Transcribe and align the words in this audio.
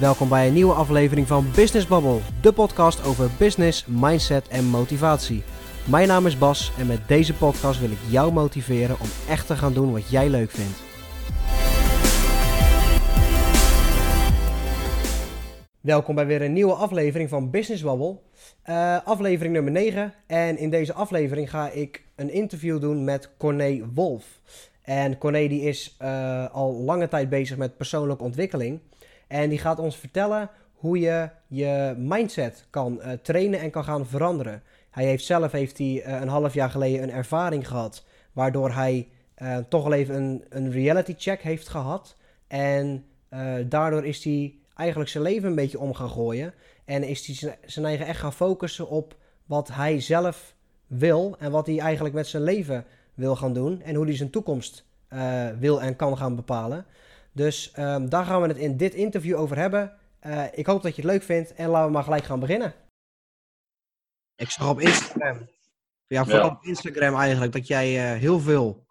Welkom 0.00 0.28
bij 0.28 0.46
een 0.46 0.52
nieuwe 0.52 0.72
aflevering 0.72 1.26
van 1.26 1.46
Business 1.54 1.86
Bubble, 1.86 2.18
de 2.42 2.52
podcast 2.52 3.04
over 3.04 3.30
business, 3.38 3.86
mindset 3.86 4.48
en 4.48 4.64
motivatie. 4.64 5.42
Mijn 5.88 6.08
naam 6.08 6.26
is 6.26 6.38
Bas 6.38 6.72
en 6.78 6.86
met 6.86 7.08
deze 7.08 7.34
podcast 7.34 7.80
wil 7.80 7.90
ik 7.90 7.98
jou 8.10 8.32
motiveren 8.32 9.00
om 9.00 9.06
echt 9.28 9.46
te 9.46 9.56
gaan 9.56 9.72
doen 9.72 9.92
wat 9.92 10.10
jij 10.10 10.28
leuk 10.28 10.50
vindt. 10.50 10.82
Welkom 15.80 16.14
bij 16.14 16.26
weer 16.26 16.42
een 16.42 16.52
nieuwe 16.52 16.74
aflevering 16.74 17.28
van 17.28 17.50
Business 17.50 17.82
Bubble, 17.82 18.16
uh, 18.66 18.98
aflevering 19.04 19.54
nummer 19.54 19.72
9. 19.72 20.14
En 20.26 20.58
in 20.58 20.70
deze 20.70 20.92
aflevering 20.92 21.50
ga 21.50 21.70
ik 21.70 22.04
een 22.16 22.30
interview 22.30 22.80
doen 22.80 23.04
met 23.04 23.30
Corné 23.38 23.80
Wolf. 23.94 24.24
En 24.82 25.18
Corné 25.18 25.48
die 25.48 25.62
is 25.62 25.96
uh, 26.02 26.54
al 26.54 26.72
lange 26.72 27.08
tijd 27.08 27.28
bezig 27.28 27.56
met 27.56 27.76
persoonlijke 27.76 28.24
ontwikkeling. 28.24 28.80
En 29.30 29.48
die 29.48 29.58
gaat 29.58 29.78
ons 29.78 29.96
vertellen 29.96 30.50
hoe 30.74 30.98
je 30.98 31.28
je 31.46 31.94
mindset 31.98 32.66
kan 32.70 33.00
uh, 33.00 33.12
trainen 33.22 33.60
en 33.60 33.70
kan 33.70 33.84
gaan 33.84 34.06
veranderen. 34.06 34.62
Hij 34.90 35.04
heeft 35.04 35.24
zelf 35.24 35.52
heeft 35.52 35.78
hij, 35.78 35.86
uh, 36.06 36.20
een 36.20 36.28
half 36.28 36.54
jaar 36.54 36.70
geleden 36.70 37.02
een 37.02 37.10
ervaring 37.10 37.68
gehad. 37.68 38.04
Waardoor 38.32 38.72
hij 38.72 39.08
uh, 39.42 39.56
toch 39.68 39.82
wel 39.82 39.92
even 39.92 40.14
een, 40.14 40.44
een 40.48 40.70
reality 40.70 41.14
check 41.18 41.42
heeft 41.42 41.68
gehad. 41.68 42.16
En 42.46 43.04
daardoor 43.68 44.04
is 44.04 44.24
hij 44.24 44.54
eigenlijk 44.74 45.10
zijn 45.10 45.24
leven 45.24 45.48
een 45.48 45.54
beetje 45.54 45.78
om 45.78 45.94
gaan 45.94 46.10
gooien. 46.10 46.54
En 46.84 47.02
is 47.02 47.26
hij 47.26 47.58
zijn 47.64 47.86
eigen 47.86 48.06
echt 48.06 48.20
gaan 48.20 48.32
focussen 48.32 48.88
op 48.88 49.16
wat 49.46 49.68
hij 49.68 50.00
zelf 50.00 50.54
wil. 50.86 51.36
En 51.38 51.50
wat 51.50 51.66
hij 51.66 51.78
eigenlijk 51.78 52.14
met 52.14 52.26
zijn 52.26 52.42
leven 52.42 52.84
wil 53.14 53.36
gaan 53.36 53.52
doen. 53.52 53.82
En 53.82 53.94
hoe 53.94 54.04
hij 54.04 54.16
zijn 54.16 54.30
toekomst 54.30 54.84
wil 55.58 55.82
en 55.82 55.96
kan 55.96 56.16
gaan 56.16 56.36
bepalen. 56.36 56.86
Dus 57.32 57.72
um, 57.78 58.08
daar 58.08 58.24
gaan 58.24 58.42
we 58.42 58.48
het 58.48 58.56
in 58.56 58.76
dit 58.76 58.94
interview 58.94 59.38
over 59.38 59.56
hebben. 59.56 59.98
Uh, 60.26 60.44
ik 60.52 60.66
hoop 60.66 60.82
dat 60.82 60.96
je 60.96 61.02
het 61.02 61.10
leuk 61.10 61.22
vindt 61.22 61.54
en 61.54 61.68
laten 61.68 61.86
we 61.86 61.92
maar 61.92 62.02
gelijk 62.02 62.24
gaan 62.24 62.40
beginnen. 62.40 62.74
Ik 64.34 64.50
zag 64.50 64.68
op 64.68 64.80
Instagram, 64.80 65.48
ja, 66.06 66.24
vooral 66.24 66.44
ja. 66.44 66.50
op 66.50 66.64
Instagram 66.64 67.14
eigenlijk, 67.14 67.52
dat 67.52 67.66
jij 67.66 68.14
uh, 68.14 68.20
heel, 68.20 68.40
veel, 68.40 68.86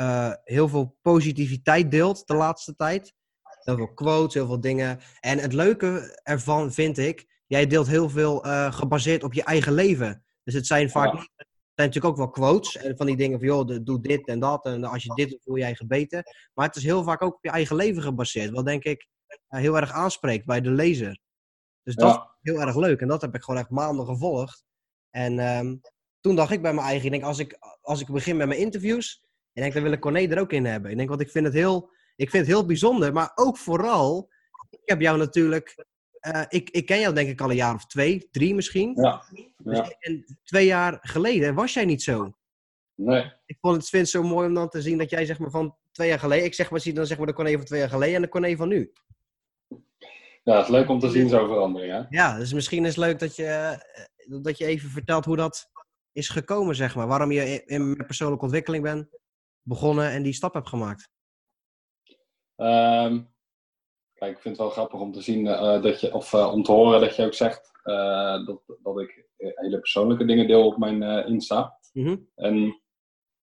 uh, 0.00 0.32
heel 0.44 0.68
veel 0.68 0.96
positiviteit 1.02 1.90
deelt 1.90 2.26
de 2.26 2.34
laatste 2.34 2.76
tijd. 2.76 3.14
Heel 3.42 3.76
veel 3.76 3.94
quotes, 3.94 4.34
heel 4.34 4.46
veel 4.46 4.60
dingen. 4.60 5.00
En 5.20 5.38
het 5.38 5.52
leuke 5.52 6.20
ervan 6.22 6.72
vind 6.72 6.98
ik, 6.98 7.42
jij 7.46 7.66
deelt 7.66 7.86
heel 7.86 8.10
veel 8.10 8.38
gebaseerd 8.70 9.22
op 9.22 9.32
je 9.32 9.44
eigen 9.44 9.72
leven. 9.72 10.24
Dus 10.42 10.54
het 10.54 10.66
zijn 10.66 10.90
vaak 10.90 11.12
ja. 11.12 11.18
niet 11.20 11.30
zijn 11.74 11.88
natuurlijk 11.88 12.04
ook 12.04 12.16
wel 12.16 12.30
quotes 12.30 12.76
en 12.76 12.96
van 12.96 13.06
die 13.06 13.16
dingen 13.16 13.38
van 13.38 13.48
joh, 13.48 13.78
doe 13.82 14.00
dit 14.00 14.26
en 14.26 14.40
dat 14.40 14.64
en 14.64 14.84
als 14.84 15.02
je 15.02 15.14
dit 15.14 15.30
doet, 15.30 15.42
voel 15.42 15.56
je 15.56 15.76
gebeten. 15.76 16.22
Maar 16.54 16.66
het 16.66 16.76
is 16.76 16.84
heel 16.84 17.02
vaak 17.02 17.22
ook 17.22 17.34
op 17.34 17.44
je 17.44 17.50
eigen 17.50 17.76
leven 17.76 18.02
gebaseerd, 18.02 18.50
wat 18.50 18.64
denk 18.64 18.84
ik 18.84 19.06
heel 19.48 19.76
erg 19.76 19.92
aanspreekt 19.92 20.46
bij 20.46 20.60
de 20.60 20.70
lezer. 20.70 21.18
Dus 21.82 21.94
dat 21.94 22.14
ja. 22.14 22.36
is 22.42 22.52
heel 22.52 22.60
erg 22.60 22.76
leuk 22.76 23.00
en 23.00 23.08
dat 23.08 23.20
heb 23.20 23.34
ik 23.34 23.42
gewoon 23.42 23.60
echt 23.60 23.70
maanden 23.70 24.06
gevolgd. 24.06 24.64
En 25.10 25.38
um, 25.38 25.80
toen 26.20 26.36
dacht 26.36 26.50
ik 26.50 26.62
bij 26.62 26.74
mijn 26.74 26.86
eigen, 26.86 27.04
ik 27.04 27.10
denk 27.10 27.24
als 27.24 27.38
ik, 27.38 27.56
als 27.80 28.00
ik 28.00 28.06
begin 28.06 28.36
met 28.36 28.48
mijn 28.48 28.60
interviews, 28.60 29.24
ik 29.52 29.62
denk 29.62 29.74
dan 29.74 29.82
wil 29.82 29.92
ik 29.92 30.00
Corné 30.00 30.26
er 30.26 30.40
ook 30.40 30.52
in 30.52 30.64
hebben. 30.64 30.90
Ik 30.90 30.96
denk, 30.96 31.08
want 31.08 31.20
ik 31.20 31.30
vind 31.30 31.44
het 31.44 31.54
heel, 31.54 31.90
ik 32.16 32.30
vind 32.30 32.46
het 32.46 32.54
heel 32.54 32.66
bijzonder, 32.66 33.12
maar 33.12 33.32
ook 33.34 33.58
vooral, 33.58 34.28
ik 34.70 34.80
heb 34.84 35.00
jou 35.00 35.18
natuurlijk 35.18 35.86
uh, 36.26 36.42
ik, 36.48 36.70
ik, 36.70 36.86
ken 36.86 37.00
jou 37.00 37.14
denk 37.14 37.28
ik 37.28 37.40
al 37.40 37.50
een 37.50 37.56
jaar 37.56 37.74
of 37.74 37.86
twee, 37.86 38.28
drie 38.30 38.54
misschien. 38.54 38.92
Ja. 38.94 39.24
ja. 39.64 39.82
Dus, 39.82 39.96
en 39.98 40.38
twee 40.42 40.66
jaar 40.66 40.98
geleden 41.00 41.54
was 41.54 41.74
jij 41.74 41.84
niet 41.84 42.02
zo. 42.02 42.36
Nee. 42.94 43.32
Ik 43.46 43.56
vond 43.60 43.90
het, 43.90 44.08
zo 44.08 44.22
mooi 44.22 44.48
om 44.48 44.54
dan 44.54 44.68
te 44.68 44.82
zien 44.82 44.98
dat 44.98 45.10
jij 45.10 45.24
zeg 45.24 45.38
maar 45.38 45.50
van 45.50 45.76
twee 45.92 46.08
jaar 46.08 46.18
geleden... 46.18 46.44
Ik 46.44 46.54
zeg 46.54 46.70
maar, 46.70 46.80
zie 46.80 46.92
dan 46.92 47.06
zeg 47.06 47.18
maar 47.18 47.26
de 47.26 47.32
Corné 47.32 47.52
van 47.52 47.64
twee 47.64 47.80
jaar 47.80 47.88
geleden 47.88 48.14
en 48.14 48.22
de 48.22 48.28
Corné 48.28 48.56
van 48.56 48.68
nu. 48.68 48.92
Ja, 50.42 50.56
het 50.56 50.64
is 50.64 50.70
leuk 50.70 50.88
om 50.88 50.98
te 50.98 51.10
zien 51.10 51.28
zo 51.28 51.46
veranderen, 51.46 51.88
ja. 51.88 52.06
Ja, 52.10 52.38
dus 52.38 52.52
misschien 52.52 52.84
is 52.84 52.96
het 52.96 53.04
leuk 53.04 53.18
dat 53.18 53.36
je, 53.36 53.78
dat 54.42 54.58
je 54.58 54.66
even 54.66 54.90
vertelt 54.90 55.24
hoe 55.24 55.36
dat 55.36 55.70
is 56.12 56.28
gekomen, 56.28 56.74
zeg 56.74 56.94
maar. 56.94 57.06
Waarom 57.06 57.32
je 57.32 57.64
in 57.64 57.96
persoonlijke 58.06 58.44
ontwikkeling 58.44 58.82
bent 58.82 59.08
begonnen 59.62 60.10
en 60.10 60.22
die 60.22 60.32
stap 60.32 60.54
hebt 60.54 60.68
gemaakt. 60.68 61.10
Um, 62.56 63.33
Ik 64.26 64.38
vind 64.38 64.56
het 64.56 64.56
wel 64.56 64.70
grappig 64.70 65.00
om 65.00 65.12
te 65.12 65.20
zien 65.20 65.46
uh, 65.46 65.82
dat 65.82 66.00
je, 66.00 66.14
of 66.14 66.32
uh, 66.32 66.52
om 66.52 66.62
te 66.62 66.72
horen 66.72 67.00
dat 67.00 67.16
je 67.16 67.24
ook 67.24 67.34
zegt 67.34 67.72
uh, 67.84 68.46
dat, 68.46 68.62
dat 68.82 69.00
ik 69.00 69.28
hele 69.36 69.78
persoonlijke 69.78 70.24
dingen 70.24 70.46
deel 70.46 70.66
op 70.66 70.78
mijn 70.78 71.02
Insta. 71.26 71.78
Mm 71.92 72.04
-hmm. 72.04 72.28
En 72.34 72.82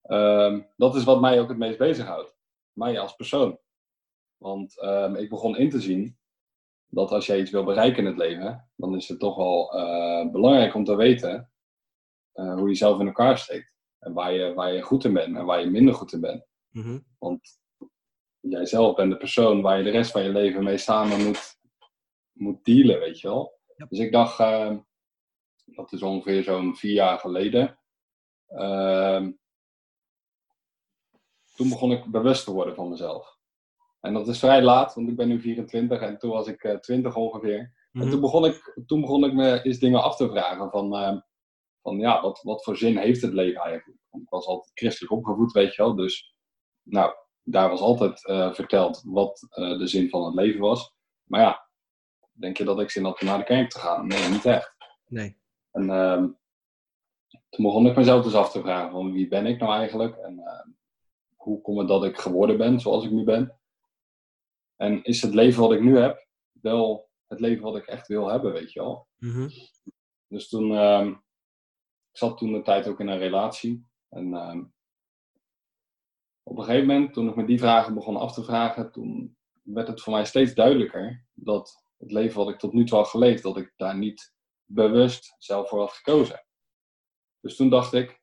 ehm, 0.03 0.63
dat 0.77 0.95
is 0.95 1.05
wat 1.05 1.21
mij 1.21 1.41
ook 1.41 1.49
het 1.49 1.59
meest 1.59 1.79
bezighoudt. 1.79 2.37
Mij 2.73 2.99
als 2.99 3.15
persoon. 3.15 3.59
Want 4.37 4.83
um, 4.83 5.15
ik 5.15 5.29
begon 5.29 5.57
in 5.57 5.71
te 5.71 5.81
zien 5.81 6.19
dat 6.87 7.11
als 7.11 7.27
jij 7.27 7.41
iets 7.41 7.51
wil 7.51 7.65
bereiken 7.65 7.99
in 7.99 8.07
het 8.07 8.17
leven, 8.17 8.71
dan 8.77 8.97
is 8.97 9.09
het 9.09 9.19
toch 9.19 9.37
wel 9.37 9.71
belangrijk 10.33 10.75
om 10.75 10.85
te 10.85 10.97
weten 10.97 11.51
hoe 12.33 12.69
je 12.69 12.75
zelf 12.75 13.01
in 13.01 13.07
elkaar 13.07 13.39
steekt. 13.39 13.75
En 13.99 14.13
waar 14.13 14.33
je, 14.33 14.55
waar 14.55 14.73
je 14.73 14.83
goed 14.83 15.05
in 15.05 15.13
bent 15.13 15.37
en 15.37 15.45
waar 15.45 15.61
je 15.61 15.71
minder 15.71 15.95
goed 15.95 16.13
in 16.13 16.21
bent. 16.21 16.47
Mm 16.71 16.83
-hmm. 16.83 17.05
Want 17.19 17.61
jij 18.49 18.67
zelf 18.67 18.95
bent 18.95 19.11
de 19.11 19.17
persoon 19.17 19.63
waar 19.63 19.79
je 19.79 19.85
de 19.85 19.91
rest 19.91 20.11
van 20.11 20.23
je 20.23 20.29
leven 20.29 20.65
mee 20.65 20.79
samen 20.79 21.27
moet, 21.27 21.59
moet 22.33 22.65
dealen, 22.65 22.99
weet 22.99 23.21
je 23.21 23.29
wel. 23.29 23.59
Ja. 23.77 23.87
Dus 23.89 23.99
ik 23.99 24.13
dacht, 24.13 24.41
uh, 24.41 24.77
dat 25.65 25.93
is 25.93 26.03
ongeveer 26.03 26.43
zo'n 26.43 26.77
vier 26.77 26.93
jaar 26.93 27.19
geleden. 27.19 27.79
Uh, 28.49 29.27
toen 31.55 31.69
begon 31.69 31.93
ik 31.93 32.05
bewust 32.05 32.45
te 32.45 32.53
worden 32.53 32.75
van 32.75 32.89
mezelf. 32.89 33.39
En 34.01 34.13
dat 34.13 34.29
is 34.29 34.39
vrij 34.39 34.63
laat, 34.63 34.95
want 34.95 35.09
ik 35.09 35.17
ben 35.17 35.29
nu 35.29 35.41
24 35.41 36.01
en 36.01 36.19
toen 36.19 36.31
was 36.31 36.47
ik 36.47 36.65
uh, 36.65 36.75
20 36.79 37.17
ongeveer. 37.17 37.59
Mm 37.59 37.75
Mhm. 37.97 38.05
En 38.05 38.11
toen 38.11 38.21
begon, 38.21 38.45
ik, 38.45 38.81
toen 38.87 39.01
begon 39.01 39.25
ik 39.25 39.33
me 39.33 39.63
eens 39.63 39.79
dingen 39.79 40.03
af 40.03 40.17
te 40.17 40.29
vragen 40.29 40.71
van, 40.71 40.95
uh, 40.95 41.21
van 41.83 41.99
ja, 41.99 42.23
wat, 42.23 42.43
wat 42.43 42.65
voor 42.65 42.77
zin 42.77 42.97
heeft 42.97 43.23
het 43.23 43.33
leven 43.33 43.61
eigenlijk? 43.61 44.01
Want 44.11 44.25
ik 44.25 44.31
was 44.31 44.47
altijd 44.47 44.71
christelijk 44.75 45.13
opgevoed, 45.13 45.53
weet 45.53 45.75
je 45.75 45.83
wel. 45.83 45.95
Dus 45.95 46.35
nou, 46.83 47.15
daar 47.49 47.69
was 47.69 47.81
altijd 47.81 48.29
uh, 48.29 48.53
verteld 48.53 49.03
wat 49.05 49.47
uh, 49.51 49.79
de 49.79 49.87
zin 49.87 50.09
van 50.09 50.25
het 50.25 50.35
leven 50.35 50.61
was. 50.61 50.95
Maar 51.23 51.41
ja, 51.41 51.69
denk 52.33 52.57
je 52.57 52.65
dat 52.65 52.81
ik 52.81 52.91
zin 52.91 53.05
had 53.05 53.21
om 53.21 53.27
naar 53.27 53.39
de 53.39 53.45
kerk 53.45 53.71
te 53.71 53.79
gaan? 53.79 54.07
Nee, 54.07 54.29
niet 54.29 54.45
echt. 54.45 54.75
Nee. 55.07 55.37
En 55.71 55.83
uh, 55.83 56.25
toen 57.49 57.65
begon 57.65 57.87
ik 57.87 57.97
mezelf 57.97 58.25
dus 58.25 58.35
af 58.35 58.51
te 58.51 58.61
vragen 58.61 58.91
van 58.91 59.13
wie 59.13 59.29
ben 59.29 59.47
ik 59.47 59.61
nou 59.61 59.73
eigenlijk? 59.73 60.17
En 60.17 60.39
uh, 60.39 60.75
hoe 61.35 61.61
komt 61.61 61.79
het 61.79 61.89
dat 61.89 62.05
ik 62.05 62.19
geworden 62.19 62.57
ben 62.57 62.81
zoals 62.81 63.05
ik 63.05 63.11
nu 63.11 63.25
ben? 63.25 63.59
En 64.77 65.03
is 65.03 65.23
het 65.23 65.35
leven 65.35 65.61
wat 65.61 65.73
ik 65.73 65.81
nu 65.81 65.99
heb 65.99 66.27
wel 66.53 67.11
het 67.27 67.41
leven 67.41 67.63
wat 67.63 67.77
ik 67.77 67.87
echt 67.87 68.07
wil 68.07 68.29
hebben, 68.29 68.53
weet 68.53 68.73
je 68.73 68.81
wel? 68.81 69.07
Mm 69.17 69.31
-hmm. 69.31 69.49
Dus 70.29 70.49
toen, 70.49 70.71
uh, 70.71 71.07
ik 72.11 72.19
zat 72.19 72.39
toen 72.39 72.53
de 72.53 72.63
tijd 72.63 72.89
ook 72.89 73.01
in 73.01 73.09
een 73.09 73.19
relatie. 73.19 73.87
En 74.09 74.27
uh, 74.27 74.63
op 76.49 76.59
een 76.59 76.65
gegeven 76.65 76.87
moment, 76.87 77.13
toen 77.13 77.29
ik 77.29 77.37
me 77.37 77.45
die 77.45 77.59
vragen 77.59 77.95
begon 77.95 78.17
af 78.17 78.33
te 78.33 78.45
vragen, 78.45 78.93
toen 78.93 79.37
werd 79.63 79.89
het 79.89 80.01
voor 80.01 80.13
mij 80.13 80.25
steeds 80.25 80.55
duidelijker 80.55 81.25
dat 81.35 81.85
het 81.99 82.13
leven 82.13 82.37
wat 82.39 82.49
ik 82.49 82.59
tot 82.59 82.73
nu 82.73 82.85
toe 82.85 82.99
had 82.99 83.09
geleefd, 83.09 83.43
dat 83.43 83.57
ik 83.57 83.73
daar 83.77 83.97
niet 83.97 84.35
bewust 84.65 85.35
zelf 85.39 85.69
voor 85.69 85.79
had 85.79 85.91
gekozen. 85.91 86.47
Dus 87.41 87.57
toen 87.57 87.71
dacht 87.71 87.93
ik, 87.93 88.21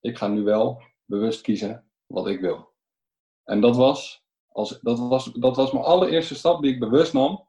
ik 0.00 0.18
ga 0.18 0.28
nu 0.28 0.42
wel 0.42 0.82
bewust 1.04 1.40
kiezen 1.40 1.90
wat 2.06 2.28
ik 2.28 2.40
wil. 2.40 2.72
En 3.44 3.60
dat 3.60 3.76
was, 3.76 4.24
als, 4.48 4.80
dat 4.80 4.98
was, 4.98 5.32
dat 5.32 5.56
was 5.56 5.72
mijn 5.72 5.84
allereerste 5.84 6.34
stap 6.34 6.62
die 6.62 6.72
ik 6.72 6.80
bewust 6.80 7.12
nam. 7.12 7.48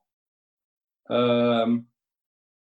Um, 1.03 1.91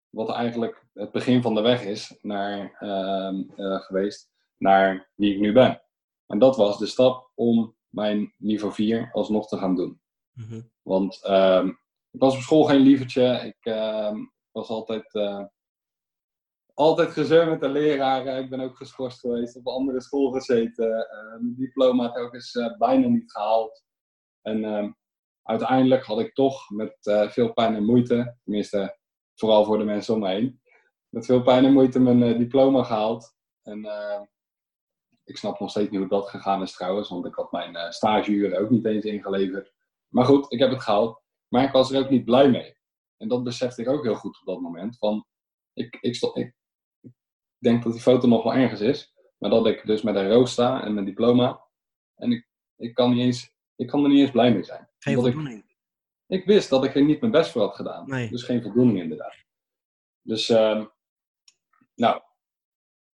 wat 0.09 0.31
eigenlijk 0.31 0.87
het 0.93 1.13
begin 1.13 1.43
van 1.43 1.55
de 1.55 1.61
weg 1.61 1.85
is 1.85 2.19
naar, 2.23 2.83
um, 2.83 3.53
uh, 3.57 3.81
geweest 3.81 4.31
naar 4.57 5.11
wie 5.15 5.35
ik 5.35 5.41
nu 5.41 5.53
ben. 5.53 5.86
En 6.27 6.39
dat 6.39 6.57
was 6.57 6.79
de 6.79 6.87
stap 6.87 7.31
om 7.35 7.77
mijn 7.89 8.35
niveau 8.39 8.73
4 8.73 9.11
alsnog 9.13 9.49
te 9.49 9.59
gaan 9.59 9.77
doen. 9.77 10.01
Mm 10.33 10.45
-hmm. 10.45 10.71
Want 10.83 11.29
um, 11.29 11.69
ik 12.11 12.21
was 12.21 12.35
op 12.35 12.41
school 12.41 12.65
geen 12.65 12.81
lievertje. 12.81 13.55
Ik 13.55 13.73
um, 13.75 14.33
was 14.51 14.69
altijd, 14.69 15.15
uh, 15.15 15.45
altijd 16.75 17.11
gezeur 17.11 17.49
met 17.49 17.61
de 17.61 17.69
leraren. 17.69 18.43
Ik 18.43 18.51
ben 18.51 18.61
ook 18.61 18.77
geschorst 18.77 19.21
geweest, 19.21 19.57
op 19.57 19.67
een 19.67 19.73
andere 19.73 20.01
school 20.01 20.31
gezeten. 20.31 20.87
Uh, 20.87 21.41
mijn 21.41 21.55
diploma 21.57 22.11
telkens 22.11 22.55
uh, 22.55 22.77
bijna 22.77 23.07
niet 23.07 23.33
gehaald. 23.33 23.85
En 24.43 24.65
um, 24.65 24.97
uiteindelijk 25.43 26.05
had 26.05 26.21
ik 26.21 26.35
toch 26.35 26.71
met 26.71 26.97
veel 27.31 27.53
pijn 27.53 27.75
en 27.75 27.85
moeite, 27.85 28.37
tenminste 28.45 28.99
vooral 29.35 29.65
voor 29.65 29.79
de 29.79 29.85
mensen 29.85 30.15
om 30.15 30.21
me 30.21 30.29
heen, 30.29 30.61
met 31.09 31.27
veel 31.27 31.43
pijn 31.43 31.65
en 31.65 31.73
moeite 31.73 32.01
mijn 32.01 32.39
diploma 32.39 32.83
gehaald. 32.83 33.35
En 33.63 33.87
ik 35.27 35.37
snap 35.37 35.61
nog 35.61 35.71
steeds 35.71 35.91
niet 35.91 36.01
hoe 36.01 36.09
dat 36.09 36.29
gegaan 36.29 36.63
is 36.63 36.73
trouwens, 36.73 37.09
want 37.09 37.27
ik 37.27 37.35
had 37.35 37.53
mijn 37.53 37.75
uh, 37.75 37.91
stageuren 37.91 38.61
ook 38.61 38.71
niet 38.71 38.85
eens 38.85 39.05
ingeleverd. 39.05 39.73
Maar 40.09 40.25
goed, 40.25 40.53
ik 40.53 40.59
heb 40.59 40.71
het 40.71 40.83
gehaald. 40.83 41.23
Maar 41.49 41.65
ik 41.65 41.73
was 41.73 41.93
er 41.93 42.05
ook 42.05 42.11
niet 42.11 42.25
blij 42.25 42.51
mee. 42.51 42.77
En 43.17 43.29
dat 43.29 43.45
besefte 43.45 43.83
ik 43.83 43.89
ook 43.89 44.05
heel 44.05 44.15
goed 44.15 44.41
op 44.41 44.47
dat 44.47 44.61
moment. 44.61 44.99
Van, 44.99 45.27
ik, 45.73 45.99
ik, 46.01 46.15
stond, 46.15 46.37
ik, 46.37 46.55
ik 47.01 47.13
denk 47.59 47.83
dat 47.83 47.93
die 47.93 48.03
foto 48.03 48.29
nog 48.29 48.43
wel 48.43 48.55
ergens 48.55 48.81
is. 48.81 49.15
Maar 49.39 49.51
dat 49.51 49.67
ik 49.67 49.87
dus 49.87 50.03
met 50.03 50.17
een 50.17 50.31
roos 50.31 50.53
sta 50.53 50.85
en 50.85 50.95
mijn 50.95 51.07
diploma. 51.07 51.65
En 52.15 52.33
ik, 52.33 52.49
ik, 52.77 52.95
kan, 52.95 53.11
niet 53.11 53.25
eens, 53.25 53.53
ik 53.77 53.87
kan 53.87 54.03
er 54.03 54.11
niet 54.11 54.21
eens 54.21 54.31
blij 54.31 54.53
mee 54.53 54.65
zijn. 54.65 54.89
Geen 54.99 55.15
voldoening. 55.15 55.75
ik 56.27 56.45
wist 56.45 56.71
dat 56.71 56.85
ik 56.85 56.95
er 56.95 57.05
niet 57.05 57.21
mijn 57.21 57.33
best 57.33 57.51
voor 57.51 57.63
had 57.63 57.75
gedaan. 57.75 58.09
Nee. 58.09 58.31
Dus 58.31 58.43
geen 58.43 58.63
voldoening 58.63 59.01
inderdaad. 59.01 59.45
Dus, 60.23 60.49
ehm, 60.49 60.87
nou, 61.95 62.23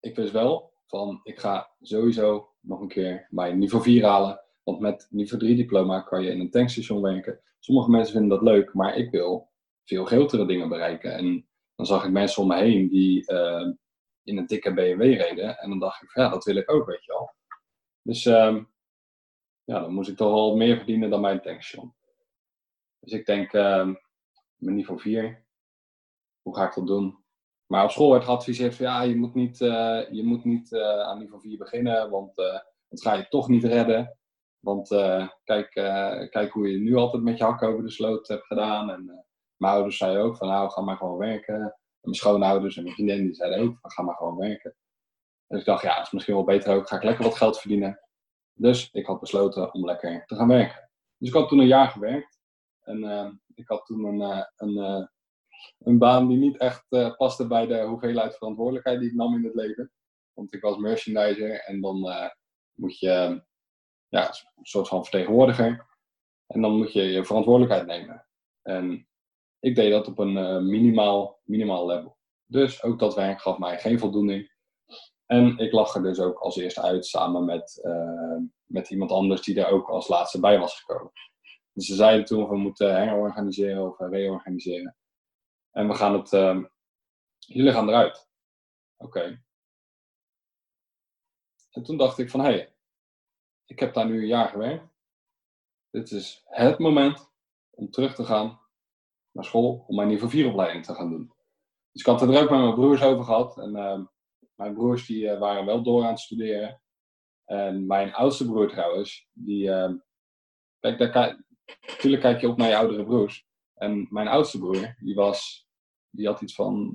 ik 0.00 0.16
wist 0.16 0.32
wel 0.32 0.71
van, 0.92 1.20
ik 1.22 1.38
ga 1.38 1.70
sowieso 1.80 2.52
nog 2.60 2.80
een 2.80 2.88
keer 2.88 3.26
mijn 3.30 3.58
niveau 3.58 3.84
4 3.84 4.04
halen. 4.04 4.40
Want 4.62 4.80
met 4.80 5.06
niveau 5.10 5.42
3 5.42 5.56
diploma 5.56 6.00
kan 6.00 6.22
je 6.22 6.30
in 6.30 6.40
een 6.40 6.50
tankstation 6.50 7.02
werken. 7.02 7.40
Sommige 7.58 7.90
mensen 7.90 8.12
vinden 8.12 8.30
dat 8.30 8.42
leuk, 8.42 8.74
maar 8.74 8.96
ik 8.96 9.10
wil 9.10 9.50
veel 9.84 10.04
grotere 10.04 10.46
dingen 10.46 10.68
bereiken. 10.68 11.14
En 11.14 11.48
dan 11.74 11.86
zag 11.86 12.04
ik 12.04 12.10
mensen 12.10 12.42
om 12.42 12.48
me 12.48 12.56
heen 12.56 12.88
die 12.88 13.26
ehm, 13.26 13.72
in 14.22 14.38
een 14.38 14.46
dikke 14.46 14.74
BMW 14.74 15.00
reden. 15.00 15.58
En 15.58 15.68
dan 15.68 15.78
dacht 15.78 16.02
ik, 16.02 16.10
van, 16.10 16.22
ja, 16.22 16.28
dat 16.30 16.44
wil 16.44 16.56
ik 16.56 16.70
ook, 16.70 16.86
weet 16.86 17.04
je 17.04 17.12
wel. 17.12 17.34
Dus 18.02 18.26
ehm, 18.26 18.64
ja, 19.64 19.80
dan 19.80 19.94
moest 19.94 20.08
ik 20.08 20.16
toch 20.16 20.32
wel 20.32 20.56
meer 20.56 20.76
verdienen 20.76 21.10
dan 21.10 21.20
mijn 21.20 21.40
tankstation. 21.40 21.94
Dus 23.00 23.12
ik 23.12 23.26
denk, 23.26 23.52
ehm 23.52 23.94
mijn 24.56 24.76
niveau 24.76 25.00
4, 25.00 25.44
hoe 26.42 26.56
ga 26.56 26.66
ik 26.66 26.74
dat 26.74 26.86
doen? 26.86 27.21
Maar 27.72 27.84
op 27.84 27.90
school 27.90 28.10
werd 28.10 28.24
geadviseerd 28.24 28.74
van 28.74 28.86
ja, 28.86 29.02
je 29.02 29.16
moet 29.16 29.34
niet, 29.34 29.60
eh, 29.60 30.00
je 30.10 30.24
moet 30.24 30.44
niet 30.44 30.72
eh, 30.72 31.00
aan 31.00 31.18
niveau 31.18 31.40
4 31.40 31.58
beginnen, 31.58 32.10
want 32.10 32.38
uh, 32.38 32.58
dat 32.88 33.02
ga 33.02 33.12
je 33.12 33.28
toch 33.28 33.48
niet 33.48 33.64
redden. 33.64 34.18
Want 34.58 34.88
kijk, 35.44 35.70
kijk 36.30 36.50
hoe 36.52 36.70
je 36.70 36.78
nu 36.78 36.96
altijd 36.96 37.22
met 37.22 37.38
je 37.38 37.44
hakken 37.44 37.68
over 37.68 37.82
de 37.82 37.90
sloot 37.90 38.28
hebt 38.28 38.46
gedaan. 38.46 38.90
En 38.90 39.26
mijn 39.56 39.72
ouders 39.72 39.96
zeiden 39.96 40.22
ook 40.22 40.36
van 40.36 40.48
nou, 40.48 40.70
ga 40.70 40.80
maar 40.80 40.96
gewoon 40.96 41.18
werken. 41.18 41.54
En 41.54 41.74
mijn 42.00 42.14
schoonouders 42.14 42.76
en 42.76 42.82
mijn 42.82 42.94
vriendin 42.94 43.22
die 43.22 43.34
zeiden 43.34 43.58
ook 43.58 43.78
van 43.80 43.90
ga 43.90 44.02
maar 44.02 44.14
gewoon 44.14 44.36
werken. 44.36 44.76
Dus 45.46 45.60
ik 45.60 45.66
dacht 45.66 45.82
ja, 45.82 45.96
dat 45.96 46.06
is 46.06 46.12
misschien 46.12 46.34
wel 46.34 46.44
beter 46.44 46.74
ook. 46.74 46.88
Ga 46.88 46.96
ik 46.96 47.02
lekker 47.02 47.24
wat 47.24 47.36
geld 47.36 47.58
verdienen. 47.58 48.00
Dus 48.52 48.90
ik 48.90 49.06
had 49.06 49.20
besloten 49.20 49.74
om 49.74 49.84
lekker 49.84 50.26
te 50.26 50.34
gaan 50.34 50.48
werken. 50.48 50.90
Dus 51.18 51.28
ik 51.28 51.34
had 51.34 51.48
toen 51.48 51.58
een 51.58 51.66
jaar 51.66 51.88
gewerkt. 51.88 52.40
En 52.80 53.40
ik 53.54 53.68
had 53.68 53.86
toen 53.86 54.04
een, 54.04 54.46
een, 54.56 55.10
een 55.78 55.98
baan 55.98 56.28
die 56.28 56.38
niet 56.38 56.56
echt 56.56 56.86
eh, 56.88 57.16
paste 57.16 57.46
bij 57.46 57.66
de 57.66 57.82
hoeveelheid 57.82 58.36
verantwoordelijkheid 58.36 59.00
die 59.00 59.08
ik 59.08 59.14
nam 59.14 59.34
in 59.34 59.44
het 59.44 59.54
leven. 59.54 59.92
Want 60.32 60.54
ik 60.54 60.60
was 60.60 60.76
merchandiser 60.76 61.60
en 61.60 61.80
dan 61.80 62.08
eh, 62.08 62.28
moet 62.72 62.98
je 62.98 63.42
ja, 64.08 64.28
een 64.28 64.64
soort 64.64 64.88
van 64.88 65.02
vertegenwoordiger. 65.02 65.86
En 66.46 66.60
dan 66.60 66.76
moet 66.76 66.92
je 66.92 67.02
je 67.02 67.24
verantwoordelijkheid 67.24 67.86
nemen. 67.86 68.26
En 68.62 69.08
ik 69.60 69.74
deed 69.74 69.90
dat 69.90 70.08
op 70.08 70.18
een 70.18 70.36
eh, 70.36 70.58
minimaal, 70.58 71.40
minimaal 71.44 71.86
level. 71.86 72.16
Dus 72.46 72.82
ook 72.82 72.98
dat 72.98 73.14
werk 73.14 73.40
gaf 73.40 73.58
mij 73.58 73.78
geen 73.78 73.98
voldoening. 73.98 74.50
En 75.26 75.58
ik 75.58 75.72
lag 75.72 75.94
er 75.94 76.02
dus 76.02 76.20
ook 76.20 76.38
als 76.38 76.56
eerste 76.56 76.82
uit 76.82 77.06
samen 77.06 77.44
met, 77.44 77.80
met 78.64 78.90
iemand 78.90 79.10
anders 79.10 79.42
die 79.42 79.60
er 79.60 79.72
ook 79.72 79.88
als 79.88 80.08
laatste 80.08 80.40
bij 80.40 80.58
was 80.58 80.80
gekomen. 80.80 81.12
Dus 81.72 81.86
ze 81.86 81.94
zeiden 81.94 82.24
toen 82.24 82.48
we 82.48 82.56
moeten 82.56 82.96
herorganiseren 82.96 83.86
of 83.86 83.98
reorganiseren. 83.98 84.96
En 85.72 85.88
we 85.88 85.94
gaan 85.94 86.12
het, 86.12 86.32
eh, 86.32 86.64
jullie 87.38 87.72
gaan 87.72 87.88
eruit. 87.88 88.28
Oké. 88.96 89.42
En 91.70 91.82
toen 91.82 91.96
dacht 91.96 92.18
ik 92.18 92.30
van, 92.30 92.40
hé, 92.40 92.46
hey, 92.46 92.74
ik 93.64 93.78
heb 93.78 93.94
daar 93.94 94.06
nu 94.06 94.20
een 94.20 94.26
jaar 94.26 94.48
gewerkt. 94.48 94.88
Dit 95.90 96.10
is 96.10 96.42
het 96.44 96.78
moment 96.78 97.30
om 97.70 97.90
terug 97.90 98.14
te 98.14 98.24
gaan 98.24 98.60
naar 99.30 99.44
school 99.44 99.84
om 99.86 99.96
mijn 99.96 100.08
niveau 100.08 100.30
4 100.30 100.46
opleiding 100.48 100.84
te 100.84 100.94
gaan 100.94 101.10
doen. 101.10 101.32
Dus 101.92 102.00
ik 102.00 102.06
had 102.06 102.20
het 102.20 102.30
er 102.30 102.42
ook 102.42 102.50
met 102.50 102.60
mijn 102.60 102.74
broers 102.74 103.02
over 103.02 103.24
gehad. 103.24 103.58
En 103.58 103.76
ehm, 103.76 104.04
mijn 104.54 104.74
broers 104.74 105.06
die 105.06 105.28
eh, 105.28 105.38
waren 105.38 105.66
wel 105.66 105.82
door 105.82 106.02
aan 106.02 106.10
het 106.10 106.20
studeren. 106.20 106.82
En 107.44 107.86
mijn 107.86 108.14
oudste 108.14 108.46
broer 108.46 108.68
trouwens, 108.68 109.28
die... 109.32 109.70
ehm, 109.70 109.96
kijk, 110.80 110.98
natuurlijk 111.80 112.22
kijk 112.22 112.40
je 112.40 112.48
op 112.48 112.56
naar 112.56 112.68
je 112.68 112.76
oudere 112.76 113.04
broers. 113.04 113.46
En 113.82 114.06
mijn 114.10 114.28
oudste 114.28 114.58
broer, 114.58 114.94
die 114.98 115.14
was... 115.14 115.68
Die 116.10 116.26
had 116.26 116.40
iets 116.40 116.54
van... 116.54 116.92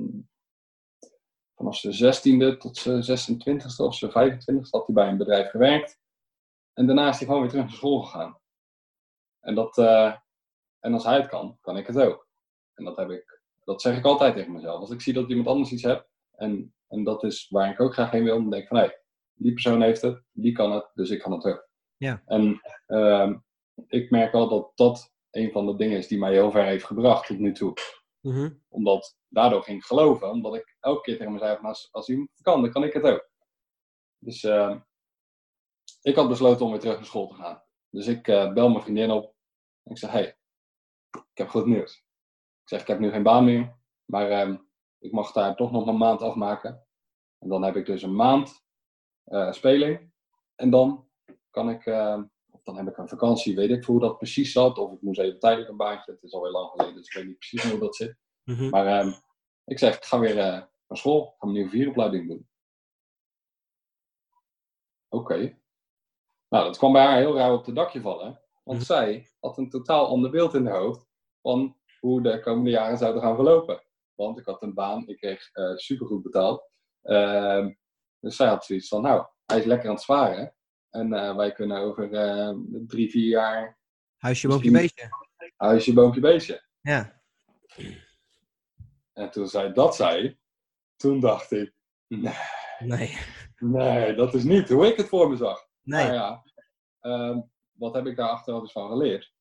Vanaf 1.55 1.75
zijn 1.75 2.15
16e 2.15 2.57
tot 2.57 2.77
zijn 2.77 3.01
26e 3.01 3.77
of 3.77 3.95
zijn 3.95 4.11
25e 4.11 4.69
had 4.69 4.85
hij 4.85 4.95
bij 4.95 5.07
een 5.07 5.17
bedrijf 5.17 5.49
gewerkt. 5.49 5.99
En 6.73 6.85
daarna 6.85 7.09
is 7.09 7.17
hij 7.17 7.25
gewoon 7.25 7.41
weer 7.41 7.49
terug 7.49 7.65
naar 7.65 7.73
school 7.73 8.01
gegaan. 8.01 8.39
En, 9.39 9.55
dat, 9.55 9.77
eh, 9.77 10.15
en 10.79 10.93
als 10.93 11.03
hij 11.03 11.15
het 11.15 11.27
kan, 11.27 11.57
kan 11.61 11.77
ik 11.77 11.87
het 11.87 11.99
ook. 11.99 12.27
En 12.73 12.83
dat, 12.83 12.97
heb 12.97 13.09
ik, 13.09 13.41
dat 13.63 13.81
zeg 13.81 13.97
ik 13.97 14.05
altijd 14.05 14.35
tegen 14.35 14.51
mezelf. 14.51 14.79
Als 14.79 14.91
ik 14.91 15.01
zie 15.01 15.13
dat 15.13 15.29
iemand 15.29 15.47
anders 15.47 15.71
iets 15.71 15.83
heeft, 15.83 16.07
en, 16.31 16.73
en 16.87 17.03
dat 17.03 17.23
is 17.23 17.49
waar 17.49 17.71
ik 17.71 17.79
ook 17.79 17.93
graag 17.93 18.11
heen 18.11 18.23
wil, 18.23 18.35
dan 18.35 18.49
denk 18.49 18.63
ik 18.63 18.67
van 18.67 18.77
hé, 18.77 18.83
hey, 18.83 19.01
die 19.33 19.53
persoon 19.53 19.81
heeft 19.81 20.01
het, 20.01 20.23
die 20.31 20.51
kan 20.51 20.71
het, 20.71 20.91
dus 20.93 21.09
ik 21.09 21.19
kan 21.19 21.31
het 21.31 21.45
ook. 21.45 21.69
Ja. 21.97 22.21
En 22.25 22.61
ehm, 22.85 23.37
ik 23.87 24.09
merk 24.09 24.31
wel 24.31 24.49
dat 24.49 24.71
dat 24.75 25.16
een 25.31 25.51
van 25.51 25.65
de 25.65 25.75
dingen 25.75 25.97
is 25.97 26.07
die 26.07 26.17
mij 26.17 26.31
heel 26.31 26.51
ver 26.51 26.65
heeft 26.65 26.85
gebracht 26.85 27.27
tot 27.27 27.39
nu 27.39 27.53
toe. 27.53 27.73
Mhm. 28.21 28.49
Omdat 28.67 29.17
daardoor 29.27 29.63
ging 29.63 29.77
ik 29.77 29.85
geloven, 29.85 30.29
omdat 30.29 30.55
ik 30.55 30.75
elke 30.79 31.01
keer 31.01 31.17
tegen 31.17 31.33
mezelf, 31.33 31.57
van, 31.57 31.67
als, 31.67 31.87
als 31.91 32.09
iemand 32.09 32.29
het 32.29 32.41
kan, 32.41 32.61
dan 32.61 32.71
kan 32.71 32.83
ik 32.83 32.93
het 32.93 33.03
ook. 33.03 33.29
Dus 34.19 34.43
ehm, 34.43 34.79
ik 36.01 36.15
had 36.15 36.29
besloten 36.29 36.65
om 36.65 36.71
weer 36.71 36.79
terug 36.79 36.95
naar 36.95 37.05
school 37.05 37.27
te 37.27 37.35
gaan. 37.35 37.63
Dus 37.89 38.07
ik 38.07 38.27
eh, 38.27 38.53
bel 38.53 38.69
mijn 38.69 38.83
vriendin 38.83 39.11
op. 39.11 39.35
En 39.83 39.91
ik 39.91 39.97
zeg, 39.97 40.11
hey, 40.11 40.37
ik 41.09 41.37
heb 41.37 41.49
goed 41.49 41.65
nieuws. 41.65 41.95
Ik 42.61 42.69
zeg, 42.69 42.81
ik 42.81 42.87
heb 42.87 42.99
nu 42.99 43.09
geen 43.09 43.23
baan 43.23 43.45
meer. 43.45 43.77
Maar 44.05 44.29
ehm, 44.29 44.57
ik 44.99 45.11
mag 45.11 45.31
daar 45.31 45.55
toch 45.55 45.71
nog 45.71 45.87
een 45.87 45.97
maand 45.97 46.21
afmaken. 46.21 46.87
En 47.37 47.49
dan 47.49 47.63
heb 47.63 47.75
ik 47.75 47.85
dus 47.85 48.01
een 48.01 48.15
maand 48.15 48.65
eh, 49.23 49.51
speling. 49.51 50.11
En 50.55 50.69
dan 50.69 51.09
kan 51.49 51.69
ik, 51.69 51.85
ehm, 51.85 52.23
dan 52.67 52.77
heb 52.77 52.87
ik 52.87 52.97
een 52.97 53.07
vakantie, 53.07 53.55
weet 53.55 53.69
ik 53.69 53.83
hoe 53.83 53.99
dat 53.99 54.17
precies 54.17 54.51
zat. 54.51 54.77
Of 54.77 54.91
ik 54.93 55.01
moest 55.01 55.19
even 55.19 55.39
tijdelijk 55.39 55.69
een 55.69 55.77
baantje. 55.77 56.11
Het 56.11 56.23
is 56.23 56.33
alweer 56.33 56.51
lang 56.51 56.69
geleden, 56.69 56.95
dus 56.95 57.07
ik 57.07 57.13
weet 57.13 57.25
niet 57.25 57.37
precies 57.37 57.63
hoe 57.71 57.79
dat 57.79 57.95
zit. 57.95 58.15
Mhm. 58.43 58.69
Maar 58.69 58.85
ehm, 58.87 59.11
ik 59.65 59.79
zeg, 59.79 59.95
ik 59.97 60.05
ga 60.05 60.19
weer 60.19 60.37
eh, 60.37 60.45
naar 60.87 60.97
school. 60.97 61.21
Ik 61.23 61.29
ga 61.29 61.35
mijn 61.39 61.51
nieuwe 61.53 61.69
vieropleiding 61.69 62.27
doen. 62.27 62.47
Oké. 65.09 65.57
Nou, 66.49 66.65
dat 66.65 66.77
kwam 66.77 66.91
bij 66.93 67.05
haar 67.05 67.17
heel 67.17 67.35
raar 67.35 67.53
op 67.53 67.65
het 67.65 67.75
dakje 67.75 68.01
vallen. 68.01 68.41
Want 68.63 68.77
Mhm. 68.77 68.87
zij 68.87 69.31
had 69.39 69.57
een 69.57 69.69
totaal 69.69 70.07
ander 70.07 70.31
beeld 70.31 70.53
in 70.53 70.65
haar 70.65 70.79
hoofd 70.79 71.07
van 71.41 71.77
hoe 71.99 72.21
de 72.21 72.39
komende 72.39 72.69
jaren 72.69 72.97
zouden 72.97 73.21
gaan 73.21 73.35
verlopen. 73.35 73.83
Want 74.15 74.39
ik 74.39 74.45
had 74.45 74.61
een 74.61 74.73
baan, 74.73 75.07
ik 75.07 75.17
kreeg 75.17 75.49
eh 75.51 75.75
supergoed 75.75 76.23
betaald. 76.23 76.69
Ehm, 77.01 77.73
dus 78.19 78.35
zij 78.35 78.47
had 78.47 78.65
zoiets 78.65 78.87
van, 78.87 79.01
nou, 79.01 79.25
hij 79.45 79.59
is 79.59 79.65
lekker 79.65 79.87
aan 79.87 79.93
het 79.93 80.03
sparen. 80.03 80.55
En 80.89 81.13
eh, 81.13 81.35
wij 81.35 81.51
kunnen 81.51 81.77
over 81.77 82.13
eh, 82.13 82.53
drie, 82.87 83.09
vier 83.09 83.27
jaar 83.27 83.77
Huisje, 84.17 84.47
boompje, 84.47 84.71
beestje. 84.71 85.09
huisje, 85.55 85.93
boompje, 85.93 86.19
beestje. 86.21 86.63
Ja. 86.81 87.21
En 89.13 89.31
toen 89.31 89.47
zij 89.47 89.73
dat 89.73 89.95
zei, 89.95 90.37
toen 90.95 91.19
dacht 91.19 91.51
ik, 91.51 91.73
nee, 92.07 92.33
Nee. 92.79 93.17
nee, 93.57 94.15
dat 94.15 94.33
is 94.33 94.43
niet 94.43 94.69
hoe 94.69 94.87
ik 94.87 94.97
het 94.97 95.07
voor 95.07 95.29
me 95.29 95.35
zag. 95.35 95.67
Nee. 95.81 96.03
Nou 96.03 96.13
ja, 96.13 96.43
ehm, 96.99 97.41
wat 97.71 97.93
heb 97.93 98.05
ik 98.05 98.15
daar 98.15 98.29
achteraf 98.29 98.61
dus 98.61 98.71
van 98.71 98.89
geleerd? 98.89 99.33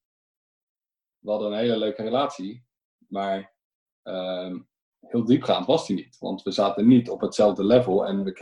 We 1.18 1.30
hadden 1.30 1.52
een 1.52 1.58
hele 1.58 1.76
leuke 1.78 2.02
relatie, 2.02 2.66
maar 3.08 3.54
ehm, 4.02 4.60
heel 5.00 5.24
diepgaand 5.24 5.66
was 5.66 5.86
die 5.86 5.96
niet. 5.96 6.18
Want 6.18 6.42
we 6.42 6.50
zaten 6.50 6.86
niet 6.86 7.10
op 7.10 7.20
hetzelfde 7.20 7.64
level 7.64 8.06
en 8.06 8.24
we, 8.24 8.32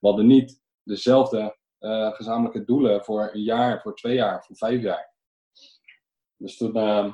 we 0.00 0.06
hadden 0.08 0.26
niet 0.26 0.62
dezelfde 0.82 1.58
eh, 1.78 2.12
gezamenlijke 2.12 2.64
doelen 2.64 3.04
voor 3.04 3.30
een 3.32 3.42
jaar, 3.42 3.80
voor 3.80 3.94
twee 3.94 4.14
jaar, 4.14 4.44
voor 4.44 4.56
vijf 4.56 4.82
jaar. 4.82 5.14
Dus 6.36 6.56
toen 6.56 6.76
ehm 6.76 7.10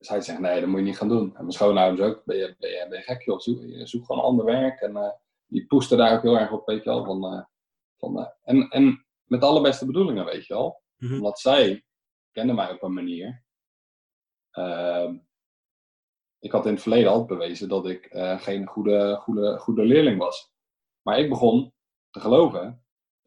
zei 0.00 0.20
ze, 0.20 0.40
nee, 0.40 0.60
dat 0.60 0.68
moet 0.68 0.78
je 0.78 0.84
niet 0.84 0.96
gaan 0.96 1.08
doen. 1.08 1.26
En 1.26 1.40
mijn 1.40 1.52
schoonouders 1.52 2.08
ook, 2.08 2.24
ben 2.24 2.36
je, 2.36 2.54
ben 2.58 2.70
je, 2.70 2.86
ben 2.88 2.98
je 2.98 3.04
gek 3.04 3.22
joh, 3.22 3.38
zoek, 3.38 3.62
je 3.62 3.86
zoekt 3.86 4.06
gewoon 4.06 4.22
ander 4.22 4.44
werk. 4.44 4.80
En 4.80 4.96
eh, 4.96 5.10
die 5.46 5.66
poesten 5.66 5.98
daar 5.98 6.16
ook 6.16 6.22
heel 6.22 6.38
erg 6.38 6.52
op, 6.52 6.66
weet 6.66 6.84
je 6.84 6.90
wel. 6.90 7.04
Van, 7.04 7.24
eh, 7.24 7.44
van, 7.98 8.32
en, 8.42 8.68
en 8.68 9.06
met 9.24 9.42
alle 9.42 9.60
beste 9.60 9.86
bedoelingen, 9.86 10.24
weet 10.24 10.46
je 10.46 10.54
wel. 10.54 10.82
Mhm. 10.96 11.14
Omdat 11.14 11.38
zij 11.38 11.84
kende 12.32 12.52
mij 12.52 12.72
op 12.72 12.82
een 12.82 12.92
manier. 12.92 13.44
Ehm, 14.50 15.18
ik 16.38 16.52
had 16.52 16.66
in 16.66 16.72
het 16.72 16.82
verleden 16.82 17.10
altijd 17.10 17.38
bewezen 17.38 17.68
dat 17.68 17.88
ik 17.88 18.08
geen 18.38 18.66
goede, 18.66 19.16
goede, 19.16 19.58
goede 19.58 19.84
leerling 19.84 20.18
was. 20.18 20.52
Maar 21.02 21.18
ik 21.18 21.28
begon 21.28 21.74
te 22.10 22.20
geloven 22.20 22.79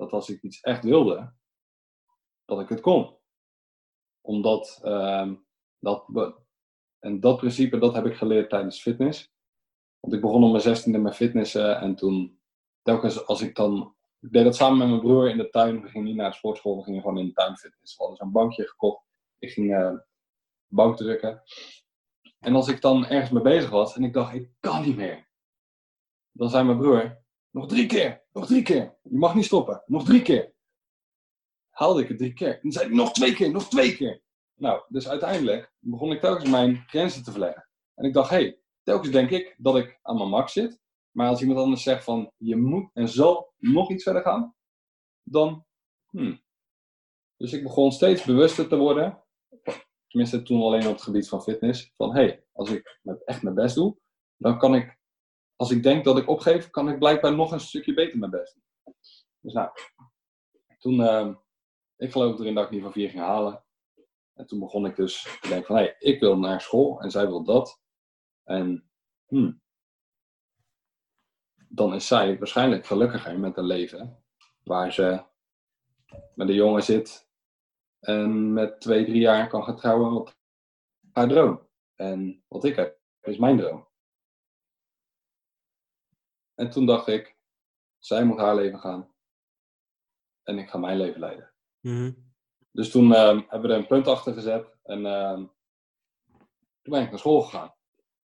dat 0.03 0.11
als 0.11 0.29
ik 0.29 0.41
iets 0.41 0.61
echt 0.61 0.83
wilde, 0.83 1.33
dat 2.45 2.59
ik 2.59 2.69
het 2.69 2.81
kon. 2.81 3.17
Omdat 4.21 4.79
ehm, 4.83 5.35
dat, 5.79 6.05
en 6.99 7.19
dat 7.19 7.37
principe 7.37 7.77
dat 7.77 7.93
heb 7.93 8.05
ik 8.05 8.15
geleerd 8.15 8.49
tijdens 8.49 8.81
fitness. 8.81 9.31
Want 9.99 10.13
ik 10.13 10.21
begon 10.21 10.43
om 10.43 10.51
mijn 10.51 10.63
zestiende 10.63 10.97
met 10.97 11.15
fitnessen 11.15 11.79
en 11.79 11.95
toen 11.95 12.39
telkens 12.81 13.25
als 13.25 13.41
ik 13.41 13.55
dan 13.55 13.95
ik 14.23 14.31
deed 14.31 14.43
dat 14.43 14.55
samen 14.55 14.77
met 14.77 14.87
mijn 14.87 14.99
broer 14.99 15.29
in 15.29 15.37
de 15.37 15.49
tuin. 15.49 15.81
We 15.81 15.89
gingen 15.89 16.07
niet 16.07 16.15
naar 16.15 16.29
de 16.29 16.35
sportschool, 16.35 16.77
we 16.77 16.83
gingen 16.83 17.01
gewoon 17.01 17.17
in 17.17 17.25
de 17.25 17.33
tuin 17.33 17.57
fitness. 17.57 17.97
We 17.97 18.03
hadden 18.03 18.17
zo'n 18.17 18.31
bankje 18.31 18.67
gekocht. 18.67 19.05
Ik 19.39 19.51
ging 19.51 19.75
eh 19.75 19.93
bank 20.67 20.97
drukken. 20.97 21.43
En 22.39 22.55
als 22.55 22.67
ik 22.67 22.81
dan 22.81 23.05
ergens 23.05 23.31
mee 23.31 23.43
bezig 23.43 23.69
was 23.69 23.95
en 23.95 24.03
ik 24.03 24.13
dacht, 24.13 24.33
ik 24.33 24.51
kan 24.59 24.81
niet 24.81 24.95
meer. 24.95 25.29
Dan 26.31 26.49
zei 26.49 26.63
mijn 26.63 26.77
broer, 26.77 27.23
nog 27.49 27.67
drie 27.67 27.85
keer, 27.85 28.22
nog 28.33 28.45
drie 28.45 28.61
keer. 28.61 28.97
Je 29.01 29.17
mag 29.17 29.35
niet 29.35 29.45
stoppen, 29.45 29.83
nog 29.85 30.05
drie 30.05 30.21
keer. 30.21 30.53
Haalde 31.69 32.01
ik 32.01 32.07
het 32.07 32.17
drie 32.17 32.33
keer. 32.33 32.53
En 32.53 32.59
dan 32.61 32.71
zei 32.71 32.85
hij, 32.85 32.95
nog 32.95 33.11
twee 33.11 33.33
keer, 33.33 33.51
nog 33.51 33.69
twee 33.69 33.95
keer. 33.95 34.21
Nou, 34.53 34.83
dus 34.87 35.07
uiteindelijk 35.07 35.73
begon 35.79 36.11
ik 36.11 36.19
telkens 36.19 36.49
mijn 36.49 36.83
grenzen 36.87 37.23
te 37.23 37.31
verleggen. 37.31 37.69
En 37.95 38.05
ik 38.05 38.13
dacht, 38.13 38.29
hé, 38.29 38.35
hey, 38.35 38.59
telkens 38.83 39.11
denk 39.11 39.29
ik 39.29 39.55
dat 39.57 39.75
ik 39.75 39.99
aan 40.01 40.17
mijn 40.17 40.29
max 40.29 40.53
zit. 40.53 40.81
Maar 41.11 41.27
als 41.27 41.41
iemand 41.41 41.59
anders 41.59 41.83
zegt 41.83 42.03
van, 42.03 42.31
je 42.37 42.55
moet 42.55 42.89
en 42.93 43.07
zal 43.07 43.53
nog 43.57 43.91
iets 43.91 44.03
verder 44.03 44.21
gaan, 44.21 44.55
dan, 45.23 45.65
hmm. 46.09 46.41
Dus 47.37 47.53
ik 47.53 47.63
begon 47.63 47.91
steeds 47.91 48.23
bewuster 48.23 48.67
te 48.67 48.75
worden, 48.75 49.23
tenminste 50.07 50.41
toen 50.41 50.61
alleen 50.61 50.87
op 50.87 50.93
het 50.93 51.01
gebied 51.01 51.29
van 51.29 51.43
fitness, 51.43 51.91
van 51.95 52.15
hé, 52.15 52.23
hey, 52.23 52.45
als 52.51 52.69
ik 52.69 52.99
echt 53.25 53.43
mijn 53.43 53.55
best 53.55 53.75
doe, 53.75 53.97
dan 54.37 54.57
kan 54.57 54.75
ik, 54.75 54.97
als 55.55 55.71
ik 55.71 55.83
denk 55.83 56.03
dat 56.03 56.17
ik 56.17 56.29
opgeef, 56.29 56.69
kan 56.69 56.89
ik 56.89 56.99
blijkbaar 56.99 57.35
nog 57.35 57.51
een 57.51 57.59
stukje 57.59 57.93
beter 57.93 58.17
mijn 58.17 58.31
best 58.31 58.53
doen. 58.53 58.95
Dus 59.39 59.53
nou, 59.53 59.69
toen, 60.79 60.99
uh, 60.99 61.35
ik 61.97 62.11
geloof 62.11 62.39
erin 62.39 62.55
dat 62.55 62.63
ik 62.63 62.69
niveau 62.69 62.93
4 62.93 63.09
ging 63.09 63.21
halen. 63.21 63.63
En 64.33 64.47
toen 64.47 64.59
begon 64.59 64.85
ik 64.85 64.95
dus 64.95 65.37
te 65.41 65.47
denken 65.47 65.65
van, 65.65 65.75
hé, 65.75 65.81
hey, 65.81 65.95
ik 65.99 66.19
wil 66.19 66.37
naar 66.37 66.61
school 66.61 67.01
en 67.01 67.11
zij 67.11 67.27
wil 67.27 67.43
dat. 67.43 67.81
En 68.43 68.89
hmm, 69.27 69.61
dan 71.67 71.93
is 71.93 72.07
zij 72.07 72.37
waarschijnlijk 72.37 72.85
gelukkiger 72.85 73.39
met 73.39 73.57
een 73.57 73.65
leven 73.65 74.23
waar 74.63 74.93
ze 74.93 75.23
met 76.35 76.49
een 76.49 76.55
jongen 76.55 76.83
zit 76.83 77.29
en 77.99 78.53
met 78.53 78.81
twee, 78.81 79.05
drie 79.05 79.21
jaar 79.21 79.47
kan 79.47 79.63
gaan 79.63 79.75
trouwen 79.75 80.13
wat 80.13 80.37
haar 81.11 81.27
droom. 81.27 81.67
En 81.95 82.43
wat 82.47 82.63
ik 82.63 82.75
heb, 82.75 82.99
is 83.21 83.37
mijn 83.37 83.57
droom. 83.57 83.87
En 86.63 86.69
toen 86.69 86.85
dacht 86.85 87.07
ik, 87.07 87.37
zij 87.99 88.23
moet 88.23 88.37
haar 88.37 88.55
leven 88.55 88.79
gaan 88.79 89.13
en 90.43 90.57
ik 90.57 90.69
ga 90.69 90.77
mijn 90.77 90.97
leven 90.97 91.19
leiden. 91.19 91.53
Mm 91.79 92.31
dus 92.71 92.91
toen 92.91 93.09
uh, 93.09 93.27
hebben 93.27 93.61
we 93.61 93.67
er 93.67 93.79
een 93.79 93.87
punt 93.87 94.07
achter 94.07 94.33
gezet 94.33 94.77
en 94.83 94.99
uh, 95.05 95.33
toen 96.81 96.93
ben 96.93 97.01
ik 97.01 97.09
naar 97.09 97.19
school 97.19 97.41
gegaan. 97.41 97.75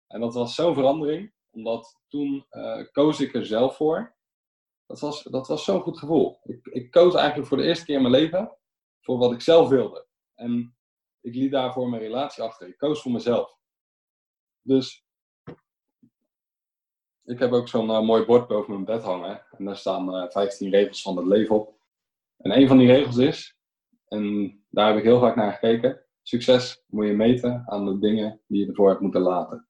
En 0.07 0.21
dat 0.21 0.35
was 0.35 0.55
zo'n 0.55 0.75
verandering, 0.75 1.33
omdat 1.51 2.01
toen 2.09 2.47
uh, 2.51 2.87
koos 2.93 3.21
ik 3.21 3.35
er 3.35 3.47
zelf 3.47 3.77
voor. 3.77 4.17
Dat 4.87 5.01
was, 5.01 5.23
dat 5.23 5.47
was 5.47 5.65
zo'n 5.65 5.81
goed 5.81 5.99
gevoel. 5.99 6.41
Ik, 6.43 6.67
ik 6.67 6.91
koos 6.91 7.15
eigenlijk 7.15 7.49
voor 7.49 7.57
de 7.57 7.65
eerste 7.65 7.85
keer 7.85 7.97
in 7.97 8.03
mijn 8.03 8.15
leven 8.15 8.57
voor 9.01 9.19
wat 9.19 9.33
ik 9.33 9.41
zelf 9.41 9.69
wilde. 9.69 10.07
En 10.35 10.77
ik 11.21 11.35
liet 11.35 11.51
daarvoor 11.51 11.89
mijn 11.89 12.03
relatie 12.03 12.43
achter. 12.43 12.69
Ik 12.69 12.79
koos 12.79 13.03
voor 13.03 13.12
mezelf. 13.12 13.59
Dus 14.62 15.05
ik 17.25 17.38
heb 17.38 17.52
ook 17.52 17.69
zo'n 17.69 17.88
uh, 17.88 18.00
mooi 18.00 18.25
bord 18.25 18.49
boven 18.49 18.73
mijn 18.73 18.85
bed 18.85 19.02
hangen. 19.02 19.47
En 19.50 19.64
daar 19.64 19.76
staan 19.76 20.14
uh, 20.14 20.31
15 20.31 20.71
regels 20.71 21.02
van 21.02 21.17
het 21.17 21.26
leven 21.26 21.55
op. 21.55 21.81
En 22.37 22.57
een 22.57 22.69
van 22.69 22.79
die 22.79 22.87
regels 22.87 23.17
is, 23.17 23.57
en 24.09 24.55
daar 24.69 24.88
heb 24.88 24.97
ik 24.97 25.02
heel 25.02 25.21
vaak 25.21 25.37
naar 25.37 25.52
gekeken. 25.52 26.05
Succes 26.23 26.85
moet 26.87 27.07
je 27.07 27.12
meten 27.12 27.62
aan 27.67 27.85
de 27.85 27.99
dingen 27.99 28.41
die 28.47 28.61
je 28.61 28.69
ervoor 28.69 28.88
hebt 28.88 29.00
moeten 29.00 29.21
laten. 29.21 29.69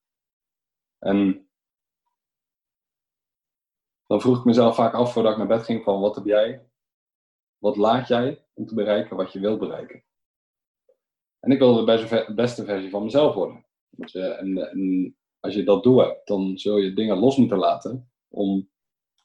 En 0.98 1.48
dan 4.06 4.20
vroeg 4.20 4.38
ik 4.38 4.44
mezelf 4.44 4.74
vaak 4.74 4.94
af 4.94 5.12
voordat 5.12 5.32
ik 5.32 5.38
naar 5.38 5.46
bed 5.46 5.62
ging 5.62 5.84
van 5.84 6.00
wat 6.00 6.14
heb 6.14 6.24
jij, 6.24 6.66
wat 7.58 7.76
laat 7.76 8.08
jij 8.08 8.44
om 8.52 8.66
te 8.66 8.74
bereiken 8.74 9.16
wat 9.16 9.32
je 9.32 9.40
wilt 9.40 9.58
bereiken. 9.58 10.04
En 11.40 11.50
ik 11.50 11.58
wilde 11.58 11.84
de 11.84 12.32
beste 12.34 12.64
versie 12.64 12.90
van 12.90 13.02
mezelf 13.02 13.34
worden. 13.34 13.66
En, 14.12 14.70
en, 14.70 15.16
als 15.42 15.54
je 15.54 15.64
dat 15.64 15.82
doet, 15.82 16.20
dan 16.24 16.58
zul 16.58 16.76
je 16.76 16.92
dingen 16.92 17.18
los 17.18 17.36
moeten 17.36 17.58
laten 17.58 18.12
om 18.28 18.70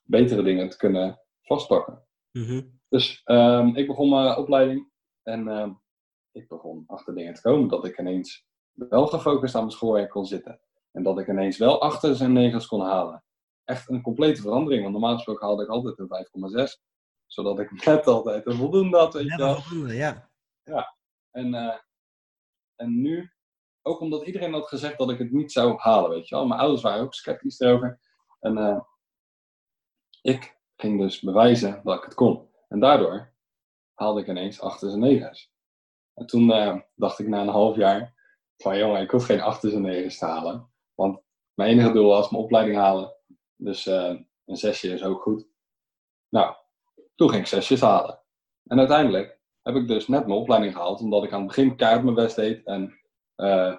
betere 0.04 0.44
dingen 0.44 0.70
te 0.70 0.78
kunnen 0.78 1.22
vastpakken. 1.42 2.08
Mm 2.32 2.80
Dus 2.90 3.22
um, 3.26 3.76
ik 3.76 3.88
begon 3.88 4.10
mijn 4.10 4.38
opleiding 4.38 4.92
en 5.24 5.48
uh, 5.48 5.70
ik 6.32 6.48
begon 6.48 6.84
achter 6.88 7.16
dingen 7.16 7.34
te 7.34 7.42
komen 7.42 7.68
dat 7.68 7.86
ik 7.86 8.00
ineens 8.00 8.46
wel 8.72 9.08
gefocust 9.08 9.56
aan 9.56 9.62
mijn 9.62 9.74
schoolwerk 9.74 10.10
kon 10.10 10.26
zitten. 10.26 10.60
En 10.92 11.04
dat 11.04 11.20
ik 11.20 11.28
ineens 11.28 11.58
wel 11.58 11.82
achter 11.82 12.16
zijn 12.16 12.34
negels 12.34 12.68
kon 12.68 12.82
halen. 12.82 13.24
Echt 13.64 13.90
een 13.90 14.02
complete 14.02 14.42
verandering, 14.42 14.82
want 14.82 14.94
normaal 14.94 15.16
gesproken 15.16 15.46
haalde 15.48 15.64
ik 15.64 15.70
altijd 15.70 16.00
een 16.00 16.68
5,6. 16.68 16.82
Zodat 17.26 17.60
ik 17.60 17.72
net 17.86 18.08
altijd 18.08 18.46
een 18.46 18.56
voldoende 18.58 18.98
had, 18.98 19.14
weet 19.14 19.28
je 19.28 19.38
wel. 19.38 19.88
Ja. 19.88 20.30
Ja, 20.64 20.98
en, 21.32 21.54
uh, 21.54 21.78
en 22.76 23.02
nu, 23.02 23.32
ook 23.88 24.00
omdat 24.00 24.26
iedereen 24.26 24.54
had 24.54 24.68
gezegd 24.68 24.98
dat 24.98 25.10
ik 25.10 25.18
het 25.18 25.32
niet 25.32 25.52
zou 25.52 25.78
halen, 25.78 26.10
weet 26.10 26.28
je 26.28 26.36
wel. 26.36 26.48
Mijn 26.48 26.60
ouders 26.60 26.82
waren 26.82 27.04
ook 27.04 27.14
sceptisch 27.14 27.60
erover. 27.60 28.00
En 28.40 28.58
uh, 28.58 28.80
ik 30.22 30.58
ging 30.76 31.00
dus 31.00 31.20
bewijzen 31.20 31.82
dat 31.84 31.98
ik 31.98 32.04
het 32.04 32.14
kon. 32.14 32.50
En 32.68 32.80
daardoor 32.80 33.34
haalde 33.94 34.22
ik 34.22 34.28
ineens 34.28 34.62
achter 34.62 34.98
negens. 34.98 35.52
En 36.14 36.26
toen 36.26 36.50
uh, 36.50 36.80
dacht 36.96 37.20
ik 37.20 37.28
na 37.28 37.42
een 37.42 37.48
half 37.48 37.76
jaar 37.76 38.16
van 38.58 38.78
jongen, 38.78 39.02
ik 39.02 39.12
hoef 39.12 39.26
geen 39.26 39.42
achter 39.42 39.80
negens 39.80 40.18
te 40.18 40.26
halen. 40.26 40.72
Want 40.96 41.22
mijn 41.54 41.70
enige 41.70 41.92
doel 41.92 42.08
was 42.08 42.30
mijn 42.30 42.44
opleiding 42.44 42.78
halen. 42.78 43.16
Dus 43.56 43.86
uh, 43.86 44.20
een 44.46 44.58
zesje 44.58 44.94
is 44.94 45.04
ook 45.04 45.22
goed. 45.22 45.48
Nou, 46.30 46.56
toen 47.16 47.30
ging 47.30 47.42
ik 47.42 47.48
zesjes 47.48 47.82
halen. 47.82 48.20
En 48.64 48.80
uiteindelijk 48.80 49.40
heb 49.62 49.76
ik 49.76 49.88
dus 49.88 50.08
net 50.08 50.28
mijn 50.28 50.40
opleiding 50.40 50.74
gehaald, 50.74 51.02
omdat 51.02 51.24
ik 51.24 51.32
aan 51.32 51.40
het 51.40 51.48
begin 51.48 51.76
keihard 51.76 52.04
mijn 52.04 52.16
best 52.16 52.36
deed 52.36 52.66
en 52.66 52.97
uh, 53.38 53.78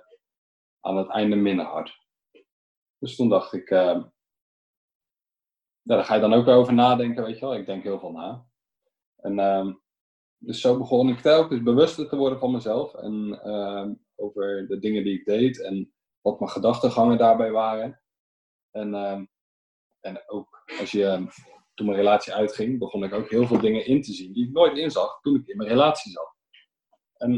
aan 0.81 0.97
het 0.97 1.09
einde 1.09 1.37
minder 1.37 1.65
hard. 1.65 2.07
Dus 2.99 3.17
toen 3.17 3.29
dacht 3.29 3.53
ik, 3.53 3.69
ja, 3.69 4.13
daar 5.83 6.05
ga 6.05 6.15
je 6.15 6.21
dan 6.21 6.33
ook 6.33 6.47
over 6.47 6.75
nadenken, 6.75 7.25
weet 7.25 7.39
je 7.39 7.45
wel. 7.45 7.55
Ik 7.55 7.67
denk 7.67 7.83
heel 7.83 7.99
veel 7.99 8.13
na. 8.13 8.47
En 9.17 9.39
uh, 9.39 9.75
dus 10.39 10.61
zo 10.61 10.79
begon 10.79 11.09
ik 11.09 11.21
telkens 11.21 11.63
bewuster 11.63 12.09
te 12.09 12.17
worden 12.17 12.39
van 12.39 12.53
mezelf 12.53 12.95
en 12.95 13.41
uh, 13.45 13.91
over 14.17 14.67
de 14.69 14.79
dingen 14.79 15.05
die 15.05 15.19
ik 15.19 15.25
deed 15.25 15.63
en 15.63 15.93
wat 16.21 16.39
mijn 16.39 16.51
gedachtegangen 16.51 17.19
daarbij 17.19 17.51
waren. 17.51 18.03
En, 18.71 18.89
uh, 18.95 19.21
en 20.01 20.23
ook 20.27 20.65
als 20.81 20.91
je, 20.91 21.27
toen 21.75 21.87
mijn 21.87 21.99
relatie 21.99 22.35
uitging, 22.35 22.79
begon 22.79 23.05
ik 23.05 23.13
ook 23.13 23.31
heel 23.31 23.47
veel 23.47 23.61
dingen 23.61 23.87
in 23.87 24.03
te 24.03 24.13
zien 24.13 24.33
die 24.33 24.47
ik 24.47 24.53
nooit 24.53 24.77
inzag 24.77 25.21
toen 25.21 25.35
ik 25.35 25.47
in 25.47 25.57
mijn 25.57 25.69
relatie 25.69 26.13
zat. 26.13 26.37
En 27.17 27.33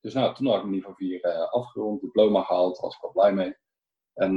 dus 0.00 0.14
nou, 0.14 0.34
toen 0.34 0.46
had 0.46 0.62
ik 0.62 0.70
niveau 0.70 0.94
4 0.94 1.24
uh, 1.24 1.52
afgerond, 1.52 2.00
diploma 2.00 2.42
gehaald, 2.42 2.78
was 2.78 2.94
ik 2.94 3.00
wel 3.00 3.12
blij 3.12 3.32
mee. 3.32 3.56
En, 4.14 4.34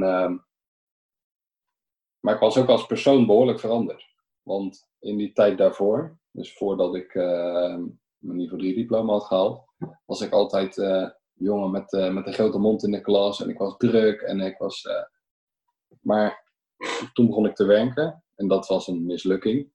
maar 2.22 2.34
ik 2.34 2.40
was 2.40 2.58
ook 2.58 2.68
als 2.68 2.86
persoon 2.86 3.26
behoorlijk 3.26 3.60
veranderd. 3.60 4.14
Want 4.42 4.88
in 4.98 5.16
die 5.16 5.32
tijd 5.32 5.58
daarvoor, 5.58 6.18
dus 6.30 6.56
voordat 6.56 6.94
ik 6.94 7.14
uh, 7.14 7.76
mijn 8.18 8.36
niveau 8.36 8.58
3 8.58 8.74
diploma 8.74 9.12
had 9.12 9.24
gehaald, 9.24 9.64
was 10.04 10.20
ik 10.20 10.32
altijd 10.32 10.76
uh, 10.76 11.10
jongen 11.32 11.70
met, 11.70 11.92
uh, 11.92 12.12
met 12.12 12.26
een 12.26 12.32
grote 12.32 12.58
mond 12.58 12.82
in 12.82 12.90
de 12.90 13.00
klas 13.00 13.42
en 13.42 13.48
ik 13.48 13.58
was 13.58 13.76
druk 13.76 14.20
en 14.20 14.40
ik 14.40 14.58
was. 14.58 14.88
maar 16.00 16.52
toen 17.12 17.26
begon 17.26 17.46
ik 17.46 17.54
te 17.54 17.64
werken 17.64 18.24
en 18.34 18.48
dat 18.48 18.66
was 18.66 18.86
een 18.86 19.06
mislukking. 19.06 19.72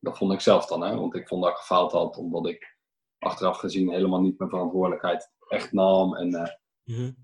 Dat 0.00 0.18
vond 0.18 0.32
ik 0.32 0.40
zelf 0.40 0.66
dan, 0.66 0.82
hè, 0.82 0.96
want 0.96 1.14
ik 1.14 1.28
vond 1.28 1.42
dat 1.42 1.50
ik 1.50 1.58
gefaald 1.58 1.92
had 1.92 2.16
omdat 2.16 2.46
ik 2.46 2.77
achteraf 3.18 3.58
gezien 3.58 3.90
helemaal 3.90 4.20
niet 4.20 4.38
mijn 4.38 4.50
verantwoordelijkheid 4.50 5.30
echt 5.48 5.72
nam. 5.72 6.16
En, 6.16 6.58
mm 6.84 7.16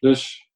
Dus, 0.00 0.50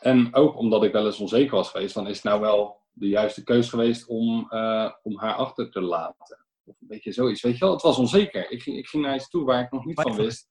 en 0.00 0.34
ook 0.34 0.56
omdat 0.56 0.84
ik 0.84 0.92
wel 0.92 1.06
eens 1.06 1.20
onzeker 1.20 1.56
was 1.56 1.70
geweest, 1.70 1.94
dan 1.94 2.06
is 2.06 2.14
het 2.14 2.24
nou 2.24 2.40
wel 2.40 2.80
de 2.92 3.08
juiste 3.08 3.44
keus 3.44 3.68
geweest 3.68 4.06
om, 4.06 4.46
uh, 4.50 4.92
om 5.02 5.18
haar 5.18 5.34
achter 5.34 5.70
te 5.70 5.80
laten. 5.80 6.44
Of 6.64 6.80
een 6.80 6.86
beetje 6.86 7.12
zoiets. 7.12 7.42
Weet 7.42 7.58
je 7.58 7.64
wel, 7.64 7.72
het 7.72 7.82
was 7.82 7.98
onzeker. 7.98 8.50
Ik 8.50 8.62
ging, 8.62 8.76
ik 8.76 8.86
ging 8.86 9.04
naar 9.04 9.14
iets 9.14 9.28
toe 9.28 9.44
waar 9.44 9.62
ik 9.62 9.70
nog 9.70 9.84
niet 9.84 10.00
van 10.00 10.16
wist 10.16 10.48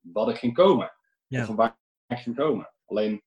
wat 0.00 0.28
ik 0.28 0.36
ging 0.36 0.54
komen. 0.54 0.92
Ja. 1.26 1.40
Of 1.40 1.46
van 1.46 1.56
waar 1.56 1.78
ik 2.06 2.18
ging 2.18 2.36
komen. 2.36 2.72
Alleen, 2.84 3.22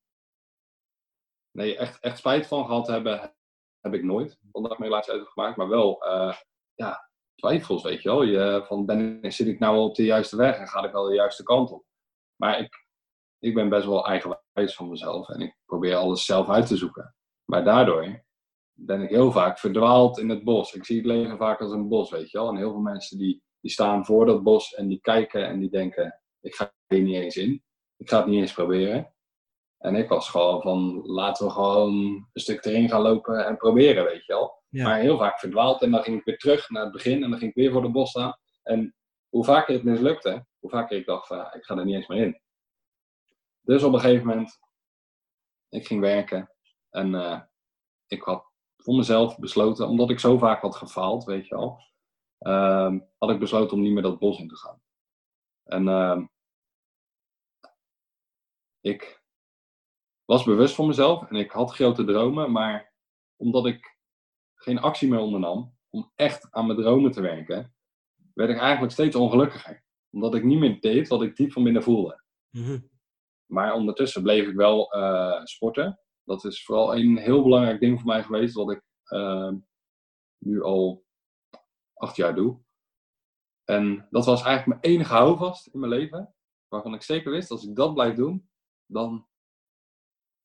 nee, 1.52 1.78
echt, 1.78 2.00
echt 2.00 2.18
spijt 2.18 2.48
van 2.48 2.66
gehad 2.66 2.88
hebben, 2.88 3.36
heb 3.80 3.94
ik 3.94 4.04
nooit. 4.04 4.40
Omdat 4.52 4.72
ik 4.72 4.78
mijn 4.78 4.92
relatie 4.92 5.14
uit 5.14 5.28
gemaakt. 5.28 5.58
Maar 5.58 5.68
wel, 5.68 6.06
uh, 6.08 6.38
ja, 6.76 7.10
twijfels, 7.36 7.84
weet 7.84 8.02
je 8.02 8.10
wel. 8.10 8.66
Van, 8.66 8.86
ben, 8.86 9.20
zit 9.22 9.48
ik 9.48 9.60
nou 9.60 9.78
op 9.78 9.96
de 9.96 10.04
juiste 10.04 10.36
weg 10.36 10.58
en 10.58 10.68
ga 10.68 10.86
ik 10.86 10.92
wel 10.92 11.08
de 11.08 11.16
juiste 11.16 11.44
kant 11.44 11.72
op? 11.72 11.86
Maar 12.36 12.60
ik, 12.60 12.86
ik 13.40 13.54
ben 13.54 13.70
best 13.70 13.86
wel 13.86 14.06
eigenwijs 14.06 14.76
van 14.76 14.90
mezelf. 14.90 15.30
En 15.30 15.42
ik 15.42 15.58
probeer 15.66 15.96
alles 15.96 16.26
zelf 16.26 16.50
uit 16.50 16.68
te 16.68 16.78
zoeken. 16.78 17.16
Maar 17.46 17.64
daardoor 17.64 18.24
ben 18.74 19.02
ik 19.02 19.10
heel 19.10 19.32
vaak 19.32 19.60
verdwaald 19.60 20.18
in 20.18 20.30
het 20.30 20.44
bos. 20.44 20.74
Ik 20.74 20.86
zie 20.86 20.98
het 20.98 21.06
leven 21.06 21.38
vaak 21.38 21.62
als 21.62 21.72
een 21.72 21.88
bos, 21.88 22.10
weet 22.10 22.32
je 22.32 22.38
wel. 22.38 22.50
En 22.50 22.58
heel 22.58 22.72
veel 22.72 22.80
mensen 22.80 23.18
die, 23.18 23.44
die 23.60 23.72
staan 23.72 24.06
voor 24.06 24.26
dat 24.26 24.44
bos 24.44 24.74
en 24.74 24.88
die 24.88 25.00
kijken 25.00 25.48
en 25.48 25.60
die 25.60 25.70
denken, 25.70 26.22
ik 26.42 26.56
ga 26.56 26.74
hier 26.88 27.02
niet 27.02 27.16
eens 27.16 27.36
in. 27.36 27.64
Ik 27.98 28.10
ga 28.10 28.18
het 28.18 28.26
niet 28.26 28.42
eens 28.42 28.54
proberen. 28.54 29.14
En 29.78 29.96
ik 29.96 30.10
was 30.10 30.30
gewoon 30.30 30.62
van, 30.62 31.02
laten 31.06 31.46
we 31.46 31.52
gewoon 31.52 31.94
een 32.34 32.42
stuk 32.42 32.66
erin 32.66 32.90
gaan 32.90 33.02
lopen 33.02 33.46
en 33.46 33.58
proberen, 33.58 34.04
weet 34.04 34.26
je 34.26 34.34
wel. 34.34 34.63
Maar 34.82 35.00
heel 35.00 35.18
vaak 35.18 35.40
verdwaald 35.40 35.82
en 35.82 35.92
dan 35.92 36.04
ging 36.04 36.20
ik 36.20 36.26
weer 36.26 36.38
terug 36.38 36.70
naar 36.70 36.84
het 36.84 36.92
begin 36.92 37.24
en 37.24 37.30
dan 37.30 37.40
ging 37.40 37.50
ik 37.50 37.56
weer 37.56 37.72
voor 37.72 37.84
het 37.84 37.92
bos 37.92 38.10
staan. 38.10 38.38
En 38.64 38.96
hoe 39.30 39.44
vaker 39.44 39.74
het 39.74 39.84
mislukte, 39.84 40.46
hoe 40.60 40.70
vaker 40.70 40.98
ik 40.98 41.06
dacht, 41.06 41.28
van, 41.28 41.54
ik 41.54 41.66
ga 41.66 41.78
er 41.78 41.86
niet 41.86 41.96
eens 41.96 42.08
meer 42.08 42.26
in. 42.26 42.42
Dus 43.62 43.84
op 43.84 43.94
een 43.94 44.00
gegeven 44.00 44.28
moment, 44.28 44.60
ik 45.70 45.88
ging 45.88 46.02
werken 46.02 46.52
en 46.90 47.14
uh, 47.14 47.42
ik 48.08 48.22
had 48.22 48.52
voor 48.78 48.96
mezelf 48.96 49.38
besloten, 49.38 49.88
omdat 49.88 50.10
ik 50.10 50.20
zo 50.20 50.38
vaak 50.38 50.62
had 50.62 50.76
gefaald, 50.76 51.24
weet 51.24 51.48
je 51.48 51.56
al, 51.56 51.80
uh, 52.40 52.96
had 53.18 53.30
ik 53.30 53.40
besloten 53.40 53.78
om 53.78 53.84
niet 53.84 53.94
meer 53.94 54.04
dat 54.04 54.20
bos 54.20 54.40
in 54.40 54.48
te 54.48 54.58
gaan. 54.58 54.82
En 55.64 55.88
ehm, 55.88 56.26
ik 58.82 59.24
was 60.26 60.44
bewust 60.44 60.76
van 60.76 60.88
mezelf 60.88 61.30
en 61.30 61.36
ik 61.36 61.52
had 61.52 61.74
grote 61.74 62.06
dromen, 62.06 62.52
maar 62.52 62.94
omdat 63.36 63.66
ik 63.66 63.93
geen 64.64 64.80
actie 64.80 65.10
meer 65.10 65.20
ondernam 65.20 65.76
om 65.90 66.12
echt 66.16 66.48
aan 66.52 66.66
mijn 66.66 66.80
dromen 66.80 67.12
te 67.12 67.22
werken, 67.22 67.74
werd 68.34 68.50
ik 68.50 68.58
eigenlijk 68.58 68.92
steeds 68.92 69.16
ongelukkiger. 69.16 69.84
Omdat 70.10 70.36
ik 70.36 70.44
niet 70.44 70.60
meer 70.60 70.80
deed 70.80 71.08
wat 71.08 71.22
ik 71.22 71.36
diep 71.36 71.52
van 71.52 71.64
binnen 71.64 71.84
voelde. 71.84 72.24
Mhm. 72.50 72.80
Maar 73.46 73.74
ondertussen 73.74 74.24
bleef 74.24 74.48
ik 74.48 74.56
wel 74.56 74.92
eh, 74.92 75.44
sporten. 75.44 76.00
Dat 76.24 76.46
is 76.46 76.66
vooral 76.66 76.96
een 76.96 77.18
heel 77.18 77.44
belangrijk 77.44 77.80
ding 77.80 78.00
voor 78.00 78.08
mij 78.08 78.24
geweest, 78.24 78.56
wat 78.56 78.72
ik 78.72 78.82
ehm, 79.04 79.58
nu 80.38 80.62
al 80.62 81.06
acht 81.94 82.16
jaar 82.16 82.36
doe. 82.36 82.62
En 83.64 84.08
dat 84.10 84.26
was 84.26 84.44
eigenlijk 84.44 84.82
mijn 84.82 84.94
enige 84.94 85.14
houvast 85.14 85.68
in 85.68 85.80
mijn 85.80 85.92
leven. 85.92 86.36
Waarvan 86.68 86.94
ik 86.94 87.02
zeker 87.02 87.32
wist, 87.32 87.52
als 87.52 87.68
ik 87.68 87.76
dat 87.76 87.94
blijf 87.94 88.16
doen, 88.16 88.50
dan 88.86 89.28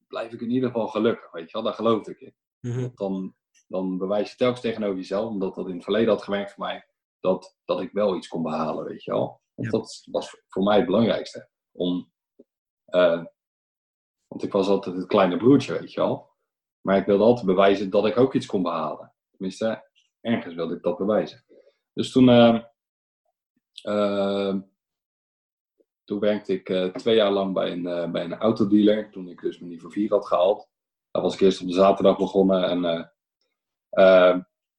blijf 0.07 0.33
ik 0.33 0.41
in 0.41 0.51
ieder 0.51 0.71
geval 0.71 0.89
gelukkig. 0.89 1.31
Weet 1.31 1.47
je 1.47 1.53
wel, 1.53 1.63
daar 1.63 1.75
geloofde 1.75 2.11
ik 2.11 2.21
in. 2.21 2.35
Mhm. 2.61 2.89
Dan, 2.95 3.35
dan 3.69 3.99
bewijs 3.99 4.31
je 4.31 4.37
telkens 4.37 4.61
tegenover 4.61 4.97
jezelf, 4.97 5.29
omdat 5.31 5.55
dat 5.55 5.69
in 5.69 5.75
het 5.75 5.85
verleden 5.85 6.09
had 6.09 6.23
gewerkt 6.23 6.53
voor 6.53 6.65
mij, 6.65 6.87
dat, 7.21 7.57
dat 7.65 7.81
ik 7.81 7.93
wel 7.93 8.17
iets 8.17 8.29
kon 8.29 8.43
behalen, 8.43 8.85
weet 8.85 9.05
je 9.05 9.11
wel. 9.11 9.41
Want 9.55 9.71
Ja. 9.73 9.79
dat 9.79 10.03
was 10.11 10.43
voor 10.49 10.63
mij 10.63 10.77
het 10.77 10.87
belangrijkste. 10.87 11.49
Om, 11.73 12.13
eh, 12.85 13.25
want 14.27 14.43
ik 14.43 14.53
was 14.53 14.69
altijd 14.69 14.97
het 14.97 15.07
kleine 15.07 15.37
broertje, 15.37 15.79
weet 15.79 15.93
je 15.93 16.01
wel. 16.01 16.31
Maar 16.81 16.97
ik 16.97 17.07
wilde 17.07 17.25
altijd 17.25 17.47
bewijzen 17.47 17.91
dat 17.91 18.07
ik 18.07 18.17
ook 18.17 18.35
iets 18.35 18.47
kon 18.47 18.63
behalen. 18.63 19.15
Tenminste, 19.31 19.89
ergens 20.21 20.55
wilde 20.55 20.75
ik 20.75 20.83
dat 20.83 20.99
bewijzen. 20.99 21.45
Dus 21.93 22.13
toen, 22.13 22.29
eh, 22.29 22.63
eh, 23.83 24.57
toen 26.05 26.19
werkte 26.19 26.53
ik 26.53 26.69
eh, 26.69 26.85
twee 26.85 27.17
jaar 27.17 27.31
lang 27.33 27.55
bij 27.55 27.73
een, 27.73 27.87
eh, 27.87 28.11
bij 28.11 28.25
een 28.25 28.35
autodealer. 28.39 29.11
Toen 29.11 29.29
ik 29.29 29.41
dus 29.41 29.59
mijn 29.59 29.71
niveau 29.71 29.93
4 29.93 30.11
had 30.11 30.27
gehaald. 30.27 30.69
Daar 31.11 31.23
was 31.23 31.35
ik 31.35 31.41
eerst 31.41 31.61
op 31.61 31.67
de 31.67 31.73
zaterdag 31.73 32.19
begonnen. 32.19 32.65
En 32.85 33.13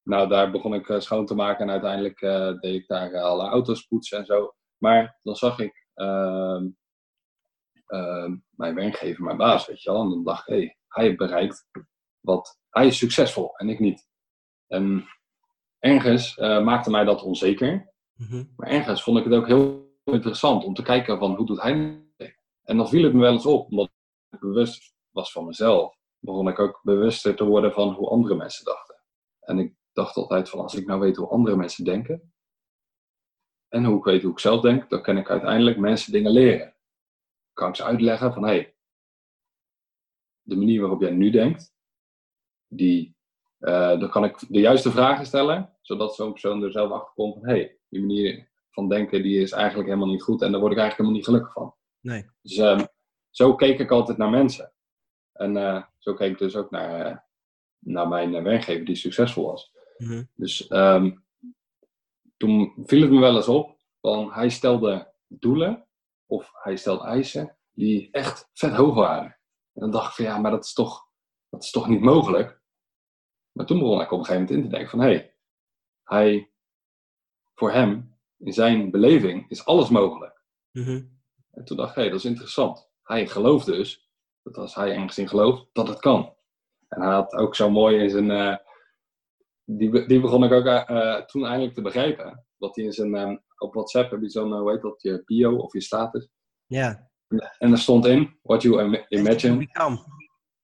nou, 0.10 0.28
daar 0.28 0.52
begon 0.52 0.74
ik 0.74 0.90
eh, 0.90 1.00
schoon 1.00 1.26
te 1.26 1.36
maken. 1.36 1.66
En 1.66 1.72
uiteindelijk 1.72 2.22
eh, 2.22 2.60
deed 2.60 2.76
ik 2.76 2.88
daar 2.88 3.12
eh, 3.12 3.24
alle 3.24 3.50
auto's 3.50 3.82
poetsen 3.82 4.18
en 4.18 4.26
zo. 4.26 4.54
Maar 4.78 5.20
dan 5.24 5.36
zag 5.36 5.60
ik 5.60 5.88
ehm, 5.94 6.68
ehm, 7.86 8.36
mijn 8.50 8.76
werkgever, 8.76 9.24
mijn 9.24 9.38
baas, 9.38 9.68
weet 9.68 9.82
je 9.82 9.92
wel. 9.92 10.02
En 10.02 10.10
dan 10.10 10.24
dacht 10.24 10.48
ik, 10.48 10.54
hey, 10.54 10.78
hij 10.88 11.04
heeft 11.04 11.18
bereikt 11.18 11.68
wat... 12.20 12.58
Hij 12.70 12.88
is 12.88 12.98
succesvol 12.98 13.56
en 13.56 13.70
ik 13.70 13.80
niet. 13.80 14.08
En 14.68 15.08
ergens 15.80 16.36
maakte 16.38 16.90
mij 16.90 17.04
dat 17.04 17.24
onzeker. 17.24 17.94
Mhm. 18.14 18.44
Maar 18.56 18.70
ergens 18.70 19.04
vond 19.04 19.18
ik 19.18 19.24
het 19.24 19.34
ook 19.34 19.48
heel 19.48 19.98
interessant 20.04 20.64
om 20.64 20.74
te 20.74 20.82
kijken 20.82 21.20
van 21.20 21.36
hoe 21.36 21.46
doet 21.46 21.62
hij 21.62 22.02
het? 22.18 22.36
En 22.64 22.78
dan 22.78 22.90
viel 22.90 23.04
het 23.04 23.14
me 23.14 23.20
wel 23.20 23.32
eens 23.32 23.46
op, 23.46 23.70
omdat 23.70 23.92
ik 24.30 24.40
bewust 24.40 24.94
was 25.10 25.32
van 25.32 25.46
mezelf, 25.46 25.96
begon 26.20 26.48
ik 26.48 26.60
ook 26.60 26.80
bewuster 26.84 27.36
te 27.36 27.46
worden 27.46 27.72
van 27.74 27.94
hoe 27.94 28.10
andere 28.10 28.36
mensen 28.36 28.66
dachten. 28.66 28.89
En 29.50 29.60
ik 29.60 29.74
dacht 29.94 30.16
altijd 30.16 30.50
van 30.50 30.60
als 30.60 30.76
ik 30.76 30.86
nou 30.86 31.00
weet 31.00 31.16
hoe 31.16 31.30
andere 31.30 31.56
mensen 31.56 31.84
denken, 31.84 32.34
en 33.68 33.86
hoe 33.86 33.98
ik 33.98 34.04
weet 34.04 34.22
hoe 34.22 34.32
ik 34.32 34.40
zelf 34.40 34.62
denk, 34.62 34.90
dan 34.90 35.02
kan 35.02 35.18
ik 35.18 35.30
uiteindelijk 35.30 35.78
mensen 35.78 36.12
dingen 36.12 36.32
leren. 36.32 36.76
Kan 37.54 37.70
ik 37.70 37.76
ze 37.76 37.84
uitleggen 37.84 38.34
van 38.34 38.44
hé, 38.44 38.50
hey, 38.50 38.76
de 40.42 40.56
manier 40.56 40.82
waarop 40.82 41.02
jij 41.02 41.12
nu 41.12 41.30
denkt, 41.30 41.74
die, 42.68 43.18
eh, 43.58 44.00
dan 44.00 44.10
kan 44.10 44.24
ik 44.24 44.40
de 44.48 44.60
juiste 44.60 44.92
vragen 44.92 45.26
stellen, 45.26 45.78
zodat 45.82 46.16
zo'n 46.16 46.32
persoon 46.32 46.64
er 46.64 46.72
zelf 46.72 46.92
achter 46.92 47.14
komt 47.14 47.34
van 47.34 47.48
hé, 47.48 47.54
hey, 47.54 47.80
die 47.90 48.00
manier 48.00 48.50
van 48.72 48.90
denken 48.90 49.24
die 49.24 49.42
is 49.42 49.52
eigenlijk 49.52 49.88
helemaal 49.88 50.12
niet 50.12 50.24
goed 50.24 50.42
en 50.42 50.52
daar 50.52 50.62
word 50.62 50.74
ik 50.74 50.80
eigenlijk 50.80 50.98
helemaal 50.98 51.18
niet 51.18 51.26
gelukkig 51.26 51.54
van. 51.54 51.76
Nee. 52.00 52.30
Dus 52.42 52.58
ehm, 52.58 52.86
zo 53.30 53.56
keek 53.56 53.80
ik 53.80 53.92
altijd 53.92 54.18
naar 54.18 54.30
mensen. 54.30 54.74
En 55.34 55.58
eh, 55.58 55.84
zo 55.98 56.14
keek 56.14 56.32
ik 56.32 56.38
dus 56.38 56.56
ook 56.56 56.72
naar, 56.72 57.06
eh, 57.06 57.18
naar 57.80 58.08
mijn 58.08 58.36
eh, 58.36 58.44
werkgever 58.44 58.86
die 58.86 58.96
succesvol 58.96 59.46
was. 59.46 59.74
Mhm. 59.98 60.24
Dus 60.36 60.68
ehm, 60.68 61.12
toen 62.38 62.74
viel 62.86 63.02
het 63.02 63.12
me 63.12 63.20
wel 63.20 63.36
eens 63.36 63.48
op, 63.48 63.78
van 64.02 64.32
hij 64.32 64.50
stelde 64.50 65.14
doelen 65.28 65.88
of 66.26 66.52
hij 66.54 66.76
stelde 66.76 67.04
eisen 67.04 67.58
die 67.72 68.12
echt 68.12 68.50
vet 68.54 68.74
hoog 68.74 68.96
waren. 68.96 69.38
En 69.74 69.82
dan 69.82 69.92
dacht 69.92 70.10
ik 70.10 70.16
van 70.16 70.26
ja, 70.26 70.38
maar 70.38 70.52
dat 70.52 70.66
is 70.66 70.74
toch, 70.74 71.08
dat 71.50 71.64
is 71.64 71.72
toch 71.72 71.88
niet 71.88 72.02
mogelijk? 72.02 72.62
Maar 73.52 73.66
toen 73.66 73.80
begon 73.80 74.02
ik 74.02 74.12
op 74.12 74.20
een 74.20 74.26
gegeven 74.26 74.46
moment 74.46 74.64
in 74.64 74.70
te 74.70 74.76
denken 74.76 74.90
van 74.90 75.00
hé, 75.00 75.06
hey, 75.06 75.36
hij, 76.04 76.52
voor 77.56 77.72
hem, 77.72 78.18
in 78.38 78.54
zijn 78.54 78.92
beleving, 78.92 79.50
is 79.50 79.66
alles 79.66 79.90
mogelijk. 79.90 80.44
Mhm. 80.72 81.06
En 81.52 81.66
toen 81.66 81.78
dacht 81.78 81.90
ik, 81.90 82.04
hé, 82.04 82.10
dat 82.10 82.20
is 82.20 82.26
interessant. 82.26 82.90
Hij 83.04 83.28
gelooft 83.28 83.66
dus, 83.66 84.10
dat 84.44 84.58
als 84.58 84.76
hij 84.76 84.96
ergens 84.96 85.18
in 85.18 85.28
gelooft, 85.28 85.66
dat 85.74 85.88
het 85.88 86.00
kan. 86.00 86.36
En 86.90 87.02
hij 87.02 87.12
had 87.14 87.34
ook 87.34 87.56
zo 87.56 87.70
mooi 87.70 87.98
in 87.98 88.10
zijn... 88.10 88.32
eh, 88.32 88.56
die, 89.64 90.06
die 90.06 90.20
begon 90.22 90.44
ik 90.44 90.52
ook 90.52 90.66
eh, 90.66 90.90
eh, 90.90 91.26
toen 91.26 91.46
eindelijk 91.46 91.74
te 91.74 91.82
begrijpen. 91.82 92.46
Dat 92.58 92.76
hij 92.76 92.86
in 92.86 92.94
zijn... 92.94 93.16
eh, 93.16 93.36
op 93.58 93.74
WhatsApp 93.74 94.12
heb 94.12 94.22
je 94.22 94.30
zo'n, 94.30 94.54
hoe 94.54 94.72
heet 94.72 94.82
dat, 94.82 95.02
je 95.02 95.22
bio 95.26 95.56
of 95.56 95.74
je 95.74 95.82
status. 95.82 96.30
Ja. 96.66 97.10
En 97.58 97.72
er 97.72 97.78
stond 97.78 98.06
in, 98.06 98.40
what 98.42 98.62
you 98.62 98.84
im- 98.84 99.06
imagine. 99.08 99.68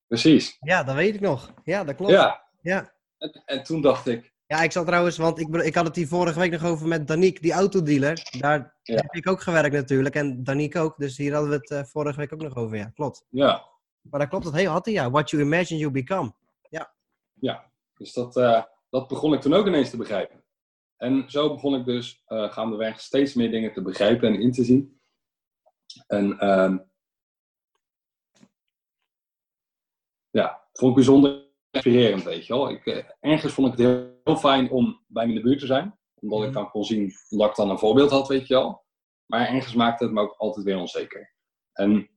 Precies. 0.08 0.58
Ja, 0.60 0.84
dat 0.84 0.96
weet 0.96 1.16
ik 1.16 1.22
nog. 1.22 1.54
Ja, 1.64 1.84
dat 1.84 1.96
klopt. 1.96 2.12
Ja. 2.12 2.44
Ja. 2.62 2.94
En, 3.18 3.42
en 3.46 3.64
toen 3.64 3.82
dacht 3.82 4.08
ik, 4.08 4.34
Ja, 4.48 4.62
ik 4.62 4.72
zat 4.72 4.86
trouwens, 4.86 5.18
want 5.18 5.40
ik, 5.40 5.56
ik 5.56 5.76
had 5.76 5.86
het 5.86 5.96
hier 5.96 6.08
vorige 6.08 6.40
week 6.40 6.52
nog 6.52 6.66
over 6.66 6.88
met 6.88 7.08
Danique, 7.08 7.42
die 7.42 7.52
autodealer. 7.54 8.30
Daar 8.40 8.78
Ja. 8.82 8.96
heb 8.96 9.14
ik 9.14 9.30
ook 9.30 9.42
gewerkt 9.42 9.74
natuurlijk 9.74 10.16
en 10.16 10.44
Danique 10.44 10.80
ook. 10.82 10.98
Dus 10.98 11.18
hier 11.18 11.34
hadden 11.34 11.50
we 11.50 11.76
het 11.76 11.90
vorige 11.90 12.20
week 12.20 12.34
ook 12.34 12.42
nog 12.42 12.56
over, 12.56 12.78
ja, 12.78 12.86
klopt. 12.94 13.26
ja, 13.30 13.64
Maar 14.10 14.20
dat 14.20 14.30
klopt, 14.30 14.44
dat 14.44 14.54
heel 14.54 14.72
had 14.72 14.86
hij, 14.86 14.94
ja. 14.94 15.10
What 15.12 15.30
you 15.30 15.42
imagine 15.44 15.80
you 15.80 15.92
become. 15.92 16.34
Ja, 17.40 17.72
dus 17.98 18.14
dat, 18.14 18.38
eh, 18.38 18.64
dat 18.90 19.08
begon 19.08 19.34
ik 19.34 19.42
toen 19.42 19.54
ook 19.54 19.68
ineens 19.68 19.90
te 19.90 19.98
begrijpen. 19.98 20.44
En 20.98 21.26
zo 21.32 21.50
begon 21.54 21.76
ik 21.76 21.86
dus 21.86 22.24
eh 22.26 22.52
gaandeweg 22.52 23.00
steeds 23.00 23.34
meer 23.34 23.52
dingen 23.52 23.74
te 23.74 23.82
begrijpen 23.82 24.28
en 24.34 24.42
in 24.42 24.52
te 24.52 24.64
zien. 24.64 25.00
En 26.08 26.40
ehm, 26.40 26.78
ja, 30.30 30.68
vond 30.74 30.90
ik 30.90 30.96
bijzonder 30.96 31.46
inspirerend, 31.72 32.24
weet 32.24 32.46
je 32.46 32.54
wel. 32.54 32.70
Ik, 32.70 32.86
eh, 32.86 33.04
ergens 33.20 33.54
vond 33.54 33.68
ik 33.74 33.78
het 33.80 33.88
heel, 34.24 34.38
fijn 34.38 34.70
om 34.72 35.04
bij 35.08 35.26
me 35.26 35.30
in 35.34 35.38
de 35.38 35.44
buurt 35.44 35.60
te 35.60 35.66
zijn. 35.66 35.98
Omdat 36.22 36.40
ik 36.40 36.46
Mhm. 36.46 36.54
dan 36.58 36.70
kon 36.70 36.84
zien, 36.84 37.12
omdat 37.30 37.50
ik 37.50 37.56
dan 37.56 37.70
een 37.70 37.80
voorbeeld 37.80 38.10
had, 38.12 38.28
weet 38.28 38.48
je 38.48 38.54
wel. 38.54 38.84
Maar 39.26 39.48
ergens 39.48 39.74
maakte 39.74 40.04
het 40.04 40.14
me 40.14 40.22
ook 40.22 40.36
altijd 40.38 40.66
weer 40.66 40.78
onzeker. 40.78 41.34
En 41.74 42.10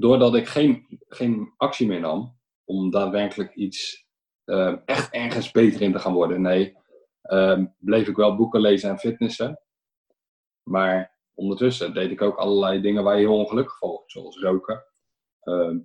doordat 0.00 0.34
ik 0.34 0.48
geen, 0.48 0.86
geen 1.08 1.54
actie 1.56 1.86
meer 1.86 2.00
nam 2.00 2.38
om 2.64 2.90
daadwerkelijk 2.90 3.54
iets 3.54 4.06
eh, 4.44 4.76
echt 4.84 5.12
ergens 5.12 5.50
beter 5.50 5.80
in 5.80 5.92
te 5.92 5.98
gaan 5.98 6.12
worden. 6.12 6.40
Nee, 6.40 6.76
ehm, 7.22 7.66
bleef 7.78 8.08
ik 8.08 8.16
wel 8.16 8.36
boeken 8.36 8.60
lezen 8.60 8.90
en 8.90 8.98
fitnessen. 8.98 9.60
Maar 10.62 11.16
ondertussen 11.34 11.94
deed 11.94 12.10
ik 12.10 12.22
ook 12.22 12.36
allerlei 12.36 12.80
dingen 12.80 13.04
waar 13.04 13.14
je 13.14 13.26
heel 13.26 13.38
ongelukkig 13.38 13.78
van 13.78 13.88
wordt. 13.88 14.10
Zoals 14.10 14.40
roken. 14.40 14.84
ehm, 15.40 15.78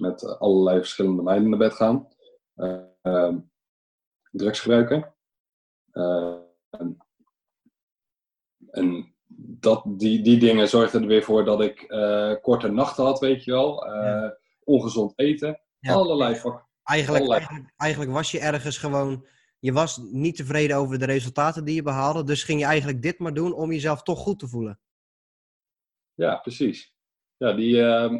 met 0.00 0.38
allerlei 0.38 0.78
verschillende 0.78 1.22
meiden 1.22 1.48
naar 1.48 1.58
bed 1.58 1.72
gaan. 1.74 2.08
ehm, 3.02 3.38
drugs 4.30 4.60
gebruiken. 4.60 5.14
en 6.70 6.96
en 8.70 9.11
dat, 9.36 9.82
die, 9.86 10.22
die 10.22 10.38
dingen 10.38 10.68
zorgden 10.68 11.02
er 11.02 11.08
weer 11.08 11.22
voor 11.22 11.44
dat 11.44 11.60
ik 11.60 11.82
eh, 11.82 12.34
korte 12.42 12.68
nachten 12.68 13.04
had, 13.04 13.18
weet 13.20 13.44
je 13.44 13.50
wel. 13.50 13.86
eh, 13.86 13.92
Ja. 14.04 14.36
Ongezond 14.64 15.12
eten. 15.18 15.60
Ja. 15.78 15.92
Allerlei 15.92 16.34
Eigenlijk, 16.34 17.22
Allerlei. 17.22 17.38
eigenlijk, 17.38 17.72
eigenlijk 17.76 18.10
was 18.12 18.30
je 18.30 18.38
ergens 18.38 18.78
gewoon... 18.78 19.26
Je 19.58 19.72
was 19.72 19.96
niet 19.96 20.36
tevreden 20.36 20.76
over 20.76 20.98
de 20.98 21.04
resultaten 21.04 21.64
die 21.64 21.74
je 21.74 21.82
behaalde. 21.82 22.24
Dus 22.24 22.42
ging 22.44 22.60
je 22.60 22.66
eigenlijk 22.66 23.02
dit 23.02 23.18
maar 23.18 23.34
doen 23.34 23.52
om 23.54 23.72
jezelf 23.72 24.02
toch 24.02 24.18
goed 24.18 24.38
te 24.38 24.48
voelen. 24.48 24.80
Ja, 26.14 26.36
precies. 26.36 26.94
Ja, 27.36 27.52
die, 27.52 27.82
ehm, 27.82 28.14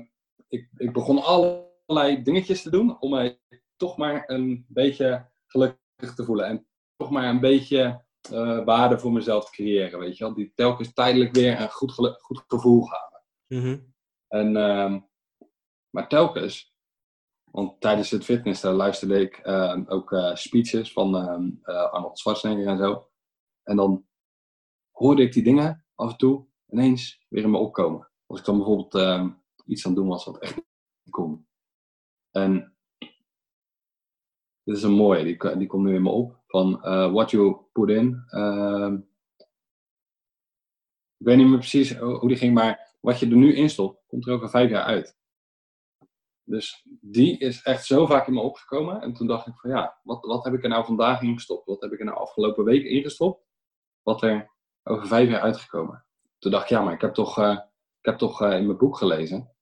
ik, 0.49 0.69
ik 0.77 0.93
begon 0.93 1.23
allerlei 1.23 2.23
dingetjes 2.23 2.63
te 2.63 2.71
doen 2.71 3.01
om 3.01 3.11
mij 3.11 3.41
toch 3.77 3.97
maar 3.97 4.25
een 4.27 4.65
beetje 4.69 5.31
gelukkig 5.47 6.15
te 6.15 6.25
voelen. 6.25 6.47
En 6.47 6.67
toch 6.97 7.11
maar 7.11 7.29
een 7.29 7.41
beetje 7.41 8.02
eh, 8.31 8.65
waarde 8.65 8.99
voor 8.99 9.13
mezelf 9.13 9.45
te 9.45 9.53
creëren, 9.53 9.99
weet 9.99 10.17
je 10.17 10.25
wel. 10.25 10.35
Die 10.35 10.53
telkens 10.55 10.93
tijdelijk 10.93 11.35
weer 11.35 11.61
een 11.61 11.71
goed, 11.71 11.93
goed 12.21 12.45
gevoel 12.47 12.83
gaven. 12.83 13.23
Mhm. 13.47 13.79
En, 14.29 14.57
ehm, 14.57 15.01
maar 15.91 16.09
telkens, 16.09 16.75
want 17.45 17.81
tijdens 17.81 18.11
het 18.11 18.25
fitness 18.25 18.61
daar 18.61 18.73
luisterde 18.73 19.21
ik 19.21 19.37
ehm, 19.37 19.85
ook 19.87 20.13
eh, 20.13 20.35
speeches 20.35 20.93
van 20.93 21.17
ehm, 21.17 21.51
eh, 21.63 21.93
Arnold 21.93 22.19
Schwarzenegger 22.19 22.67
en 22.67 22.79
zo. 22.79 23.11
En 23.63 23.77
dan 23.77 24.07
hoorde 24.91 25.23
ik 25.23 25.33
die 25.33 25.43
dingen 25.43 25.87
af 25.95 26.11
en 26.11 26.17
toe 26.17 26.47
ineens 26.69 27.25
weer 27.29 27.43
in 27.43 27.51
me 27.51 27.59
opkomen. 27.59 28.11
Als 28.27 28.39
ik 28.39 28.45
dan 28.45 28.57
bijvoorbeeld 28.57 28.95
ehm, 28.95 29.31
iets 29.67 29.87
aan 29.87 29.93
het 29.93 30.01
doen 30.01 30.11
was 30.11 30.25
wat 30.25 30.39
echt 30.39 30.55
niet 30.57 30.65
kon. 31.11 31.47
En 32.31 32.77
dit 34.65 34.77
is 34.77 34.83
een 34.83 34.93
mooie, 34.93 35.25
die, 35.25 35.57
die 35.57 35.67
komt 35.67 35.85
nu 35.85 35.95
in 35.95 36.03
me 36.03 36.11
op. 36.11 36.42
Van 36.53 36.83
eh, 36.83 37.13
what 37.13 37.31
you 37.31 37.57
put 37.73 37.89
in, 37.89 38.25
ehm, 38.29 38.97
Ik 41.19 41.29
weet 41.29 41.37
niet 41.37 41.49
meer 41.49 41.59
precies 41.59 41.97
hoe 41.99 42.29
die 42.29 42.37
ging, 42.37 42.55
maar 42.55 42.97
wat 43.01 43.19
je 43.19 43.27
er 43.27 43.37
nu 43.37 43.55
instopt, 43.55 44.05
komt 44.07 44.27
er 44.27 44.41
al 44.41 44.49
vijf 44.49 44.71
jaar 44.71 44.85
uit. 44.85 45.17
Dus 46.45 46.87
die 47.01 47.39
is 47.39 47.63
echt 47.63 47.85
zo 47.85 48.07
vaak 48.07 48.27
in 48.27 48.35
me 48.35 48.41
opgekomen. 48.41 49.01
En 49.01 49.13
toen 49.13 49.27
dacht 49.27 49.47
ik 49.47 49.55
van 49.57 49.71
ja, 49.71 49.99
wat, 50.03 50.25
wat 50.25 50.45
heb 50.45 50.55
ik 50.55 50.63
er 50.63 50.69
nou 50.69 50.85
vandaag 50.85 51.23
ingestopt? 51.23 51.67
Wat 51.67 51.81
heb 51.81 51.93
ik 51.93 51.99
er 51.99 52.05
nou 52.05 52.19
afgelopen 52.19 52.65
week 52.65 52.85
ingestopt? 52.85 53.45
Wat 54.03 54.23
er 54.23 54.51
over 54.83 55.07
vijf 55.07 55.29
jaar 55.29 55.41
uitgekomen. 55.41 56.05
Toen 56.39 56.51
dacht 56.51 56.65
ik 56.65 56.71
ja, 56.71 56.83
maar 56.83 56.95
ik 56.95 57.01
heb 57.01 57.15
toch, 57.15 57.39
uh, 57.39 57.59
ik 58.01 58.05
heb 58.05 58.19
toch 58.19 58.43
uh, 58.43 58.57
in 58.57 58.67
mijn 58.67 58.79
boek 58.79 58.97
gelezen. 58.97 59.53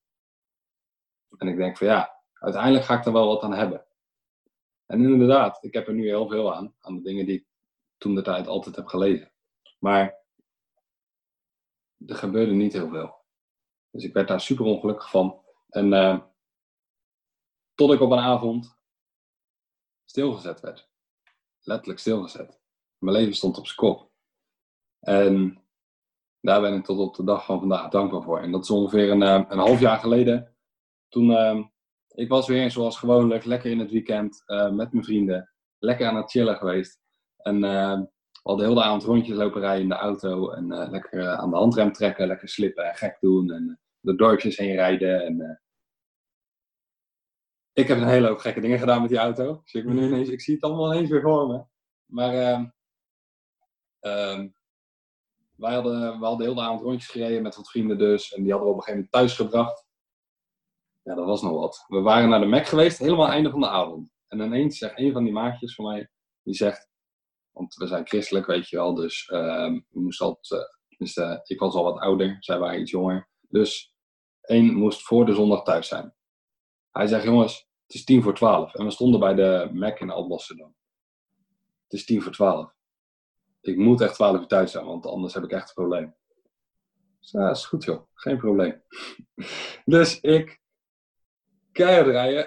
En 1.36 1.48
ik 1.48 1.56
denk 1.56 1.76
van 1.76 1.86
ja, 1.86 2.22
uiteindelijk 2.32 2.84
ga 2.84 2.98
ik 2.98 3.04
er 3.04 3.12
wel 3.12 3.26
wat 3.26 3.42
aan 3.42 3.54
hebben. 3.54 3.84
En 4.90 5.00
inderdaad, 5.00 5.64
ik 5.64 5.72
heb 5.74 5.86
er 5.86 5.94
nu 5.94 6.06
heel 6.06 6.28
veel 6.28 6.54
aan. 6.54 6.74
Aan 6.80 6.96
de 6.96 7.02
dingen 7.02 7.26
die 7.26 7.38
ik 7.38 7.46
toen 7.96 8.14
de 8.14 8.22
tijd 8.22 8.46
altijd 8.46 8.76
heb 8.76 8.86
gelezen. 8.86 9.32
Maar 9.78 10.18
er 12.06 12.14
gebeurde 12.14 12.52
niet 12.52 12.72
heel 12.72 12.88
veel. 12.88 13.24
Dus 13.90 14.04
ik 14.04 14.12
werd 14.12 14.28
daar 14.28 14.40
super 14.40 14.64
ongelukkig 14.64 15.10
van. 15.10 15.44
En 15.68 15.92
uh, 15.92 16.20
tot 17.74 17.92
ik 17.92 18.00
op 18.00 18.10
een 18.10 18.18
avond 18.18 18.78
stilgezet 20.04 20.60
werd. 20.60 20.90
Letterlijk 21.60 21.98
stilgezet. 21.98 22.60
Mijn 22.98 23.16
leven 23.16 23.34
stond 23.34 23.58
op 23.58 23.66
zijn 23.66 23.78
kop. 23.78 24.10
En 25.00 25.64
daar 26.40 26.60
ben 26.60 26.74
ik 26.74 26.84
tot 26.84 26.98
op 26.98 27.14
de 27.14 27.24
dag 27.24 27.44
van 27.44 27.58
vandaag 27.58 27.90
dankbaar 27.90 28.22
voor. 28.22 28.40
En 28.40 28.52
dat 28.52 28.62
is 28.62 28.70
ongeveer 28.70 29.10
een, 29.10 29.22
eh, 29.22 29.44
een 29.48 29.58
half 29.58 29.80
jaar 29.80 29.98
geleden. 29.98 30.56
Toen 31.08 31.30
uh, 31.30 31.66
ik 32.14 32.28
was 32.28 32.46
weer 32.46 32.70
zoals 32.70 32.98
gewoonlijk 32.98 33.44
lekker 33.44 33.70
in 33.70 33.78
het 33.78 33.90
weekend 33.90 34.42
uh, 34.46 34.70
met 34.70 34.92
mijn 34.92 35.04
vrienden. 35.04 35.50
Lekker 35.78 36.06
aan 36.06 36.16
het 36.16 36.30
chillen 36.30 36.56
geweest. 36.56 37.00
En 37.36 37.60
we 37.60 38.08
hadden 38.42 38.66
heel 38.66 38.74
de 38.74 38.82
avond 38.82 39.04
rondjes 39.04 39.36
lopen 39.36 39.60
rijden 39.60 39.82
in 39.82 39.88
de 39.88 39.94
auto. 39.94 40.50
En 40.50 40.90
lekker 40.90 41.28
aan 41.28 41.50
de 41.50 41.56
handrem 41.56 41.92
trekken, 41.92 42.26
lekker 42.26 42.48
slippen 42.48 42.84
en 42.84 42.96
gek 42.96 43.16
doen. 43.20 43.50
En 43.50 43.80
de 44.00 44.14
dorpjes 44.14 44.56
heen 44.56 44.74
rijden. 44.74 45.24
En 45.24 45.60
ik 47.72 47.88
heb 47.88 47.98
een 47.98 48.08
hele 48.08 48.28
hoop 48.28 48.38
gekke 48.38 48.60
dingen 48.60 48.78
gedaan 48.78 49.00
met 49.00 49.10
die 49.10 49.18
auto. 49.18 49.60
Dus 49.64 49.74
ik, 49.74 49.84
nu 49.84 50.06
ineens, 50.06 50.28
ik 50.28 50.40
zie 50.40 50.54
het 50.54 50.62
allemaal 50.62 50.92
ineens 50.92 51.10
weer 51.10 51.20
voor 51.20 51.46
me. 51.46 51.64
Maar 52.06 52.34
uh, 52.34 52.64
uh, 54.00 54.44
wij 55.56 55.74
hadden, 55.74 56.18
we 56.18 56.24
hadden 56.24 56.46
heel 56.46 56.54
de 56.54 56.60
avond 56.60 56.80
rondjes 56.80 57.10
gereden 57.10 57.42
met 57.42 57.56
wat 57.56 57.70
vrienden 57.70 57.98
dus. 57.98 58.32
En 58.32 58.42
die 58.42 58.52
hadden 58.52 58.68
we 58.68 58.74
op 58.74 58.80
een 58.80 58.84
gegeven 58.84 59.08
moment 59.12 59.12
thuis 59.12 59.34
gebracht. 59.36 59.88
Ja, 61.10 61.16
dat 61.16 61.26
was 61.26 61.42
nog 61.42 61.52
wat. 61.52 61.84
We 61.88 62.00
waren 62.00 62.28
naar 62.28 62.40
de 62.40 62.46
Mac 62.46 62.66
geweest, 62.66 62.98
helemaal 62.98 63.28
einde 63.28 63.50
van 63.50 63.60
de 63.60 63.68
avond. 63.68 64.10
En 64.28 64.40
ineens 64.40 64.78
zegt 64.78 64.98
een 64.98 65.12
van 65.12 65.24
die 65.24 65.32
maatjes 65.32 65.74
van 65.74 65.84
mij, 65.84 66.10
die 66.42 66.54
zegt... 66.54 66.88
Want 67.50 67.74
we 67.74 67.86
zijn 67.86 68.06
christelijk, 68.06 68.46
weet 68.46 68.68
je 68.68 68.76
wel. 68.76 68.94
Dus 68.94 69.28
uh, 69.28 69.72
we 69.88 70.14
altijd... 70.18 70.70
Uh, 70.98 71.38
ik 71.42 71.58
was 71.58 71.74
al 71.74 71.84
wat 71.84 71.98
ouder, 71.98 72.36
zij 72.40 72.58
waren 72.58 72.80
iets 72.80 72.90
jonger. 72.90 73.28
Dus 73.48 73.94
één 74.40 74.74
moest 74.74 75.02
voor 75.02 75.26
de 75.26 75.34
zondag 75.34 75.62
thuis 75.62 75.88
zijn. 75.88 76.14
Hij 76.90 77.06
zegt, 77.06 77.24
jongens, 77.24 77.68
het 77.86 77.94
is 77.94 78.04
tien 78.04 78.22
voor 78.22 78.34
twaalf. 78.34 78.74
En 78.74 78.84
we 78.84 78.90
stonden 78.90 79.20
bij 79.20 79.34
de 79.34 79.70
Mac 79.72 80.00
in 80.00 80.10
Alblasserdam. 80.10 80.74
Het 81.82 81.92
is 81.92 82.04
tien 82.04 82.22
voor 82.22 82.32
twaalf. 82.32 82.74
Ik 83.60 83.76
moet 83.76 84.00
echt 84.00 84.14
twaalf 84.14 84.40
uur 84.40 84.46
thuis 84.46 84.70
zijn, 84.70 84.84
want 84.84 85.06
anders 85.06 85.34
heb 85.34 85.44
ik 85.44 85.50
echt 85.50 85.68
een 85.68 85.74
probleem. 85.74 86.14
Dus 87.20 87.30
ja, 87.30 87.50
is 87.50 87.66
goed 87.66 87.84
joh, 87.84 88.06
geen 88.14 88.38
probleem. 88.38 88.82
dus 89.84 90.20
ik 90.20 90.60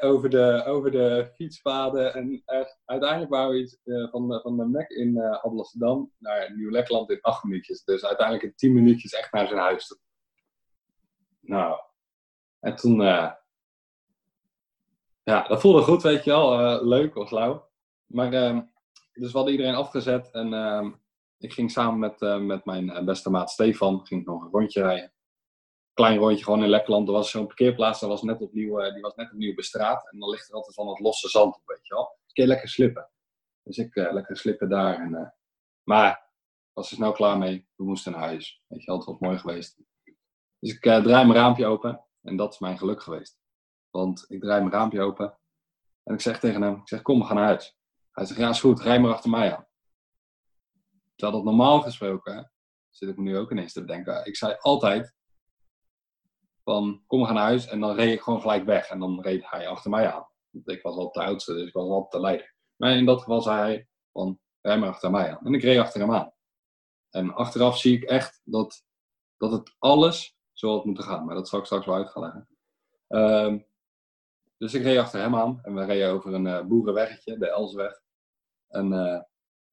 over 0.02 0.30
de, 0.30 0.63
over 0.65 0.91
de 0.91 1.32
fietspaden. 1.36 2.13
En 2.13 2.41
echt, 2.46 2.80
uiteindelijk 2.86 3.32
waren 3.32 3.52
we 3.52 3.60
iets, 3.60 3.80
uh, 3.84 4.12
van, 4.12 4.28
de, 4.28 4.39
van 4.41 4.58
de 4.58 4.86
in 4.88 5.15
uh, 5.15 5.43
Alblasserdam 5.43 6.12
naar 6.17 6.56
Nieuw-Lekland 6.56 7.10
in 7.10 7.22
acht 7.22 7.43
minuutjes. 7.43 7.84
Dus 7.84 8.06
uiteindelijk 8.06 8.46
in 8.46 8.56
tien 8.56 8.74
minuutjes 8.74 9.13
echt 9.13 9.32
naar 9.32 9.48
zijn 9.48 9.60
huis. 9.60 10.00
Nou, 11.39 11.80
en 12.60 12.76
toen... 12.76 13.02
Uh, 13.02 13.32
ja, 15.24 15.48
dat 15.48 15.62
voelde 15.62 15.82
goed, 15.82 16.02
weet 16.02 16.24
je 16.24 16.32
wel. 16.32 16.86
Leuk 16.86 17.15
of 17.15 17.32
lauw. 17.32 17.69
Maar, 18.06 18.34
uh, 18.34 18.60
dus 19.13 19.32
we 19.32 19.38
hadden 19.38 19.52
iedereen 19.52 19.76
afgezet 19.76 20.32
en 20.32 20.54
uh, 20.54 20.89
ik 21.38 21.54
ging 21.54 21.72
samen 21.72 22.00
met, 22.00 22.41
met 22.41 22.65
mijn 22.65 23.06
beste 23.06 23.30
maat 23.30 23.52
Stefan, 23.52 24.06
ging 24.06 24.26
nog 24.26 24.43
een 24.43 24.52
rondje 24.52 24.82
rijden. 24.82 25.12
Klein 25.93 26.17
rondje 26.17 26.43
gewoon 26.43 26.63
in 26.63 26.69
Lekkerland. 26.69 27.08
Er 27.08 27.13
was 27.13 27.29
zo'n 27.29 27.45
parkeerplaats, 27.47 27.99
dat 27.99 28.10
was 28.10 28.21
net 28.21 28.41
opnieuw, 28.41 28.91
die 28.91 29.01
was 29.01 29.15
net 29.15 29.32
opnieuw 29.32 29.56
bestraat. 29.56 30.12
En 30.12 30.19
dan 30.19 30.29
ligt 30.29 30.49
er 30.49 30.56
altijd 30.56 30.75
van 30.75 30.88
het 30.88 30.99
losse 30.99 31.29
zand 31.29 31.56
op, 31.56 31.62
weet 31.65 31.88
je 31.88 31.93
wel. 31.93 32.17
Dus 32.23 32.34
kun 32.34 32.43
je 32.43 32.49
lekker 32.49 32.69
slippen. 32.69 33.10
Dus 33.63 33.77
ik 33.77 33.95
lekker 33.95 34.38
slippen 34.38 34.69
daar. 34.69 34.99
En, 34.99 35.36
maar 35.84 36.32
was 36.73 36.89
er 36.89 36.95
snel 36.95 37.12
klaar 37.12 37.38
mee. 37.38 37.67
We 37.75 37.84
moesten 37.84 38.12
naar 38.12 38.21
huis. 38.21 38.63
Weet 38.67 38.79
je 38.79 38.86
wel, 38.86 38.97
het 38.97 39.06
was 39.06 39.19
mooi 39.19 39.38
geweest. 39.38 39.77
Dus 40.60 40.73
ik 40.73 40.79
draai 40.79 41.03
mijn 41.03 41.34
raampje 41.34 41.65
open 41.65 42.06
en 42.21 42.36
dat 42.36 42.53
is 42.53 42.60
mijn 42.60 42.77
geluk 42.77 43.01
geweest. 43.01 43.39
Want 43.89 44.25
ik 44.27 44.41
draai 44.41 44.60
mijn 44.60 44.73
raampje 44.73 45.01
open. 45.01 45.38
En 46.03 46.13
ik 46.13 46.21
zeg 46.21 46.39
tegen 46.39 46.62
hem, 46.62 46.75
ik 46.75 46.88
zeg, 46.88 47.01
kom, 47.01 47.19
we 47.19 47.25
gaan 47.25 47.36
naar 47.36 47.45
huis. 47.45 47.77
Hij 48.12 48.25
zegt, 48.25 48.39
ja, 48.39 48.49
is 48.49 48.60
goed, 48.60 48.79
rij 48.79 48.99
maar 48.99 49.12
achter 49.12 49.29
mij 49.29 49.56
aan. 49.56 49.67
Terwijl 51.15 51.38
dat 51.38 51.47
normaal 51.47 51.82
gesproken, 51.82 52.51
zit 52.89 53.10
ik 53.10 53.17
me 53.17 53.23
nu 53.23 53.38
ook 53.38 53.51
ineens 53.51 53.73
te 53.73 53.82
bedenken. 53.82 54.25
Ik 54.25 54.36
zei 54.36 54.56
altijd, 54.60 55.15
van, 56.63 57.04
kom, 57.08 57.19
we 57.19 57.26
gaan 57.26 57.36
naar 57.36 57.43
huis. 57.43 57.67
En 57.67 57.80
dan 57.80 57.95
reed 57.95 58.13
ik 58.13 58.21
gewoon 58.21 58.41
gelijk 58.41 58.65
weg. 58.65 58.89
En 58.89 58.99
dan 58.99 59.21
reed 59.21 59.49
hij 59.49 59.67
achter 59.67 59.89
mij 59.89 60.12
aan. 60.12 60.28
Want 60.49 60.69
ik 60.69 60.82
was 60.82 60.95
altijd 60.95 61.26
de 61.26 61.32
oudste, 61.32 61.54
dus 61.54 61.67
ik 61.67 61.73
was 61.73 61.89
altijd 61.89 62.12
de 62.12 62.19
leider. 62.19 62.56
Maar 62.76 62.91
in 62.91 63.06
dat 63.06 63.19
geval 63.19 63.41
zei 63.41 63.58
hij, 63.58 63.88
van, 64.12 64.39
rij 64.62 64.78
maar 64.78 64.89
achter 64.89 65.12
mij 65.12 65.32
aan. 65.32 65.45
En 65.45 65.54
ik 65.54 65.62
reed 65.62 65.80
achter 65.80 66.02
hem 66.02 66.13
aan. 66.13 66.34
En 67.10 67.34
achteraf 67.34 67.78
zie 67.78 67.97
ik 67.97 68.04
echt 68.04 68.41
dat, 68.43 68.84
dat 69.38 69.52
het 69.52 69.76
alles 69.80 70.38
zo 70.54 70.71
had 70.71 70.86
moeten 70.86 71.04
gaan. 71.04 71.26
Maar 71.26 71.36
dat 71.36 71.47
zal 71.47 71.60
ik 71.60 71.65
straks 71.65 71.86
wel 71.86 71.95
uit 71.95 72.10
gaan 72.10 72.21
leggen. 72.21 72.47
Um, 73.08 73.65
dus 74.58 74.73
ik 74.73 74.84
reed 74.84 74.97
achter 74.97 75.21
hem 75.21 75.36
aan 75.36 75.60
en 75.62 75.76
we 75.76 75.86
reden 75.86 76.12
over 76.12 76.34
een 76.34 76.45
uh, 76.45 76.62
boerenweggetje, 76.62 77.38
de 77.38 77.49
Elsweg. 77.49 78.02
En 78.67 78.91
uh, 78.91 79.21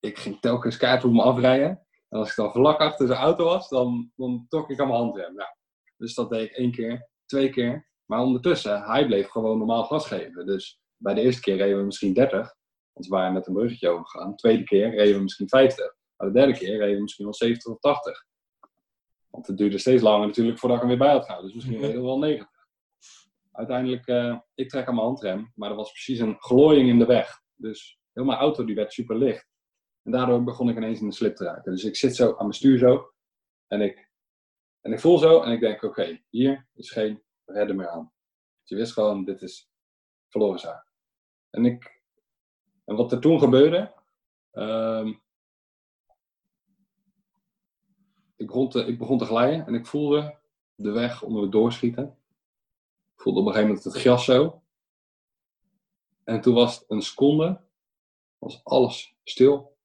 ik 0.00 0.18
ging 0.18 0.40
telkens 0.40 0.76
kaart 0.76 1.04
op 1.04 1.12
me 1.12 1.22
afrijden. 1.22 1.86
En 2.08 2.18
als 2.18 2.30
ik 2.30 2.36
dan 2.36 2.52
vlak 2.52 2.80
achter 2.80 3.06
zijn 3.06 3.18
auto 3.18 3.44
was, 3.44 3.68
dan, 3.68 4.12
dan 4.16 4.46
trok 4.48 4.70
ik 4.70 4.80
aan 4.80 4.88
mijn 4.88 4.98
handrem. 4.98 5.34
Ja. 5.34 5.56
Dus 6.00 6.14
dat 6.14 6.30
deed 6.30 6.50
ik 6.50 6.56
één 6.56 6.70
keer, 6.70 7.08
twee 7.26 7.50
keer. 7.50 7.88
Maar 8.04 8.20
ondertussen, 8.20 8.82
hij 8.82 9.06
bleef 9.06 9.28
gewoon 9.28 9.58
normaal 9.58 9.84
gas 9.84 10.06
geven. 10.06 10.46
Dus 10.46 10.80
bij 10.96 11.14
de 11.14 11.20
eerste 11.20 11.40
keer 11.40 11.56
reden 11.56 11.78
we 11.78 11.84
misschien 11.84 12.14
30. 12.14 12.54
Want 12.92 13.06
we 13.06 13.14
waren 13.14 13.32
met 13.32 13.46
een 13.46 13.54
bruggetje 13.54 13.88
overgegaan. 13.88 14.30
De 14.30 14.36
tweede 14.36 14.64
keer 14.64 14.90
reden 14.90 15.16
we 15.16 15.22
misschien 15.22 15.48
50. 15.48 15.94
Maar 16.16 16.28
de 16.28 16.34
derde 16.34 16.52
keer 16.52 16.78
reden 16.78 16.94
we 16.94 17.02
misschien 17.02 17.24
wel 17.24 17.34
70 17.34 17.72
of 17.72 17.78
80. 17.78 18.26
Want 19.30 19.46
het 19.46 19.56
duurde 19.56 19.78
steeds 19.78 20.02
langer 20.02 20.26
natuurlijk 20.26 20.58
voordat 20.58 20.82
ik 20.82 20.88
hem 20.88 20.98
weer 20.98 21.06
bij 21.06 21.16
had 21.16 21.24
gehouden. 21.24 21.46
Dus 21.46 21.54
misschien 21.54 21.76
mhm. 21.78 21.86
reden 21.86 22.02
we 22.02 22.06
wel 22.06 22.18
90 22.18 22.58
uiteindelijk, 23.60 24.06
uh, 24.06 24.38
ik 24.54 24.68
trek 24.68 24.86
aan 24.86 24.94
mijn 24.94 25.06
handrem, 25.06 25.52
maar 25.54 25.70
er 25.70 25.76
was 25.76 25.90
precies 25.90 26.18
een 26.18 26.36
glooiing 26.38 26.88
in 26.88 26.98
de 26.98 27.06
weg. 27.06 27.42
Dus 27.54 27.98
heel 28.12 28.24
mijn 28.24 28.38
auto 28.38 28.64
die 28.64 28.74
werd 28.74 28.92
super 28.92 29.16
licht. 29.16 29.48
En 30.02 30.12
daardoor 30.12 30.44
begon 30.44 30.68
ik 30.68 30.76
ineens 30.76 31.00
in 31.00 31.08
de 31.08 31.14
slip 31.14 31.36
te 31.36 31.44
raken. 31.44 31.72
Dus 31.72 31.84
ik 31.84 31.96
zit 31.96 32.16
zo 32.16 32.28
aan 32.30 32.36
mijn 32.38 32.52
stuur 32.52 32.78
zo. 32.78 33.12
En 33.66 33.80
ik, 33.80 34.09
en 34.80 34.92
ik 34.92 35.00
voel 35.00 35.18
zo 35.18 35.42
en 35.42 35.52
ik 35.52 35.60
denk, 35.60 35.82
oké, 35.82 36.22
hier 36.28 36.66
is 36.74 36.90
geen 36.90 37.22
redden 37.44 37.76
meer 37.76 37.88
aan. 37.88 38.12
Je 38.64 38.76
wist 38.76 38.92
gewoon, 38.92 39.24
dit 39.24 39.42
is 39.42 39.70
verloren 40.28 40.58
zaak. 40.58 40.86
En, 41.50 41.64
ik, 41.64 42.02
en 42.84 42.96
wat 42.96 43.12
er 43.12 43.20
toen 43.20 43.38
gebeurde, 43.38 43.94
um, 44.52 45.22
ik, 48.36 48.46
begon 48.46 48.68
te, 48.68 48.84
ik 48.84 48.98
begon 48.98 49.18
te 49.18 49.24
glijden 49.24 49.66
en 49.66 49.74
ik 49.74 49.86
voelde 49.86 50.38
de 50.74 50.90
weg 50.90 51.22
onder 51.22 51.42
het 51.42 51.52
doorschieten 51.52 52.20
voelde 53.20 53.40
op 53.40 53.46
een 53.46 53.52
gegeven 53.52 53.74
moment 53.74 53.84
het 53.94 54.02
gras 54.02 54.24
zo. 54.24 54.62
En 56.24 56.40
toen 56.40 56.54
was 56.54 56.78
het 56.78 56.90
een 56.90 57.02
seconde, 57.02 57.60
was 58.38 58.64
alles 58.64 59.16
stil. 59.24 59.76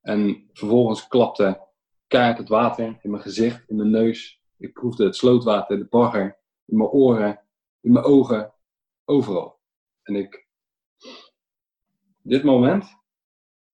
En 0.00 0.50
vervolgens 0.52 1.08
klapte 1.08 1.67
keihard 2.08 2.38
het 2.38 2.48
water 2.48 2.98
in 3.02 3.10
mijn 3.10 3.22
gezicht, 3.22 3.68
in 3.68 3.76
mijn 3.76 3.90
neus. 3.90 4.42
Ik 4.56 4.72
proefde 4.72 5.04
het 5.04 5.16
slootwater, 5.16 5.78
de 5.78 5.86
bagger, 5.88 6.38
in 6.64 6.76
mijn 6.76 6.90
oren, 6.90 7.40
in 7.80 7.92
mijn 7.92 8.04
ogen, 8.04 8.54
overal. 9.04 9.60
En 10.02 10.16
ik, 10.16 10.46
dit 12.22 12.42
moment, 12.42 12.84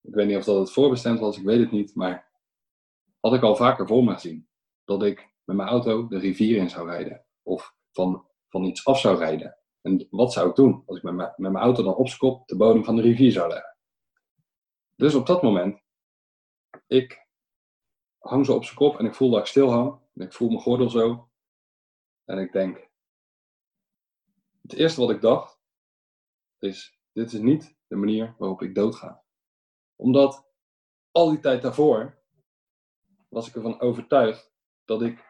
ik 0.01 0.13
weet 0.13 0.27
niet 0.27 0.37
of 0.37 0.43
dat 0.43 0.59
het 0.59 0.71
voorbestemd 0.71 1.19
was, 1.19 1.37
ik 1.37 1.45
weet 1.45 1.59
het 1.59 1.71
niet, 1.71 1.95
maar 1.95 2.31
had 3.19 3.33
ik 3.33 3.41
al 3.41 3.55
vaker 3.55 3.87
voor 3.87 4.03
me 4.03 4.13
gezien. 4.13 4.47
Dat 4.83 5.03
ik 5.03 5.29
met 5.43 5.55
mijn 5.55 5.69
auto 5.69 6.07
de 6.07 6.17
rivier 6.17 6.57
in 6.57 6.69
zou 6.69 6.89
rijden. 6.89 7.25
Of 7.43 7.75
van 7.91 8.25
van 8.55 8.63
iets 8.63 8.85
af 8.85 8.99
zou 8.99 9.17
rijden. 9.17 9.57
En 9.81 10.07
wat 10.09 10.33
zou 10.33 10.49
ik 10.49 10.55
doen 10.55 10.83
als 10.85 10.97
ik 10.97 11.03
met 11.03 11.13
mijn, 11.13 11.33
met 11.37 11.51
mijn 11.51 11.63
auto 11.63 11.83
dan 11.83 11.95
op 11.95 12.07
zijn 12.07 12.19
kop 12.19 12.47
de 12.47 12.55
bodem 12.55 12.83
van 12.83 12.95
de 12.95 13.01
rivier 13.01 13.31
zou 13.31 13.47
leggen? 13.47 13.77
Dus 14.95 15.15
op 15.15 15.25
dat 15.25 15.41
moment, 15.43 15.81
ik 16.87 17.24
hang 18.25 18.45
zo 18.45 18.53
op 18.53 18.63
zijn 18.63 18.75
kop 18.75 18.99
en 18.99 19.05
ik 19.05 19.13
voel 19.13 19.29
dat 19.29 19.39
ik 19.39 19.45
stil 19.45 19.71
hang. 19.71 19.99
En 20.15 20.25
ik 20.25 20.33
voel 20.33 20.47
mijn 20.47 20.61
gordel 20.61 20.89
zo. 20.89 21.29
En 22.25 22.37
ik 22.37 22.51
denk, 22.51 22.89
het 24.61 24.73
eerste 24.73 25.01
wat 25.01 25.09
ik 25.09 25.21
dacht, 25.21 25.59
is, 26.59 26.99
dit 27.13 27.33
is 27.33 27.39
niet 27.39 27.75
de 27.87 27.95
manier 27.95 28.35
waarop 28.37 28.61
ik 28.61 28.75
doodga. 28.75 29.23
Omdat 29.95 30.47
al 31.11 31.29
die 31.29 31.39
tijd 31.39 31.61
daarvoor 31.61 32.21
was 33.29 33.47
ik 33.47 33.55
ervan 33.55 33.79
overtuigd 33.79 34.53
dat 34.85 35.01
ik 35.01 35.25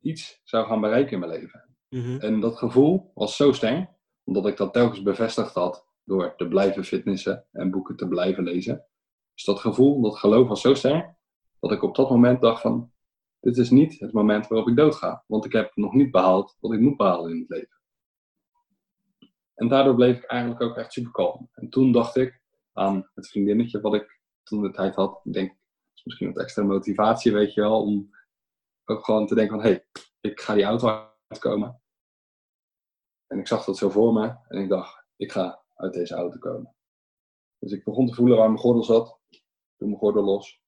iets 0.00 0.40
zou 0.44 0.66
gaan 0.66 0.80
bereiken 0.80 1.12
in 1.12 1.18
mijn 1.18 1.40
leven. 1.40 1.76
Mhm. 1.88 2.20
En 2.20 2.40
dat 2.40 2.58
gevoel 2.58 3.10
was 3.14 3.36
zo 3.36 3.52
sterk, 3.52 3.90
omdat 4.24 4.46
ik 4.46 4.56
dat 4.56 4.72
telkens 4.72 5.02
bevestigd 5.02 5.54
had 5.54 5.86
door 6.04 6.36
te 6.36 6.48
blijven 6.48 6.84
fitnessen 6.84 7.46
en 7.52 7.70
boeken 7.70 7.96
te 7.96 8.08
blijven 8.08 8.44
lezen. 8.44 8.86
Dus 9.34 9.44
dat 9.44 9.60
gevoel, 9.60 10.02
dat 10.02 10.18
geloof 10.18 10.48
was 10.48 10.60
zo 10.60 10.74
sterk, 10.74 11.13
dat 11.64 11.72
ik 11.72 11.82
op 11.82 11.94
dat 11.94 12.10
moment 12.10 12.40
dacht 12.40 12.60
van, 12.60 12.92
dit 13.40 13.56
is 13.56 13.70
niet 13.70 14.00
het 14.00 14.12
moment 14.12 14.46
waarop 14.46 14.68
ik 14.68 14.76
doodga. 14.76 15.24
Want 15.26 15.44
ik 15.44 15.52
heb 15.52 15.76
nog 15.76 15.92
niet 15.92 16.10
behaald 16.10 16.56
wat 16.60 16.72
ik 16.72 16.80
moet 16.80 16.96
behalen 16.96 17.30
in 17.30 17.38
het 17.38 17.48
leven. 17.48 17.80
En 19.54 19.68
daardoor 19.68 19.94
bleef 19.94 20.16
ik 20.16 20.24
eigenlijk 20.24 20.62
ook 20.62 20.76
echt 20.76 20.92
super 20.92 21.12
kalm. 21.12 21.48
En 21.52 21.68
toen 21.68 21.92
dacht 21.92 22.16
ik 22.16 22.42
aan 22.72 23.10
het 23.14 23.28
vriendinnetje 23.28 23.80
wat 23.80 23.94
ik 23.94 24.20
toen 24.42 24.62
de 24.62 24.70
tijd 24.70 24.94
had. 24.94 25.20
Ik 25.24 25.32
denk, 25.32 25.56
is 25.94 26.04
misschien 26.04 26.32
wat 26.32 26.42
extra 26.42 26.62
motivatie, 26.62 27.32
weet 27.32 27.54
je 27.54 27.60
wel, 27.60 27.82
om 27.82 28.10
ook 28.84 29.04
gewoon 29.04 29.26
te 29.26 29.34
denken 29.34 29.54
van, 29.54 29.64
hé, 29.64 29.70
hey, 29.70 29.86
ik 30.20 30.40
ga 30.40 30.54
die 30.54 30.64
auto 30.64 31.10
uitkomen. 31.26 31.80
En 33.26 33.38
ik 33.38 33.46
zag 33.46 33.64
dat 33.64 33.76
zo 33.76 33.90
voor 33.90 34.12
me 34.12 34.36
en 34.48 34.62
ik 34.62 34.68
dacht, 34.68 35.04
ik 35.16 35.32
ga 35.32 35.64
uit 35.74 35.92
deze 35.92 36.14
auto 36.14 36.38
komen. 36.38 36.74
Dus 37.58 37.72
ik 37.72 37.84
begon 37.84 38.06
te 38.06 38.14
voelen 38.14 38.36
waar 38.36 38.48
mijn 38.48 38.60
gordel 38.60 38.84
zat. 38.84 39.20
Doe 39.76 39.88
mijn 39.88 40.00
gordel 40.00 40.24
los. 40.24 40.63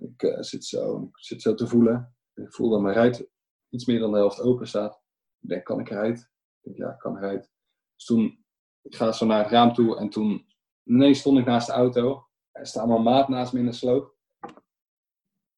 Ik 0.00 0.22
uh, 0.22 0.40
zit, 0.40 0.64
zo, 0.64 1.08
zit 1.12 1.42
zo 1.42 1.54
te 1.54 1.66
voelen. 1.66 2.16
Ik 2.34 2.54
voel 2.54 2.70
dat 2.70 2.80
mijn 2.80 2.94
ruit 2.94 3.30
iets 3.68 3.86
meer 3.86 3.98
dan 3.98 4.10
de 4.12 4.16
helft 4.16 4.40
open 4.40 4.68
staat. 4.68 5.02
Ik 5.40 5.48
denk, 5.48 5.64
kan 5.64 5.80
ik 5.80 5.90
eruit? 5.90 6.18
Ik 6.18 6.62
denk, 6.62 6.76
ja, 6.76 6.92
ik 6.92 6.98
kan 6.98 7.16
eruit. 7.16 7.50
Dus 7.94 8.04
toen, 8.04 8.44
ik 8.82 8.94
ga 8.94 9.12
zo 9.12 9.26
naar 9.26 9.42
het 9.42 9.52
raam 9.52 9.74
toe 9.74 9.98
en 9.98 10.10
toen 10.10 10.46
ineens 10.84 11.18
stond 11.18 11.38
ik 11.38 11.44
naast 11.44 11.66
de 11.66 11.72
auto. 11.72 12.28
Er 12.52 12.66
staat 12.66 12.86
mijn 12.86 13.02
maat 13.02 13.28
naast 13.28 13.52
me 13.52 13.58
in 13.58 13.66
de 13.66 13.72
sloot. 13.72 14.14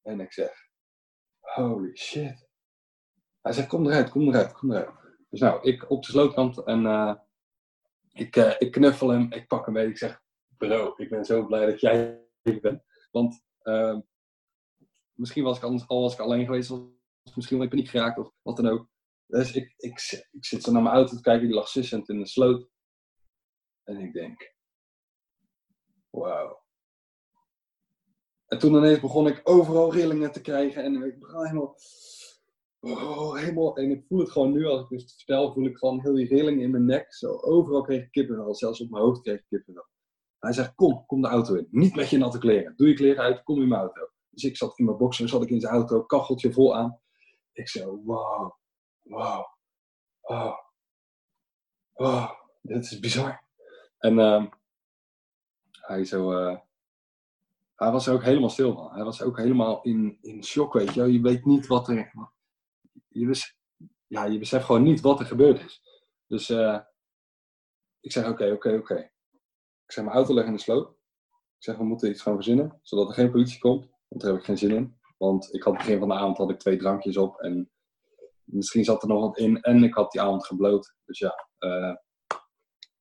En 0.02 0.20
ik 0.20 0.32
zeg, 0.32 0.68
holy 1.40 1.96
shit. 1.96 2.48
Hij 3.40 3.52
zegt, 3.52 3.68
kom 3.68 3.86
eruit, 3.86 4.10
kom 4.10 4.28
eruit, 4.28 4.52
kom 4.52 4.70
eruit. 4.70 4.90
Dus 5.28 5.40
nou, 5.40 5.62
ik 5.62 5.90
op 5.90 6.02
de 6.02 6.10
slootkant 6.10 6.64
en 6.64 6.82
uh, 6.84 7.14
ik, 8.12 8.36
uh, 8.36 8.54
ik 8.58 8.72
knuffel 8.72 9.08
hem, 9.08 9.32
ik 9.32 9.46
pak 9.46 9.64
hem 9.64 9.74
mee. 9.74 9.88
Ik 9.88 9.98
zeg, 9.98 10.22
bro, 10.56 10.94
ik 10.96 11.08
ben 11.08 11.24
zo 11.24 11.46
blij 11.46 11.66
dat 11.66 11.80
jij 11.80 12.28
hier 12.42 12.60
bent. 12.60 12.82
Want 13.10 13.42
uh, 13.62 13.98
misschien 15.22 15.44
was 15.44 15.56
ik 15.56 15.62
anders, 15.62 15.88
al 15.88 16.00
was 16.00 16.12
ik 16.12 16.20
alleen 16.20 16.44
geweest, 16.44 16.70
of 16.70 16.80
misschien 17.34 17.56
wel 17.56 17.66
in 17.66 17.72
paniek 17.72 17.88
geraakt 17.88 18.18
of 18.18 18.32
wat 18.42 18.56
dan 18.56 18.68
ook. 18.68 18.88
Dus 19.26 19.52
ik, 19.52 19.74
ik, 19.76 20.26
ik 20.30 20.44
zit 20.44 20.62
zo 20.62 20.72
naar 20.72 20.82
mijn 20.82 20.94
auto 20.94 21.16
te 21.16 21.22
kijken, 21.22 21.46
die 21.46 21.56
lag 21.56 21.68
sissend 21.68 22.08
in 22.08 22.18
de 22.18 22.26
sloot. 22.26 22.68
En 23.82 23.96
ik 23.98 24.12
denk, 24.12 24.54
wauw. 26.10 26.60
En 28.46 28.58
toen 28.58 28.74
ineens 28.74 29.00
begon 29.00 29.26
ik 29.26 29.40
overal 29.44 29.92
rillingen 29.92 30.32
te 30.32 30.40
krijgen 30.40 30.84
en 30.84 31.02
ik 31.02 31.18
begon 31.18 31.46
helemaal, 31.46 31.76
oh, 32.80 33.36
helemaal, 33.36 33.76
en 33.76 33.90
ik 33.90 34.04
voel 34.06 34.18
het 34.18 34.30
gewoon 34.30 34.52
nu, 34.52 34.66
als 34.66 34.80
ik 34.80 35.00
het 35.00 35.14
vertel, 35.16 35.52
voel 35.52 35.64
ik 35.64 35.76
gewoon 35.76 36.00
heel 36.00 36.14
die 36.14 36.28
rilling 36.28 36.60
in 36.60 36.70
mijn 36.70 36.84
nek. 36.84 37.14
Zo 37.14 37.36
overal 37.40 37.82
kreeg 37.82 38.02
ik 38.02 38.10
kippenvel, 38.10 38.54
zelfs 38.54 38.80
op 38.80 38.90
mijn 38.90 39.02
hoofd 39.02 39.22
kreeg 39.22 39.38
ik 39.38 39.46
kippenvel. 39.48 39.86
Hij 40.38 40.52
zegt, 40.52 40.74
kom, 40.74 41.06
kom 41.06 41.22
de 41.22 41.28
auto 41.28 41.54
in. 41.54 41.68
Niet 41.70 41.94
met 41.94 42.10
je 42.10 42.18
natte 42.18 42.38
kleren. 42.38 42.76
Doe 42.76 42.88
je 42.88 42.94
kleren 42.94 43.22
uit, 43.22 43.42
kom 43.42 43.62
in 43.62 43.68
mijn 43.68 43.80
auto. 43.80 44.12
Dus 44.32 44.44
ik 44.44 44.56
zat 44.56 44.78
in 44.78 44.84
mijn 44.84 44.96
boxer, 44.96 45.28
zat 45.28 45.42
ik 45.42 45.50
in 45.50 45.60
zijn 45.60 45.72
auto, 45.72 46.02
kacheltje 46.02 46.52
vol 46.52 46.76
aan. 46.76 47.00
Ik 47.52 47.68
zo, 47.68 48.02
wow, 48.04 48.52
wow, 49.02 49.44
wow, 50.20 50.54
wow, 51.92 52.30
dit 52.60 52.84
is 52.84 52.98
bizar. 52.98 53.42
En 53.98 54.18
uh, 54.18 54.44
hij 55.70 56.04
zo, 56.04 56.32
uh, 56.32 56.58
hij 57.76 57.90
was 57.90 58.08
ook 58.08 58.22
helemaal 58.22 58.50
stil 58.50 58.74
van. 58.74 58.92
Hij 58.92 59.04
was 59.04 59.22
ook 59.22 59.36
helemaal 59.36 59.82
in, 59.82 60.18
in 60.20 60.44
shock, 60.44 60.72
weet 60.72 60.94
je 60.94 61.12
Je 61.12 61.20
weet 61.20 61.44
niet 61.44 61.66
wat 61.66 61.88
er, 61.88 62.12
je, 63.08 63.26
wist, 63.26 63.56
ja, 64.06 64.24
je 64.24 64.38
beseft 64.38 64.64
gewoon 64.64 64.82
niet 64.82 65.00
wat 65.00 65.20
er 65.20 65.26
gebeurd 65.26 65.64
is. 65.64 65.82
Dus 66.26 66.50
uh, 66.50 66.80
ik 68.00 68.12
zeg, 68.12 68.28
oké, 68.28 68.52
oké, 68.52 68.74
oké. 68.74 69.10
Ik 69.84 69.92
zeg, 69.92 70.04
mijn 70.04 70.16
auto 70.16 70.34
leggen 70.34 70.52
in 70.52 70.58
de 70.58 70.64
sloot. 70.64 70.90
Ik 71.30 71.68
zeg, 71.68 71.76
we 71.76 71.84
moeten 71.84 72.10
iets 72.10 72.22
gaan 72.22 72.34
verzinnen, 72.34 72.80
zodat 72.82 73.08
er 73.08 73.14
geen 73.14 73.30
politie 73.30 73.58
komt. 73.58 73.91
Want 74.12 74.24
daar 74.24 74.32
heb 74.32 74.40
ik 74.40 74.46
geen 74.46 74.58
zin 74.58 74.70
in. 74.70 75.00
Want 75.16 75.54
ik 75.54 75.62
had 75.62 75.76
begin 75.76 75.98
van 75.98 76.08
de 76.08 76.14
avond 76.14 76.36
had 76.36 76.50
ik 76.50 76.58
twee 76.58 76.76
drankjes 76.76 77.16
op 77.16 77.40
en 77.40 77.70
misschien 78.44 78.84
zat 78.84 79.02
er 79.02 79.08
nog 79.08 79.20
wat 79.20 79.38
in. 79.38 79.60
En 79.60 79.82
ik 79.82 79.94
had 79.94 80.12
die 80.12 80.20
avond 80.20 80.46
gebloot. 80.46 80.94
Dus 81.04 81.18
ja, 81.18 81.48
uh, 81.58 81.94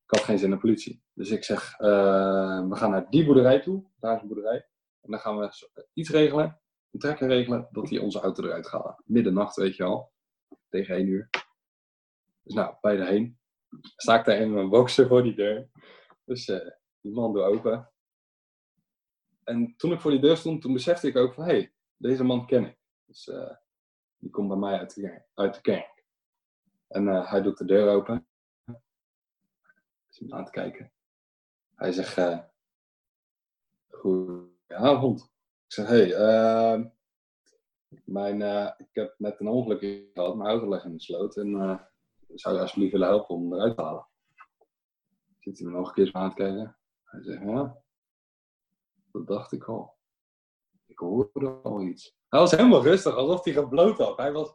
ik 0.03 0.17
had 0.17 0.19
geen 0.21 0.39
zin 0.39 0.51
in 0.51 0.59
politie. 0.59 1.03
Dus 1.13 1.29
ik 1.29 1.43
zeg, 1.43 1.79
uh, 1.79 2.67
we 2.69 2.75
gaan 2.75 2.91
naar 2.91 3.09
die 3.09 3.25
boerderij 3.25 3.61
toe. 3.61 3.85
Daar 3.99 4.15
is 4.15 4.21
een 4.21 4.27
boerderij. 4.27 4.67
En 5.01 5.11
dan 5.11 5.19
gaan 5.19 5.37
we 5.37 5.69
iets 5.93 6.09
regelen, 6.09 6.61
een 6.91 6.99
trekker 6.99 7.27
regelen, 7.27 7.67
dat 7.71 7.87
die 7.87 8.01
onze 8.01 8.19
auto 8.19 8.43
eruit 8.43 8.67
gaat. 8.67 9.01
Middernacht, 9.05 9.55
weet 9.55 9.75
je 9.75 9.83
al. 9.83 10.11
Tegen 10.69 10.95
één 10.95 11.07
uur. 11.07 11.29
Dus 12.43 12.53
nou, 12.53 12.75
bij 12.81 12.95
de 12.95 13.05
heen. 13.05 13.39
Sta 13.95 14.19
ik 14.19 14.25
daar 14.25 14.37
in 14.37 14.53
mijn 14.53 14.69
boxer 14.69 15.07
voor 15.07 15.23
die 15.23 15.35
deur. 15.35 15.69
Dus 16.25 16.47
uh, 16.47 16.69
die 17.01 17.11
man 17.11 17.33
doet 17.33 17.43
open. 17.43 17.91
En 19.51 19.73
toen 19.77 19.91
ik 19.91 20.01
voor 20.01 20.11
die 20.11 20.19
deur 20.19 20.37
stond, 20.37 20.61
toen 20.61 20.73
besefte 20.73 21.07
ik 21.07 21.15
ook 21.15 21.33
van, 21.33 21.43
hé, 21.43 21.51
hey, 21.51 21.73
deze 21.97 22.23
man 22.23 22.45
ken 22.45 22.65
ik. 22.65 22.77
Dus 23.05 23.27
uh, 23.27 23.51
die 24.17 24.29
komt 24.29 24.47
bij 24.47 24.57
mij 24.57 24.79
uit 24.79 24.95
de, 24.95 25.23
uit 25.33 25.53
de 25.53 25.61
kerk. 25.61 26.05
En 26.87 27.07
uh, 27.07 27.29
hij 27.29 27.41
doet 27.41 27.57
de 27.57 27.65
deur 27.65 27.89
open. 27.89 28.27
Is 30.09 30.19
hem 30.19 30.33
aan 30.33 30.39
het 30.39 30.49
kijken. 30.49 30.91
Hij 31.75 31.91
zegt, 31.91 32.17
uh, 32.17 32.39
goedenavond. 33.87 35.21
Ik 35.65 35.73
zeg, 35.73 35.87
hé, 35.87 36.07
hey, 36.07 36.79
uh, 36.79 36.85
mijn, 38.05 38.41
ik 38.77 38.89
heb 38.91 39.15
net 39.17 39.39
een 39.39 39.47
ongeluk 39.47 40.09
gehad. 40.13 40.35
Mijn 40.35 40.49
auto 40.49 40.69
ligt 40.69 40.85
in 40.85 40.93
de 40.93 41.01
sloot. 41.01 41.37
En 41.37 41.51
zou 42.27 42.55
je 42.55 42.61
alsjeblieft 42.61 42.91
willen 42.91 43.07
helpen 43.07 43.35
om 43.35 43.53
eruit 43.53 43.75
te 43.75 43.83
halen? 43.83 44.07
Zit 45.39 45.59
hij 45.59 45.67
me 45.67 45.73
nog 45.73 45.87
een 45.87 45.93
keer 45.93 46.13
aan 46.13 46.23
het 46.23 46.33
kijken. 46.33 46.77
Hij 47.03 47.23
zegt, 47.23 47.41
ja, 47.41 47.80
dat 49.11 49.27
dacht 49.27 49.51
ik 49.51 49.63
al. 49.63 49.99
Ik 50.85 50.99
hoorde 50.99 51.49
al 51.63 51.81
iets. 51.81 52.15
Hij 52.27 52.39
was 52.39 52.51
helemaal 52.51 52.83
rustig, 52.83 53.15
alsof 53.15 53.43
hij 53.43 53.53
gebloot 53.53 53.97
had. 53.97 54.17
Hij 54.17 54.31
was... 54.31 54.51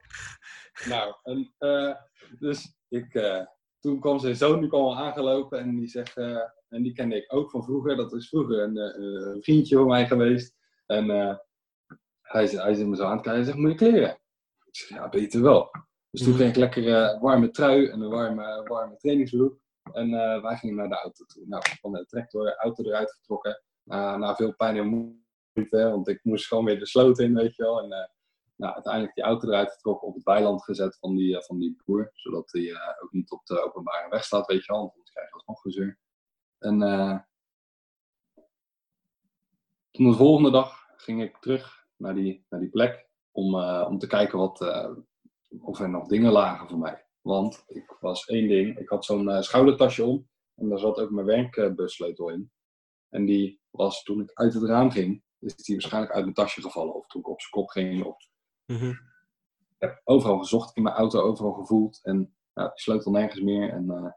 Nou, 0.88 1.14
en, 1.22 1.54
uh, 1.58 1.94
dus 2.38 2.76
ik... 2.88 3.14
Uh, 3.14 3.46
toen 3.78 4.00
kwam 4.00 4.18
zijn 4.18 4.36
zoon 4.36 4.60
die 4.60 4.68
kwam 4.68 4.82
al 4.82 4.96
aangelopen 4.96 5.58
en 5.58 5.76
die 5.76 5.88
zegt... 5.88 6.16
Uh, 6.16 6.40
en 6.68 6.82
die 6.82 6.92
kende 6.92 7.16
ik 7.16 7.34
ook 7.34 7.50
van 7.50 7.64
vroeger. 7.64 7.96
Dat 7.96 8.12
is 8.12 8.28
vroeger 8.28 8.62
een, 8.62 8.76
een 8.76 9.42
vriendje 9.42 9.76
van 9.76 9.86
mij 9.86 10.06
geweest. 10.06 10.56
En 10.86 11.08
hij, 12.20 12.46
hij 12.46 12.74
zit 12.74 12.86
me 12.86 12.96
zo 12.96 13.04
aan 13.04 13.12
het 13.12 13.20
kijken. 13.20 13.32
Hij 13.32 13.44
zegt, 13.44 13.56
moet 13.56 13.70
je 13.70 13.76
kleren? 13.76 14.10
Ik 14.64 14.76
zeg, 14.76 14.88
ja, 14.88 15.08
beter 15.08 15.42
wel. 15.42 15.70
Dus 16.10 16.22
toen 16.22 16.34
kreeg 16.34 16.48
ik 16.48 16.56
lekker 16.56 17.18
warme 17.20 17.50
trui 17.50 17.86
en 17.86 18.00
een 18.00 18.10
warme, 18.10 18.62
warme 18.68 18.96
trainingsbroek. 18.96 19.58
En 19.92 20.10
wij 20.42 20.56
gingen 20.56 20.76
naar 20.76 20.88
de 20.88 20.94
auto 20.94 21.24
toe. 21.24 21.44
Nou, 21.46 21.62
van 21.80 21.92
de 21.92 22.06
tractor, 22.06 22.54
auto 22.56 22.84
eruit 22.84 23.12
getrokken. 23.12 23.62
Na 23.86 24.36
veel 24.36 24.54
pijn 24.54 24.76
en 24.76 24.86
moeite, 25.54 25.90
want 25.90 26.08
ik 26.08 26.24
moest 26.24 26.46
gewoon 26.46 26.64
weer 26.64 26.78
de 26.78 26.86
sloot 26.86 27.18
in, 27.18 27.34
weet 27.34 27.56
je 27.56 27.62
wel. 27.62 27.82
En 27.82 27.90
uh, 27.90 28.06
nou, 28.56 28.74
uiteindelijk 28.74 29.14
die 29.14 29.24
auto 29.24 29.48
eruit 29.48 29.72
getrokken, 29.72 30.08
op 30.08 30.14
het 30.14 30.22
weiland 30.22 30.64
gezet 30.64 30.98
van 30.98 31.16
die, 31.16 31.34
uh, 31.34 31.40
van 31.40 31.58
die 31.58 31.82
boer. 31.84 32.10
Zodat 32.14 32.52
hij 32.52 32.72
ook 33.02 33.12
niet 33.12 33.30
op 33.30 33.46
de 33.46 33.64
openbare 33.64 34.08
weg 34.08 34.24
staat, 34.24 34.46
weet 34.46 34.64
je 34.64 34.72
wel. 34.72 34.80
Want 34.80 34.92
anders 34.92 35.10
krijg 35.10 35.28
je 35.28 35.34
alsnog 35.34 35.60
gezeur. 35.60 35.98
En 36.58 36.78
toen 39.90 40.10
de 40.10 40.16
volgende 40.16 40.50
dag 40.50 40.86
ging 40.96 41.22
ik 41.22 41.36
terug 41.38 41.86
naar 41.96 42.14
die, 42.14 42.46
naar 42.48 42.60
die 42.60 42.70
plek 42.70 43.08
om, 43.30 43.54
om 43.64 43.98
te 43.98 44.06
kijken 44.06 44.38
wat, 44.38 44.60
of 45.60 45.80
er 45.80 45.90
nog 45.90 46.06
dingen 46.06 46.32
lagen 46.32 46.68
voor 46.68 46.78
mij. 46.78 47.06
Want 47.20 47.64
ik 47.66 47.96
was 48.00 48.24
één 48.24 48.48
ding, 48.48 48.78
ik 48.78 48.88
had 48.88 49.04
zo'n 49.04 49.42
schoudertasje 49.42 50.04
om 50.04 50.28
en 50.54 50.68
daar 50.68 50.78
zat 50.78 50.98
ook 50.98 51.10
mijn 51.10 51.26
werkbussleutel 51.26 52.28
in. 52.28 52.50
En 53.08 53.24
die 53.24 53.60
was 53.76 54.02
toen 54.02 54.20
ik 54.20 54.30
uit 54.32 54.54
het 54.54 54.62
raam 54.62 54.90
ging, 54.90 55.22
is 55.38 55.56
die 55.56 55.74
waarschijnlijk 55.74 56.12
uit 56.12 56.22
mijn 56.22 56.34
tasje 56.34 56.62
gevallen. 56.62 56.94
Of 56.94 57.06
toen 57.06 57.20
ik 57.20 57.28
op 57.28 57.40
zijn 57.40 57.52
kop 57.52 57.68
ging. 57.68 58.04
Of... 58.04 58.16
Mm 58.66 58.76
-hmm. 58.76 59.14
Ik 59.68 59.82
heb 59.88 60.00
overal 60.04 60.38
gezocht 60.38 60.76
in 60.76 60.82
mijn 60.82 60.94
auto, 60.94 61.20
overal 61.20 61.52
gevoeld. 61.52 62.00
En 62.02 62.36
nou, 62.54 62.68
die 62.68 62.80
sleutel 62.80 63.10
nergens 63.10 63.40
meer. 63.40 63.70
En, 63.70 63.84
uh... 63.84 64.10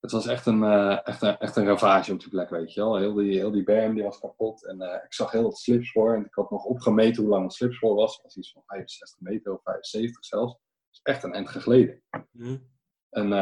het 0.00 0.10
was 0.10 0.26
echt 0.26 0.46
een, 0.46 0.62
uh, 0.62 1.06
echt, 1.06 1.22
een, 1.22 1.38
echt 1.38 1.56
een 1.56 1.66
ravage 1.66 2.12
op 2.12 2.20
die 2.20 2.28
plek, 2.28 2.50
weet 2.50 2.72
je 2.72 2.80
wel. 2.80 2.96
Heel 2.96 3.14
die, 3.14 3.38
heel 3.38 3.50
die 3.50 3.64
berm 3.64 3.94
die 3.94 4.04
was 4.04 4.20
kapot. 4.20 4.66
En 4.66 4.82
uh, 4.82 4.94
ik 5.04 5.14
zag 5.14 5.30
heel 5.30 5.44
het 5.44 5.58
slipspoor. 5.58 6.14
En 6.14 6.24
ik 6.24 6.34
had 6.34 6.50
nog 6.50 6.64
opgemeten 6.64 7.22
hoe 7.22 7.30
lang 7.30 7.42
het 7.44 7.52
slipspoor 7.52 7.94
was. 7.94 8.14
Het 8.14 8.22
was 8.22 8.36
iets 8.36 8.52
van 8.52 8.62
65 8.66 9.20
meter 9.20 9.52
of 9.52 9.62
75 9.62 10.24
zelfs. 10.24 10.52
Het 10.52 10.60
is 10.92 11.00
echt 11.02 11.22
een 11.22 11.34
eind 11.34 11.48
gegleden. 11.48 12.02
Mm 12.10 12.44
-hmm. 12.44 12.68
En 13.10 13.32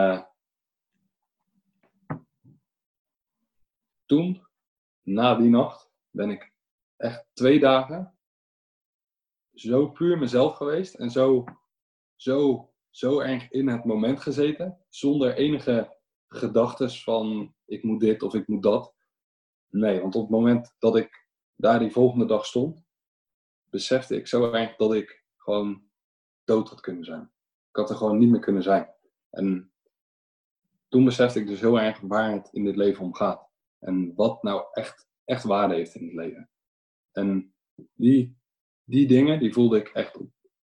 toen, 4.08 4.46
na 5.02 5.34
die 5.34 5.48
nacht, 5.48 5.90
ben 6.10 6.30
ik 6.30 6.52
echt 6.96 7.26
twee 7.32 7.60
dagen 7.60 8.18
zo 9.60 9.88
puur 9.88 10.18
mezelf 10.18 10.56
geweest 10.56 10.94
en 10.94 11.10
zo, 11.10 11.44
zo, 12.16 12.70
zo 12.90 13.20
erg 13.20 13.50
in 13.50 13.68
het 13.68 13.84
moment 13.84 14.20
gezeten, 14.20 14.78
zonder 14.88 15.34
enige 15.34 15.96
gedachten 16.28 16.90
van 16.90 17.54
ik 17.64 17.82
moet 17.82 18.00
dit 18.00 18.22
of 18.22 18.34
ik 18.34 18.48
moet 18.48 18.62
dat. 18.62 18.94
Nee, 19.68 20.00
want 20.00 20.14
op 20.14 20.20
het 20.20 20.30
moment 20.30 20.74
dat 20.78 20.96
ik 20.96 21.26
daar 21.56 21.78
die 21.78 21.90
volgende 21.90 22.24
dag 22.24 22.46
stond, 22.46 22.84
besefte 23.70 24.16
ik 24.16 24.26
zo 24.26 24.52
erg 24.52 24.76
dat 24.76 24.94
ik 24.94 25.24
gewoon 25.36 25.82
dood 26.44 26.68
had 26.68 26.80
kunnen 26.80 27.04
zijn. 27.04 27.30
Ik 27.70 27.76
had 27.76 27.90
er 27.90 27.96
gewoon 27.96 28.18
niet 28.18 28.30
meer 28.30 28.40
kunnen 28.40 28.62
zijn. 28.62 28.94
En 29.30 29.72
toen 30.88 31.04
besefte 31.04 31.40
ik 31.40 31.46
dus 31.46 31.60
heel 31.60 31.80
erg 31.80 32.00
waar 32.00 32.32
het 32.32 32.48
in 32.52 32.64
dit 32.64 32.76
leven 32.76 33.04
om 33.04 33.14
gaat. 33.14 33.47
En 33.78 34.14
wat 34.14 34.42
nou 34.42 34.64
echt, 34.72 35.08
echt 35.24 35.44
waarde 35.44 35.74
heeft 35.74 35.94
in 35.94 36.04
het 36.04 36.14
leven. 36.14 36.50
En 37.12 37.54
die, 37.94 38.36
die 38.84 39.06
dingen, 39.06 39.38
die 39.38 39.52
voelde 39.52 39.78
ik 39.78 39.88
echt 39.88 40.18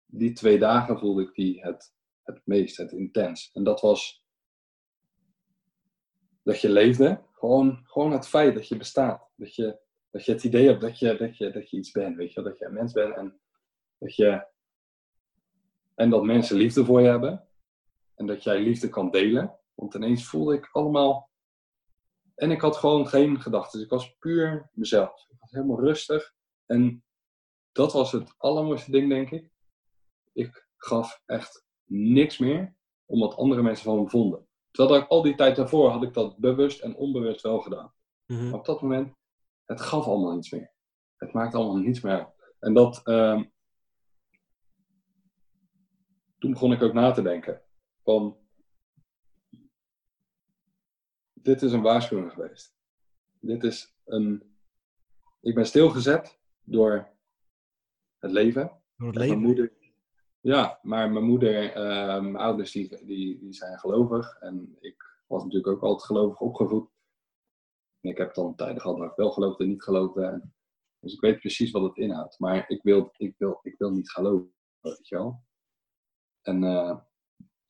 die 0.06 0.34
twee 0.34 0.60
dagen 0.60 1.00
voelde 1.00 1.24
ik 1.24 1.34
die 1.34 1.62
het, 1.62 1.94
het 2.24 2.42
meest, 2.44 2.78
het 2.78 2.92
intens. 2.92 3.52
En 3.54 3.64
dat 3.64 3.82
was 3.82 4.24
dat 6.44 6.62
je 6.62 6.70
leefde. 6.70 7.22
Gewoon, 7.32 7.80
gewoon 7.84 8.12
het 8.12 8.28
feit 8.28 8.54
dat 8.54 8.68
je 8.68 8.78
bestaat. 8.78 9.30
Dat 9.36 9.56
je, 9.56 9.80
dat 10.10 10.26
je 10.26 10.32
het 10.32 10.44
idee 10.44 10.68
hebt 10.68 10.82
dat 10.82 11.00
je, 11.00 11.18
dat, 11.18 11.38
je, 11.38 11.52
dat 11.52 11.70
je 11.70 11.78
iets 11.78 11.92
bent, 11.92 12.16
weet 12.16 12.34
je 12.34 12.42
Dat 12.42 12.58
je 12.58 12.66
een 12.66 12.74
mens 12.74 12.92
bent 12.92 13.16
en 13.16 13.40
dat 13.98 14.16
je... 14.16 14.52
En 15.96 16.10
dat 16.10 16.24
mensen 16.24 16.58
liefde 16.58 16.86
voor 16.86 17.02
je 17.02 17.08
hebben. 17.08 17.48
En 18.16 18.26
dat 18.26 18.44
jij 18.44 18.60
liefde 18.62 18.90
kan 18.90 19.12
delen. 19.12 19.60
Want 19.74 19.94
ineens 19.94 20.26
voelde 20.26 20.56
ik 20.56 20.70
allemaal... 20.72 21.30
En 22.36 22.52
ik 22.52 22.62
had 22.62 22.78
gewoon 22.78 23.08
geen 23.08 23.42
gedachten. 23.42 23.72
Dus 23.72 23.88
ik 23.88 23.94
was 23.94 24.16
puur 24.20 24.70
mezelf. 24.74 25.26
Ik 25.30 25.36
was 25.40 25.52
helemaal 25.52 25.80
rustig. 25.80 26.34
En 26.66 27.04
dat 27.72 27.94
was 27.94 28.12
het 28.12 28.34
allermooiste 28.38 28.92
ding, 28.92 29.10
denk 29.10 29.32
ik. 29.32 29.50
Ik 30.34 30.68
gaf 30.78 31.22
echt 31.26 31.66
niks 31.86 32.38
meer 32.38 32.76
om 33.06 33.20
wat 33.20 33.36
andere 33.36 33.62
mensen 33.62 33.86
van 33.86 34.02
me 34.02 34.10
vonden. 34.10 34.48
Terwijl 34.72 35.02
ik 35.02 35.08
al 35.08 35.22
die 35.22 35.36
tijd 35.36 35.56
daarvoor 35.56 35.90
had 35.90 36.04
ik 36.04 36.14
dat 36.14 36.38
bewust 36.38 36.82
en 36.82 36.96
onbewust 36.96 37.42
wel 37.42 37.60
gedaan. 37.60 37.94
Mhm. 38.26 38.44
Maar 38.50 38.60
op 38.60 38.66
dat 38.66 38.82
moment, 38.82 39.16
het 39.66 39.82
gaf 39.82 40.06
allemaal 40.06 40.34
niets 40.34 40.52
meer. 40.52 40.74
Het 41.18 41.34
maakte 41.34 41.58
allemaal 41.58 41.82
niets 41.82 42.02
meer 42.02 42.14
uit. 42.14 42.56
En 42.60 42.74
dat, 42.74 43.02
ehm, 43.04 43.44
toen 46.40 46.52
begon 46.52 46.72
ik 46.72 46.82
ook 46.82 46.94
na 46.94 47.12
te 47.12 47.22
denken 47.22 47.62
van, 48.04 48.38
dit 51.44 51.62
is 51.62 51.72
een 51.72 51.82
waarschuwing 51.82 52.32
geweest. 52.32 52.76
Dit 53.40 53.64
is 53.64 53.96
een, 54.06 54.58
ik 55.42 55.56
ben 55.56 55.66
stilgezet 55.66 56.40
door 56.64 57.08
het 58.18 58.32
leven. 58.32 58.82
Door 58.96 59.08
het 59.08 59.16
En 59.18 59.28
Mijn 59.28 59.30
leven. 59.30 59.42
moeder, 59.42 59.74
ja, 60.40 60.80
maar 60.82 61.12
mijn 61.12 61.26
moeder, 61.26 61.72
eh, 61.74 62.22
mijn 62.22 62.36
ouders, 62.36 62.72
die, 62.72 63.06
die, 63.06 63.40
die 63.40 63.54
zijn 63.54 63.80
gelovig. 63.80 64.36
En 64.40 64.78
ik 64.80 65.24
was 65.28 65.44
natuurlijk 65.44 65.74
ook 65.74 65.82
altijd 65.82 66.06
gelovig 66.06 66.40
opgevoed. 66.40 66.90
En 68.00 68.10
ik 68.10 68.18
heb 68.18 68.34
dan 68.34 68.56
tijden 68.56 68.82
gehad 68.82 68.98
waar 68.98 69.10
ik 69.10 69.16
wel 69.16 69.32
geloofde 69.32 69.64
en 69.64 69.70
niet 69.70 69.84
geloofde. 69.84 70.26
En, 70.26 70.54
dus 71.00 71.14
ik 71.14 71.20
weet 71.20 71.40
precies 71.40 71.72
wat 71.72 71.84
het 71.84 71.98
inhoudt. 71.98 72.40
Maar 72.40 72.70
ik 72.70 72.84
wil, 72.84 73.14
ik 73.18 73.36
wil, 73.38 73.60
ik 73.62 73.78
wil 73.78 73.92
niet 73.92 74.12
geloven, 74.12 74.54
weet 74.80 75.08
je 75.08 75.16
wel. 75.16 75.44
En 76.42 76.64
eh, 76.64 76.98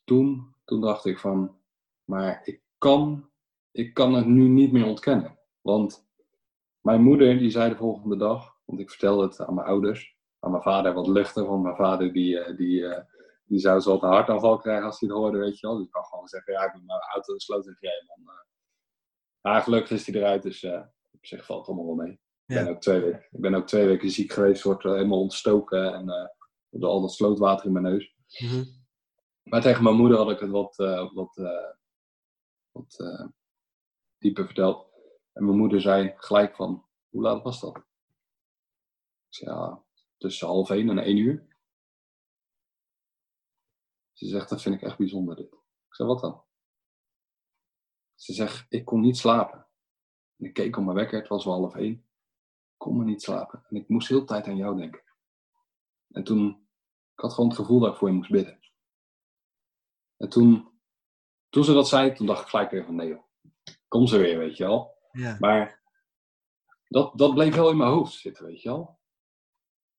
toen, 0.04 0.56
toen 0.64 0.82
dacht 0.82 1.06
ik 1.06 1.20
van, 1.20 1.60
maar 2.04 2.42
ik 2.44 2.62
kan, 2.78 3.32
ik 3.74 3.94
kan 3.94 4.14
het 4.14 4.26
nu 4.26 4.48
niet 4.48 4.72
meer 4.72 4.86
ontkennen. 4.86 5.40
Want 5.62 6.08
mijn 6.82 7.02
moeder, 7.02 7.38
die 7.38 7.50
zei 7.50 7.70
de 7.70 7.76
volgende 7.76 8.18
dag, 8.18 8.58
want 8.66 8.80
ik 8.80 8.90
vertelde 8.90 9.24
het 9.24 9.40
aan 9.42 9.54
mijn 9.54 9.68
ouders, 9.68 10.18
aan 10.40 10.52
mijn 10.52 10.64
vader 10.64 10.94
wat 10.94 11.08
luchtig, 11.08 11.46
want 11.46 11.64
mijn 11.64 11.76
vader 11.76 12.14
die, 12.14 12.40
eh, 12.40 12.58
die, 12.58 12.86
eh, 12.88 13.04
die 13.44 13.60
zou 13.60 13.80
zo 13.80 13.94
een 13.94 14.10
hartaanval 14.10 14.58
krijgen 14.58 14.86
als 14.86 15.00
hij 15.00 15.10
het 15.10 15.18
hoorde, 15.18 15.38
weet 15.38 15.60
je 15.60 15.68
wel. 15.68 15.76
Dus 15.76 15.86
ik 15.86 15.92
kan 15.92 16.04
gewoon 16.04 16.28
zeggen, 16.28 16.54
ja, 16.54 16.66
ik 16.66 16.72
ben 16.72 16.86
mijn 16.86 17.00
auto 17.14 17.34
in 17.34 17.40
gereden, 17.40 18.06
man. 18.08 18.36
Eh, 18.36 18.42
ja, 19.42 19.60
gelukkig 19.60 19.92
is 19.92 20.08
hij 20.08 20.16
eruit, 20.16 20.44
dus 20.44 20.64
eh, 20.64 20.82
op 21.12 21.26
zich 21.26 21.46
valt 21.46 21.60
het 21.60 21.68
allemaal 21.68 21.96
wel 21.96 22.06
mee. 22.06 22.20
Ik, 22.46 22.56
ben 22.56 22.68
ook 22.68 22.82
twee 22.82 23.00
weken, 23.00 23.28
ik 23.32 23.42
ben 23.42 23.54
ook 23.54 23.68
twee 23.68 23.86
weken 23.86 24.10
ziek 24.10 24.32
geweest, 24.32 24.64
word 24.64 24.84
helemaal 24.84 25.22
ontstoken 25.22 25.94
en 25.94 26.10
eh 26.10 26.28
door 26.70 26.90
al 26.90 27.02
dat 27.02 27.14
slootwater 27.14 27.66
in 27.66 27.72
mijn 27.72 27.86
neus. 27.86 28.16
Mhm. 28.40 28.64
Maar 29.44 29.62
tegen 29.62 29.84
mijn 29.84 29.96
moeder 29.96 30.18
had 30.18 30.32
ik 30.32 30.40
het 30.40 30.50
wat, 30.50 30.76
wat, 31.14 31.36
wat 32.72 32.98
dieper 34.24 34.46
verteld. 34.46 34.88
En 35.34 35.46
mijn 35.46 35.58
moeder 35.58 35.82
zei 35.82 36.14
gelijk 36.16 36.56
van, 36.56 36.86
hoe 37.10 37.22
laat 37.22 37.44
was 37.44 37.60
dat? 37.60 37.78
Ik 37.78 37.84
zei, 39.30 39.52
ja, 39.52 39.84
tussen 40.18 40.48
half 40.48 40.70
één 40.70 40.90
en 40.90 40.98
één 40.98 41.18
uur. 41.18 41.48
Ze 44.14 44.28
zegt, 44.28 44.50
dat 44.50 44.62
vind 44.62 44.76
ik 44.76 44.82
echt 44.82 44.98
bijzonder 44.98 45.36
dit. 45.36 45.54
Ik 45.54 45.96
zei, 45.96 46.08
wat 46.08 46.22
dan? 46.22 46.44
Ze 48.16 48.34
zegt, 48.34 48.66
ik 48.70 48.86
kon 48.86 49.02
niet 49.02 49.18
slapen. 49.18 49.68
En 50.38 50.46
ik 50.46 50.54
keek 50.54 50.78
op 50.78 50.84
mijn 50.84 50.96
wekker, 50.96 51.20
het 51.20 51.28
was 51.28 51.46
wel 51.46 51.54
half 51.54 51.76
één. 51.76 51.94
Ik 51.94 52.78
kon 52.78 52.98
me 52.98 53.04
niet 53.04 53.22
slapen. 53.22 53.66
En 53.70 53.76
ik 53.76 53.88
moest 53.88 54.08
heel 54.08 54.20
de 54.20 54.26
tijd 54.26 54.48
aan 54.48 54.58
jou 54.58 54.78
denken. 54.78 55.04
En 56.10 56.24
toen, 56.24 56.68
ik 57.14 57.20
had 57.20 57.34
gewoon 57.34 57.50
het 57.50 57.60
gevoel 57.60 57.80
dat 57.80 57.92
ik 57.92 57.98
voor 57.98 58.08
je 58.08 58.16
moest 58.16 58.32
bidden. 58.32 58.60
En 60.18 60.30
toen, 60.30 60.80
toen 61.50 61.64
ze 61.64 61.74
dat 61.74 61.88
zei, 61.88 62.14
toen 62.14 62.26
dacht 62.26 62.42
ik 62.42 62.48
gelijk 62.48 62.72
weer 62.72 62.86
van 62.86 62.96
nee 62.96 63.08
joh. 63.08 63.33
Kom 63.94 64.08
ze 64.08 64.18
weer, 64.18 64.38
weet 64.38 64.58
je 64.58 64.64
wel. 64.64 64.98
Ja. 65.12 65.38
Maar 65.40 65.84
dat, 66.88 67.18
dat 67.18 67.34
bleef 67.34 67.56
wel 67.56 67.70
in 67.70 67.78
mijn 67.78 67.90
hoofd 67.92 68.14
zitten, 68.14 68.46
weet 68.46 68.62
je 68.62 68.70
wel. 68.70 69.00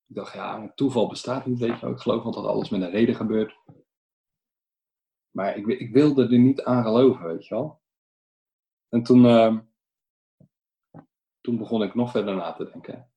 Ik 0.06 0.14
dacht, 0.14 0.32
ja, 0.32 0.72
toeval 0.74 1.08
bestaat 1.08 1.46
niet, 1.46 1.58
weet 1.58 1.74
je 1.74 1.80
wel. 1.80 1.90
Ik 1.90 2.00
geloof 2.00 2.22
dat 2.22 2.44
alles 2.44 2.68
met 2.68 2.80
een 2.80 2.90
reden 2.90 3.14
gebeurt. 3.14 3.58
Maar 5.30 5.56
ik, 5.56 5.66
ik 5.66 5.92
wilde 5.92 6.22
er 6.22 6.38
niet 6.38 6.62
aan 6.62 6.82
geloven, 6.82 7.26
weet 7.26 7.46
je 7.46 7.54
wel. 7.54 7.82
En 8.88 9.02
toen, 9.02 9.24
ehm, 9.26 9.60
toen 11.40 11.58
begon 11.58 11.82
ik 11.82 11.94
nog 11.94 12.10
verder 12.10 12.34
na 12.34 12.52
te 12.52 12.70
denken. 12.70 13.12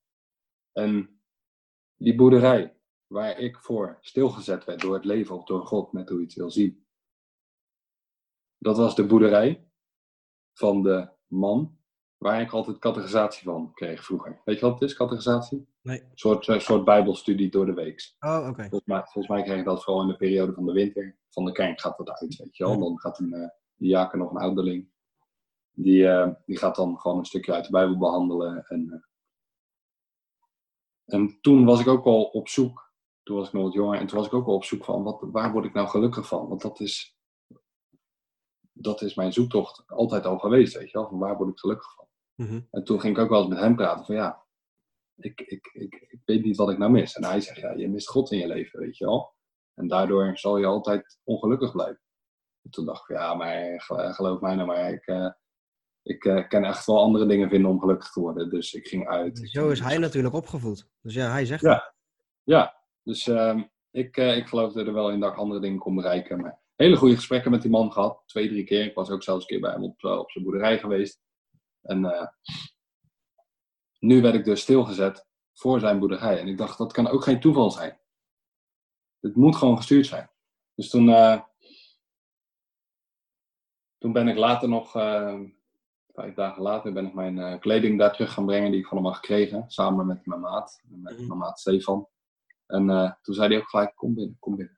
En 0.71 1.21
die 1.95 2.15
boerderij, 2.15 2.77
waar 3.07 3.39
ik 3.39 3.57
voor 3.57 3.97
stilgezet 4.01 4.65
werd 4.65 4.81
door 4.81 4.93
het 4.93 5.05
leven 5.05 5.35
of 5.35 5.43
door 5.43 5.65
God, 5.65 5.93
net 5.93 6.09
hoe 6.09 6.19
je 6.19 6.25
het 6.25 6.33
wil 6.33 6.51
zien. 6.51 6.87
Dat 8.57 8.77
was 8.77 8.95
de 8.95 9.05
boerderij 9.05 9.66
van 10.57 10.83
de 10.83 11.09
man 11.27 11.77
waar 12.17 12.41
ik 12.41 12.51
altijd 12.51 12.79
categorisatie 12.79 13.43
van 13.43 13.71
kreeg 13.73 14.05
vroeger. 14.05 14.41
Weet 14.45 14.59
je 14.59 14.65
wat 14.65 14.79
het 14.79 14.89
is, 14.89 14.95
categorisatie? 14.95 15.67
Nee. 15.81 16.01
Een 16.01 16.11
soort, 16.13 16.47
eh, 16.47 16.59
soort 16.59 16.85
bijbelstudie 16.85 17.49
door 17.49 17.65
de 17.65 17.73
week. 17.73 18.15
Oh, 18.19 18.47
oké. 18.49 18.61
Volgens 18.61 18.85
mij, 18.85 19.01
volgens 19.01 19.27
mij 19.27 19.43
kreeg 19.43 19.59
ik 19.59 19.65
dat 19.65 19.83
vooral 19.83 20.01
in 20.01 20.07
de 20.07 20.15
periode 20.15 20.53
van 20.53 20.65
de 20.65 20.71
winter. 20.71 21.17
Van 21.29 21.45
de 21.45 21.51
kerk 21.51 21.81
gaat 21.81 21.97
dat 21.97 22.09
uit, 22.09 22.35
weet 22.35 22.57
je 22.57 22.63
wel. 22.63 22.73
Ja. 22.73 22.79
Dan 22.79 22.99
gaat 22.99 23.19
een 23.19 23.33
uh, 23.33 23.47
diaken 23.75 24.21
of 24.21 24.31
een 24.31 24.37
ouderling. 24.37 24.89
Die, 25.71 26.07
eh, 26.07 26.29
die 26.45 26.57
gaat 26.57 26.75
dan 26.75 26.99
gewoon 26.99 27.17
een 27.17 27.25
stukje 27.25 27.53
uit 27.53 27.65
de 27.65 27.71
Bijbel 27.71 27.97
behandelen. 27.97 28.65
En, 28.67 28.91
eh, 31.05 31.15
en 31.15 31.37
toen 31.41 31.65
was 31.65 31.79
ik 31.79 31.87
ook 31.87 32.05
al 32.05 32.23
op 32.23 32.47
zoek. 32.47 32.91
Toen 33.23 33.37
was 33.37 33.47
ik 33.47 33.53
nog 33.53 33.63
wat 33.63 33.73
jonger. 33.73 33.99
En 33.99 34.07
toen 34.07 34.17
was 34.17 34.27
ik 34.27 34.33
ook 34.33 34.47
al 34.47 34.55
op 34.55 34.63
zoek 34.63 34.85
van, 34.85 35.03
wat, 35.03 35.19
waar 35.31 35.51
word 35.51 35.65
ik 35.65 35.73
nou 35.73 35.87
gelukkig 35.87 36.27
van? 36.27 36.47
Want 36.47 36.61
dat 36.61 36.79
is, 36.79 37.16
dat 38.81 39.01
is 39.01 39.15
mijn 39.15 39.33
zoektocht 39.33 39.83
altijd 39.87 40.25
al 40.25 40.37
geweest, 40.37 40.77
weet 40.77 40.91
je 40.91 40.97
wel. 40.97 41.07
Van 41.09 41.19
waar 41.19 41.37
word 41.37 41.49
ik 41.49 41.59
gelukkig 41.59 41.93
van? 41.95 42.07
Mhm. 42.35 42.59
En 42.71 42.83
toen 42.83 42.99
ging 42.99 43.15
ik 43.17 43.23
ook 43.23 43.29
wel 43.29 43.39
eens 43.39 43.49
met 43.49 43.59
hem 43.59 43.75
praten 43.75 44.05
van 44.05 44.15
ja, 44.15 44.45
ik, 45.15 45.41
ik, 45.41 45.69
ik, 45.73 46.05
ik 46.09 46.21
weet 46.25 46.43
niet 46.43 46.57
wat 46.57 46.69
ik 46.69 46.77
nou 46.77 46.91
mis. 46.91 47.13
En 47.15 47.23
hij 47.25 47.41
zegt 47.41 47.59
ja, 47.59 47.71
je 47.71 47.89
mist 47.89 48.09
God 48.09 48.31
in 48.31 48.37
je 48.37 48.47
leven, 48.47 48.79
weet 48.79 48.97
je 48.97 49.05
wel. 49.05 49.33
En 49.73 49.87
daardoor 49.87 50.37
zal 50.37 50.57
je 50.57 50.65
altijd 50.65 51.19
ongelukkig 51.23 51.71
blijven. 51.71 52.01
En 52.61 52.69
toen 52.71 52.85
dacht 52.85 53.09
ik 53.09 53.15
ja, 53.15 53.33
maar 53.33 53.81
gel- 53.81 54.13
geloof 54.13 54.39
mij 54.41 54.55
nou 54.55 54.67
maar, 54.67 54.91
ik, 54.91 55.05
eh, 55.05 55.29
ik 56.01 56.25
eh, 56.25 56.47
kan 56.47 56.63
echt 56.63 56.85
wel 56.85 56.99
andere 57.01 57.25
dingen 57.25 57.49
vinden 57.49 57.71
om 57.71 57.79
gelukkig 57.79 58.11
te 58.11 58.19
worden. 58.19 58.49
Dus 58.49 58.73
ik 58.73 58.87
ging 58.87 59.07
uit. 59.07 59.37
Zo 59.51 59.61
ging- 59.61 59.71
is 59.71 59.79
hij 59.79 59.97
natuurlijk 59.97 60.33
opgevoed. 60.35 60.89
Dus 61.01 61.13
ja, 61.13 61.31
hij 61.31 61.45
zegt 61.45 61.61
Ja. 61.61 61.73
het. 61.73 61.93
Ja, 62.43 62.75
dus 63.03 63.27
ehm, 63.27 63.63
ik, 63.91 64.17
eh, 64.17 64.37
ik 64.37 64.47
geloofde 64.47 64.83
er 64.85 64.93
wel 64.93 65.11
in 65.11 65.19
dat 65.19 65.31
ik 65.31 65.37
andere 65.37 65.59
dingen 65.59 65.79
kon 65.79 65.95
bereiken. 65.95 66.41
Maar 66.41 66.59
hele 66.77 66.95
goede 66.95 67.15
gesprekken 67.15 67.51
met 67.51 67.61
die 67.61 67.71
man 67.71 67.91
gehad. 67.91 68.23
Twee, 68.25 68.47
drie 68.47 68.63
keer. 68.63 68.85
Ik 68.85 68.95
was 68.95 69.09
ook 69.09 69.23
zelfs 69.23 69.41
een 69.41 69.47
keer 69.47 69.59
bij 69.59 69.71
hem 69.71 69.83
op, 69.83 70.03
eh, 70.03 70.17
op 70.17 70.31
zijn 70.31 70.43
boerderij 70.43 70.79
geweest. 70.79 71.21
En 71.81 72.05
eh, 72.05 72.27
nu 73.99 74.21
werd 74.21 74.35
ik 74.35 74.45
dus 74.45 74.61
stilgezet 74.61 75.27
voor 75.53 75.79
zijn 75.79 75.99
boerderij. 75.99 76.39
En 76.39 76.47
ik 76.47 76.57
dacht, 76.57 76.77
dat 76.77 76.93
kan 76.93 77.07
ook 77.07 77.23
geen 77.23 77.39
toeval 77.39 77.71
zijn. 77.71 77.99
Het 79.19 79.35
moet 79.35 79.55
gewoon 79.55 79.77
gestuurd 79.77 80.05
zijn. 80.05 80.29
Dus 80.75 80.89
toen, 80.89 81.09
eh, 81.09 81.41
toen 83.97 84.11
ben 84.11 84.27
ik 84.27 84.37
later 84.37 84.69
nog, 84.69 84.91
vijf 86.13 86.33
dagen 86.35 86.61
later, 86.61 86.93
ben 86.93 87.05
ik 87.05 87.13
mijn 87.13 87.59
kleding 87.59 87.99
daar 87.99 88.13
terug 88.13 88.33
gaan 88.33 88.45
brengen 88.45 88.71
die 88.71 88.79
ik 88.79 88.87
van 88.87 88.97
hem 88.97 89.05
had 89.05 89.15
gekregen. 89.15 89.63
Samen 89.67 90.05
met 90.07 90.25
mijn 90.25 90.41
maat, 90.41 90.81
met 90.83 91.17
Mhm. 91.17 91.27
mijn 91.27 91.39
maat 91.39 91.59
Stefan. 91.59 92.07
En 92.65 93.17
toen 93.21 93.35
zei 93.35 93.47
hij 93.47 93.57
ook 93.57 93.69
gelijk, 93.69 93.95
kom 93.95 94.13
binnen, 94.13 94.37
kom 94.39 94.55
binnen. 94.55 94.76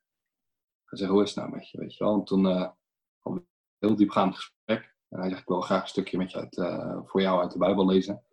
Hij 0.89 0.99
zei, 0.99 1.11
hoe 1.11 1.23
is 1.23 1.29
het 1.29 1.37
nou 1.37 1.55
met 1.55 1.69
je, 1.69 1.77
weet 1.77 1.95
je 1.95 2.03
wel? 2.03 2.13
En 2.13 2.23
toen 2.23 2.43
we 2.43 2.71
een 3.23 3.47
heel 3.79 3.95
diepgaand 3.95 4.35
gesprek. 4.35 4.95
En 5.09 5.19
hij 5.19 5.29
zegt, 5.29 5.41
ik 5.41 5.47
wil 5.47 5.61
graag 5.61 5.81
een 5.81 5.87
stukje 5.87 6.17
met 6.17 6.31
je 6.31 6.49
eh, 6.49 6.99
voor 7.05 7.21
jou 7.21 7.41
uit 7.41 7.51
de 7.51 7.57
Bijbel 7.57 7.85
lezen. 7.85 8.25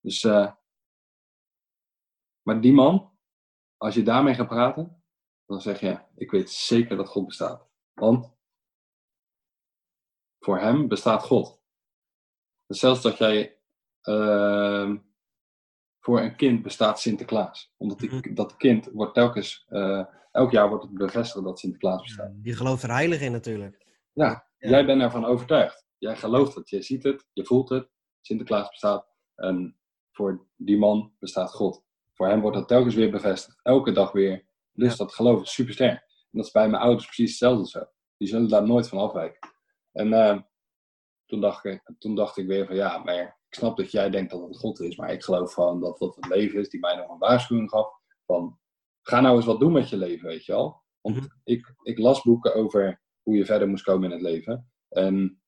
Dus, 0.00 0.24
eh, 0.24 0.52
maar 2.42 2.60
die 2.60 2.72
man, 2.72 3.18
als 3.76 3.94
je 3.94 4.02
daarmee 4.02 4.34
gaat 4.34 4.48
praten, 4.48 5.04
dan 5.46 5.60
zeg 5.60 5.80
je, 5.80 6.00
ik 6.14 6.30
weet 6.30 6.50
zeker 6.50 6.96
dat 6.96 7.08
God 7.08 7.26
bestaat. 7.26 7.68
Want 7.92 8.30
voor 10.38 10.58
hem 10.58 10.88
bestaat 10.88 11.22
God. 11.22 11.62
Zelfs 12.66 13.02
dat 13.02 13.18
jij 13.18 13.60
ehm, 14.00 14.98
voor 16.04 16.20
een 16.20 16.36
kind 16.36 16.62
bestaat 16.62 17.00
Sinterklaas. 17.00 17.72
Omdat 17.76 17.98
die, 17.98 18.10
Mhm. 18.14 18.34
dat 18.34 18.56
kind 18.56 18.88
wordt 18.92 19.14
telkens, 19.14 19.64
eh, 19.68 20.04
elk 20.32 20.50
jaar 20.50 20.68
wordt 20.68 20.84
het 20.84 20.94
bevestigd 20.94 21.44
dat 21.44 21.58
Sinterklaas 21.58 22.02
bestaat. 22.02 22.30
Die 22.34 22.56
gelooft 22.56 22.82
er 22.82 22.90
heilig 22.92 23.20
in 23.20 23.32
natuurlijk. 23.32 23.86
Ja, 24.12 24.46
Ja. 24.58 24.68
jij 24.68 24.86
bent 24.86 25.02
ervan 25.02 25.24
overtuigd. 25.24 25.86
Jij 25.98 26.16
gelooft 26.16 26.54
het, 26.54 26.68
je 26.70 26.82
ziet 26.82 27.02
het, 27.02 27.26
je 27.32 27.44
voelt 27.44 27.68
het. 27.68 27.88
Sinterklaas 28.20 28.68
bestaat. 28.68 29.06
En 29.34 29.76
voor 30.12 30.46
die 30.56 30.78
man 30.78 31.12
bestaat 31.18 31.50
God. 31.52 31.84
Voor 32.14 32.28
hem 32.28 32.40
wordt 32.40 32.56
dat 32.56 32.68
telkens 32.68 32.94
weer 32.94 33.10
bevestigd. 33.10 33.60
Elke 33.62 33.92
dag 33.92 34.12
weer. 34.12 34.44
Dus 34.72 34.90
Ja. 34.90 34.96
dat 34.96 35.14
geloof 35.14 35.42
is 35.42 35.52
super 35.54 35.72
sterk. 35.74 36.00
En 36.00 36.38
dat 36.38 36.44
is 36.46 36.50
bij 36.52 36.68
mijn 36.68 36.82
ouders 36.82 37.04
precies 37.04 37.30
hetzelfde 37.30 37.68
zo. 37.68 37.84
Die 38.16 38.28
zullen 38.28 38.48
daar 38.48 38.66
nooit 38.66 38.88
van 38.88 38.98
afwijken. 38.98 39.48
En 39.92 40.12
eh, 40.12 40.40
toen, 41.26 41.40
dacht 41.40 41.64
ik, 41.64 41.90
toen 41.98 42.14
dacht 42.14 42.36
ik 42.36 42.46
weer 42.46 42.66
van 42.66 42.76
ja, 42.76 42.98
maar 42.98 43.40
ik 43.52 43.58
snap 43.58 43.76
dat 43.76 43.90
jij 43.90 44.10
denkt 44.10 44.30
dat 44.30 44.42
het 44.48 44.56
God 44.56 44.80
is. 44.80 44.96
Maar 44.96 45.12
ik 45.12 45.22
geloof 45.24 45.52
gewoon 45.52 45.80
dat 45.80 45.98
dat 45.98 46.14
het 46.16 46.26
leven 46.28 46.60
is 46.60 46.68
die 46.68 46.80
mij 46.80 46.96
nog 46.96 47.08
een 47.10 47.18
waarschuwing 47.18 47.70
gaf. 47.70 48.00
Van 48.26 48.58
ga 49.02 49.20
nou 49.20 49.36
eens 49.36 49.44
wat 49.44 49.60
doen 49.60 49.72
met 49.72 49.88
je 49.88 49.96
leven, 49.96 50.28
weet 50.28 50.44
je 50.44 50.52
wel. 50.52 50.82
Want 51.00 51.16
Mhm. 51.16 51.26
ik, 51.44 51.74
ik 51.82 51.98
las 51.98 52.22
boeken 52.22 52.54
over 52.54 53.02
hoe 53.22 53.36
je 53.36 53.44
verder 53.44 53.68
moest 53.68 53.84
komen 53.84 54.04
in 54.04 54.10
het 54.10 54.20
leven. 54.22 54.72
En 54.88 55.42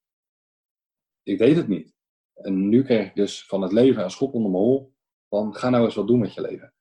ik 1.23 1.39
deed 1.39 1.57
het 1.57 1.69
niet. 1.69 1.95
En 2.35 2.69
nu 2.69 2.83
kreeg 2.85 3.07
ik 3.07 3.15
dus 3.15 3.47
van 3.47 3.63
het 3.63 3.73
leven 3.73 4.03
een 4.03 4.11
schop 4.11 4.35
onder 4.35 4.51
mijn 4.51 4.63
hol. 4.63 4.95
Van 5.29 5.55
ga 5.55 5.71
nou 5.71 5.85
eens 5.85 5.95
wat 5.95 6.07
doen 6.07 6.19
met 6.19 6.35
je 6.35 6.41
leven. 6.41 6.75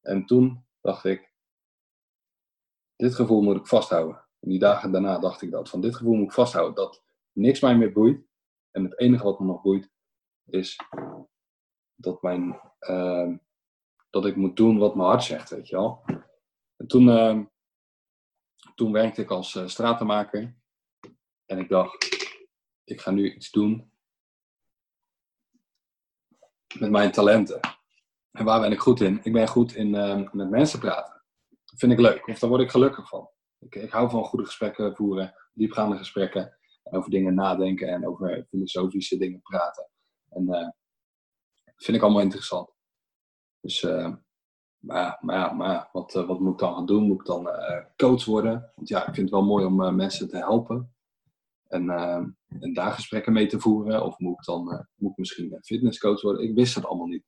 En 0.00 0.26
toen 0.26 0.66
dacht 0.80 1.04
ik, 1.04 1.32
dit 2.96 3.14
gevoel 3.14 3.42
moet 3.42 3.56
ik 3.56 3.66
vasthouden. 3.66 4.16
En 4.40 4.48
die 4.48 4.58
dagen 4.58 4.92
daarna 4.92 5.18
dacht 5.18 5.42
ik 5.42 5.50
dat. 5.50 5.68
Van 5.68 5.80
dit 5.80 5.96
gevoel 5.96 6.14
moet 6.14 6.26
ik 6.26 6.32
vasthouden. 6.32 6.74
Dat 6.74 7.04
niks 7.32 7.60
mij 7.60 7.76
meer 7.76 7.92
boeit. 7.92 8.27
En 8.70 8.84
het 8.84 8.98
enige 8.98 9.24
wat 9.24 9.40
me 9.40 9.46
nog 9.46 9.62
boeit 9.62 9.90
is 10.44 10.76
dat, 11.94 12.22
mijn, 12.22 12.60
ehm, 12.78 13.36
dat 14.10 14.26
ik 14.26 14.36
moet 14.36 14.56
doen 14.56 14.78
wat 14.78 14.94
mijn 14.94 15.08
hart 15.08 15.24
zegt, 15.24 15.50
weet 15.50 15.68
je 15.68 15.76
wel. 15.76 16.04
En 16.76 16.86
toen, 16.86 17.08
ehm, 17.08 17.44
toen 18.74 18.92
werkte 18.92 19.22
ik 19.22 19.30
als 19.30 19.54
eh, 19.54 19.66
stratenmaker. 19.66 20.56
En 21.46 21.58
ik 21.58 21.68
dacht, 21.68 22.08
ik 22.84 23.00
ga 23.00 23.10
nu 23.10 23.34
iets 23.34 23.50
doen 23.50 23.92
met 26.78 26.90
mijn 26.90 27.12
talenten. 27.12 27.60
En 28.30 28.44
waar 28.44 28.60
ben 28.60 28.72
ik 28.72 28.78
goed 28.78 29.00
in? 29.00 29.20
Ik 29.22 29.32
ben 29.32 29.48
goed 29.48 29.74
in 29.74 29.94
eh, 29.94 30.32
met 30.32 30.50
mensen 30.50 30.80
praten. 30.80 31.22
Dat 31.48 31.78
vind 31.78 31.92
ik 31.92 31.98
leuk, 31.98 32.26
of 32.26 32.38
daar 32.38 32.50
word 32.50 32.62
ik 32.62 32.70
gelukkig 32.70 33.08
van. 33.08 33.30
Ik, 33.58 33.74
ik 33.74 33.90
hou 33.90 34.10
van 34.10 34.24
goede 34.24 34.44
gesprekken 34.44 34.96
voeren, 34.96 35.34
diepgaande 35.52 35.96
gesprekken. 35.96 36.57
Over 36.90 37.10
dingen 37.10 37.34
nadenken 37.34 37.88
en 37.88 38.06
over 38.06 38.46
filosofische 38.48 39.16
dingen 39.16 39.40
praten. 39.42 39.88
En 40.28 40.48
eh, 40.48 40.68
dat 41.64 41.84
vind 41.84 41.96
ik 41.96 42.02
allemaal 42.02 42.22
interessant. 42.22 42.70
Dus, 43.60 43.82
eh, 43.82 44.14
maar, 44.78 45.18
maar, 45.20 45.56
maar 45.56 45.88
wat, 45.92 46.14
eh, 46.14 46.26
wat 46.26 46.40
moet 46.40 46.52
ik 46.52 46.58
dan 46.58 46.74
gaan 46.74 46.86
doen? 46.86 47.02
Moet 47.06 47.20
ik 47.20 47.26
dan 47.26 47.48
eh, 47.48 47.84
coach 47.96 48.24
worden? 48.24 48.72
Want 48.74 48.88
ja, 48.88 48.98
ik 48.98 49.14
vind 49.14 49.16
het 49.16 49.30
wel 49.30 49.44
mooi 49.44 49.64
om 49.64 49.82
eh, 49.82 49.92
mensen 49.92 50.28
te 50.28 50.36
helpen. 50.36 50.92
En, 51.68 51.90
eh, 51.90 52.24
en 52.60 52.72
daar 52.72 52.92
gesprekken 52.92 53.32
mee 53.32 53.46
te 53.46 53.60
voeren. 53.60 54.04
Of 54.04 54.18
moet 54.18 54.38
ik 54.38 54.44
dan 54.44 54.72
eh, 54.72 54.80
moet 54.94 55.10
ik 55.10 55.16
misschien 55.16 55.52
een 55.52 55.64
fitnesscoach 55.64 56.22
worden? 56.22 56.42
Ik 56.42 56.54
wist 56.54 56.74
het 56.74 56.84
allemaal 56.84 57.06
niet. 57.06 57.24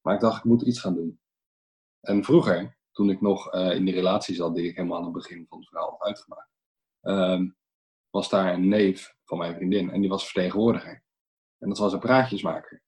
Maar 0.00 0.14
ik 0.14 0.20
dacht, 0.20 0.38
ik 0.38 0.44
moet 0.44 0.62
iets 0.62 0.80
gaan 0.80 0.94
doen. 0.94 1.20
En 2.00 2.24
vroeger, 2.24 2.78
toen 2.92 3.10
ik 3.10 3.20
nog 3.20 3.52
eh, 3.52 3.74
in 3.74 3.84
die 3.84 3.94
relatie 3.94 4.34
zat, 4.34 4.54
die 4.54 4.68
ik 4.68 4.76
helemaal 4.76 4.98
aan 4.98 5.04
het 5.04 5.12
begin 5.12 5.46
van 5.48 5.58
het 5.58 5.68
verhaal 5.68 5.90
had 5.90 6.02
uitgemaakt, 6.02 6.50
ehm, 7.00 7.48
was 8.10 8.28
daar 8.28 8.52
een 8.52 8.68
neef 8.68 9.14
van 9.24 9.38
mijn 9.38 9.54
vriendin 9.54 9.90
en 9.90 10.00
die 10.00 10.10
was 10.10 10.24
vertegenwoordiger. 10.24 11.02
En 11.58 11.68
dat 11.68 11.78
was 11.78 11.92
een 11.92 11.98
praatjesmaker. 11.98 12.82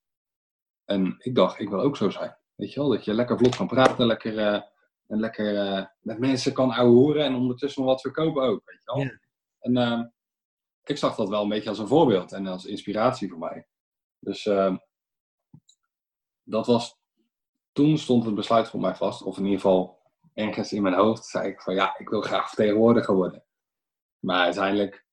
En 0.84 1.14
ik 1.18 1.34
dacht, 1.34 1.60
ik 1.60 1.68
wil 1.68 1.80
ook 1.80 1.96
zo 1.96 2.10
zijn. 2.10 2.36
Weet 2.54 2.72
je 2.72 2.80
wel, 2.80 2.88
dat 2.88 3.04
je 3.04 3.14
lekker 3.14 3.38
vlot 3.38 3.56
kan 3.56 3.66
praten, 3.66 4.06
lekker, 4.06 4.38
eh, 4.38 4.62
en 5.06 5.20
lekker 5.20 5.56
eh, 5.56 5.84
met 5.98 6.18
mensen 6.18 6.52
kan 6.52 6.70
ouwehoeren 6.70 7.24
en 7.24 7.34
ondertussen 7.34 7.82
nog 7.82 7.90
wat 7.90 8.00
verkopen 8.00 8.42
ook. 8.42 8.62
Weet 8.64 8.82
je 8.84 8.92
wel. 8.92 9.04
Ja. 9.04 9.20
En 9.58 9.76
ehm, 9.76 10.08
ik 10.84 10.96
zag 10.96 11.16
dat 11.16 11.28
wel 11.28 11.42
een 11.42 11.48
beetje 11.48 11.68
als 11.68 11.78
een 11.78 11.86
voorbeeld 11.86 12.32
en 12.32 12.46
als 12.46 12.64
inspiratie 12.64 13.28
voor 13.28 13.38
mij. 13.38 13.66
Dus 14.18 14.46
ehm, 14.46 14.76
dat 16.42 16.66
was, 16.66 16.98
toen 17.72 17.98
stond 17.98 18.24
het 18.24 18.34
besluit 18.34 18.68
voor 18.68 18.80
mij 18.80 18.94
vast, 18.94 19.22
of 19.22 19.36
in 19.36 19.44
ieder 19.44 19.60
geval 19.60 20.00
ergens 20.34 20.72
in 20.72 20.82
mijn 20.82 20.94
hoofd 20.94 21.24
zei 21.24 21.48
ik 21.48 21.60
van 21.60 21.74
ja, 21.74 21.98
ik 21.98 22.08
wil 22.08 22.20
graag 22.20 22.48
vertegenwoordiger 22.48 23.14
worden. 23.14 23.44
Maar 24.18 24.44
uiteindelijk 24.44 25.06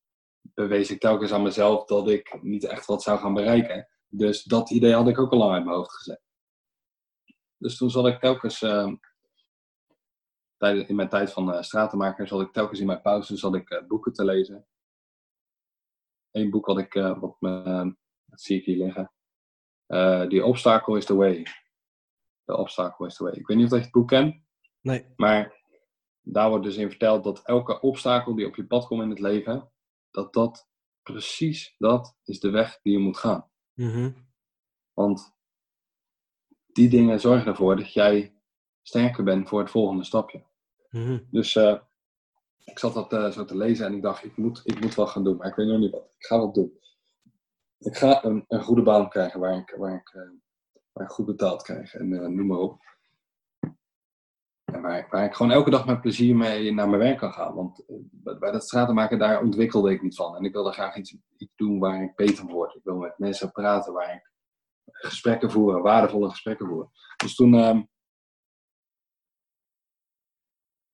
bewees 0.54 0.92
ik 0.92 1.00
telkens 1.00 1.32
aan 1.32 1.44
mezelf 1.44 1.86
dat 1.86 2.10
ik 2.10 2.42
niet 2.42 2.64
echt 2.64 2.86
wat 2.86 3.04
zou 3.04 3.20
gaan 3.20 3.34
bereiken. 3.34 3.88
Dus 4.08 4.44
dat 4.44 4.70
idee 4.70 4.94
had 4.94 5.08
ik 5.08 5.20
ook 5.20 5.32
al 5.32 5.38
lang 5.38 5.54
uit 5.54 5.64
mijn 5.64 5.76
hoofd 5.76 5.92
gezet. 5.92 6.22
Dus 7.58 7.78
toen 7.78 7.90
zat 7.90 8.08
ik 8.08 8.20
telkens, 8.20 8.62
ehm, 8.62 8.96
tijdens- 10.58 10.88
in 10.90 10.96
mijn 10.96 11.10
tijd 11.10 11.34
van 11.34 11.54
eh, 11.54 11.62
stratenmaker, 11.62 12.28
zat 12.28 12.42
ik 12.42 12.52
telkens 12.52 12.80
in 12.80 12.86
mijn 12.86 13.02
pauze 13.02 13.38
zat 13.38 13.56
ik, 13.56 13.70
eh, 13.70 13.88
boeken 13.88 14.14
te 14.14 14.26
lezen. 14.26 14.68
Eén 16.32 16.50
boek 16.50 16.66
wat 16.66 16.78
ik, 16.78 16.96
eh, 16.96 17.20
wat 17.20 17.36
me, 17.40 17.64
eh, 17.64 17.86
dat 18.26 18.42
zie 18.42 18.60
ik 18.60 18.66
hier 18.66 18.86
liggen. 18.86 19.12
The 20.30 20.42
Obstacle 20.44 20.98
is 20.98 21.06
the 21.06 21.16
Way. 21.16 21.44
The 22.46 22.58
Obstacle 22.58 23.08
is 23.08 23.16
the 23.16 23.24
Way. 23.24 23.34
Ik 23.34 23.48
weet 23.48 23.58
niet 23.58 23.66
of 23.66 23.72
dat 23.72 23.80
je 23.80 23.86
het 23.86 23.96
boek 23.96 24.08
kent. 24.08 24.44
Nee. 24.82 25.14
Maar 25.16 25.64
daar 26.22 26.50
wordt 26.50 26.64
dus 26.64 26.76
in 26.76 26.90
verteld 26.90 27.24
dat 27.24 27.46
elke 27.46 27.80
obstakel 27.80 28.36
die 28.36 28.46
op 28.46 28.56
je 28.56 28.66
pad 28.68 28.88
komt 28.88 29.02
in 29.02 29.10
het 29.10 29.20
leven, 29.20 29.72
dat 30.12 30.34
dat 30.34 30.68
precies 31.02 31.76
dat 31.78 32.16
is 32.24 32.40
de 32.40 32.50
weg 32.50 32.80
die 32.82 32.94
je 32.94 33.00
moet 33.00 33.18
gaan. 33.18 33.50
Mhm. 33.74 34.12
Want 34.94 35.36
die 36.66 36.90
dingen 36.90 37.20
zorgen 37.20 37.48
ervoor 37.48 37.76
dat 37.76 37.94
jij 37.94 38.36
sterker 38.82 39.24
bent 39.24 39.48
voor 39.48 39.60
het 39.60 39.70
volgende 39.70 40.04
stapje. 40.04 40.44
Mhm. 40.90 41.20
Dus 41.32 41.56
eh, 41.56 41.80
ik 42.64 42.80
zat 42.80 42.94
dat 42.94 43.14
eh, 43.14 43.32
zo 43.32 43.46
te 43.46 43.58
lezen 43.58 43.86
en 43.86 43.94
ik 43.94 44.02
dacht, 44.02 44.24
ik 44.24 44.38
moet, 44.38 44.62
ik 44.64 44.80
moet 44.80 44.96
wel 44.96 45.08
gaan 45.08 45.24
doen, 45.24 45.38
maar 45.38 45.48
ik 45.48 45.56
weet 45.56 45.68
nog 45.68 45.80
niet 45.80 45.92
wat. 45.92 46.14
Ik 46.18 46.26
ga 46.26 46.40
wat 46.40 46.54
doen. 46.54 46.80
Ik 47.80 47.98
ga 47.98 48.24
een, 48.24 48.46
een 48.48 48.64
goede 48.64 48.82
baan 48.82 49.10
krijgen 49.10 49.40
waar 49.40 49.58
ik, 49.58 49.76
waar 49.78 49.96
ik, 49.96 50.14
eh, 50.14 50.30
waar 50.92 51.06
ik 51.06 51.12
goed 51.12 51.26
betaald 51.26 51.64
krijg 51.64 51.94
en 51.94 52.10
noem 52.36 52.48
maar 52.48 52.58
op. 52.58 52.97
En 54.74 54.82
waar, 54.82 55.26
ik 55.26 55.34
gewoon 55.34 55.52
elke 55.52 55.70
dag 55.70 55.86
met 55.86 56.02
plezier 56.02 56.36
mee 56.36 56.74
naar 56.74 56.90
mijn 56.90 57.02
werk 57.02 57.18
kan 57.18 57.34
gaan. 57.34 57.56
Want 57.56 57.86
eh, 57.88 57.96
bij, 58.40 58.52
dat 58.52 58.64
stratenmaken, 58.64 59.20
daar 59.20 59.42
ontwikkelde 59.42 59.92
ik 59.92 60.02
niet 60.02 60.16
van. 60.16 60.36
En 60.36 60.44
ik 60.44 60.54
wilde 60.54 60.72
graag 60.72 60.96
iets, 60.96 61.16
doen 61.56 61.80
waar 61.80 62.04
ik 62.04 62.16
beter 62.16 62.36
van 62.36 62.52
word. 62.52 62.76
Ik 62.76 62.84
wil 62.84 62.98
met 62.98 63.18
mensen 63.18 63.52
praten, 63.52 63.94
waar 63.94 64.14
ik 64.14 64.32
gesprekken 64.92 65.52
voeren, 65.52 65.82
waardevolle 65.82 66.30
gesprekken 66.30 66.68
voeren. 66.68 66.92
Dus 67.18 67.36
toen, 67.36 67.54
ehm, 67.54 67.84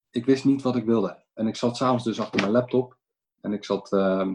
ik 0.09 0.25
wist 0.25 0.45
niet 0.45 0.61
wat 0.61 0.75
ik 0.75 0.85
wilde. 0.85 1.25
En 1.33 1.47
ik 1.47 1.55
zat 1.55 1.77
s'avonds 1.77 2.03
dus 2.03 2.19
achter 2.19 2.39
mijn 2.39 2.51
laptop. 2.51 2.97
En 3.41 3.53
ik 3.53 3.65
zat, 3.65 3.91
ehm, 3.93 4.31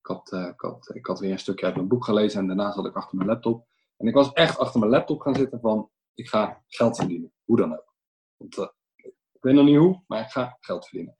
ik, 0.00 0.06
had, 0.06 0.32
eh, 0.32 0.46
ik, 0.46 0.60
had, 0.60 0.90
ik 0.94 1.06
had 1.06 1.20
weer 1.20 1.30
een 1.30 1.38
stukje 1.38 1.66
uit 1.66 1.74
mijn 1.74 1.88
boek 1.88 2.04
gelezen. 2.04 2.40
En 2.40 2.46
daarna 2.46 2.72
zat 2.72 2.86
ik 2.86 2.96
achter 2.96 3.16
mijn 3.16 3.28
laptop. 3.28 3.66
En 3.96 4.06
ik 4.06 4.14
was 4.14 4.32
echt 4.32 4.58
achter 4.58 4.80
mijn 4.80 4.92
laptop 4.92 5.20
gaan 5.20 5.34
zitten 5.34 5.60
van, 5.60 5.90
ik 6.14 6.28
ga 6.28 6.62
geld 6.66 6.96
verdienen. 6.96 7.32
Hoe 7.44 7.56
dan 7.56 7.72
ook. 7.72 7.85
Want, 8.36 8.58
eh, 8.58 8.68
ik 9.32 9.42
weet 9.42 9.54
nog 9.54 9.64
niet 9.64 9.76
hoe, 9.76 10.02
maar 10.06 10.20
ik 10.20 10.30
ga 10.30 10.56
geld 10.60 10.86
verdienen. 10.86 11.16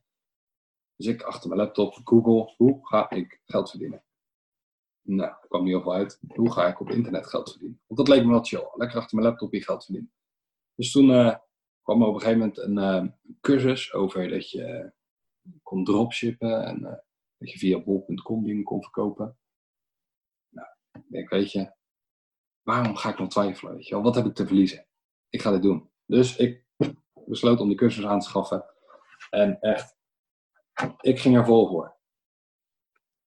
Dus 0.96 1.06
ik 1.06 1.22
achter 1.22 1.48
mijn 1.48 1.60
laptop, 1.60 2.00
Google, 2.04 2.54
hoe 2.56 2.86
ga 2.86 3.10
ik 3.10 3.40
geld 3.44 3.70
verdienen? 3.70 4.04
Nou, 5.02 5.30
er 5.30 5.48
kwam 5.48 5.64
niet 5.64 5.82
heel 5.82 5.94
uit. 5.94 6.20
Hoe 6.28 6.52
ga 6.52 6.66
ik 6.66 6.80
op 6.80 6.90
internet 6.90 7.26
geld 7.26 7.50
verdienen? 7.50 7.80
Want 7.86 7.98
dat 7.98 8.16
leek 8.16 8.24
me 8.24 8.30
wel 8.30 8.44
chill. 8.44 8.70
Lekker 8.74 8.98
achter 8.98 9.16
mijn 9.16 9.28
laptop 9.28 9.52
je 9.52 9.62
geld 9.62 9.84
verdienen. 9.84 10.12
Dus 10.74 10.92
toen 10.92 11.10
eh, 11.10 11.36
kwam 11.82 12.02
er 12.02 12.08
op 12.08 12.14
een 12.14 12.20
gegeven 12.20 12.38
moment 12.38 12.58
een 12.58 12.78
eh, 12.78 13.32
cursus 13.40 13.92
over 13.92 14.28
dat 14.28 14.50
je 14.50 14.92
kon 15.62 15.84
dropshippen 15.84 16.64
en 16.64 16.80
dat 17.38 17.50
je 17.50 17.58
via 17.58 17.82
bol.com 17.82 18.44
dingen 18.44 18.64
kon 18.64 18.82
verkopen. 18.82 19.38
Nou, 20.48 20.68
ik 20.92 21.08
denk, 21.08 21.30
weet 21.30 21.52
je, 21.52 21.72
waarom 22.62 22.96
ga 22.96 23.10
ik 23.10 23.18
nog 23.18 23.28
twijfelen? 23.28 23.74
Weet 23.74 23.86
je 23.86 23.94
wel? 23.94 24.02
Wat 24.02 24.14
heb 24.14 24.26
ik 24.26 24.34
te 24.34 24.46
verliezen? 24.46 24.86
Ik 25.28 25.42
ga 25.42 25.50
dit 25.50 25.62
doen. 25.62 25.90
Dus 26.06 26.36
ik 26.36 26.65
besloot 27.26 27.60
om 27.60 27.68
die 27.68 27.76
cursus 27.76 28.04
aan 28.04 28.20
te 28.20 28.26
schaffen. 28.26 28.64
En 29.30 29.60
echt, 29.60 29.96
ik 31.00 31.20
ging 31.20 31.36
er 31.36 31.44
vol 31.44 31.68
voor. 31.68 31.96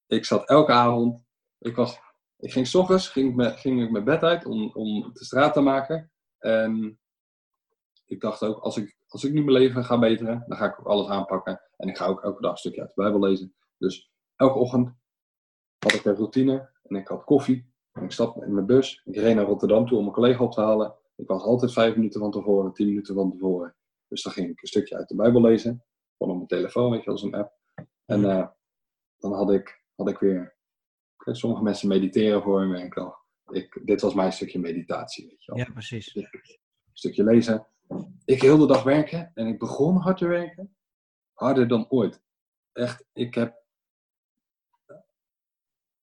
Ik 0.07 0.25
zat 0.25 0.49
elke 0.49 0.71
avond, 0.71 1.23
ik, 1.57 1.75
was, 1.75 1.99
ik 2.37 2.51
ging 2.51 2.67
s 2.67 2.75
ochtends, 2.75 3.09
ging 3.09 3.43
ging 3.59 3.83
ik 3.83 3.91
mijn 3.91 4.03
bed 4.03 4.23
uit 4.23 4.45
om, 4.45 4.71
om 4.73 5.13
de 5.13 5.25
straat 5.25 5.53
te 5.53 5.61
maken. 5.61 6.11
En 6.37 6.99
ik 8.05 8.21
dacht 8.21 8.43
ook, 8.43 8.59
als 8.59 8.77
ik, 8.77 8.97
als 9.07 9.23
ik 9.23 9.33
nu 9.33 9.43
mijn 9.43 9.57
leven 9.57 9.85
ga 9.85 9.99
beteren, 9.99 10.43
dan 10.47 10.57
ga 10.57 10.65
ik 10.65 10.79
ook 10.79 10.87
alles 10.87 11.07
aanpakken. 11.07 11.61
En 11.77 11.87
ik 11.87 11.97
ga 11.97 12.05
ook 12.05 12.23
elke 12.23 12.41
dag 12.41 12.51
een 12.51 12.57
stukje 12.57 12.81
uit 12.81 12.93
de 12.95 13.01
Bijbel 13.01 13.19
lezen. 13.19 13.55
Dus 13.77 14.11
elke 14.35 14.59
ochtend 14.59 14.95
had 15.79 15.93
ik 15.93 16.05
een 16.05 16.15
routine 16.15 16.69
en 16.83 16.95
ik 16.95 17.07
had 17.07 17.23
koffie. 17.23 17.73
En 17.91 18.03
ik 18.03 18.11
stapte 18.11 18.45
in 18.45 18.53
mijn 18.53 18.65
bus. 18.65 19.01
Ik 19.05 19.15
reed 19.15 19.35
naar 19.35 19.45
Rotterdam 19.45 19.87
toe 19.87 19.97
om 19.97 20.03
mijn 20.03 20.15
collega 20.15 20.43
op 20.43 20.51
te 20.51 20.61
halen. 20.61 20.95
Ik 21.15 21.27
was 21.27 21.43
altijd 21.43 21.73
vijf 21.73 21.95
minuten 21.95 22.19
van 22.19 22.31
tevoren, 22.31 22.73
tien 22.73 22.87
minuten 22.87 23.15
van 23.15 23.31
tevoren. 23.31 23.75
Dus 24.09 24.23
dan 24.23 24.33
ging 24.33 24.49
ik 24.49 24.61
een 24.61 24.67
stukje 24.67 24.97
uit 24.97 25.07
de 25.07 25.15
Bijbel 25.15 25.41
lezen. 25.41 25.83
Van 26.17 26.29
op 26.29 26.35
mijn 26.35 26.47
telefoon, 26.47 26.91
weet 26.91 27.03
je, 27.03 27.09
als 27.09 27.23
een 27.23 27.33
app. 27.33 27.53
En 28.05 28.21
uh, 28.21 28.47
dan 29.17 29.33
had 29.33 29.51
ik, 29.51 29.83
had 29.95 30.09
ik 30.09 30.17
weer... 30.17 30.57
Sommige 31.31 31.63
mensen 31.63 31.87
mediteren 31.87 32.41
voor 32.41 32.65
me. 32.65 32.77
En 32.77 32.85
ik 32.85 32.93
dacht, 32.93 33.23
ik, 33.51 33.81
dit 33.85 34.01
was 34.01 34.13
mijn 34.13 34.33
stukje 34.33 34.59
meditatie, 34.59 35.27
weet 35.27 35.43
je 35.43 35.51
wel. 35.51 35.61
Ja, 35.65 35.71
precies. 35.71 36.15
Een 36.15 36.31
stukje 36.93 37.23
lezen. 37.23 37.67
Ik 38.25 38.41
heel 38.41 38.57
de 38.57 38.67
dag 38.67 38.83
werken 38.83 39.31
en 39.33 39.47
ik 39.47 39.59
begon 39.59 39.95
hard 39.95 40.17
te 40.17 40.27
werken. 40.27 40.75
Harder 41.33 41.67
dan 41.67 41.89
ooit. 41.89 42.21
Echt, 42.71 43.05
ik 43.13 43.35
heb... 43.35 43.57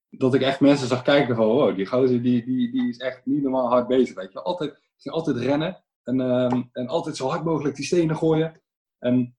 Dat 0.09 0.35
ik 0.35 0.43
echt 0.43 0.61
mensen 0.61 0.89
zag 0.89 1.03
kijken 1.03 1.37
van, 1.37 1.47
wow, 1.47 1.77
die 1.77 1.87
gozer 1.87 2.23
die, 2.23 2.45
die, 2.45 2.71
die 2.73 2.89
is 2.89 2.99
echt 2.99 3.27
niet 3.27 3.43
normaal 3.43 3.69
hard 3.69 3.87
bezig, 3.87 4.15
weet 4.15 4.33
je. 4.33 4.43
Altijd, 4.43 4.71
ik 4.71 4.95
ging 4.97 5.15
altijd 5.15 5.37
rennen 5.37 5.85
en, 6.07 6.21
ehm, 6.21 6.63
en 6.73 6.87
altijd 6.89 7.17
zo 7.17 7.29
hard 7.29 7.45
mogelijk 7.45 7.77
die 7.77 7.85
stenen 7.85 8.17
gooien. 8.17 8.63
En 8.99 9.37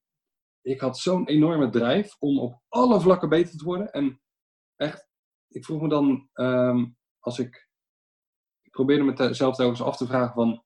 ik 0.61 0.79
had 0.79 0.97
zo'n 0.97 1.27
enorme 1.27 1.69
drijf 1.69 2.15
om 2.19 2.39
op 2.39 2.61
alle 2.67 3.01
vlakken 3.01 3.29
beter 3.29 3.57
te 3.57 3.63
worden. 3.63 3.91
En 3.91 4.21
echt, 4.75 5.09
ik 5.47 5.65
vroeg 5.65 5.81
me 5.81 5.89
dan, 5.89 6.29
ehm, 6.33 6.85
als 7.19 7.39
ik, 7.39 7.69
ik 8.61 8.71
probeerde 8.71 9.03
mezelf 9.03 9.55
telkens 9.55 9.81
af 9.81 9.97
te 9.97 10.05
vragen 10.05 10.33
van, 10.33 10.63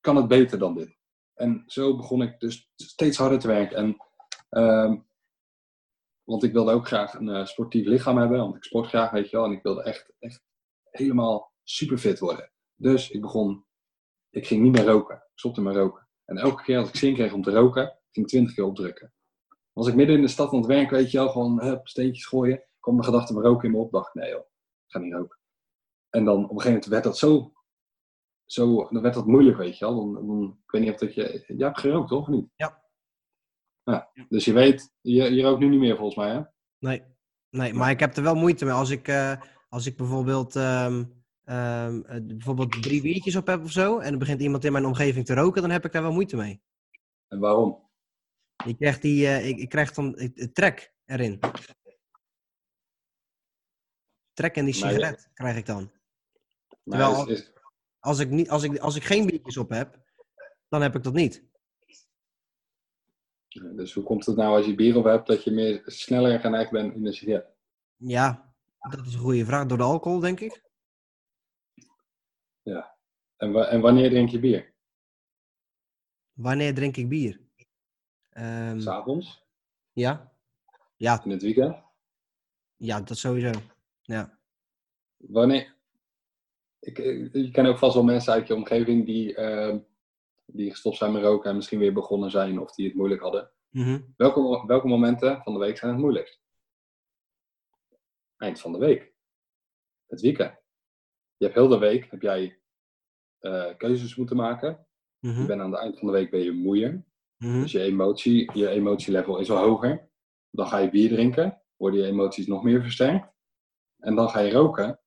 kan 0.00 0.16
het 0.16 0.28
beter 0.28 0.58
dan 0.58 0.74
dit? 0.74 0.98
En 1.34 1.62
zo 1.66 1.96
begon 1.96 2.22
ik 2.22 2.40
dus 2.40 2.70
steeds 2.76 3.16
harder 3.16 3.38
te 3.38 3.46
werken. 3.46 3.76
En, 3.76 3.96
ehm, 4.48 4.96
want 6.24 6.42
ik 6.42 6.52
wilde 6.52 6.72
ook 6.72 6.86
graag 6.86 7.14
een 7.14 7.28
eh, 7.28 7.46
sportief 7.46 7.86
lichaam 7.86 8.18
hebben, 8.18 8.38
want 8.38 8.56
ik 8.56 8.64
sport 8.64 8.86
graag, 8.86 9.10
weet 9.10 9.30
je 9.30 9.36
wel. 9.36 9.46
En 9.46 9.52
ik 9.52 9.62
wilde 9.62 9.82
echt, 9.82 10.12
echt 10.18 10.42
helemaal 10.90 11.52
super 11.62 11.98
fit 11.98 12.18
worden. 12.18 12.52
Dus 12.74 13.10
ik 13.10 13.20
begon, 13.20 13.65
ik 14.36 14.46
ging 14.46 14.62
niet 14.62 14.72
meer 14.72 14.84
roken. 14.84 15.16
Ik 15.16 15.38
stopte 15.38 15.60
met 15.60 15.76
roken. 15.76 16.08
En 16.24 16.36
elke 16.36 16.62
keer 16.62 16.78
als 16.78 16.88
ik 16.88 16.96
zin 16.96 17.14
kreeg 17.14 17.32
om 17.32 17.42
te 17.42 17.50
roken, 17.50 17.84
ging 18.10 18.26
ik 18.26 18.32
twintig 18.32 18.54
keer 18.54 18.64
opdrukken. 18.64 19.12
Als 19.72 19.88
ik 19.88 19.94
midden 19.94 20.16
in 20.16 20.22
de 20.22 20.28
stad 20.28 20.52
aan 20.52 20.58
het 20.58 20.66
werken, 20.66 20.96
weet 20.96 21.10
je 21.10 21.18
wel, 21.18 21.28
gewoon 21.28 21.62
hup, 21.62 21.88
steentjes 21.88 22.26
gooien, 22.26 22.64
kwam 22.80 22.96
de 22.96 23.02
gedachte 23.02 23.32
van 23.32 23.42
roken 23.42 23.64
in 23.64 23.70
me 23.70 23.78
op. 23.78 23.92
Dacht 23.92 24.14
nee 24.14 24.30
joh, 24.30 24.40
ik 24.40 24.90
ga 24.92 24.98
niet 24.98 25.12
roken. 25.12 25.38
En 26.10 26.24
dan 26.24 26.36
op 26.36 26.42
een 26.42 26.48
gegeven 26.48 26.72
moment 26.72 26.86
werd 26.86 27.04
dat 27.04 27.18
zo, 27.18 27.52
zo 28.44 28.88
dan 28.88 29.02
werd 29.02 29.14
dat 29.14 29.26
moeilijk, 29.26 29.56
weet 29.56 29.78
je 29.78 29.84
wel. 29.84 29.96
Dan, 29.96 30.26
dan, 30.26 30.58
ik 30.64 30.70
weet 30.70 30.82
niet 30.82 30.92
of 30.92 30.98
dat 30.98 31.14
je, 31.14 31.44
je 31.46 31.64
hebt 31.64 31.80
gerookt 31.80 32.08
toch, 32.08 32.20
of 32.20 32.28
niet? 32.28 32.48
Ja. 32.56 32.82
ja. 33.82 34.10
Dus 34.28 34.44
je 34.44 34.52
weet, 34.52 34.94
je, 35.00 35.34
je 35.34 35.42
rookt 35.42 35.60
nu 35.60 35.68
niet 35.68 35.80
meer 35.80 35.96
volgens 35.96 36.16
mij, 36.16 36.30
hè? 36.30 36.42
Nee, 36.78 37.02
nee 37.50 37.74
maar 37.74 37.90
ik 37.90 38.00
heb 38.00 38.16
er 38.16 38.22
wel 38.22 38.34
moeite 38.34 38.64
mee. 38.64 38.74
Als 38.74 38.90
ik, 38.90 39.08
uh, 39.08 39.40
als 39.68 39.86
ik 39.86 39.96
bijvoorbeeld, 39.96 40.54
um, 40.54 41.24
um, 41.50 42.02
bijvoorbeeld 42.26 42.82
drie 42.82 43.02
biertjes 43.02 43.36
op 43.36 43.46
heb 43.46 43.62
of 43.62 43.70
zo, 43.70 43.98
en 43.98 44.12
er 44.12 44.18
begint 44.18 44.40
iemand 44.40 44.64
in 44.64 44.72
mijn 44.72 44.84
omgeving 44.84 45.26
te 45.26 45.34
roken, 45.34 45.62
dan 45.62 45.70
heb 45.70 45.84
ik 45.84 45.92
daar 45.92 46.02
wel 46.02 46.12
moeite 46.12 46.36
mee. 46.36 46.62
En 47.28 47.38
waarom? 47.38 47.84
Ik 48.64 48.76
krijg, 48.76 48.98
die, 48.98 49.22
uh, 49.22 49.48
ik, 49.48 49.58
ik, 49.58 49.68
krijg 49.68 49.92
dan 49.92 50.18
ik, 50.18 50.54
trek 50.54 50.92
erin. 51.04 51.40
Trek 54.32 54.56
in 54.56 54.64
die 54.64 54.74
sigaret 54.74 55.22
je... 55.22 55.28
krijg 55.34 55.56
ik 55.56 55.66
dan. 55.66 55.92
Terwijl 56.84 57.28
is, 57.28 57.40
is... 57.40 57.52
Als, 57.98 58.18
ik 58.18 58.30
niet, 58.30 58.50
als, 58.50 58.62
ik, 58.62 58.78
als 58.78 58.96
ik 58.96 59.04
geen 59.04 59.26
biertjes 59.26 59.56
op 59.56 59.70
heb, 59.70 59.98
dan 60.68 60.82
heb 60.82 60.94
ik 60.94 61.02
dat 61.02 61.12
niet. 61.12 61.44
Dus 63.48 63.94
hoe 63.94 64.04
komt 64.04 64.26
het 64.26 64.36
nou 64.36 64.56
als 64.56 64.66
je 64.66 64.74
bier 64.74 64.96
op 64.96 65.04
hebt 65.04 65.26
dat 65.26 65.44
je 65.44 65.50
meer 65.50 65.82
sneller 65.84 66.40
geneigd 66.40 66.70
bent 66.70 66.94
in 66.94 67.02
de 67.02 67.12
sigaret? 67.12 67.46
Ja, 67.96 68.54
dat 68.78 69.06
is 69.06 69.14
een 69.14 69.20
goede 69.20 69.44
vraag. 69.44 69.66
Door 69.66 69.78
de 69.78 69.84
alcohol, 69.84 70.20
denk 70.20 70.40
ik. 70.40 70.65
Ja. 72.66 72.96
En, 73.36 73.54
en 73.68 73.80
wanneer 73.80 74.10
drink 74.10 74.28
je 74.28 74.38
bier? 74.38 74.74
Wanneer 76.32 76.74
drink 76.74 76.96
ik 76.96 77.08
bier? 77.08 77.40
Um, 78.38 78.80
S'avonds? 78.80 79.44
Ja. 79.92 80.32
ja. 80.96 81.24
In 81.24 81.30
het 81.30 81.42
weekend? 81.42 81.76
Ja, 82.76 83.00
dat 83.00 83.16
sowieso. 83.16 83.50
Ja. 84.02 84.38
Wanneer? 85.16 85.76
Ik, 86.78 86.96
je 87.32 87.50
ken 87.52 87.66
ook 87.66 87.78
vast 87.78 87.94
wel 87.94 88.04
mensen 88.04 88.32
uit 88.32 88.46
je 88.46 88.54
omgeving 88.54 89.06
die, 89.06 89.36
uh, 89.36 89.76
die 90.44 90.70
gestopt 90.70 90.96
zijn 90.96 91.12
met 91.12 91.22
roken 91.22 91.50
en 91.50 91.56
misschien 91.56 91.78
weer 91.78 91.92
begonnen 91.92 92.30
zijn 92.30 92.60
of 92.60 92.74
die 92.74 92.86
het 92.86 92.96
moeilijk 92.96 93.22
hadden. 93.22 93.50
Mm 93.70 93.82
-hmm. 93.82 94.14
welke, 94.16 94.66
welke 94.66 94.86
momenten 94.86 95.42
van 95.42 95.52
de 95.52 95.58
week 95.58 95.78
zijn 95.78 95.92
het 95.92 96.00
moeilijkst? 96.00 96.40
Eind 98.36 98.60
van 98.60 98.72
de 98.72 98.78
week. 98.78 99.12
Het 100.06 100.20
weekend. 100.20 100.64
Je 101.36 101.44
hebt 101.44 101.54
heel 101.54 101.68
de 101.68 101.78
week 101.78 102.10
heb 102.10 102.22
jij 102.22 102.58
uh, 103.40 103.76
keuzes 103.76 104.16
moeten 104.16 104.36
maken. 104.36 104.86
Mm 105.20 105.30
-hmm. 105.30 105.40
Je 105.40 105.46
bent 105.46 105.60
aan 105.60 105.70
het 105.70 105.80
eind 105.80 105.98
van 105.98 106.06
de 106.06 106.14
week 106.14 106.30
ben 106.30 106.40
je 106.40 106.52
moeier. 106.52 107.04
Mm-hmm. 107.36 107.60
Dus 107.62 107.72
je, 107.72 107.80
emotie, 107.80 108.50
je 108.58 108.68
emotielevel 108.68 109.38
is 109.38 109.48
wel 109.48 109.58
hoger. 109.58 110.10
Dan 110.50 110.66
ga 110.66 110.78
je 110.78 110.90
bier 110.90 111.08
drinken, 111.08 111.62
worden 111.76 112.00
je 112.00 112.06
emoties 112.06 112.46
nog 112.46 112.62
meer 112.62 112.82
versterkt. 112.82 113.34
En 113.98 114.14
dan 114.14 114.30
ga 114.30 114.40
je 114.40 114.52
roken. 114.52 115.00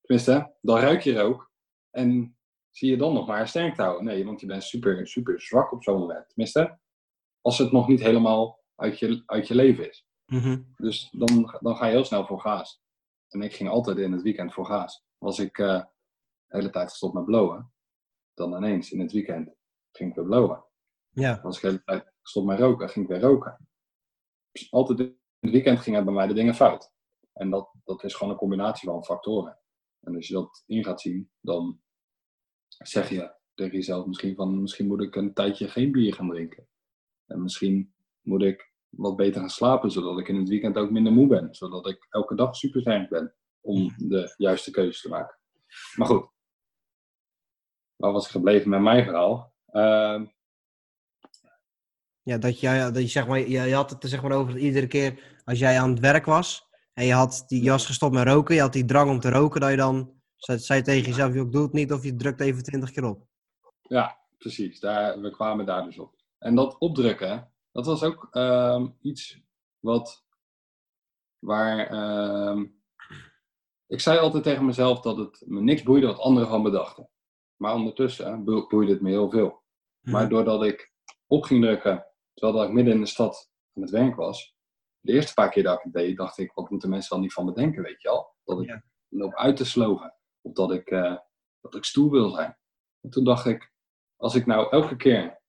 Tenminste, 0.00 0.54
dan 0.60 0.78
ruik 0.78 1.00
je 1.00 1.18
rook. 1.18 1.52
En 1.90 2.36
zie 2.70 2.90
je 2.90 2.96
dan 2.96 3.12
nog 3.12 3.26
maar 3.26 3.48
sterk 3.48 3.76
houden. 3.76 4.04
Nee, 4.04 4.24
want 4.24 4.40
je 4.40 4.46
bent 4.46 4.64
super, 4.64 5.06
super 5.06 5.40
zwak 5.40 5.72
op 5.72 5.82
zo'n 5.82 5.98
moment. 5.98 6.28
Tenminste, 6.28 6.78
als 7.40 7.58
het 7.58 7.72
nog 7.72 7.88
niet 7.88 8.00
helemaal 8.00 8.64
uit 8.74 8.98
je, 8.98 9.22
uit 9.26 9.48
je 9.48 9.54
leven 9.54 9.88
is. 9.88 10.06
Mm-hmm. 10.26 10.74
Dus 10.76 11.10
dan, 11.10 11.58
dan 11.60 11.76
ga 11.76 11.86
je 11.86 11.92
heel 11.92 12.04
snel 12.04 12.26
voor 12.26 12.40
gaas. 12.40 12.82
En 13.30 13.42
ik 13.42 13.54
ging 13.54 13.68
altijd 13.68 13.98
in 13.98 14.12
het 14.12 14.22
weekend 14.22 14.52
voor 14.52 14.66
gaas. 14.66 15.04
Was 15.18 15.38
ik 15.38 15.58
uh, 15.58 15.66
de 15.66 16.56
hele 16.56 16.70
tijd 16.70 16.90
gestopt 16.90 17.14
met 17.14 17.24
blowen, 17.24 17.72
dan 18.34 18.56
ineens 18.56 18.90
in 18.90 19.00
het 19.00 19.12
weekend 19.12 19.54
ging 19.92 20.10
ik 20.10 20.16
weer 20.16 20.24
blowen. 20.24 20.64
Ja. 21.08 21.40
Als 21.42 21.56
ik 21.56 21.62
de 21.62 21.68
hele 21.68 21.82
tijd 21.84 22.12
stop 22.22 22.44
met 22.44 22.58
roken, 22.58 22.88
ging 22.88 23.04
ik 23.04 23.10
weer 23.10 23.20
roken. 23.20 23.68
Dus 24.52 24.72
altijd 24.72 24.98
in 24.98 25.18
het 25.40 25.50
weekend 25.50 25.78
gingen 25.78 26.04
bij 26.04 26.14
mij 26.14 26.26
de 26.26 26.34
dingen 26.34 26.54
fout. 26.54 26.92
En 27.32 27.50
dat, 27.50 27.74
dat 27.84 28.04
is 28.04 28.14
gewoon 28.14 28.32
een 28.32 28.38
combinatie 28.38 28.88
van 28.88 29.04
factoren. 29.04 29.58
En 30.00 30.14
als 30.14 30.28
je 30.28 30.34
dat 30.34 30.62
in 30.66 30.84
gaat 30.84 31.00
zien, 31.00 31.30
dan 31.40 31.80
zeg 32.68 33.08
je 33.08 33.34
tegen 33.54 33.74
jezelf 33.74 34.06
misschien 34.06 34.34
van 34.34 34.60
misschien 34.60 34.86
moet 34.86 35.02
ik 35.02 35.16
een 35.16 35.34
tijdje 35.34 35.68
geen 35.68 35.92
bier 35.92 36.14
gaan 36.14 36.28
drinken. 36.28 36.68
En 37.26 37.42
misschien 37.42 37.94
moet 38.20 38.42
ik 38.42 38.69
wat 38.90 39.16
beter 39.16 39.40
gaan 39.40 39.50
slapen, 39.50 39.90
zodat 39.90 40.18
ik 40.18 40.28
in 40.28 40.36
het 40.36 40.48
weekend 40.48 40.76
ook 40.76 40.90
minder 40.90 41.12
moe 41.12 41.26
ben. 41.26 41.54
Zodat 41.54 41.88
ik 41.88 42.06
elke 42.10 42.34
dag 42.34 42.56
super 42.56 42.80
sterk 42.80 43.08
ben 43.08 43.34
om 43.60 43.94
de 43.96 44.34
juiste 44.36 44.70
keuze 44.70 45.00
te 45.00 45.08
maken. 45.08 45.38
Maar 45.96 46.06
goed, 46.06 46.28
waar 47.96 48.12
was 48.12 48.24
ik 48.24 48.30
gebleven 48.30 48.70
met 48.70 48.80
mijn 48.80 49.04
verhaal? 49.04 49.52
Uh, 49.72 50.22
ja, 52.22 52.38
dat 52.38 52.60
je, 52.60 52.90
dat 52.92 53.02
je, 53.02 53.08
zeg 53.08 53.26
maar, 53.26 53.38
je, 53.38 53.48
je 53.48 53.74
had 53.74 53.90
het 53.90 54.02
er 54.02 54.08
zeg 54.08 54.22
maar 54.22 54.32
over 54.32 54.52
dat 54.52 54.62
iedere 54.62 54.86
keer 54.86 55.38
als 55.44 55.58
jij 55.58 55.80
aan 55.80 55.90
het 55.90 56.00
werk 56.00 56.24
was 56.24 56.68
en 56.92 57.04
je 57.04 57.12
had 57.12 57.44
die 57.46 57.62
jas 57.62 57.86
gestopt 57.86 58.14
met 58.14 58.26
roken, 58.26 58.54
je 58.54 58.60
had 58.60 58.72
die 58.72 58.84
drang 58.84 59.10
om 59.10 59.20
te 59.20 59.30
roken, 59.30 59.60
dat 59.60 59.70
je 59.70 59.76
dan 59.76 60.20
zei, 60.36 60.58
zei 60.58 60.82
tegen 60.82 61.08
jezelf, 61.08 61.34
ik 61.34 61.52
doe 61.52 61.62
het 61.62 61.72
niet 61.72 61.92
of 61.92 62.04
je 62.04 62.16
drukt 62.16 62.40
even 62.40 62.62
twintig 62.62 62.90
keer 62.90 63.04
op. 63.04 63.26
Ja, 63.82 64.18
precies. 64.38 64.80
Daar, 64.80 65.20
we 65.20 65.30
kwamen 65.30 65.66
daar 65.66 65.84
dus 65.84 65.98
op. 65.98 66.14
En 66.38 66.54
dat 66.54 66.78
opdrukken, 66.78 67.52
dat 67.72 67.86
was 67.86 68.02
ook 68.02 68.28
uh, 68.32 68.86
iets 69.00 69.40
wat, 69.78 70.24
waar, 71.38 71.92
uh, 71.92 72.64
ik 73.86 74.00
zei 74.00 74.18
altijd 74.18 74.42
tegen 74.42 74.64
mezelf 74.64 75.00
dat 75.00 75.16
het 75.16 75.42
me 75.46 75.60
niks 75.60 75.82
boeide 75.82 76.06
wat 76.06 76.18
anderen 76.18 76.48
van 76.48 76.62
bedachten. 76.62 77.08
Maar 77.56 77.74
ondertussen 77.74 78.44
boeide 78.44 78.92
het 78.92 79.00
me 79.00 79.08
heel 79.10 79.30
veel. 79.30 79.62
Maar 80.00 80.20
Mhm. 80.22 80.30
doordat 80.30 80.64
ik 80.64 80.92
op 81.26 81.42
ging 81.44 81.62
drukken 81.62 82.06
terwijl 82.34 82.58
dat 82.58 82.68
ik 82.68 82.74
midden 82.74 82.94
in 82.94 83.00
de 83.00 83.06
stad 83.06 83.50
aan 83.74 83.82
het 83.82 83.90
werk 83.90 84.14
was. 84.14 84.54
De 85.00 85.12
eerste 85.12 85.34
paar 85.34 85.50
keer 85.50 85.62
dat 85.62 85.76
ik 85.78 85.82
het 85.84 85.92
deed, 85.92 86.16
dacht 86.16 86.38
ik, 86.38 86.52
wat 86.52 86.70
moeten 86.70 86.88
mensen 86.90 87.10
dan 87.10 87.20
niet 87.20 87.32
van 87.32 87.44
me 87.44 87.52
denken, 87.52 87.82
weet 87.82 88.02
je 88.02 88.08
al? 88.08 88.34
Dat 88.44 88.60
ik 88.60 88.66
Ja. 88.68 88.82
loop 89.08 89.34
uit 89.34 89.56
te 89.56 89.64
sloven. 89.64 90.14
Of 90.40 90.52
dat 90.52 90.72
ik, 90.72 90.86
eh, 90.90 91.16
dat 91.60 91.74
ik 91.74 91.84
stoer 91.84 92.10
wil 92.10 92.30
zijn. 92.30 92.58
En 93.00 93.10
toen 93.10 93.24
dacht 93.24 93.46
ik, 93.46 93.72
als 94.16 94.34
ik 94.34 94.46
nou 94.46 94.70
elke 94.70 94.96
keer, 94.96 95.39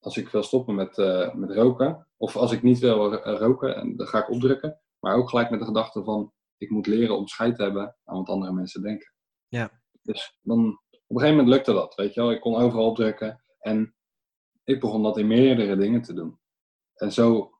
als 0.00 0.16
ik 0.16 0.28
wil 0.28 0.42
stoppen 0.42 0.74
met, 0.74 0.98
eh, 0.98 1.34
met 1.34 1.50
roken, 1.50 2.06
of 2.16 2.36
als 2.36 2.52
ik 2.52 2.62
niet 2.62 2.78
wil 2.78 3.14
ro- 3.14 3.36
roken, 3.36 3.76
en 3.76 3.96
dan 3.96 4.06
ga 4.06 4.18
ik 4.18 4.30
opdrukken. 4.30 4.80
Maar 4.98 5.16
ook 5.16 5.28
gelijk 5.28 5.50
met 5.50 5.60
de 5.60 5.66
gedachte 5.66 6.04
van, 6.04 6.32
ik 6.56 6.70
moet 6.70 6.86
leren 6.86 7.16
om 7.16 7.26
scheid 7.26 7.56
te 7.56 7.62
hebben 7.62 7.96
aan 8.04 8.16
wat 8.16 8.28
andere 8.28 8.52
mensen 8.52 8.82
denken. 8.82 9.12
Ja. 9.48 9.82
Dus 10.02 10.38
dan, 10.42 10.68
op 10.90 11.16
een 11.16 11.20
gegeven 11.20 11.36
moment 11.36 11.48
lukte 11.54 11.72
dat, 11.72 11.94
weet 11.94 12.14
je 12.14 12.20
wel. 12.20 12.30
Ik 12.30 12.40
kon 12.40 12.56
overal 12.56 12.86
opdrukken. 12.86 13.42
En 13.58 13.94
ik 14.64 14.80
begon 14.80 15.02
dat 15.02 15.18
in 15.18 15.26
meerdere 15.26 15.76
dingen 15.76 16.02
te 16.02 16.14
doen. 16.14 16.38
En 16.94 17.12
zo 17.12 17.52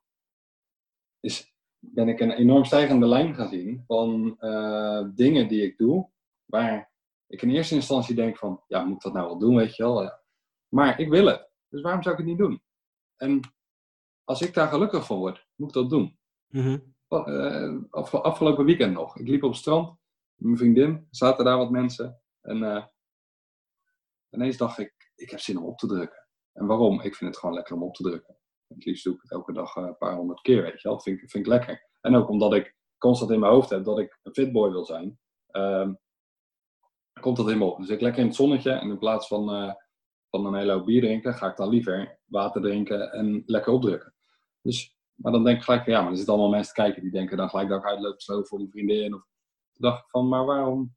is, 1.19 1.53
ben 1.79 2.07
ik 2.07 2.19
een 2.19 2.31
enorm 2.31 2.65
stijgende 2.65 3.05
lijn 3.05 3.35
gaan 3.35 3.49
zien 3.49 3.83
van 3.87 4.35
eh, 4.39 5.07
dingen 5.15 5.47
die 5.47 5.63
ik 5.63 5.77
doe, 5.77 6.09
waar 6.45 6.91
ik 7.27 7.41
in 7.41 7.49
eerste 7.49 7.75
instantie 7.75 8.15
denk 8.15 8.37
van, 8.37 8.63
ja, 8.67 8.83
moet 8.83 8.95
ik 8.95 9.01
dat 9.01 9.13
nou 9.13 9.25
wel 9.27 9.39
doen, 9.39 9.55
weet 9.55 9.75
je 9.75 9.83
wel. 9.83 10.11
Maar 10.67 10.99
ik 10.99 11.09
wil 11.09 11.25
het, 11.25 11.48
dus 11.69 11.81
waarom 11.81 12.01
zou 12.03 12.15
ik 12.15 12.21
het 12.21 12.29
niet 12.29 12.37
doen? 12.37 12.61
En 13.15 13.39
als 14.23 14.41
ik 14.41 14.53
daar 14.53 14.67
gelukkig 14.67 15.05
van 15.05 15.17
word, 15.17 15.47
moet 15.55 15.67
ik 15.67 15.73
dat 15.73 15.89
doen. 15.89 16.17
Af- 17.89 18.13
afgelopen 18.15 18.65
weekend 18.65 18.93
nog. 18.93 19.17
Ik 19.17 19.27
liep 19.27 19.43
op 19.43 19.49
het 19.49 19.59
strand 19.59 19.87
met 19.87 20.45
mijn 20.47 20.57
vriendin, 20.57 21.07
zaten 21.11 21.45
daar 21.45 21.57
wat 21.57 21.71
mensen. 21.71 22.21
En 22.41 22.63
eh, 22.63 22.85
ineens 24.29 24.57
dacht 24.57 24.77
ik, 24.77 25.11
ik 25.15 25.29
heb 25.29 25.39
zin 25.39 25.57
om 25.57 25.65
op 25.65 25.77
te 25.77 25.87
drukken. 25.87 26.27
En 26.53 26.65
waarom? 26.65 27.01
Ik 27.01 27.15
vind 27.15 27.29
het 27.31 27.39
gewoon 27.39 27.55
lekker 27.55 27.75
om 27.75 27.83
op 27.83 27.93
te 27.95 28.03
drukken. 28.03 28.37
Het 28.67 28.85
liefst 28.85 29.03
doe 29.03 29.13
ik 29.15 29.21
het 29.21 29.31
elke 29.31 29.53
dag 29.53 29.75
eh, 29.75 29.83
een 29.83 29.97
paar 29.97 30.15
honderd 30.15 30.41
keer, 30.41 30.61
weet 30.61 30.81
je 30.81 30.87
wel. 30.87 30.99
Vind, 30.99 31.21
ik- 31.21 31.29
vind 31.29 31.45
ik 31.45 31.51
lekker. 31.51 31.87
En 32.01 32.15
ook 32.15 32.29
omdat 32.29 32.53
ik 32.53 32.75
constant 32.97 33.31
in 33.31 33.39
mijn 33.39 33.51
hoofd 33.51 33.69
heb 33.69 33.83
dat 33.83 33.99
ik 33.99 34.19
een 34.23 34.33
fitboy 34.33 34.69
wil 34.71 34.85
zijn. 34.85 35.19
ehm, 35.47 35.93
komt 37.21 37.37
dat 37.37 37.45
helemaal 37.45 37.71
op. 37.71 37.77
Dus 37.77 37.89
ik 37.89 38.01
lekker 38.01 38.21
in 38.21 38.27
het 38.27 38.35
zonnetje 38.35 38.71
en 38.71 38.89
in 38.89 38.97
plaats 38.97 39.27
van, 39.27 39.63
uh, 39.63 39.73
van 40.29 40.45
een 40.45 40.55
hele 40.55 40.71
hoop 40.71 40.85
bier 40.85 41.01
drinken, 41.01 41.33
ga 41.33 41.49
ik 41.49 41.57
dan 41.57 41.69
liever 41.69 42.19
water 42.25 42.61
drinken 42.61 43.11
en 43.11 43.43
lekker 43.45 43.73
opdrukken. 43.73 44.13
Dus, 44.61 44.97
maar 45.15 45.31
dan 45.31 45.43
denk 45.43 45.57
ik 45.57 45.63
gelijk 45.63 45.85
ja, 45.85 46.01
maar 46.01 46.09
er 46.09 46.15
zitten 46.15 46.33
allemaal 46.33 46.51
mensen 46.51 46.73
te 46.73 46.81
kijken 46.81 47.01
die 47.01 47.11
denken 47.11 47.37
dan 47.37 47.49
gelijk 47.49 47.69
dat 47.69 47.79
ik 47.79 47.89
uitloop 47.89 48.21
zo 48.21 48.43
voor 48.43 48.57
mijn 48.57 48.71
vriendin. 48.71 49.13
Of, 49.13 49.21
toen 49.71 49.89
dacht 49.89 50.03
ik 50.03 50.09
van, 50.09 50.27
maar 50.27 50.45
waarom? 50.45 50.95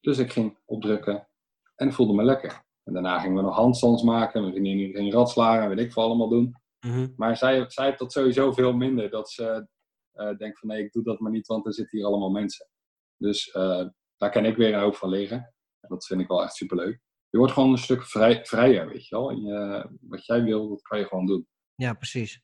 Dus 0.00 0.18
ik 0.18 0.32
ging 0.32 0.58
opdrukken 0.64 1.28
en 1.74 1.92
voelde 1.92 2.14
me 2.14 2.22
lekker. 2.22 2.64
En 2.84 2.92
daarna 2.92 3.18
gingen 3.18 3.36
we 3.36 3.42
nog 3.42 3.54
handstands 3.54 4.02
maken, 4.02 4.40
mijn 4.40 4.52
vriendin 4.52 4.94
ging 4.94 5.12
ratslagen 5.12 5.62
en 5.62 5.68
weet 5.68 5.86
ik 5.86 5.92
veel 5.92 6.02
allemaal 6.02 6.28
doen. 6.28 6.54
Mhm. 6.80 7.08
Maar 7.16 7.36
zij, 7.36 7.70
zij 7.70 7.86
heeft 7.86 7.98
dat 7.98 8.12
sowieso 8.12 8.52
veel 8.52 8.72
minder. 8.72 9.10
Dat 9.10 9.30
ze 9.30 9.66
uh, 10.14 10.36
denkt 10.36 10.58
van 10.58 10.68
nee, 10.68 10.84
ik 10.84 10.92
doe 10.92 11.02
dat 11.02 11.20
maar 11.20 11.30
niet, 11.30 11.46
want 11.46 11.66
er 11.66 11.74
zitten 11.74 11.98
hier 11.98 12.06
allemaal 12.06 12.30
mensen. 12.30 12.68
Dus 13.16 13.54
uh, 13.54 13.86
daar 14.16 14.30
kan 14.30 14.44
ik 14.44 14.56
weer 14.56 14.74
een 14.74 14.80
hoop 14.80 14.96
van 14.96 15.08
leren. 15.08 15.54
Dat 15.90 16.06
vind 16.06 16.20
ik 16.20 16.28
wel 16.28 16.42
echt 16.42 16.54
superleuk. 16.54 17.00
Je 17.28 17.38
wordt 17.38 17.52
gewoon 17.52 17.70
een 17.70 17.78
stuk 17.78 18.04
vrij, 18.04 18.44
vrijer, 18.44 18.88
weet 18.88 19.08
je 19.08 19.16
wel. 19.16 19.30
En 19.30 19.42
je, 19.42 19.88
wat 20.00 20.26
jij 20.26 20.42
wil, 20.42 20.68
dat 20.68 20.82
kan 20.82 20.98
je 20.98 21.04
gewoon 21.04 21.26
doen. 21.26 21.46
Ja, 21.74 21.94
precies. 21.94 22.42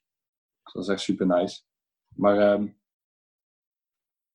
Dus 0.63 0.73
dat 0.73 0.83
is 0.83 0.89
echt 0.89 1.01
super 1.01 1.27
nice. 1.27 1.63
Maar, 2.15 2.53
um, 2.53 2.81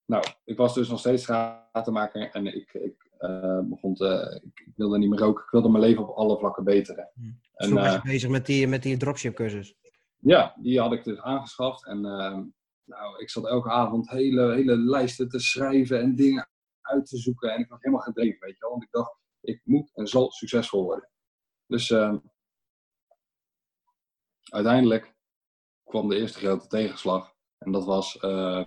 nou, 0.06 0.24
ik 0.44 0.58
was 0.58 0.74
dus 0.74 0.90
nog 0.90 1.00
steeds 1.00 1.24
stratenmaker 1.24 2.30
en 2.32 2.46
ik, 2.46 2.74
ik 2.74 3.10
uh, 3.20 3.60
begon 3.64 3.96
te, 3.96 4.42
ik, 4.44 4.60
ik, 4.66 4.74
wilde 4.76 4.98
niet 4.98 5.10
meer 5.10 5.20
roken. 5.20 5.44
Ik 5.44 5.50
wilde 5.50 5.70
mijn 5.70 5.84
leven 5.84 6.08
op 6.08 6.16
alle 6.16 6.38
vlakken 6.38 6.64
beteren. 6.64 7.10
Hm. 7.14 7.22
En, 7.54 7.68
Toen 7.68 7.74
was 7.74 7.94
je 7.94 8.02
bezig 8.02 8.30
met 8.30 8.46
die, 8.46 8.68
met 8.68 8.84
die 8.84 8.98
dropship 8.98 9.36
cursus? 9.36 9.76
Ja, 10.18 10.56
die 10.60 10.80
had 10.80 10.94
ik 10.94 11.04
dus 11.04 11.20
aangeschaft. 11.20 11.86
En 11.86 11.98
uh, 11.98 12.40
nou, 12.84 13.20
ik 13.20 13.30
zat 13.30 13.48
elke 13.48 13.70
avond 13.70 14.10
hele, 14.10 14.54
hele 14.54 14.78
lijsten 14.78 15.30
te 15.30 15.40
schrijven 15.40 16.02
en 16.02 16.16
dingen 16.16 16.50
uit 16.92 17.06
te 17.06 17.18
zoeken. 17.18 17.54
En 17.54 17.60
ik 17.60 17.70
was 17.70 17.82
helemaal 17.82 18.06
gedreven, 18.06 18.40
weet 18.40 18.58
je 18.58 18.60
wel. 18.60 18.70
Want 18.70 18.84
ik 18.84 18.92
dacht, 18.92 19.20
ik 19.42 19.62
moet 19.64 19.92
en 19.94 20.08
zal 20.08 20.32
succesvol 20.32 20.84
worden. 20.84 21.10
Dus 21.66 21.90
uh, 21.90 22.16
uiteindelijk 24.44 25.16
kwam 25.84 26.10
de 26.10 26.16
eerste 26.16 26.40
grote 26.40 26.68
tegenslag. 26.68 27.36
En 27.58 27.72
dat 27.72 27.86
was 27.86 28.16
uh, 28.24 28.64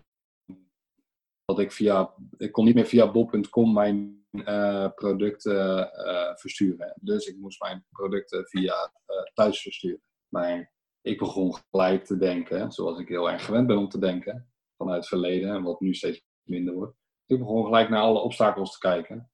dat 1.44 1.58
ik 1.58 1.72
via, 1.72 2.14
ik 2.36 2.52
kon 2.52 2.64
niet 2.64 2.74
meer 2.74 2.86
via 2.86 3.10
bob.com 3.10 3.72
mijn 3.72 4.26
uh, 4.30 4.88
producten 4.94 5.90
uh, 6.06 6.36
versturen. 6.36 6.96
Dus 7.00 7.26
ik 7.26 7.36
moest 7.36 7.60
mijn 7.60 7.86
producten 7.90 8.46
via 8.46 8.92
thuis 9.34 9.62
versturen. 9.62 10.02
Maar 10.28 10.72
ik 11.00 11.18
begon 11.18 11.56
gelijk 11.70 12.04
te 12.04 12.16
denken, 12.16 12.72
zoals 12.72 12.98
ik 12.98 13.08
heel 13.08 13.30
erg 13.30 13.44
gewend 13.44 13.66
ben 13.66 13.76
om 13.76 13.88
te 13.88 13.98
denken, 13.98 14.52
vanuit 14.76 14.98
het 14.98 15.08
verleden 15.08 15.54
en 15.54 15.62
wat 15.62 15.80
nu 15.80 15.94
steeds 15.94 16.24
minder 16.42 16.74
wordt. 16.74 16.96
Ik 17.26 17.38
begon 17.38 17.64
gelijk 17.64 17.88
naar 17.88 18.00
alle 18.00 18.18
obstakels 18.18 18.72
te 18.72 18.78
kijken. 18.78 19.30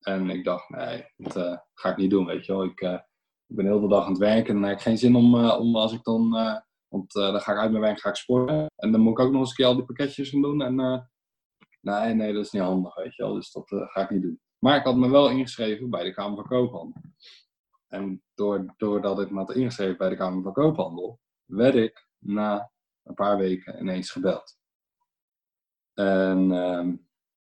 En 0.00 0.30
ik 0.30 0.44
dacht, 0.44 0.68
nee, 0.68 1.12
dat 1.16 1.36
uh, 1.36 1.58
ga 1.74 1.90
ik 1.90 1.96
niet 1.96 2.10
doen, 2.10 2.26
weet 2.26 2.46
je 2.46 2.52
wel. 2.52 2.64
Ik, 2.64 2.80
uh, 2.80 2.98
ik 3.46 3.56
ben 3.56 3.80
de 3.80 3.88
dag 3.88 4.04
aan 4.04 4.10
het 4.10 4.18
werken 4.18 4.54
en 4.54 4.60
dan 4.60 4.68
heb 4.68 4.78
ik 4.78 4.82
geen 4.82 4.98
zin 4.98 5.16
om, 5.16 5.34
uh, 5.34 5.60
om 5.60 5.76
als 5.76 5.92
ik 5.92 6.04
dan, 6.04 6.30
want 6.88 7.12
dan 7.12 7.40
ga 7.40 7.52
ik 7.52 7.58
uit 7.58 7.70
mijn 7.70 7.82
werk, 7.82 8.00
ga 8.00 8.08
ik 8.08 8.16
sporten. 8.16 8.66
En 8.76 8.92
dan 8.92 9.00
moet 9.00 9.18
ik 9.18 9.24
ook 9.24 9.32
nog 9.32 9.40
eens 9.40 9.50
een 9.50 9.56
keer 9.56 9.66
al 9.66 9.74
die 9.74 9.84
pakketjes 9.84 10.30
gaan 10.30 10.42
doen. 10.42 10.62
En 10.62 11.08
nee, 11.80 12.14
nee, 12.14 12.32
dat 12.32 12.44
is 12.44 12.50
niet 12.50 12.62
handig, 12.62 12.94
weet 12.94 13.14
je 13.14 13.22
wel. 13.22 13.34
Dus 13.34 13.52
dat 13.52 13.68
ga 13.68 14.00
ik 14.00 14.10
niet 14.10 14.22
doen. 14.22 14.40
Maar 14.58 14.76
ik 14.76 14.84
had 14.84 14.96
me 14.96 15.10
wel 15.10 15.30
ingeschreven 15.30 15.90
bij 15.90 16.04
de 16.04 16.14
Kamer 16.14 16.36
van 16.36 16.46
Koophandel. 16.46 17.02
En 17.88 18.22
doordat 18.76 19.20
ik 19.20 19.30
me 19.30 19.38
had 19.38 19.54
ingeschreven 19.54 19.96
bij 19.96 20.08
de 20.08 20.16
Kamer 20.16 20.42
van 20.42 20.52
Koophandel, 20.52 21.20
werd 21.44 21.74
ik 21.74 22.08
na 22.18 22.70
een 23.02 23.14
paar 23.14 23.36
weken 23.36 23.80
ineens 23.80 24.10
gebeld. 24.10 24.55
En 25.98 26.50
uh, 26.50 26.92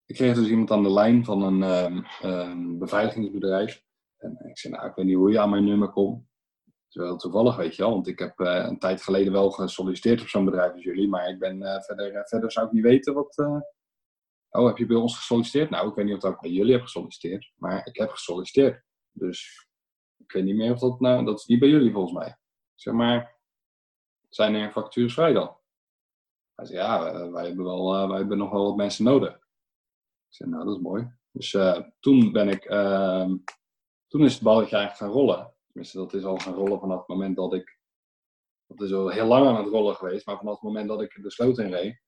ik 0.05 0.15
kreeg 0.15 0.35
dus 0.35 0.49
iemand 0.49 0.71
aan 0.71 0.83
de 0.83 0.93
lijn 0.93 1.25
van 1.25 1.43
een 1.43 1.63
um, 1.63 2.05
um, 2.25 2.79
beveiligingsbedrijf. 2.79 3.85
En 4.17 4.39
ik 4.49 4.59
zei, 4.59 4.75
nou, 4.75 4.89
ik 4.89 4.95
weet 4.95 5.07
niet 5.07 5.17
hoe 5.17 5.31
je 5.31 5.41
aan 5.41 5.51
mijn 5.51 5.65
nummer 5.65 5.91
komt. 5.91 6.31
Wel 6.89 7.17
toevallig, 7.17 7.57
weet 7.57 7.77
je 7.77 7.83
wel. 7.83 7.91
Want 7.91 8.07
ik 8.07 8.19
heb 8.19 8.41
uh, 8.41 8.65
een 8.69 8.79
tijd 8.79 9.03
geleden 9.03 9.33
wel 9.33 9.51
gesolliciteerd 9.51 10.21
op 10.21 10.29
zo'n 10.29 10.45
bedrijf 10.45 10.73
als 10.73 10.83
jullie. 10.83 11.09
Maar 11.09 11.29
ik 11.29 11.39
ben 11.39 11.63
uh, 11.63 11.81
verder, 11.81 12.29
verder 12.29 12.53
zou 12.53 12.67
ik 12.67 12.73
niet 12.73 12.83
weten 12.83 13.15
wat... 13.15 13.37
Oh, 14.51 14.67
heb 14.67 14.77
je 14.77 14.87
bij 14.87 14.97
ons 14.97 15.17
gesolliciteerd? 15.17 15.71
Nou, 15.71 15.89
ik 15.89 15.95
weet 15.95 16.07
niet 16.07 16.25
of 16.25 16.31
ik 16.31 16.41
bij 16.41 16.51
jullie 16.51 16.73
heb 16.73 16.83
gesolliciteerd. 16.83 17.53
Maar 17.57 17.87
ik 17.87 17.97
heb 17.97 18.11
gesolliciteerd. 18.11 18.85
Dus 19.13 19.69
ik 20.17 20.33
weet 20.33 20.45
niet 20.45 20.57
meer 20.57 20.73
of 20.73 20.79
dat 20.79 21.01
nou, 21.01 21.25
dat 21.25 21.39
is 21.39 21.47
niet 21.47 21.61
bij 21.61 21.69
jullie 21.69 21.93
volgens 21.93 22.13
mij. 22.13 22.37
Zeg 22.75 22.95
maar, 22.95 23.41
zijn 24.29 24.55
er 24.55 24.73
vacatures 24.73 25.15
vrij 25.15 25.33
dan? 25.33 25.57
Hij 26.63 26.71
zei, 26.71 26.83
ja, 26.83 27.31
wij 27.31 27.47
hebben, 27.47 27.65
wel, 27.65 27.95
uh, 27.95 28.09
wij 28.09 28.19
hebben 28.19 28.39
nog 28.39 28.51
wel 28.51 28.65
wat 28.65 28.77
mensen 28.77 29.05
nodig. 29.05 29.35
Ik 29.35 30.35
zei, 30.35 30.51
nou, 30.51 30.65
dat 30.65 30.77
is 30.77 30.83
mooi. 30.83 31.13
Dus 31.33 31.53
uh, 31.53 31.79
toen 32.01 32.33
ben 32.33 32.49
ik, 32.49 32.71
uh, 32.71 33.31
toen 34.07 34.25
is 34.25 34.35
het 34.35 34.43
balletje 34.43 34.77
eigenlijk 34.77 34.97
gaan 34.97 35.21
rollen. 35.21 35.55
Tenminste, 35.67 35.99
dat 35.99 36.15
is 36.15 36.25
al 36.25 36.37
gaan 36.37 36.55
rollen 36.55 36.81
vanaf 36.81 36.99
het 36.99 37.09
moment 37.09 37.37
dat 37.37 37.55
ik, 37.55 37.79
dat 38.67 38.81
is 38.81 38.93
al 38.93 39.09
heel 39.09 39.27
lang 39.27 39.47
aan 39.47 39.57
het 39.57 39.73
rollen 39.73 39.95
geweest, 39.95 40.27
maar 40.27 40.39
vanaf 40.39 40.55
het 40.55 40.63
moment 40.63 40.89
dat 40.89 41.03
ik 41.03 41.23
de 41.23 41.31
sloot 41.31 41.59
in 41.59 41.71
reed, 41.71 42.03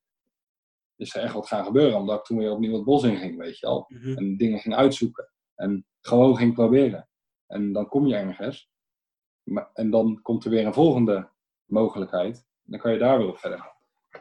is 0.97 1.15
er 1.15 1.23
echt 1.23 1.35
wat 1.35 1.49
gaan 1.49 1.65
gebeuren. 1.65 1.99
Omdat 1.99 2.19
ik 2.19 2.25
toen 2.25 2.39
weer 2.39 2.51
opnieuw 2.51 2.75
het 2.75 2.85
bos 2.85 3.03
in 3.03 3.17
ging, 3.17 3.39
weet 3.39 3.59
je 3.59 3.67
al. 3.67 3.85
Mm 3.89 4.01
-hmm. 4.01 4.17
En 4.17 4.37
dingen 4.37 4.59
ging 4.59 4.75
uitzoeken. 4.75 5.33
En 5.55 5.87
gewoon 6.01 6.37
ging 6.37 6.55
proberen. 6.55 7.09
En 7.47 7.73
dan 7.73 7.89
kom 7.89 8.07
je 8.07 8.17
ergens. 8.17 8.71
En 9.73 9.91
dan 9.91 10.23
komt 10.23 10.45
er 10.45 10.51
weer 10.51 10.67
een 10.67 10.75
volgende 10.75 11.31
mogelijkheid. 11.65 12.47
Dan 12.63 12.81
kan 12.81 12.93
je 12.93 12.99
daar 12.99 13.19
weer 13.19 13.29
op 13.29 13.39
verder 13.39 13.59
gaan. 13.59 13.74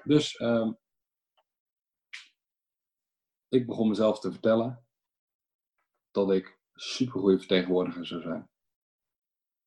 Dus 0.04 0.40
um, 0.40 0.78
ik 3.50 3.66
begon 3.66 3.88
mezelf 3.88 4.20
te 4.20 4.32
vertellen 4.32 4.86
dat 6.12 6.32
ik 6.32 6.60
super 6.74 7.20
goede 7.20 7.38
vertegenwoordiger 7.38 8.06
zou 8.06 8.22
zijn. 8.22 8.50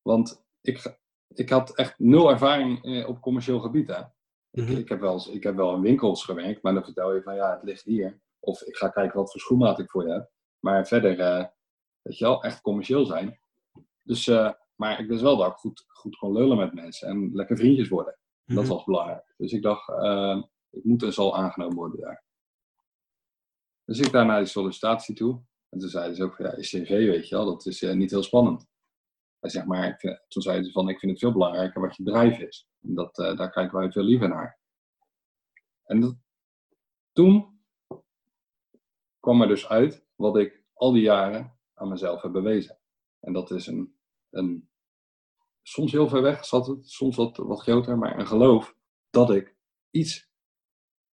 Want 0.01 0.45
ik, 0.61 0.97
ik 1.27 1.49
had 1.49 1.75
echt 1.75 1.99
nul 1.99 2.29
ervaring 2.29 3.05
op 3.05 3.21
commercieel 3.21 3.59
gebied. 3.59 3.87
Hè? 3.87 4.01
Mhm. 4.51 4.71
Ik, 4.71 4.77
ik, 4.77 4.89
heb 4.89 4.99
wel, 4.99 5.33
ik 5.33 5.43
heb 5.43 5.55
wel 5.55 5.75
in 5.75 5.81
winkels 5.81 6.25
gewerkt, 6.25 6.61
maar 6.61 6.73
dan 6.73 6.83
vertel 6.83 7.13
je 7.13 7.21
van 7.21 7.35
ja, 7.35 7.53
het 7.53 7.63
ligt 7.63 7.83
hier. 7.83 8.21
Of 8.39 8.61
ik 8.61 8.75
ga 8.75 8.89
kijken 8.89 9.19
wat 9.19 9.31
voor 9.31 9.41
schoenmaat 9.41 9.79
ik 9.79 9.89
voor 9.89 10.07
je 10.07 10.13
heb. 10.13 10.31
Maar 10.59 10.87
verder, 10.87 11.19
uh, 11.19 11.45
weet 12.01 12.17
je 12.17 12.25
wel, 12.25 12.43
echt 12.43 12.61
commercieel 12.61 13.05
zijn. 13.05 13.39
Dus, 14.03 14.27
uh, 14.27 14.51
maar 14.75 14.99
ik 14.99 15.07
wist 15.07 15.21
wel 15.21 15.37
dat 15.37 15.51
ik 15.51 15.57
goed, 15.57 15.85
goed 15.87 16.15
kon 16.15 16.31
lullen 16.31 16.57
met 16.57 16.73
mensen 16.73 17.07
en 17.07 17.29
lekker 17.33 17.57
vriendjes 17.57 17.87
worden. 17.87 18.17
Mhm. 18.47 18.55
Dat 18.55 18.67
was 18.67 18.83
belangrijk. 18.83 19.33
Dus 19.37 19.51
ik 19.51 19.61
dacht, 19.61 19.89
uh, 19.89 20.43
ik 20.69 20.83
moet 20.83 21.03
en 21.03 21.13
zal 21.13 21.37
aangenomen 21.37 21.75
worden 21.75 21.99
daar. 21.99 22.23
Dus 23.85 23.99
ik 23.99 24.11
daar 24.11 24.25
naar 24.25 24.39
die 24.39 24.47
sollicitatie 24.47 25.15
toe. 25.15 25.41
En 25.69 25.79
toen 25.79 25.89
zeiden 25.89 26.15
ze 26.15 26.23
ook 26.23 26.35
van, 26.35 26.45
ja, 26.45 26.51
CV, 26.51 26.89
weet 26.89 27.29
je 27.29 27.35
wel, 27.35 27.45
dat 27.45 27.65
is 27.65 27.81
uh, 27.81 27.93
niet 27.93 28.11
heel 28.11 28.23
spannend. 28.23 28.67
Hij 29.39 29.49
zegt 29.49 29.65
maar, 29.65 29.87
ik 29.87 29.99
vind, 29.99 30.21
toen 30.27 30.41
zeiden 30.41 30.65
ze 30.65 30.71
van, 30.71 30.89
ik 30.89 30.99
vind 30.99 31.11
het 31.11 31.21
veel 31.21 31.31
belangrijker 31.31 31.81
wat 31.81 31.95
je 31.95 32.03
bedrijf 32.03 32.39
is. 32.39 32.67
En 32.81 32.93
dat, 32.93 33.19
uh, 33.19 33.37
daar 33.37 33.51
kijken 33.51 33.77
wij 33.77 33.91
veel 33.91 34.03
liever 34.03 34.27
naar. 34.27 34.59
En 35.83 35.99
dat, 35.99 36.15
toen 37.11 37.61
kwam 39.19 39.41
er 39.41 39.47
dus 39.47 39.67
uit 39.67 40.05
wat 40.15 40.37
ik 40.37 40.63
al 40.73 40.91
die 40.91 41.01
jaren 41.01 41.57
aan 41.73 41.89
mezelf 41.89 42.21
heb 42.21 42.31
bewezen. 42.31 42.79
En 43.19 43.33
dat 43.33 43.51
is 43.51 43.67
een, 43.67 43.97
een 44.29 44.69
soms 45.67 45.91
heel 45.91 46.07
ver 46.07 46.21
weg 46.21 46.45
zat 46.45 46.67
het, 46.67 46.89
soms 46.89 47.15
wat, 47.15 47.37
wat 47.37 47.61
groter, 47.61 47.97
maar 47.97 48.19
een 48.19 48.27
geloof 48.27 48.75
dat 49.09 49.31
ik 49.31 49.55
iets, 49.89 50.29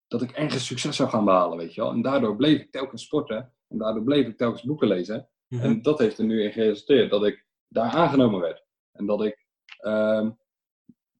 dat 0.06 0.22
ik 0.22 0.30
ergens 0.30 0.66
succes 0.66 0.96
zou 0.96 1.08
gaan 1.08 1.24
behalen, 1.24 1.58
weet 1.58 1.74
je 1.74 1.80
wel. 1.80 1.90
En 1.90 2.02
daardoor 2.02 2.36
bleef 2.36 2.60
ik 2.60 2.70
telkens 2.70 3.02
sporten 3.02 3.52
en 3.68 3.78
daardoor 3.78 4.02
bleef 4.02 4.26
ik 4.26 4.36
telkens 4.36 4.62
boeken 4.62 4.88
lezen. 4.88 5.28
Mhm. 5.48 5.62
En 5.62 5.82
dat 5.82 5.98
heeft 5.98 6.18
er 6.18 6.24
nu 6.24 6.42
in 6.42 6.52
geresulteerd 6.52 7.10
dat 7.10 7.24
ik 7.24 7.46
daar 7.68 7.90
aangenomen 7.90 8.40
werd. 8.40 8.64
En 8.92 9.06
dat 9.06 9.24
ik, 9.24 9.46
uh, 9.80 10.30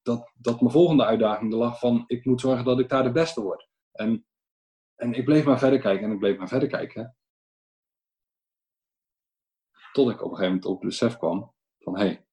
dat, 0.03 0.33
dat 0.35 0.61
mijn 0.61 0.73
volgende 0.73 1.05
uitdaging 1.05 1.53
er 1.53 1.59
lag 1.59 1.79
van, 1.79 2.05
ik 2.07 2.25
moet 2.25 2.41
zorgen 2.41 2.65
dat 2.65 2.79
ik 2.79 2.89
daar 2.89 3.03
de 3.03 3.13
beste 3.13 3.43
word. 3.43 3.69
En, 3.93 4.27
en 4.95 5.15
ik 5.15 5.25
bleef 5.25 5.45
maar 5.45 5.59
verder 5.59 5.81
kijken 5.81 6.05
en 6.07 6.13
ik 6.13 6.19
bleef 6.19 6.39
maar 6.39 6.49
verder 6.49 6.69
kijken. 6.69 7.17
Tot 9.93 10.11
ik 10.11 10.23
op 10.23 10.31
een 10.31 10.37
gegeven 10.37 10.47
moment 10.47 10.65
op 10.65 10.81
het 10.81 10.89
besef 10.89 11.17
kwam 11.17 11.53
van, 11.79 11.99
hé, 11.99 12.05
hey, 12.05 12.24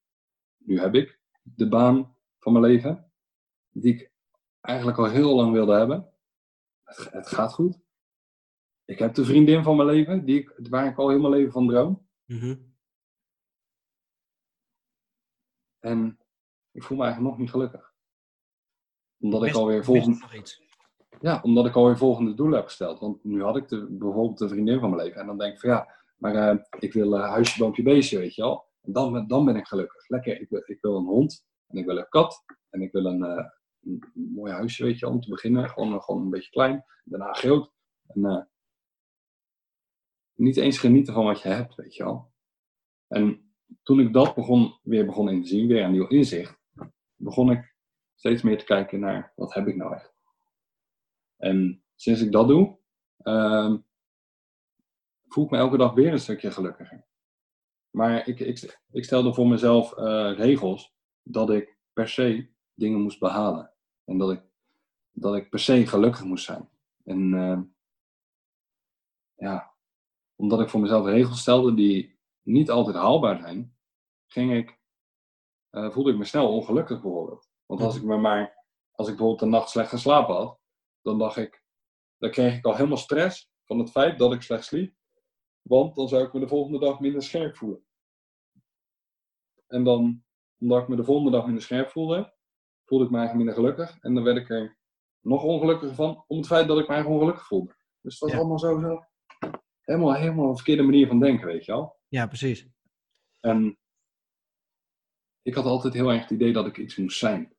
nu 0.65 0.79
heb 0.79 0.95
ik 0.95 1.19
de 1.41 1.67
baan 1.67 2.15
van 2.39 2.51
mijn 2.53 2.65
leven, 2.65 3.11
die 3.69 3.93
ik 3.93 4.11
eigenlijk 4.61 4.97
al 4.97 5.09
heel 5.09 5.35
lang 5.35 5.51
wilde 5.51 5.73
hebben. 5.73 6.13
Het, 6.83 7.11
het 7.11 7.27
gaat 7.27 7.53
goed. 7.53 7.79
Ik 8.85 8.99
heb 8.99 9.13
de 9.13 9.25
vriendin 9.25 9.63
van 9.63 9.75
mijn 9.75 9.87
leven, 9.87 10.25
die 10.25 10.39
ik, 10.39 10.67
waar 10.69 10.85
ik 10.85 10.97
al 10.97 11.09
heel 11.09 11.19
mijn 11.19 11.33
leven 11.33 11.51
van 11.51 11.67
droom. 11.67 12.07
Mhm. 12.25 12.55
En 15.79 16.19
ik 16.71 16.83
voel 16.83 16.97
me 16.97 17.03
eigenlijk 17.03 17.31
nog 17.31 17.41
niet 17.41 17.51
gelukkig. 17.51 17.93
Omdat 19.19 19.43
ik 19.43 19.53
alweer 19.53 19.83
volgende, 19.83 20.43
ja, 21.21 21.41
omdat 21.41 21.65
ik 21.65 21.75
alweer 21.75 21.97
volgende 21.97 22.33
doelen 22.33 22.55
heb 22.55 22.65
gesteld. 22.65 22.99
Want 22.99 23.23
nu 23.23 23.43
had 23.43 23.57
ik 23.57 23.67
de, 23.67 23.87
bijvoorbeeld 23.89 24.37
de 24.37 24.49
vriendin 24.49 24.79
van 24.79 24.89
mijn 24.89 25.01
leven. 25.01 25.21
En 25.21 25.27
dan 25.27 25.37
denk 25.37 25.53
ik 25.53 25.59
van 25.59 25.69
ja, 25.69 25.95
maar 26.17 26.35
eh, 26.35 26.57
ik 26.79 26.93
wil 26.93 27.17
uh, 27.17 27.29
huisje, 27.29 27.59
boompje, 27.59 27.83
beestje, 27.83 28.17
weet 28.17 28.35
je 28.35 28.41
wel. 28.41 28.70
En 28.81 28.91
dan, 28.91 29.27
dan 29.27 29.45
ben 29.45 29.55
ik 29.55 29.67
gelukkig. 29.67 30.09
Lekker, 30.09 30.41
ik 30.41 30.49
wil, 30.49 30.61
ik 30.65 30.81
wil 30.81 30.97
een 30.97 31.05
hond. 31.05 31.45
En 31.67 31.77
ik 31.77 31.85
wil 31.85 31.97
een 31.97 32.09
kat. 32.09 32.43
En 32.69 32.81
ik 32.81 32.91
wil 32.91 33.05
een, 33.05 33.23
eh, 33.23 33.45
mooi 34.13 34.51
huisje, 34.51 34.83
weet 34.83 34.99
je 34.99 35.07
om 35.07 35.21
te 35.21 35.29
beginnen. 35.29 35.69
Gewoon, 35.69 36.01
gewoon 36.01 36.21
een 36.21 36.29
beetje 36.29 36.49
klein. 36.49 36.85
Daarna 37.03 37.33
groot. 37.33 37.71
En, 38.07 38.25
eh, 38.25 38.43
niet 40.33 40.57
eens 40.57 40.77
genieten 40.77 41.13
van 41.13 41.25
wat 41.25 41.41
je 41.41 41.49
hebt, 41.49 41.75
weet 41.75 41.95
je 41.95 42.03
wel. 42.03 42.31
En 43.07 43.53
toen 43.83 43.99
ik 43.99 44.13
dat 44.13 44.35
begon, 44.35 44.79
weer 44.83 45.05
begon 45.05 45.29
in 45.29 45.41
te 45.41 45.47
zien, 45.47 45.67
weer 45.67 45.83
een 45.83 45.91
nieuw 45.91 46.07
inzicht, 46.07 46.59
begon 47.15 47.51
ik 47.51 47.75
steeds 48.15 48.41
meer 48.41 48.57
te 48.57 48.65
kijken 48.65 48.99
naar 48.99 49.33
wat 49.35 49.53
heb 49.53 49.67
ik 49.67 49.75
nou 49.75 49.93
echt. 49.93 50.13
En 51.37 51.83
sinds 51.95 52.21
ik 52.21 52.31
dat 52.31 52.47
doe, 52.47 52.77
ehm, 53.17 53.77
voel 55.27 55.43
ik 55.45 55.51
me 55.51 55.57
elke 55.57 55.77
dag 55.77 55.93
weer 55.93 56.11
een 56.11 56.19
stukje 56.19 56.51
gelukkiger. 56.51 57.05
Maar 57.91 58.27
ik, 58.27 58.39
ik, 58.39 58.79
ik 58.91 59.03
stelde 59.03 59.33
voor 59.33 59.47
mezelf 59.47 59.97
uh, 59.97 60.33
regels 60.35 60.93
dat 61.23 61.49
ik 61.49 61.77
per 61.93 62.09
se 62.09 62.49
dingen 62.73 63.01
moest 63.01 63.19
behalen. 63.19 63.73
En 64.05 64.17
dat 64.17 64.31
ik, 64.31 64.41
dat 65.11 65.35
ik 65.35 65.49
per 65.49 65.59
se 65.59 65.87
gelukkig 65.87 66.23
moest 66.23 66.45
zijn. 66.45 66.69
En 67.03 67.33
uh, 67.33 67.59
ja, 69.35 69.73
omdat 70.35 70.59
ik 70.59 70.69
voor 70.69 70.79
mezelf 70.79 71.05
regels 71.05 71.39
stelde 71.39 71.73
die 71.73 72.19
niet 72.41 72.69
altijd 72.69 72.95
haalbaar 72.95 73.37
zijn, 73.39 73.75
ging 74.27 74.53
ik, 74.53 74.79
uh, 75.71 75.91
voelde 75.91 76.11
ik 76.11 76.17
me 76.17 76.25
snel 76.25 76.53
ongelukkig 76.53 77.01
bijvoorbeeld. 77.01 77.49
Want 77.65 77.81
als 77.81 77.95
ik 77.95 78.03
me 78.03 78.17
maar, 78.17 78.65
als 78.91 79.07
ik 79.07 79.15
bijvoorbeeld 79.15 79.41
een 79.41 79.57
nacht 79.57 79.69
slecht 79.69 79.89
geslapen 79.89 80.35
had, 80.35 80.59
dan 81.01 81.17
dacht 81.17 81.37
ik, 81.37 81.63
dan 82.17 82.31
kreeg 82.31 82.57
ik 82.57 82.65
al 82.65 82.75
helemaal 82.75 82.97
stress 82.97 83.51
van 83.65 83.79
het 83.79 83.91
feit 83.91 84.19
dat 84.19 84.33
ik 84.33 84.41
slecht 84.41 84.65
sliep. 84.65 84.95
Want 85.61 85.95
dan 85.95 86.07
zou 86.07 86.23
ik 86.23 86.33
me 86.33 86.39
de 86.39 86.47
volgende 86.47 86.79
dag 86.79 86.99
minder 86.99 87.23
scherp 87.23 87.55
voelen. 87.55 87.83
En 89.67 89.83
dan, 89.83 90.23
omdat 90.59 90.81
ik 90.81 90.87
me 90.87 90.95
de 90.95 91.03
volgende 91.03 91.31
dag 91.31 91.45
minder 91.45 91.63
scherp 91.63 91.89
voelde, 91.89 92.33
voelde 92.85 93.05
ik 93.05 93.11
me 93.11 93.17
eigenlijk 93.17 93.47
minder 93.47 93.63
gelukkig. 93.63 93.97
En 94.01 94.13
dan 94.13 94.23
werd 94.23 94.37
ik 94.37 94.49
er 94.49 94.77
nog 95.19 95.43
ongelukkiger 95.43 95.95
van, 95.95 96.23
om 96.27 96.37
het 96.37 96.47
feit 96.47 96.67
dat 96.67 96.79
ik 96.79 96.87
me 96.87 96.93
eigenlijk 96.93 97.21
ongelukkig 97.21 97.47
voelde. 97.47 97.75
Dus 98.01 98.19
dat 98.19 98.29
was 98.29 98.39
allemaal 98.39 98.59
zo, 98.59 98.79
zo 98.79 99.05
helemaal, 99.81 100.13
helemaal 100.13 100.49
een 100.49 100.55
verkeerde 100.55 100.83
manier 100.83 101.07
van 101.07 101.19
denken, 101.19 101.47
weet 101.47 101.65
je 101.65 101.71
wel. 101.71 101.99
Ja, 102.07 102.27
precies. 102.27 102.67
En 103.39 103.77
ik 105.41 105.53
had 105.53 105.65
altijd 105.65 105.93
heel 105.93 106.11
erg 106.11 106.21
het 106.21 106.31
idee 106.31 106.53
dat 106.53 106.65
ik 106.65 106.77
iets 106.77 106.95
moest 106.95 107.19
zijn. 107.19 107.55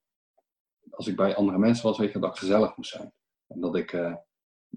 Als 0.90 1.06
ik 1.06 1.16
bij 1.16 1.36
andere 1.36 1.58
mensen 1.58 1.86
was, 1.86 1.98
weet 1.98 2.12
je, 2.12 2.18
dat 2.18 2.30
ik 2.30 2.38
gezellig 2.38 2.76
moest 2.76 2.90
zijn. 2.90 3.12
En 3.46 3.60
dat 3.60 3.76
ik... 3.76 3.92
Uh, 3.92 4.16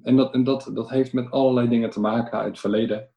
en 0.03 0.15
dat, 0.15 0.33
en 0.33 0.43
dat, 0.43 0.69
dat 0.73 0.89
heeft 0.89 1.13
met 1.13 1.31
allerlei 1.31 1.69
dingen 1.69 1.89
te 1.89 1.99
maken 1.99 2.37
uit 2.37 2.47
het 2.47 2.59
verleden. 2.59 3.14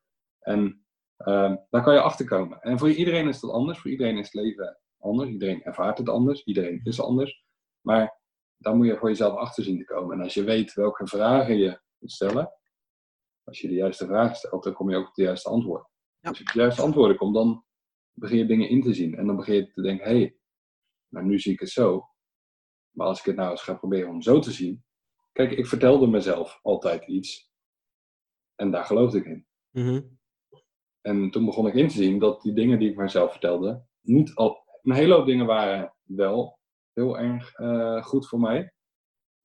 En 0.48 0.86
uh, 1.18 1.54
daar 1.70 1.82
kan 1.82 1.94
je 1.94 2.00
achter 2.00 2.26
komen. 2.26 2.60
En 2.60 2.78
voor 2.78 2.90
iedereen 2.90 3.28
is 3.28 3.40
dat 3.40 3.50
anders. 3.50 3.78
Voor 3.78 3.90
iedereen 3.90 4.18
is 4.18 4.32
het 4.32 4.34
leven 4.34 4.78
anders. 4.98 5.30
Iedereen 5.30 5.62
ervaart 5.62 5.98
het 5.98 6.08
anders. 6.08 6.44
Iedereen 6.44 6.80
is 6.84 7.00
anders. 7.00 7.44
Maar 7.80 8.20
daar 8.56 8.76
moet 8.76 8.86
je 8.86 8.96
voor 8.96 9.08
jezelf 9.08 9.36
achter 9.36 9.64
zien 9.64 9.78
te 9.78 9.84
komen. 9.84 10.16
En 10.16 10.22
als 10.22 10.34
je 10.34 10.44
weet 10.44 10.74
welke 10.74 11.06
vragen 11.06 11.58
je 11.58 11.80
moet 11.98 12.12
stellen, 12.12 12.52
als 13.44 13.60
je 13.60 13.68
de 13.68 13.74
juiste 13.74 14.06
vragen 14.06 14.36
stelt, 14.36 14.64
dan 14.64 14.72
kom 14.72 14.90
je 14.90 14.96
ook 14.96 15.08
op 15.08 15.14
de 15.14 15.22
juiste 15.22 15.48
antwoord. 15.48 15.88
Als 16.20 16.38
je 16.38 16.44
op 16.44 16.52
de 16.52 16.58
juiste 16.58 16.82
antwoorden 16.82 17.16
komt, 17.16 17.34
dan 17.34 17.64
begin 18.12 18.38
je 18.38 18.46
dingen 18.46 18.68
in 18.68 18.82
te 18.82 18.94
zien. 18.94 19.14
En 19.14 19.26
dan 19.26 19.36
begin 19.36 19.54
je 19.54 19.72
te 19.72 19.82
denken, 19.82 20.06
hé, 20.06 20.18
hey, 20.18 20.36
nou 21.08 21.26
nu 21.26 21.38
zie 21.38 21.52
ik 21.52 21.60
het 21.60 21.70
zo. 21.70 22.08
Maar 22.90 23.06
als 23.06 23.18
ik 23.18 23.24
het 23.24 23.36
nou 23.36 23.50
eens 23.50 23.62
ga 23.62 23.74
proberen 23.74 24.10
om 24.10 24.22
zo 24.22 24.38
te 24.38 24.52
zien. 24.52 24.84
Kijk, 25.32 25.50
ik 25.50 25.66
vertelde 25.66 26.06
mezelf 26.06 26.58
altijd 26.62 27.06
iets. 27.06 27.52
En 28.54 28.70
daar 28.70 28.84
geloofde 28.84 29.18
ik 29.18 29.24
in. 29.24 29.46
Mhm. 29.70 30.02
En 31.08 31.30
toen 31.30 31.44
begon 31.44 31.66
ik 31.66 31.74
in 31.74 31.88
te 31.88 31.94
zien 31.94 32.18
dat 32.18 32.42
die 32.42 32.52
dingen 32.52 32.78
die 32.78 32.90
ik 32.90 32.96
mezelf 32.96 33.30
vertelde, 33.30 33.84
niet 34.00 34.34
al. 34.34 34.66
Een 34.82 34.94
hele 34.94 35.14
hoop 35.14 35.26
dingen 35.26 35.46
waren 35.46 35.94
wel 36.02 36.58
heel 36.92 37.18
erg 37.18 37.58
uh, 37.58 38.02
goed 38.02 38.28
voor 38.28 38.40
mij 38.40 38.72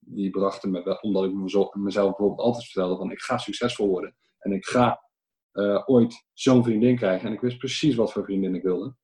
die 0.05 0.30
brachten 0.30 0.72
me 0.72 0.84
wel, 0.84 0.95
omdat 0.95 1.24
ik 1.24 1.34
mezelf 1.74 2.07
bijvoorbeeld 2.07 2.39
altijd 2.39 2.64
vertelde 2.64 2.95
van 2.95 3.11
ik 3.11 3.20
ga 3.20 3.38
succesvol 3.38 3.88
worden. 3.88 4.16
En 4.39 4.51
ik 4.51 4.66
ga 4.66 5.09
uh, 5.53 5.82
ooit 5.86 6.26
zo'n 6.34 6.64
vriendin 6.64 6.95
krijgen. 6.95 7.28
En 7.28 7.34
ik 7.34 7.41
wist 7.41 7.57
precies 7.57 7.95
wat 7.95 8.11
voor 8.11 8.24
vriendin 8.24 8.55
ik 8.55 8.64
wilde. 8.64 8.95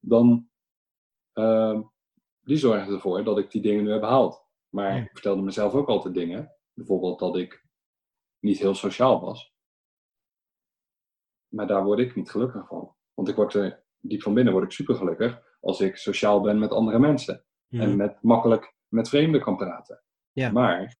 Dan, 0.00 0.48
uh, 1.34 1.80
die 2.40 2.56
zorgde 2.56 2.94
ervoor 2.94 3.24
dat 3.24 3.38
ik 3.38 3.50
die 3.50 3.62
dingen 3.62 3.84
nu 3.84 3.90
heb 3.90 4.00
behaald. 4.00 4.46
Maar 4.68 4.96
ik 4.96 5.10
vertelde 5.12 5.42
mezelf 5.42 5.74
ook 5.74 5.88
altijd 5.88 6.14
dingen. 6.14 6.52
Bijvoorbeeld 6.72 7.18
dat 7.18 7.36
ik 7.36 7.64
niet 8.38 8.58
heel 8.58 8.74
sociaal 8.74 9.20
was. 9.20 9.53
Maar 11.54 11.66
daar 11.66 11.84
word 11.84 11.98
ik 11.98 12.14
niet 12.14 12.30
gelukkig 12.30 12.66
van. 12.66 12.94
Want 13.14 13.28
ik 13.28 13.36
word 13.36 13.54
er, 13.54 13.84
diep 14.00 14.22
van 14.22 14.34
binnen 14.34 14.52
word 14.52 14.64
ik 14.64 14.72
super 14.72 14.94
gelukkig 14.94 15.42
als 15.60 15.80
ik 15.80 15.96
sociaal 15.96 16.40
ben 16.40 16.58
met 16.58 16.70
andere 16.70 16.98
mensen. 16.98 17.44
En 17.68 17.96
met, 17.96 18.22
makkelijk 18.22 18.74
met 18.88 19.08
vreemden 19.08 19.40
kan 19.40 19.56
praten. 19.56 20.02
Ja. 20.32 20.50
Maar 20.50 20.96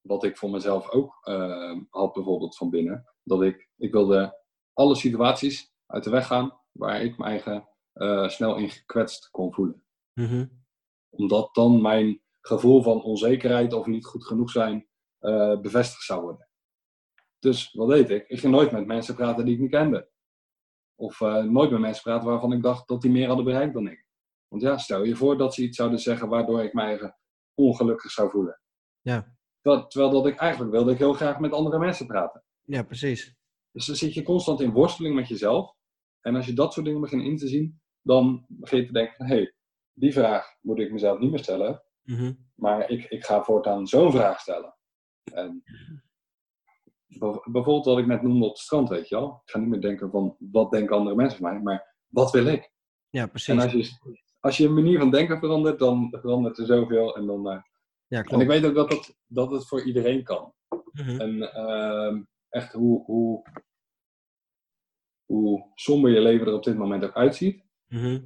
wat 0.00 0.24
ik 0.24 0.36
voor 0.36 0.50
mezelf 0.50 0.90
ook 0.90 1.18
uh, 1.28 1.76
had 1.90 2.12
bijvoorbeeld 2.12 2.56
van 2.56 2.70
binnen, 2.70 3.04
dat 3.22 3.42
ik, 3.42 3.68
ik 3.76 3.92
wilde 3.92 4.42
alle 4.72 4.94
situaties 4.94 5.72
uit 5.86 6.04
de 6.04 6.10
weg 6.10 6.26
gaan 6.26 6.60
waar 6.72 7.02
ik 7.02 7.18
me 7.18 7.24
eigen 7.24 7.68
uh, 7.94 8.28
snel 8.28 8.56
in 8.56 8.70
gekwetst 8.70 9.30
kon 9.30 9.54
voelen. 9.54 9.84
Mm 10.12 10.64
Omdat 11.10 11.54
dan 11.54 11.80
mijn 11.82 12.22
gevoel 12.40 12.82
van 12.82 13.02
onzekerheid 13.02 13.72
of 13.72 13.86
niet 13.86 14.06
goed 14.06 14.26
genoeg 14.26 14.50
zijn 14.50 14.88
uh, 15.20 15.60
bevestigd 15.60 16.02
zou 16.02 16.22
worden. 16.22 16.48
Dus 17.46 17.72
wat 17.72 17.88
deed 17.88 18.10
ik? 18.10 18.28
Ik 18.28 18.38
ging 18.38 18.52
nooit 18.52 18.72
met 18.72 18.86
mensen 18.86 19.14
praten 19.14 19.44
die 19.44 19.54
ik 19.54 19.60
niet 19.60 19.70
kende. 19.70 20.10
Of 20.94 21.20
nooit 21.20 21.70
met 21.70 21.80
mensen 21.80 22.02
praten 22.02 22.28
waarvan 22.28 22.52
ik 22.52 22.62
dacht 22.62 22.88
dat 22.88 23.02
die 23.02 23.10
meer 23.10 23.26
hadden 23.26 23.44
bereikt 23.44 23.74
dan 23.74 23.88
ik. 23.88 24.06
Want 24.48 24.62
ja, 24.62 24.78
stel 24.78 25.04
je 25.04 25.16
voor 25.16 25.38
dat 25.38 25.54
ze 25.54 25.62
iets 25.62 25.76
zouden 25.76 25.98
zeggen 25.98 26.28
waardoor 26.28 26.62
ik 26.62 26.74
eigen 26.74 27.16
ongelukkig 27.54 28.10
zou 28.10 28.30
voelen. 28.30 28.60
Ja. 29.00 29.36
Terwijl, 29.60 29.86
terwijl 29.86 30.12
dat 30.12 30.26
ik 30.26 30.36
eigenlijk 30.36 30.72
wilde 30.72 30.92
ik 30.92 30.98
heel 30.98 31.12
graag 31.12 31.38
met 31.38 31.52
andere 31.52 31.78
mensen 31.78 32.06
praten. 32.06 32.44
Ja, 32.62 32.82
precies. 32.82 33.36
Dus 33.70 33.86
dan 33.86 33.96
zit 33.96 34.14
je 34.14 34.22
constant 34.22 34.60
in 34.60 34.72
worsteling 34.72 35.14
met 35.14 35.28
jezelf. 35.28 35.74
En 36.20 36.36
als 36.36 36.46
je 36.46 36.52
dat 36.52 36.72
soort 36.72 36.86
dingen 36.86 37.00
begint 37.00 37.22
in 37.22 37.36
te 37.36 37.48
zien, 37.48 37.80
dan 38.02 38.44
begin 38.48 38.78
je 38.80 38.86
te 38.86 38.92
denken 38.92 39.26
hé, 39.26 39.34
hey, 39.34 39.54
die 39.92 40.12
vraag 40.12 40.56
moet 40.60 40.78
ik 40.78 40.92
mezelf 40.92 41.18
niet 41.18 41.30
meer 41.30 41.42
stellen. 41.42 41.82
Mhm. 42.02 42.32
Maar 42.54 42.90
ik, 42.90 43.04
ik 43.04 43.24
ga 43.24 43.42
voortaan 43.42 43.86
zo'n 43.86 44.12
vraag 44.12 44.40
stellen. 44.40 44.76
En 45.32 45.62
bijvoorbeeld 47.44 47.84
wat 47.84 47.98
ik 47.98 48.06
net 48.06 48.22
noemde 48.22 48.44
op 48.44 48.50
het 48.50 48.60
strand, 48.60 48.88
weet 48.88 49.08
je 49.08 49.14
wel. 49.14 49.40
Ik 49.44 49.50
ga 49.50 49.58
niet 49.58 49.68
meer 49.68 49.80
denken 49.80 50.10
van, 50.10 50.36
wat 50.38 50.70
denken 50.70 50.96
andere 50.96 51.16
mensen 51.16 51.38
van 51.38 51.52
mij, 51.52 51.62
maar 51.62 51.94
wat 52.06 52.30
wil 52.30 52.46
ik? 52.46 52.70
Ja, 53.10 53.26
precies. 53.26 53.48
En 53.48 53.60
als 53.60 53.72
je, 53.72 53.90
als 54.40 54.56
je 54.56 54.66
een 54.66 54.74
manier 54.74 54.98
van 54.98 55.10
denken 55.10 55.38
verandert, 55.38 55.78
dan 55.78 56.08
verandert 56.10 56.58
er 56.58 56.66
zoveel. 56.66 57.16
En, 57.16 57.26
dan, 57.26 57.52
uh... 57.52 57.62
ja, 58.06 58.22
klopt. 58.22 58.32
en 58.32 58.40
ik 58.40 58.48
weet 58.48 58.64
ook 58.64 58.74
dat 58.74 58.92
het, 58.92 59.16
dat 59.26 59.50
het 59.50 59.66
voor 59.66 59.82
iedereen 59.82 60.22
kan. 60.22 60.52
Mhm. 60.92 61.20
En 61.20 61.36
uh, 61.36 62.22
echt 62.48 62.72
hoe, 62.72 63.04
hoe, 63.04 63.44
hoe 65.24 65.70
somber 65.74 66.10
je 66.10 66.20
leven 66.20 66.46
er 66.46 66.54
op 66.54 66.64
dit 66.64 66.76
moment 66.76 67.04
ook 67.04 67.16
uitziet, 67.16 67.64
mhm. 67.86 68.20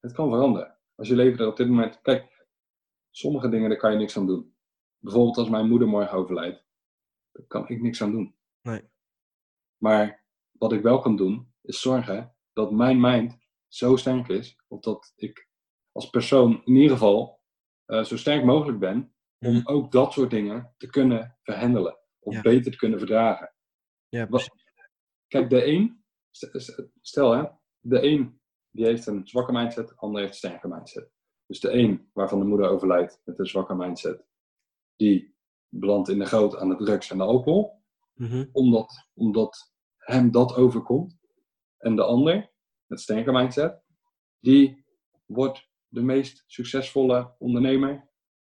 het 0.00 0.12
kan 0.12 0.30
veranderen. 0.30 0.78
Als 0.94 1.08
je 1.08 1.16
leven 1.16 1.38
er 1.38 1.46
op 1.46 1.56
dit 1.56 1.68
moment. 1.68 2.00
Kijk, 2.02 2.46
sommige 3.10 3.48
dingen 3.48 3.68
daar 3.68 3.78
kan 3.78 3.92
je 3.92 3.98
niks 3.98 4.16
aan 4.16 4.26
doen. 4.26 4.54
Bijvoorbeeld 4.98 5.36
als 5.36 5.48
mijn 5.48 5.68
moeder 5.68 5.88
morgen 5.88 6.18
overlijdt, 6.18 6.64
daar 7.32 7.46
kan 7.46 7.68
ik 7.68 7.82
niks 7.82 8.02
aan 8.02 8.10
doen. 8.10 8.36
Nee. 8.62 8.82
Maar 9.76 10.24
wat 10.50 10.72
ik 10.72 10.82
wel 10.82 11.00
kan 11.00 11.16
doen, 11.16 11.52
is 11.62 11.80
zorgen 11.80 12.36
dat 12.52 12.72
mijn 12.72 13.00
mind 13.00 13.38
zo 13.68 13.96
sterk 13.96 14.28
is, 14.28 14.56
of 14.68 14.80
dat 14.80 15.12
ik 15.16 15.48
als 15.92 16.10
persoon 16.10 16.62
in 16.64 16.74
ieder 16.74 16.96
geval 16.96 17.40
uh, 17.86 18.04
zo 18.04 18.16
sterk 18.16 18.44
mogelijk 18.44 18.78
ben 18.78 19.14
om 19.38 19.54
mhm. 19.54 19.68
ook 19.68 19.92
dat 19.92 20.12
soort 20.12 20.30
dingen 20.30 20.74
te 20.76 20.86
kunnen 20.86 21.38
verhandelen 21.42 21.98
of 22.18 22.40
beter 22.40 22.72
te 22.72 22.78
kunnen 22.78 22.98
verdragen. 22.98 23.54
Ja, 24.08 24.28
Kijk, 25.26 25.50
de 25.50 25.66
een, 25.66 26.04
stel 27.00 27.32
hè, 27.32 27.44
de 27.80 28.02
een 28.02 28.40
die 28.70 28.84
heeft 28.84 29.06
een 29.06 29.28
zwakke 29.28 29.52
mindset, 29.52 29.88
de 29.88 29.96
ander 29.96 30.20
heeft 30.20 30.32
een 30.32 30.38
sterke 30.38 30.68
mindset. 30.68 31.10
Dus 31.46 31.60
de 31.60 31.70
een 31.70 32.10
waarvan 32.12 32.38
de 32.38 32.44
moeder 32.44 32.68
overlijdt 32.68 33.20
met 33.24 33.38
een 33.38 33.46
zwakke 33.46 33.74
mindset, 33.74 34.24
die 34.96 35.31
belandt 35.74 36.08
in 36.08 36.18
de 36.18 36.26
goot 36.26 36.56
aan 36.56 36.68
de 36.68 36.76
drugs 36.76 37.10
en 37.10 37.18
de 37.18 37.24
alcohol, 37.24 37.82
mhm. 38.14 38.44
omdat, 38.52 39.08
omdat 39.14 39.72
hem 39.96 40.30
dat 40.30 40.54
overkomt. 40.54 41.20
En 41.78 41.96
de 41.96 42.02
ander 42.02 42.52
met 42.86 43.00
sterke 43.00 43.32
mindset, 43.32 43.82
die 44.40 44.84
wordt 45.26 45.68
de 45.88 46.02
meest 46.02 46.44
succesvolle 46.46 47.34
ondernemer, 47.38 48.10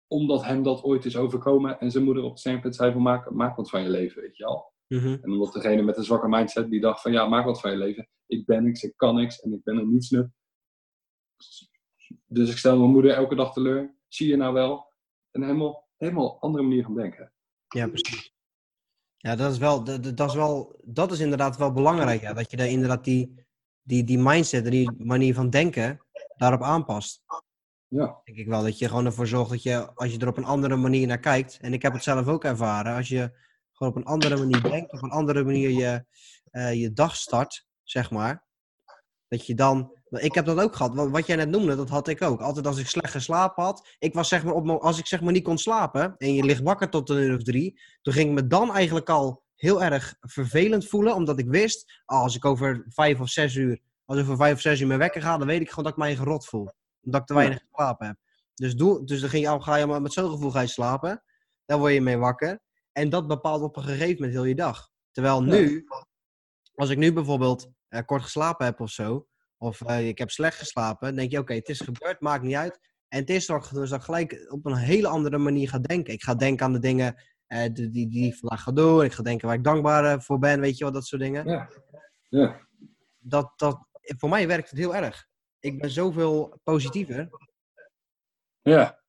omdat 0.07 0.45
hem 0.45 0.63
dat 0.63 0.83
ooit 0.83 1.05
is 1.05 1.17
overkomen 1.17 1.79
en 1.79 1.91
zijn 1.91 2.03
moeder 2.03 2.23
op 2.23 2.29
het 2.29 2.39
sterrenpunt 2.39 2.75
zei 2.75 2.91
van 2.91 3.01
maak, 3.01 3.31
maak 3.31 3.55
wat 3.55 3.69
van 3.69 3.83
je 3.83 3.89
leven, 3.89 4.21
weet 4.21 4.37
je 4.37 4.45
al. 4.45 4.73
Mhm. 4.87 5.17
En 5.21 5.31
omdat 5.31 5.53
degene 5.53 5.81
met 5.81 5.97
een 5.97 6.03
zwakke 6.03 6.27
mindset 6.27 6.69
die 6.69 6.81
dacht 6.81 7.01
van 7.01 7.11
ja, 7.11 7.27
maak 7.27 7.45
wat 7.45 7.59
van 7.59 7.71
je 7.71 7.77
leven. 7.77 8.09
Ik 8.25 8.45
ben 8.45 8.63
niks, 8.63 8.83
ik 8.83 8.93
kan 8.95 9.15
niks 9.15 9.39
en 9.39 9.53
ik 9.53 9.63
ben 9.63 9.77
er 9.77 9.87
niets 9.87 10.09
nut. 10.09 10.29
Dus 12.25 12.49
ik 12.49 12.57
stel 12.57 12.77
mijn 12.77 12.91
moeder 12.91 13.11
elke 13.11 13.35
dag 13.35 13.53
teleur. 13.53 13.97
Zie 14.07 14.27
je 14.27 14.35
nou 14.35 14.53
wel? 14.53 14.91
Een 15.31 15.43
helemaal, 15.43 15.82
helemaal 16.03 16.39
andere 16.39 16.63
manier 16.63 16.83
van 16.83 16.95
denken. 16.95 17.31
Ja, 17.67 17.87
precies. 17.87 18.33
Ja, 19.17 19.35
dat 19.35 19.51
is 19.51 19.57
wel, 19.57 19.83
dat, 19.83 20.17
dat 20.17 20.29
is 20.29 20.35
wel, 20.35 20.79
dat 20.83 21.11
is 21.11 21.19
inderdaad 21.19 21.57
wel 21.57 21.71
belangrijk. 21.71 22.21
Ja, 22.21 22.33
dat 22.33 22.51
je 22.51 22.57
daar 22.57 22.67
inderdaad 22.67 23.03
die, 23.03 23.45
die, 23.81 24.03
die 24.03 24.19
mindset, 24.19 24.71
die 24.71 24.91
manier 24.97 25.33
van 25.33 25.49
denken, 25.49 26.05
daarop 26.35 26.61
aanpast. 26.61 27.23
Ja. 27.87 28.21
Denk 28.23 28.37
ik 28.37 28.47
wel 28.47 28.63
dat 28.63 28.79
je 28.79 28.87
gewoon 28.87 29.05
ervoor 29.05 29.27
zorgt 29.27 29.51
dat 29.51 29.63
je, 29.63 29.93
als 29.93 30.11
je 30.11 30.19
er 30.19 30.27
op 30.27 30.37
een 30.37 30.45
andere 30.45 30.75
manier 30.75 31.07
naar 31.07 31.19
kijkt, 31.19 31.57
en 31.61 31.73
ik 31.73 31.81
heb 31.81 31.93
het 31.93 32.03
zelf 32.03 32.27
ook 32.27 32.43
ervaren, 32.43 32.95
als 32.95 33.07
je 33.07 33.31
gewoon 33.71 33.93
op 33.93 33.99
een 33.99 34.05
andere 34.05 34.37
manier 34.37 34.61
denkt, 34.61 34.91
op 34.91 35.03
een 35.03 35.11
andere 35.11 35.43
manier 35.43 35.69
je, 35.69 36.05
eh, 36.51 36.73
je 36.73 36.93
dag 36.93 37.15
start, 37.15 37.67
zeg 37.83 38.11
maar. 38.11 38.45
Dat 39.27 39.45
je 39.45 39.55
dan, 39.55 39.97
ik 40.21 40.33
heb 40.33 40.45
dat 40.45 40.59
ook 40.59 40.75
gehad, 40.75 40.95
wat, 40.95 41.09
wat 41.09 41.27
jij 41.27 41.35
net 41.35 41.49
noemde, 41.49 41.75
dat 41.75 41.89
had 41.89 42.07
ik 42.07 42.21
ook. 42.21 42.41
Altijd 42.41 42.67
als 42.67 42.77
ik 42.77 42.87
slecht 42.87 43.11
geslapen 43.11 43.63
had, 43.63 43.95
ik 43.99 44.13
was 44.13 44.27
zeg 44.27 44.43
maar, 44.43 44.53
op, 44.53 44.69
als 44.69 44.99
ik 44.99 45.07
zeg 45.07 45.21
maar 45.21 45.33
niet 45.33 45.43
kon 45.43 45.57
slapen 45.57 46.15
en 46.17 46.33
je 46.33 46.43
ligt 46.43 46.61
wakker 46.61 46.89
tot 46.89 47.09
een 47.09 47.17
uur 47.17 47.35
of 47.35 47.43
drie, 47.43 47.81
toen 48.01 48.13
ging 48.13 48.29
ik 48.29 48.35
me 48.35 48.47
dan 48.47 48.73
eigenlijk 48.73 49.09
al 49.09 49.43
heel 49.55 49.83
erg 49.83 50.15
vervelend 50.19 50.87
voelen, 50.87 51.15
omdat 51.15 51.39
ik 51.39 51.47
wist, 51.47 52.01
oh, 52.05 52.21
als 52.21 52.35
ik 52.35 52.45
over 52.45 52.85
vijf 52.89 53.19
of 53.19 53.29
zes 53.29 53.55
uur, 53.55 53.79
als 54.05 54.17
ik 54.17 54.23
over 54.23 54.37
vijf 54.37 54.53
of 54.53 54.61
zes 54.61 54.79
uur 54.79 54.87
mijn 54.87 54.99
wekker 54.99 55.21
ga, 55.21 55.37
dan 55.37 55.47
weet 55.47 55.61
ik 55.61 55.69
gewoon 55.69 55.83
dat 55.83 55.93
ik 55.93 55.99
mij 55.99 56.15
gerot 56.15 56.45
voel. 56.45 56.69
Omdat 57.01 57.21
ik 57.21 57.27
te 57.27 57.33
weinig 57.33 57.59
geslapen 57.69 58.07
heb. 58.07 58.17
Dus, 58.53 58.75
doe, 58.75 59.05
dus 59.05 59.21
dan 59.21 59.29
ging 59.29 59.49
je, 59.49 59.61
ga 59.61 59.75
je 59.75 59.85
maar 59.85 60.01
met 60.01 60.13
zo'n 60.13 60.29
gevoel 60.29 60.51
ga 60.51 60.61
je 60.61 60.67
slapen. 60.67 61.23
Dan 61.65 61.79
word 61.79 61.93
je 61.93 62.01
mee 62.01 62.17
wakker. 62.17 62.61
En 62.91 63.09
dat 63.09 63.27
bepaalt 63.27 63.61
op 63.61 63.77
een 63.77 63.83
gegeven 63.83 64.13
moment 64.13 64.31
heel 64.31 64.45
je 64.45 64.55
dag. 64.55 64.89
Terwijl 65.11 65.43
nu, 65.43 65.87
als 66.75 66.89
ik 66.89 66.97
nu 66.97 67.13
bijvoorbeeld 67.13 67.69
uh, 67.89 67.99
kort 68.05 68.21
geslapen 68.21 68.65
heb 68.65 68.79
of 68.79 68.89
zo, 68.89 69.27
of 69.63 69.81
uh, 69.81 70.07
ik 70.07 70.17
heb 70.17 70.29
slecht 70.29 70.57
geslapen, 70.57 71.07
dan 71.07 71.15
denk 71.15 71.31
je, 71.31 71.39
oké, 71.39 71.53
het 71.53 71.69
is 71.69 71.79
gebeurd, 71.79 72.19
maakt 72.21 72.43
niet 72.43 72.55
uit. 72.55 72.79
En 73.07 73.19
het 73.19 73.29
is 73.29 73.45
toch 73.45 73.67
dus 73.67 73.89
dat 73.89 73.99
ik 73.99 74.05
gelijk 74.05 74.51
op 74.51 74.65
een 74.65 74.75
hele 74.75 75.07
andere 75.07 75.37
manier 75.37 75.69
ga 75.69 75.79
denken. 75.79 76.13
Ik 76.13 76.23
ga 76.23 76.35
denken 76.35 76.65
aan 76.65 76.73
de 76.73 76.79
dingen 76.79 77.23
uh, 77.47 77.65
die, 77.73 77.89
die, 77.89 78.09
die 78.09 78.27
ik 78.27 78.35
vandaag 78.35 78.63
ga 78.63 78.71
doen. 78.71 79.03
Ik 79.03 79.13
ga 79.13 79.23
denken 79.23 79.47
waar 79.47 79.57
ik 79.57 79.63
dankbaar 79.63 80.21
voor 80.21 80.39
ben, 80.39 80.59
weet 80.59 80.77
je 80.77 80.83
wel, 80.83 80.93
dat 80.93 81.05
soort 81.05 81.21
dingen. 81.21 81.47
Ja. 81.47 81.69
ja. 82.29 82.67
Dat, 83.17 83.53
dat, 83.55 83.87
voor 84.01 84.29
mij 84.29 84.47
werkt 84.47 84.69
het 84.69 84.79
heel 84.79 84.95
erg. 84.95 85.27
Ik 85.59 85.79
ben 85.81 85.89
zoveel 85.89 86.59
positiever. 86.63 87.29
Ja. 88.61 89.03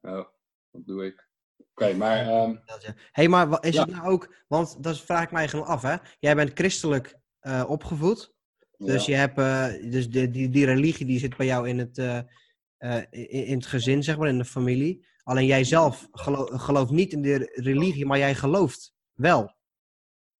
Oh, 0.00 0.26
dat 0.70 0.86
doe 0.86 1.06
ik. 1.06 1.28
Oké, 1.70 1.94
maar... 1.94 2.26
Um... 2.26 2.62
hey, 3.10 3.28
maar 3.28 3.64
is 3.64 3.76
het 3.76 3.90
nou 3.90 4.10
ook... 4.10 4.34
Want 4.48 4.82
dat 4.82 5.00
vraag 5.00 5.22
ik 5.22 5.30
mij 5.30 5.40
eigenlijk 5.40 5.70
af, 5.70 5.82
hè. 5.82 5.96
Jij 6.18 6.34
bent 6.34 6.50
christelijk 6.54 7.18
uh, 7.40 7.64
opgevoed. 7.68 8.33
Dus, 8.76 9.06
je 9.06 9.14
hebt, 9.14 9.38
uh, 9.38 9.90
dus 9.90 10.10
de, 10.10 10.30
die, 10.30 10.48
die 10.48 10.64
religie 10.64 11.06
die 11.06 11.18
zit 11.18 11.36
bij 11.36 11.46
jou 11.46 11.68
in 11.68 11.78
het, 11.78 11.98
uh, 11.98 12.18
in, 13.10 13.28
in, 13.28 13.56
het 13.56 13.66
gezin, 13.66 14.02
zeg 14.02 14.18
maar, 14.18 14.28
in 14.28 14.38
de 14.38 14.44
familie. 14.44 15.06
Alleen 15.22 15.46
jij 15.46 15.64
zelf 15.64 16.08
geloof, 16.12 16.50
gelooft 16.52 16.90
niet 16.90 17.12
in 17.12 17.22
de 17.22 17.50
religie, 17.54 18.06
maar 18.06 18.18
jij 18.18 18.34
gelooft 18.34 18.94
wel. 19.12 19.54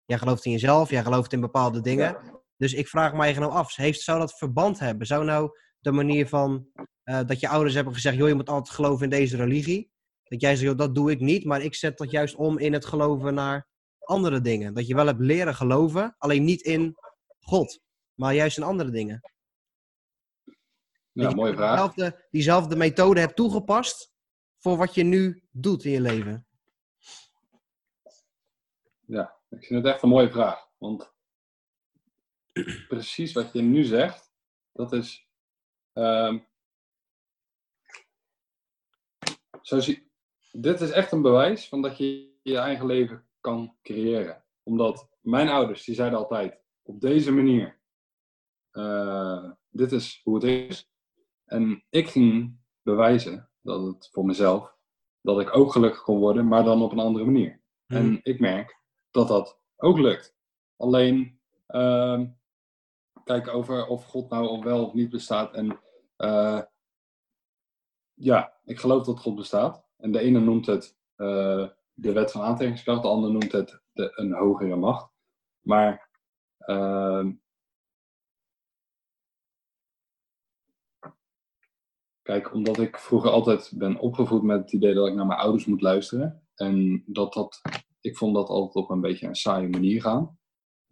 Jij 0.05 0.19
gelooft 0.19 0.45
in 0.45 0.53
jezelf, 0.53 0.91
jij 0.91 1.03
gelooft 1.03 1.33
in 1.33 1.41
bepaalde 1.41 1.81
dingen. 1.81 2.05
Ja. 2.05 2.43
Dus 2.57 2.73
ik 2.73 2.89
vraag 2.89 3.13
me 3.13 3.23
eigenlijk 3.23 3.53
nou 3.53 3.65
af, 3.65 3.77
heeft, 3.77 4.01
zou 4.01 4.19
dat 4.19 4.39
verband 4.39 4.79
hebben? 4.79 5.07
Zou 5.07 5.25
nou 5.25 5.51
de 5.81 5.93
manier 5.93 6.29
van 6.29 6.67
dat 7.05 7.41
je 7.41 7.49
ouders 7.49 7.75
hebben 7.75 7.95
gezegd, 7.95 8.17
joh, 8.17 8.29
je 8.29 8.35
moet 8.35 8.49
altijd 8.49 8.75
geloven 8.75 9.05
in 9.05 9.11
deze 9.11 9.37
religie. 9.37 9.91
Dat 10.25 10.41
jij 10.41 10.57
zegt, 10.57 10.79
dat 10.79 10.95
doe 10.95 11.11
ik 11.11 11.21
niet, 11.21 11.45
maar 11.45 11.63
ik 11.63 11.75
zet 11.75 11.99
dat 11.99 12.11
juist 12.11 12.35
om 12.35 12.59
in 12.59 12.73
het 12.73 12.85
geloven 12.85 13.35
naar 13.35 13.69
andere 13.99 14.41
dingen. 14.41 14.75
Dat 14.75 14.87
je 14.87 14.95
wel 14.95 15.07
hebt 15.07 15.21
leren 15.21 15.55
geloven, 15.55 16.15
alleen 16.19 16.45
niet 16.45 16.61
in 16.61 16.95
God, 17.41 17.81
maar 18.15 18.35
juist 18.35 18.57
in 18.57 18.63
andere 18.63 18.91
dingen. 18.91 19.21
Ja, 21.13 21.31
mooie 21.31 21.55
vraag. 21.55 21.77
Diezelfde, 21.77 22.27
diezelfde 22.31 22.77
methode 22.77 23.21
hebt 23.21 23.37
toegepast 23.37 24.13
voor 24.59 24.77
wat 24.77 24.95
je 24.95 25.03
nu 25.03 25.43
doet 25.51 25.85
in 25.85 25.91
je 25.91 26.01
leven. 26.01 26.47
Ja, 29.07 29.41
ik 29.49 29.65
vind 29.65 29.85
het 29.85 29.95
echt 29.95 30.03
een 30.03 30.09
mooie 30.09 30.31
vraag. 30.31 30.69
Want 30.79 31.13
precies 32.89 33.33
wat 33.33 33.53
je 33.53 33.63
nu 33.63 33.85
zegt, 33.85 34.33
dat 34.73 34.93
is. 34.93 35.29
Uh, 35.95 36.39
zo 39.63 39.81
zie, 39.81 40.11
dit 40.53 40.81
is 40.81 40.91
echt 40.91 41.13
een 41.13 41.23
bewijs 41.23 41.69
van 41.69 41.83
dat 41.83 41.99
je 41.99 42.39
je 42.43 42.59
eigen 42.59 42.87
leven 42.87 43.29
kan 43.41 43.77
creëren. 43.83 44.45
Omdat 44.63 45.09
mijn 45.21 45.49
ouders, 45.49 45.85
die 45.85 45.95
zeiden 45.95 46.19
altijd, 46.19 46.61
op 46.83 47.01
deze 47.01 47.33
manier, 47.33 47.81
uh, 48.75 49.51
dit 49.71 49.93
is 49.93 50.21
hoe 50.25 50.35
het 50.35 50.45
is. 50.45 50.89
En 51.45 51.85
ik 51.91 52.09
ging 52.09 52.59
bewijzen 52.83 53.51
dat 53.61 53.83
het 53.83 54.09
voor 54.13 54.25
mezelf, 54.25 54.77
dat 55.21 55.41
ik 55.41 55.57
ook 55.57 55.73
gelukkig 55.73 56.03
kon 56.03 56.19
worden, 56.19 56.49
maar 56.49 56.65
dan 56.65 56.83
op 56.83 56.93
een 56.93 56.99
andere 56.99 57.25
manier. 57.25 57.63
Hmm. 57.87 57.97
En 57.97 58.21
ik 58.23 58.41
merk 58.41 58.81
dat 59.11 59.29
dat 59.29 59.59
ook 59.77 59.99
lukt. 59.99 60.35
Alleen, 60.77 61.41
uh, 61.69 62.21
kijk 63.25 63.49
over 63.49 63.87
of 63.87 64.05
God 64.05 64.31
nou 64.31 64.61
wel 64.61 64.87
of 64.87 64.93
niet 64.93 65.11
bestaat. 65.11 65.55
En 65.55 65.81
uh, 66.19 66.63
ja, 68.15 68.55
ik 68.65 68.79
geloof 68.81 69.05
dat 69.05 69.21
God 69.21 69.35
bestaat. 69.37 69.85
En 69.97 70.13
de 70.13 70.21
ene 70.21 70.41
noemt 70.41 70.67
het 70.67 70.97
uh, 71.17 71.69
de 71.93 72.13
wet 72.13 72.31
van 72.31 72.43
aantrekkingskracht, 72.43 73.03
de 73.03 73.09
ander 73.09 73.31
noemt 73.31 73.53
het 73.53 73.81
de, 73.93 74.13
een 74.15 74.33
hogere 74.33 74.77
macht. 74.77 75.13
Maar 75.61 76.13
kijk, 82.25 82.55
omdat 82.55 82.79
ik 82.79 82.99
vroeger 82.99 83.31
altijd 83.31 83.73
ben 83.75 83.99
opgevoed 83.99 84.43
met 84.43 84.61
het 84.61 84.73
idee 84.73 84.95
dat 84.95 85.09
ik 85.09 85.15
naar 85.15 85.27
mijn 85.27 85.41
ouders 85.41 85.67
moet 85.67 85.81
luisteren. 85.81 86.43
En 86.55 87.03
dat 87.07 87.33
dat, 87.33 87.61
ik 88.01 88.17
vond 88.17 88.35
dat 88.35 88.49
altijd 88.49 88.85
op 88.85 88.91
een 88.91 89.01
beetje 89.01 89.27
een 89.27 89.35
saaie 89.35 89.69
manier 89.69 90.01
gaan. 90.01 90.39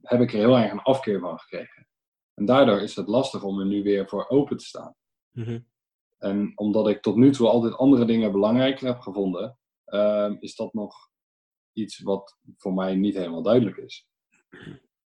Heb 0.03 0.21
ik 0.21 0.33
er 0.33 0.39
heel 0.39 0.59
erg 0.59 0.73
een 0.73 0.83
afkeer 0.83 1.21
van 1.21 1.39
gekregen. 1.39 1.89
En 2.35 2.45
daardoor 2.45 2.81
is 2.81 2.97
het 2.97 3.07
lastig 3.07 3.43
om 3.43 3.61
er 3.61 3.67
nu 3.67 3.83
weer 3.83 4.09
voor 4.09 4.29
open 4.29 4.57
te 4.57 4.65
staan. 4.65 4.95
Mm 5.31 5.71
en 6.23 6.53
omdat 6.55 6.89
ik 6.89 7.03
tot 7.03 7.17
nu 7.17 7.31
toe 7.31 7.49
altijd 7.49 7.77
andere 7.77 8.05
dingen 8.05 8.33
belangrijker 8.33 8.87
heb 8.87 9.01
gevonden, 9.01 9.59
uh, 9.87 10.33
is 10.39 10.57
dat 10.57 10.75
nog 10.75 11.11
iets 11.73 11.99
wat 11.99 12.39
voor 12.57 12.75
mij 12.75 12.95
niet 12.95 13.15
helemaal 13.15 13.43
duidelijk 13.43 13.77
is. 13.77 14.09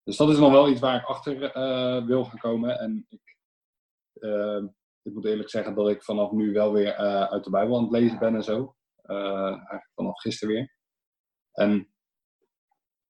Dus 0.04 0.18
dat 0.18 0.30
is 0.30 0.38
nog 0.38 0.52
wel 0.52 0.70
iets 0.70 0.80
waar 0.80 1.00
ik 1.00 1.06
achter 1.06 1.58
uh, 1.58 2.06
wil 2.06 2.26
gaan 2.26 2.38
komen. 2.38 2.80
En 2.80 3.06
ik, 3.10 3.38
uh, 4.14 4.64
ik 5.06 5.14
moet 5.14 5.26
eerlijk 5.26 5.50
zeggen 5.50 5.76
dat 5.76 5.90
ik 5.90 6.04
vanaf 6.04 6.32
nu 6.32 6.54
wel 6.54 6.74
weer 6.74 6.94
eh, 6.94 7.24
uit 7.24 7.44
de 7.44 7.50
Bijbel 7.50 7.78
aan 7.78 7.84
het 7.84 7.92
lezen 7.92 8.20
ben 8.20 8.36
en 8.36 8.44
zo. 8.44 8.76
eigenlijk 9.02 9.92
vanaf 9.96 10.20
gisteren 10.20 10.56
weer. 10.56 10.76
En 11.52 11.94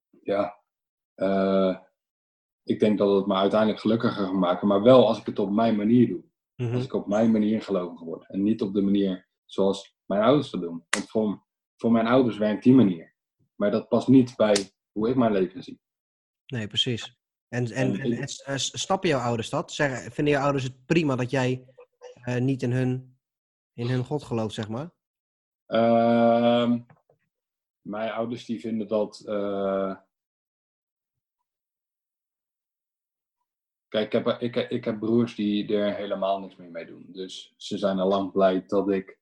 ja, 0.10 0.64
ik 2.64 2.80
denk 2.80 2.98
dat 2.98 3.16
het 3.16 3.26
me 3.26 3.36
uiteindelijk 3.36 3.80
gelukkiger 3.80 4.26
gaat 4.26 4.34
maken, 4.34 4.68
maar 4.68 4.82
wel 4.82 5.08
als 5.08 5.20
ik 5.20 5.26
het 5.26 5.40
op 5.40 5.52
mijn 5.52 5.76
manier 5.76 6.08
doe. 6.08 6.24
Als 6.56 6.68
mhm. 6.68 6.78
ik 6.78 6.94
op 6.94 7.08
mijn 7.08 7.32
manier 7.32 7.62
gelovig 7.62 8.00
word. 8.00 8.30
En 8.30 8.44
niet 8.44 8.62
op 8.62 8.74
de 8.74 8.82
manier 8.82 9.28
zoals 9.46 9.96
mijn 10.06 10.22
ouders 10.22 10.50
dat 10.50 10.62
doen. 10.62 10.86
Want 10.90 11.10
voor, 11.10 11.46
voor 11.76 11.92
mijn 11.92 12.08
ouders 12.08 12.38
werkt 12.38 12.64
die 12.64 12.74
manier. 12.74 13.16
Maar 13.56 13.72
dat 13.72 13.88
past 13.88 14.08
niet 14.08 14.36
bij 14.36 14.72
hoe 14.92 15.10
ik 15.10 15.16
mijn 15.16 15.32
leven 15.32 15.64
zie. 15.64 15.80
Nee, 16.46 16.68
precies. 16.68 17.18
En, 17.48 17.72
en, 17.72 18.00
en, 18.00 18.12
en 18.12 18.28
eh, 18.28 18.56
snappen 18.56 19.10
jouw 19.10 19.20
ouders 19.20 19.50
dat? 19.50 19.72
Zeggen, 19.72 20.12
vinden 20.12 20.34
jouw 20.34 20.44
ouders 20.44 20.64
het 20.64 20.86
prima 20.86 21.16
dat 21.16 21.30
jij 21.30 21.66
uh, 22.28 22.36
niet 22.36 22.62
in 22.62 22.72
hun, 22.72 23.18
in 23.74 23.88
hun 23.88 24.04
God 24.04 24.24
gelooft, 24.24 24.54
zeg 24.54 24.70
maar? 24.70 24.92
Uh, 25.68 26.76
mijn 27.82 28.12
ouders 28.12 28.46
die 28.46 28.60
vinden 28.60 28.88
dat 28.88 29.24
uh, 29.26 29.96
Kijk, 33.96 34.14
ik 34.14 34.26
heb, 34.26 34.42
ik, 34.42 34.56
ik 34.56 34.86
heb 34.86 35.00
broers 35.00 35.36
die 35.36 35.76
er 35.76 35.96
helemaal 35.96 36.40
niks 36.40 36.56
meer 36.56 36.72
mee 36.72 36.86
doen. 36.86 37.06
Dus 37.08 37.54
ze 37.58 37.78
zijn 37.78 38.00
al 38.00 38.08
lang 38.08 38.32
blij 38.32 38.64
dat 38.68 38.90
ik, 38.90 39.20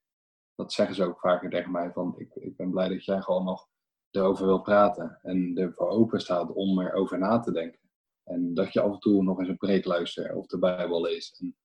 dat 0.54 0.72
zeggen 0.72 0.94
ze 0.94 1.04
ook 1.04 1.20
vaker 1.20 1.50
tegen 1.50 1.70
mij, 1.70 1.92
van 1.92 2.14
ik, 2.18 2.34
ik 2.34 2.56
ben 2.56 2.70
blij 2.70 2.88
dat 2.88 3.04
jij 3.04 3.20
gewoon 3.20 3.44
nog 3.44 3.68
erover 4.10 4.46
wil 4.46 4.60
praten. 4.60 5.18
En 5.22 5.56
ervoor 5.56 5.88
open 5.88 6.20
staat 6.20 6.52
om 6.52 6.80
erover 6.80 7.18
na 7.18 7.40
te 7.40 7.52
denken. 7.52 7.80
En 8.24 8.54
dat 8.54 8.72
je 8.72 8.80
af 8.80 8.92
en 8.92 8.98
toe 8.98 9.22
nog 9.22 9.38
eens 9.38 9.48
een 9.48 9.56
preek 9.56 9.84
luistert 9.84 10.34
of 10.34 10.46
de 10.46 10.58
Bijbel 10.58 11.00
leest. 11.00 11.40
En, 11.40 11.56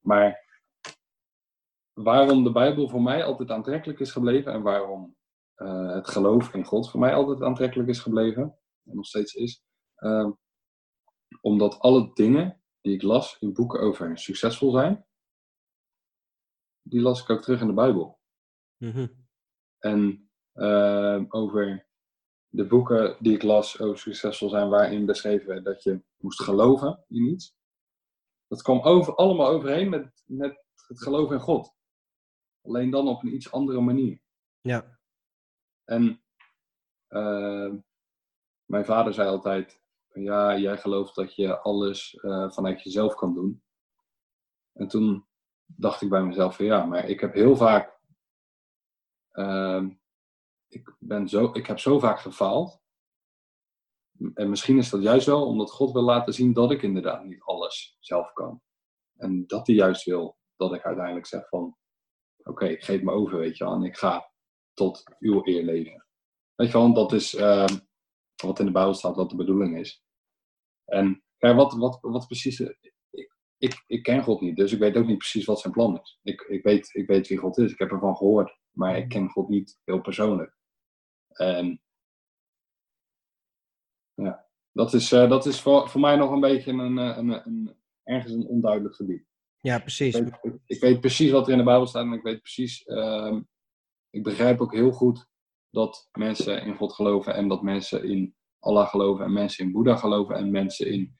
maar 0.00 0.43
waarom 1.94 2.44
de 2.44 2.52
Bijbel 2.52 2.88
voor 2.88 3.02
mij 3.02 3.24
altijd 3.24 3.50
aantrekkelijk 3.50 4.00
is 4.00 4.12
gebleven 4.12 4.52
en 4.52 4.62
waarom 4.62 5.16
uh, 5.56 5.94
het 5.94 6.08
geloof 6.08 6.54
in 6.54 6.64
God 6.64 6.90
voor 6.90 7.00
mij 7.00 7.14
altijd 7.14 7.42
aantrekkelijk 7.42 7.88
is 7.88 7.98
gebleven, 7.98 8.42
en 8.84 8.96
nog 8.96 9.06
steeds 9.06 9.34
is, 9.34 9.62
uh, 9.98 10.30
omdat 11.40 11.78
alle 11.78 12.10
dingen 12.14 12.62
die 12.80 12.94
ik 12.94 13.02
las 13.02 13.36
in 13.40 13.52
boeken 13.52 13.80
over 13.80 14.18
succesvol 14.18 14.70
zijn, 14.70 15.06
die 16.82 17.00
las 17.00 17.22
ik 17.22 17.30
ook 17.30 17.42
terug 17.42 17.60
in 17.60 17.66
de 17.66 17.72
Bijbel. 17.72 18.20
Mhm. 18.76 19.06
En 19.78 20.30
uh, 20.54 21.24
over 21.28 21.86
de 22.48 22.66
boeken 22.66 23.16
die 23.20 23.34
ik 23.34 23.42
las 23.42 23.80
over 23.80 23.98
succesvol 23.98 24.48
zijn, 24.48 24.68
waarin 24.68 25.06
beschreven 25.06 25.46
werd 25.48 25.64
dat 25.64 25.82
je 25.82 26.02
moest 26.16 26.42
geloven 26.42 27.04
in 27.08 27.24
iets. 27.24 27.56
Dat 28.46 28.62
kwam 28.62 28.80
over, 28.80 29.14
allemaal 29.14 29.48
overheen 29.48 29.88
met, 29.88 30.22
met 30.24 30.64
het 30.86 31.02
geloof 31.02 31.30
in 31.30 31.40
God. 31.40 31.74
Alleen 32.64 32.90
dan 32.90 33.08
op 33.08 33.22
een 33.22 33.34
iets 33.34 33.52
andere 33.52 33.80
manier. 33.80 34.20
Ja. 34.60 34.98
En 35.84 36.22
uh, 37.08 37.74
mijn 38.64 38.84
vader 38.84 39.14
zei 39.14 39.28
altijd: 39.28 39.82
ja, 40.12 40.58
jij 40.58 40.78
gelooft 40.78 41.14
dat 41.14 41.34
je 41.34 41.58
alles 41.58 42.14
uh, 42.14 42.50
vanuit 42.50 42.82
jezelf 42.82 43.14
kan 43.14 43.34
doen. 43.34 43.62
En 44.72 44.88
toen 44.88 45.26
dacht 45.66 46.02
ik 46.02 46.08
bij 46.08 46.22
mezelf 46.22 46.56
van 46.56 46.64
ja, 46.64 46.84
maar 46.84 47.08
ik 47.08 47.20
heb 47.20 47.34
heel 47.34 47.56
vaak 47.56 47.94
uh, 49.32 49.84
ik, 50.68 50.96
ben 50.98 51.28
zo, 51.28 51.50
ik 51.52 51.66
heb 51.66 51.78
zo 51.78 51.98
vaak 51.98 52.20
gefaald. 52.20 52.82
En 54.34 54.50
misschien 54.50 54.78
is 54.78 54.90
dat 54.90 55.02
juist 55.02 55.26
wel 55.26 55.46
omdat 55.46 55.70
God 55.70 55.92
wil 55.92 56.02
laten 56.02 56.34
zien 56.34 56.52
dat 56.52 56.70
ik 56.70 56.82
inderdaad 56.82 57.24
niet 57.24 57.42
alles 57.42 57.96
zelf 58.00 58.32
kan. 58.32 58.62
En 59.16 59.46
dat 59.46 59.66
hij 59.66 59.76
juist 59.76 60.04
wil 60.04 60.38
dat 60.56 60.74
ik 60.74 60.84
uiteindelijk 60.84 61.26
zeg 61.26 61.48
van, 61.48 61.76
oké, 62.44 62.76
geef 62.78 63.02
me 63.02 63.12
over, 63.12 63.38
weet 63.38 63.56
je 63.56 63.64
wel, 63.64 63.74
en 63.74 63.82
ik 63.82 63.96
ga 63.96 64.30
tot 64.74 65.02
uw 65.18 65.40
eer 65.44 65.62
leven. 65.62 66.06
Weet 66.54 66.70
je 66.70 66.78
wel, 66.78 66.94
dat 66.94 67.12
is 67.12 67.34
ehm, 67.34 67.76
wat 68.42 68.58
in 68.58 68.66
de 68.66 68.72
Bijbel 68.72 68.94
staat, 68.94 69.16
wat 69.16 69.30
de 69.30 69.36
bedoeling 69.36 69.78
is. 69.78 70.02
En 70.84 71.22
wat, 71.38 71.72
wat, 71.72 71.98
wat 72.00 72.26
precies, 72.26 72.60
ik, 72.60 72.92
ik, 73.58 73.84
ik 73.86 74.02
ken 74.02 74.22
God 74.22 74.40
niet, 74.40 74.56
dus 74.56 74.72
ik 74.72 74.78
weet 74.78 74.96
ook 74.96 75.06
niet 75.06 75.18
precies 75.18 75.44
wat 75.44 75.60
zijn 75.60 75.72
plan 75.72 76.00
is. 76.00 76.18
Ik, 76.22 76.40
ik, 76.40 76.62
weet, 76.62 76.94
ik 76.94 77.06
weet 77.06 77.28
wie 77.28 77.38
God 77.38 77.58
is, 77.58 77.72
ik 77.72 77.78
heb 77.78 77.90
ervan 77.90 78.16
gehoord, 78.16 78.58
maar 78.70 78.96
ik 78.96 79.08
ken 79.08 79.28
God 79.28 79.48
niet 79.48 79.80
heel 79.84 80.00
persoonlijk. 80.00 80.56
En 81.28 81.82
ja, 84.14 84.46
dat 84.72 84.92
is, 84.92 85.12
uh, 85.12 85.28
dat 85.28 85.46
is 85.46 85.60
voor, 85.60 85.88
voor 85.88 86.00
mij 86.00 86.16
nog 86.16 86.30
een 86.30 86.40
beetje 86.40 86.72
een, 86.72 86.98
eh, 86.98 87.16
een, 87.16 87.46
een 87.46 87.76
ergens 88.02 88.32
een 88.32 88.46
onduidelijk 88.46 88.94
gebied. 88.94 89.26
Ja, 89.64 89.78
precies. 89.78 90.14
Ik 90.14 90.38
weet, 90.42 90.58
ik 90.66 90.80
weet, 90.80 91.00
precies 91.00 91.30
wat 91.30 91.46
er 91.46 91.52
in 91.52 91.58
de 91.58 91.64
Bijbel 91.64 91.86
staat 91.86 92.04
en 92.04 92.12
ik 92.12 92.22
weet 92.22 92.40
precies, 92.40 92.86
uh, 92.86 93.38
ik 94.10 94.22
begrijp 94.22 94.60
ook 94.60 94.72
heel 94.72 94.90
goed 94.90 95.28
dat 95.70 96.08
mensen 96.12 96.62
in 96.62 96.76
God 96.76 96.92
geloven 96.92 97.34
en 97.34 97.48
dat 97.48 97.62
mensen 97.62 98.04
in 98.04 98.34
Allah 98.58 98.88
geloven 98.88 99.24
en 99.24 99.32
mensen 99.32 99.64
in 99.64 99.72
Boeddha 99.72 99.96
geloven 99.96 100.36
en 100.36 100.50
mensen 100.50 100.86
in 100.86 101.18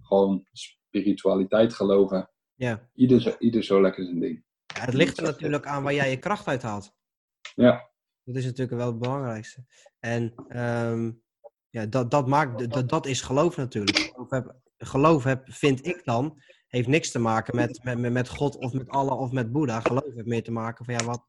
gewoon 0.00 0.46
spiritualiteit 0.52 1.74
geloven. 1.74 2.30
Ja. 2.54 2.90
Ieder, 2.94 3.40
ieder 3.40 3.64
zo 3.64 3.80
lekker 3.80 4.04
zijn 4.04 4.20
ding. 4.20 4.44
Ja, 4.66 4.80
het 4.80 4.94
ligt 4.94 5.18
er 5.18 5.24
natuurlijk 5.24 5.66
aan 5.66 5.82
waar 5.82 5.94
jij 5.94 6.10
je 6.10 6.18
kracht 6.18 6.46
uit 6.46 6.62
haalt. 6.62 6.94
Ja. 7.54 7.90
Dat 8.24 8.36
is 8.36 8.44
natuurlijk 8.44 8.76
wel 8.76 8.86
het 8.86 8.98
belangrijkste. 8.98 9.64
En 9.98 10.34
um, 10.60 11.22
ja, 11.68 11.86
dat, 11.86 12.10
dat, 12.10 12.26
maakt, 12.26 12.70
dat, 12.70 12.88
dat 12.88 13.06
is 13.06 13.20
geloof 13.20 13.56
natuurlijk. 13.56 13.98
Geloof 13.98 14.30
heb, 14.30 14.56
geloof 14.76 15.24
heb, 15.24 15.52
vind 15.52 15.86
ik 15.86 16.04
dan, 16.04 16.42
heeft 16.70 16.88
niks 16.88 17.10
te 17.10 17.18
maken 17.18 17.56
met, 17.56 17.84
met, 17.84 18.12
met 18.12 18.28
God 18.28 18.56
of 18.56 18.72
met 18.72 18.88
Allah 18.88 19.20
of 19.20 19.32
met 19.32 19.52
Boeddha. 19.52 19.80
Geloof 19.80 20.14
heeft 20.14 20.26
meer 20.26 20.42
te 20.42 20.52
maken 20.52 20.84
van 20.84 20.94
ja, 20.94 21.04
wat, 21.04 21.26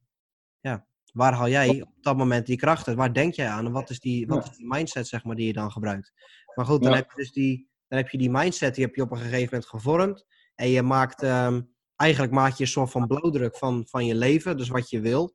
ja, 0.59 0.87
waar 1.13 1.33
haal 1.33 1.49
jij 1.49 1.81
op 1.81 1.89
dat 2.01 2.17
moment 2.17 2.45
die 2.45 2.57
kracht 2.57 2.87
uit? 2.87 2.97
Waar 2.97 3.13
denk 3.13 3.33
jij 3.33 3.47
aan? 3.47 3.65
En 3.65 3.71
wat 3.71 3.89
is 3.89 3.99
die, 3.99 4.27
wat 4.27 4.49
is 4.49 4.57
die 4.57 4.67
mindset 4.67 5.07
zeg 5.07 5.23
maar, 5.23 5.35
die 5.35 5.47
je 5.47 5.53
dan 5.53 5.71
gebruikt? 5.71 6.11
Maar 6.55 6.65
goed, 6.65 6.83
dan, 6.83 6.93
heb 6.93 7.09
je 7.09 7.15
dus 7.15 7.31
die, 7.31 7.69
dan 7.87 7.97
heb 7.97 8.09
je 8.09 8.17
die 8.17 8.29
mindset, 8.29 8.75
die 8.75 8.85
heb 8.85 8.95
je 8.95 9.01
op 9.01 9.11
een 9.11 9.17
gegeven 9.17 9.49
moment 9.51 9.65
gevormd. 9.65 10.25
En 10.55 10.69
je 10.69 10.81
maakt, 10.81 11.23
um, 11.23 11.73
eigenlijk 11.95 12.33
maak 12.33 12.53
je 12.53 12.63
een 12.63 12.69
soort 12.69 12.91
van 12.91 13.07
blauwdruk 13.07 13.57
van, 13.57 13.87
van 13.87 14.05
je 14.05 14.15
leven, 14.15 14.57
dus 14.57 14.69
wat 14.69 14.89
je 14.89 14.99
wil. 14.99 15.31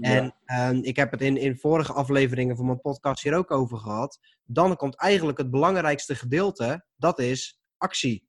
En 0.00 0.34
ja. 0.44 0.68
um, 0.68 0.82
ik 0.82 0.96
heb 0.96 1.10
het 1.10 1.20
in, 1.20 1.36
in 1.36 1.56
vorige 1.56 1.92
afleveringen 1.92 2.56
van 2.56 2.66
mijn 2.66 2.80
podcast 2.80 3.22
hier 3.22 3.36
ook 3.36 3.50
over 3.50 3.78
gehad. 3.78 4.18
Dan 4.44 4.76
komt 4.76 4.96
eigenlijk 4.96 5.38
het 5.38 5.50
belangrijkste 5.50 6.14
gedeelte, 6.14 6.84
dat 6.96 7.18
is 7.18 7.60
actie. 7.76 8.27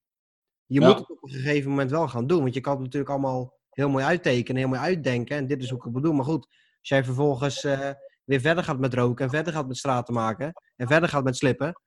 Je 0.70 0.80
ja. 0.80 0.88
moet 0.88 0.98
het 0.98 1.10
op 1.10 1.24
een 1.24 1.30
gegeven 1.30 1.70
moment 1.70 1.92
wel 1.92 2.08
gaan 2.08 2.28
doen. 2.28 2.42
Want 2.42 2.54
je 2.54 2.62
kan 2.62 2.74
het 2.74 2.82
natuurlijk 2.82 3.12
allemaal 3.12 3.58
heel 3.70 3.90
mooi 3.90 4.06
uittekenen, 4.06 4.62
heel 4.62 4.70
mooi 4.70 4.80
uitdenken. 4.80 5.38
En 5.38 5.48
dit 5.48 5.64
is 5.64 5.70
hoe 5.70 5.78
ik 5.78 5.84
het 5.84 5.94
bedoel. 5.94 6.14
Maar 6.14 6.26
goed, 6.26 6.46
als 6.80 6.90
jij 6.90 7.04
vervolgens 7.04 7.64
uh, 7.64 7.92
weer 8.24 8.40
verder 8.40 8.64
gaat 8.64 8.80
met 8.80 8.94
roken 8.94 9.26
en 9.26 9.32
verder 9.32 9.54
gaat 9.54 9.68
met 9.68 9.78
straten 9.78 10.14
maken 10.14 10.54
en 10.76 10.88
verder 10.88 11.10
gaat 11.10 11.24
met 11.24 11.38
slippen, 11.38 11.82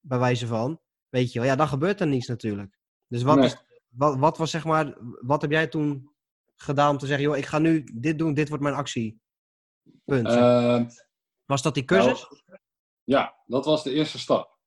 bij 0.00 0.18
wijze 0.18 0.46
van, 0.46 0.80
weet 1.08 1.32
je 1.32 1.38
wel, 1.38 1.48
ja, 1.48 1.56
dan 1.56 1.68
gebeurt 1.68 2.00
er 2.00 2.06
niets 2.06 2.26
natuurlijk. 2.26 2.78
Dus 3.06 3.22
wat, 3.22 3.36
nee. 3.36 3.46
is, 3.46 3.56
wat, 3.88 4.18
wat 4.18 4.38
was 4.38 4.50
zeg 4.50 4.64
maar, 4.64 4.96
wat 5.20 5.42
heb 5.42 5.50
jij 5.50 5.66
toen 5.66 6.12
gedaan 6.56 6.90
om 6.90 6.98
te 6.98 7.06
zeggen, 7.06 7.24
joh, 7.24 7.36
ik 7.36 7.46
ga 7.46 7.58
nu 7.58 7.84
dit 7.94 8.18
doen, 8.18 8.34
dit 8.34 8.48
wordt 8.48 8.62
mijn 8.62 8.74
actie? 8.74 9.20
Punt. 10.04 10.28
Uh, 10.28 10.86
was 11.44 11.62
dat 11.62 11.74
die 11.74 11.84
cursus? 11.84 12.42
Nou, 12.46 12.60
ja, 13.04 13.42
dat 13.46 13.64
was 13.64 13.82
de 13.82 13.92
eerste 13.92 14.18
stap. 14.18 14.58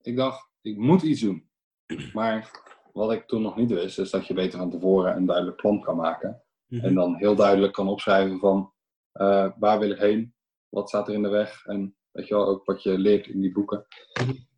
Ik 0.00 0.16
dacht, 0.16 0.50
ik 0.60 0.76
moet 0.76 1.02
iets 1.02 1.20
doen. 1.20 1.49
Maar 2.12 2.50
wat 2.92 3.12
ik 3.12 3.26
toen 3.26 3.42
nog 3.42 3.56
niet 3.56 3.70
wist, 3.70 3.98
is 3.98 4.10
dat 4.10 4.26
je 4.26 4.34
beter 4.34 4.58
van 4.58 4.70
tevoren 4.70 5.16
een 5.16 5.26
duidelijk 5.26 5.56
plan 5.56 5.80
kan 5.80 5.96
maken. 5.96 6.42
-hmm. 6.66 6.80
En 6.80 6.94
dan 6.94 7.16
heel 7.16 7.34
duidelijk 7.34 7.72
kan 7.72 7.88
opschrijven 7.88 8.38
van 8.38 8.72
uh, 9.14 9.50
waar 9.58 9.78
wil 9.78 9.90
ik 9.90 9.98
heen, 9.98 10.34
wat 10.68 10.88
staat 10.88 11.08
er 11.08 11.14
in 11.14 11.22
de 11.22 11.28
weg 11.28 11.66
en 11.66 11.96
weet 12.10 12.28
je 12.28 12.34
wel, 12.34 12.46
ook 12.46 12.64
wat 12.64 12.82
je 12.82 12.98
leert 12.98 13.26
in 13.26 13.40
die 13.40 13.52
boeken. 13.52 13.86
-hmm. 14.12 14.48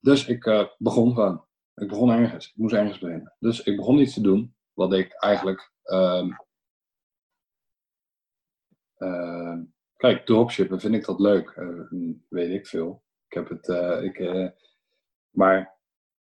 Dus 0.00 0.26
ik 0.26 0.44
uh, 0.44 0.66
begon 0.78 1.14
gewoon. 1.14 1.44
Ik 1.74 1.88
begon 1.88 2.10
ergens. 2.10 2.48
Ik 2.48 2.56
moest 2.56 2.74
ergens 2.74 2.98
beginnen. 2.98 3.34
Dus 3.38 3.62
ik 3.62 3.76
begon 3.76 3.98
iets 3.98 4.14
te 4.14 4.20
doen 4.20 4.54
wat 4.72 4.92
ik 4.92 5.12
eigenlijk. 5.12 5.72
Um, 5.84 6.36
uh, 8.98 9.58
kijk, 9.96 10.26
dropshippen 10.26 10.80
vind 10.80 10.94
ik 10.94 11.04
dat 11.04 11.20
leuk. 11.20 11.54
Uh, 11.56 12.14
weet 12.28 12.50
ik 12.50 12.66
veel. 12.66 13.02
Ik 13.28 13.34
heb 13.34 13.48
het. 13.48 13.68
ik, 14.02 14.52
maar 15.30 15.74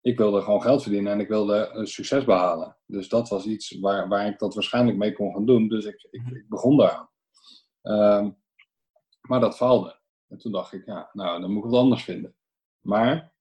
ik 0.01 0.19
wilde 0.19 0.43
gewoon 0.43 0.63
geld 0.63 0.83
verdienen 0.83 1.13
en 1.13 1.21
ik 1.21 1.29
wilde 1.29 1.69
een 1.73 1.87
succes 1.87 2.25
behalen. 2.25 2.77
Dus 2.87 3.09
dat 3.09 3.29
was 3.29 3.47
iets 3.47 3.79
waar, 3.79 4.09
waar 4.09 4.27
ik 4.27 4.39
dat 4.39 4.55
waarschijnlijk 4.55 4.97
mee 4.97 5.13
kon 5.13 5.33
gaan 5.33 5.47
doen. 5.47 5.69
Dus 5.69 5.85
ik, 5.85 6.09
ik, 6.11 6.45
begon 6.49 6.77
daaraan. 6.77 7.11
Um, 7.83 8.37
maar 9.21 9.41
dat 9.41 9.57
faalde. 9.57 10.01
En 10.29 10.39
toen 10.39 10.53
dacht 10.53 10.73
ik, 10.73 10.87
ja, 10.87 11.11
nou, 11.13 11.41
dan 11.41 11.53
moet 11.53 11.65
ik 11.65 11.71
wat 11.71 11.81
anders 11.81 12.05
vinden. 12.05 12.37
Maar 12.81 13.35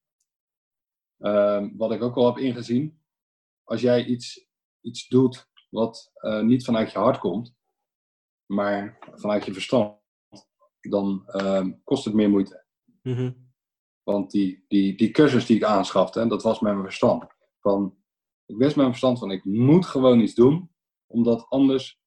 um, 1.18 1.76
wat 1.76 1.92
ik 1.92 2.02
ook 2.02 2.16
al 2.16 2.26
heb 2.26 2.38
ingezien, 2.38 3.02
als 3.64 3.80
jij 3.80 4.04
iets, 4.04 4.48
iets 4.80 5.08
doet 5.08 5.50
wat 5.70 6.12
uh, 6.20 6.40
niet 6.40 6.64
vanuit 6.64 6.92
je 6.92 6.98
hart 6.98 7.18
komt, 7.18 7.56
maar 8.46 8.98
vanuit 9.14 9.44
je 9.44 9.52
verstand, 9.52 9.98
dan 10.80 11.28
um, 11.32 11.80
kost 11.84 12.04
het 12.04 12.14
meer 12.14 12.30
moeite. 12.30 12.64
Mm. 13.02 13.47
Want 14.08 14.30
die, 14.30 14.64
die, 14.68 14.96
die 14.96 15.10
cursus 15.10 15.46
die 15.46 15.56
ik 15.56 15.64
aanschafte, 15.64 16.26
dat 16.26 16.42
was 16.42 16.60
mijn 16.60 16.82
verstand. 16.82 17.24
Van, 17.60 17.96
ik 18.46 18.56
wist 18.56 18.76
mijn 18.76 18.88
verstand 18.88 19.18
van, 19.18 19.30
ik 19.30 19.44
moet 19.44 19.86
gewoon 19.86 20.20
iets 20.20 20.34
doen. 20.34 20.70
Omdat 21.06 21.46
anders 21.48 22.00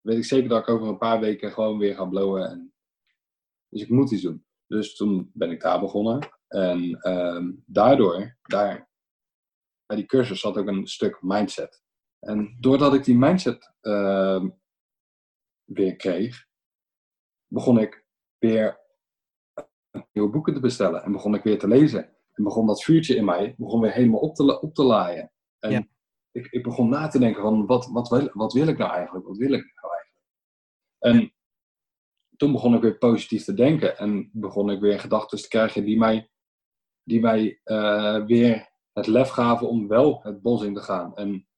weet 0.00 0.16
ik 0.16 0.24
zeker 0.24 0.48
dat 0.48 0.60
ik 0.60 0.68
over 0.68 0.88
een 0.88 0.98
paar 0.98 1.20
weken 1.20 1.52
gewoon 1.52 1.78
weer 1.78 1.94
ga 1.94 2.04
blowen. 2.04 2.50
En, 2.50 2.74
dus 3.68 3.82
ik 3.82 3.88
moet 3.88 4.10
iets 4.10 4.22
doen. 4.22 4.46
Dus 4.66 4.96
toen 4.96 5.30
ben 5.34 5.50
ik 5.50 5.60
daar 5.60 5.80
begonnen. 5.80 6.28
En 6.48 7.10
um, 7.10 7.62
daardoor, 7.66 8.36
daar, 8.42 8.90
bij 9.86 9.96
die 9.96 10.06
cursus 10.06 10.40
zat 10.40 10.56
ook 10.56 10.66
een 10.66 10.86
stuk 10.86 11.22
mindset. 11.22 11.82
En 12.18 12.56
doordat 12.60 12.94
ik 12.94 13.04
die 13.04 13.18
mindset 13.18 13.74
uh, 13.82 14.44
weer 15.64 15.96
kreeg, 15.96 16.46
begon 17.46 17.78
ik 17.78 18.06
weer 18.38 18.83
nieuwe 20.12 20.30
boeken 20.30 20.54
te 20.54 20.60
bestellen. 20.60 21.02
En 21.02 21.12
begon 21.12 21.34
ik 21.34 21.42
weer 21.42 21.58
te 21.58 21.68
lezen. 21.68 22.12
En 22.32 22.44
begon 22.44 22.66
dat 22.66 22.82
vuurtje 22.82 23.16
in 23.16 23.24
mij 23.24 23.54
begon 23.58 23.80
weer 23.80 23.92
helemaal 23.92 24.20
op 24.20 24.34
te, 24.34 24.60
op 24.60 24.74
te 24.74 24.82
laaien. 24.82 25.32
En 25.58 25.70
ja. 25.70 25.86
ik, 26.32 26.46
ik 26.46 26.62
begon 26.62 26.88
na 26.88 27.08
te 27.08 27.18
denken 27.18 27.42
van, 27.42 27.66
wat, 27.66 27.86
wat, 27.86 28.08
wil, 28.08 28.30
wat 28.32 28.52
wil 28.52 28.68
ik 28.68 28.78
nou 28.78 28.92
eigenlijk? 28.92 29.26
Wat 29.26 29.36
wil 29.36 29.52
ik 29.52 29.72
nou 29.74 29.94
eigenlijk? 29.94 30.24
En 30.98 31.34
toen 32.36 32.52
begon 32.52 32.74
ik 32.74 32.82
weer 32.82 32.98
positief 32.98 33.44
te 33.44 33.54
denken. 33.54 33.98
En 33.98 34.30
begon 34.32 34.70
ik 34.70 34.80
weer 34.80 35.00
gedachten 35.00 35.38
te 35.38 35.48
krijgen 35.48 35.84
die 35.84 35.98
mij, 35.98 36.30
die 37.02 37.20
mij 37.20 37.60
uh, 37.64 38.24
weer 38.24 38.72
het 38.92 39.06
lef 39.06 39.28
gaven 39.28 39.68
om 39.68 39.88
wel 39.88 40.20
het 40.22 40.42
bos 40.42 40.62
in 40.62 40.74
te 40.74 40.82
gaan. 40.82 41.16
En 41.16 41.48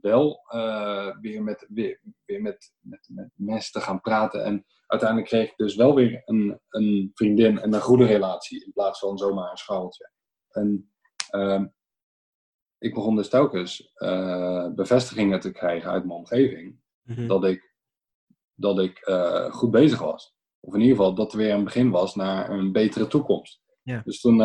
wel 0.00 0.44
uh, 0.54 1.16
weer, 1.20 1.42
met, 1.42 1.66
weer, 1.68 2.00
weer 2.24 2.42
met, 2.42 2.74
met, 2.80 3.08
met 3.08 3.30
mensen 3.34 3.72
te 3.72 3.80
gaan 3.80 4.00
praten. 4.00 4.44
En 4.44 4.64
uiteindelijk 4.92 5.28
kreeg 5.28 5.50
ik 5.50 5.56
dus 5.56 5.74
wel 5.74 5.94
weer 5.94 6.22
een, 6.24 6.60
een 6.68 7.10
vriendin 7.14 7.58
en 7.58 7.74
een 7.74 7.80
goede 7.80 8.04
relatie. 8.06 8.64
In 8.64 8.72
plaats 8.72 8.98
van 8.98 9.18
zomaar 9.18 9.50
een 9.50 9.56
schouweltje. 9.56 10.10
En 10.48 10.92
uh, 11.30 11.64
ik 12.78 12.94
begon 12.94 13.16
dus 13.16 13.28
telkens 13.28 13.92
uh, 13.94 14.68
bevestigingen 14.74 15.40
te 15.40 15.52
krijgen 15.52 15.90
uit 15.90 16.04
mijn 16.04 16.18
omgeving. 16.18 16.80
Mm-hmm. 17.02 17.26
Dat 17.26 17.44
ik, 17.44 17.74
dat 18.54 18.78
ik 18.78 19.08
uh, 19.08 19.52
goed 19.52 19.70
bezig 19.70 20.00
was. 20.00 20.36
Of 20.60 20.74
in 20.74 20.80
ieder 20.80 20.96
geval 20.96 21.14
dat 21.14 21.32
er 21.32 21.38
weer 21.38 21.54
een 21.54 21.64
begin 21.64 21.90
was 21.90 22.14
naar 22.14 22.50
een 22.50 22.72
betere 22.72 23.06
toekomst. 23.06 23.62
Dus 24.04 24.20
toen, 24.20 24.40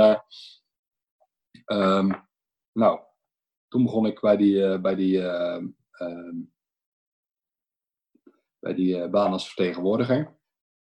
um, 1.66 2.28
nou, 2.72 3.00
toen 3.68 3.84
begon 3.84 4.06
ik 4.06 4.20
bij 4.20 4.38
die, 4.38 4.80
bij 4.82 4.95
die, 4.95 5.18
uh, 5.18 5.64
bij 8.60 8.74
die 8.74 9.10
baan 9.10 9.32
als 9.32 9.45
vertegenwoordiger. 9.45 10.37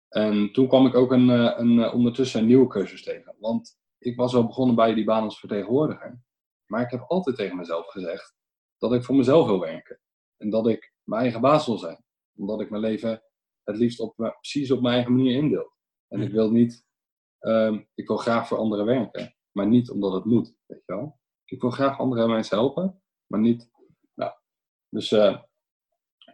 En 0.10 0.52
toen 0.52 0.68
kwam 0.68 0.86
ik 0.86 0.96
ook 0.96 1.12
een, 1.12 1.30
een, 1.30 1.92
ondertussen 1.92 2.40
een 2.40 2.46
nieuwe 2.46 2.68
cursus 2.68 3.04
tegen. 3.04 3.36
Want 3.40 3.78
ik 3.98 4.16
was 4.16 4.34
wel 4.34 4.46
begonnen 4.46 4.76
bij 4.76 4.94
die 4.94 5.04
baan 5.04 5.24
als 5.24 5.40
vertegenwoordiger. 5.40 6.22
Maar 6.66 6.82
ik 6.82 6.92
heb 6.92 7.02
altijd 7.08 7.36
tegen 7.36 7.58
mezelf 7.58 7.88
gezegd 7.88 8.36
dat 8.78 8.94
ik 8.94 9.04
voor 9.04 9.16
mezelf 9.16 9.48
wil 9.48 9.60
werken. 9.60 10.00
En 10.38 10.50
dat 10.50 10.68
ik 10.68 10.94
mijn 11.04 11.22
eigen 11.22 11.42
baas 11.42 11.66
wil 11.66 11.78
zijn. 11.78 12.04
Omdat 12.36 12.62
ik 12.62 12.70
mijn 12.70 12.82
leven 12.82 13.24
het 13.64 13.78
liefst 13.78 14.00
op, 14.00 14.16
precies 14.16 14.72
op 14.72 14.82
mijn 14.82 14.94
eigen 14.94 15.16
manier 15.16 15.36
indeel. 15.36 15.72
En 16.08 16.22
ik 16.22 16.32
wil 16.32 16.52
niet, 16.52 16.86
um, 17.40 17.88
ik 17.94 18.08
wil 18.08 18.18
graag 18.18 18.48
voor 18.48 18.58
anderen 18.58 18.86
werken. 18.86 19.36
Maar 19.52 19.68
niet 19.68 19.90
omdat 19.90 20.14
het 20.14 20.26
moet, 20.26 20.56
weet 20.66 20.84
je 20.86 20.96
wel. 20.96 21.20
Ik 21.46 21.62
wil 21.62 21.70
graag 21.70 22.00
andere 22.00 22.28
mensen 22.28 22.58
helpen, 22.58 23.02
maar 23.26 23.40
niet. 23.40 23.70
Nou, 24.14 24.32
dus 24.90 25.12
uh, 25.12 25.42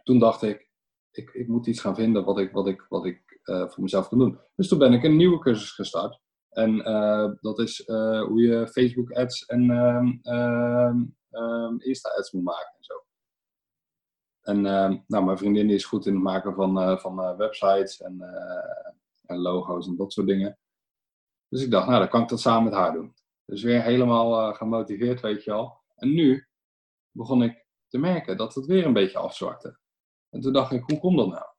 toen 0.02 0.18
dacht 0.18 0.42
ik, 0.42 0.70
ik, 1.10 1.30
ik 1.30 1.48
moet 1.48 1.66
iets 1.66 1.80
gaan 1.80 1.94
vinden 1.94 2.24
wat 2.24 2.38
ik, 2.38 2.52
wat 2.52 2.66
ik, 2.66 2.86
wat 2.88 3.04
ik 3.04 3.23
eh, 3.44 3.68
voor 3.68 3.82
mezelf 3.82 4.08
kan 4.08 4.18
doen. 4.18 4.40
Dus 4.54 4.68
toen 4.68 4.78
ben 4.78 4.92
ik 4.92 5.02
een 5.02 5.16
nieuwe 5.16 5.38
cursus 5.38 5.70
gestart. 5.70 6.20
En 6.50 6.84
eh, 6.84 7.30
dat 7.40 7.58
is 7.58 7.84
eh, 7.84 8.22
hoe 8.22 8.40
je 8.40 8.68
Facebook 8.68 9.12
ads 9.12 9.44
en 9.44 9.70
ehm, 10.22 11.78
Insta 11.78 12.10
ads 12.10 12.32
moet 12.32 12.42
maken 12.42 12.74
en 12.76 12.84
zo. 12.84 12.94
En 14.40 14.60
nou, 15.06 15.24
mijn 15.24 15.38
vriendin 15.38 15.70
is 15.70 15.84
goed 15.84 16.06
in 16.06 16.14
het 16.14 16.22
maken 16.22 16.54
van, 16.54 16.98
van 16.98 17.36
websites 17.36 18.00
en, 18.00 18.20
en 19.26 19.38
logo's 19.38 19.86
en 19.86 19.96
dat 19.96 20.12
soort 20.12 20.26
dingen. 20.26 20.58
Dus 21.48 21.62
ik 21.62 21.70
dacht, 21.70 21.86
nou 21.86 21.98
dan 21.98 22.08
kan 22.08 22.22
ik 22.22 22.28
dat 22.28 22.40
samen 22.40 22.64
met 22.64 22.72
haar 22.72 22.92
doen. 22.92 23.14
Dus 23.44 23.62
weer 23.62 23.82
helemaal 23.82 24.54
gemotiveerd, 24.54 25.20
weet 25.20 25.44
je 25.44 25.52
al. 25.52 25.82
En 25.94 26.14
nu 26.14 26.46
begon 27.10 27.42
ik 27.42 27.66
te 27.88 27.98
merken 27.98 28.36
dat 28.36 28.54
het 28.54 28.66
weer 28.66 28.86
een 28.86 28.92
beetje 28.92 29.18
afzwakte. 29.18 29.78
En 30.30 30.40
toen 30.40 30.52
dacht 30.52 30.72
ik, 30.72 30.82
hoe 30.86 30.98
komt 30.98 31.18
dat 31.18 31.28
nou? 31.28 31.53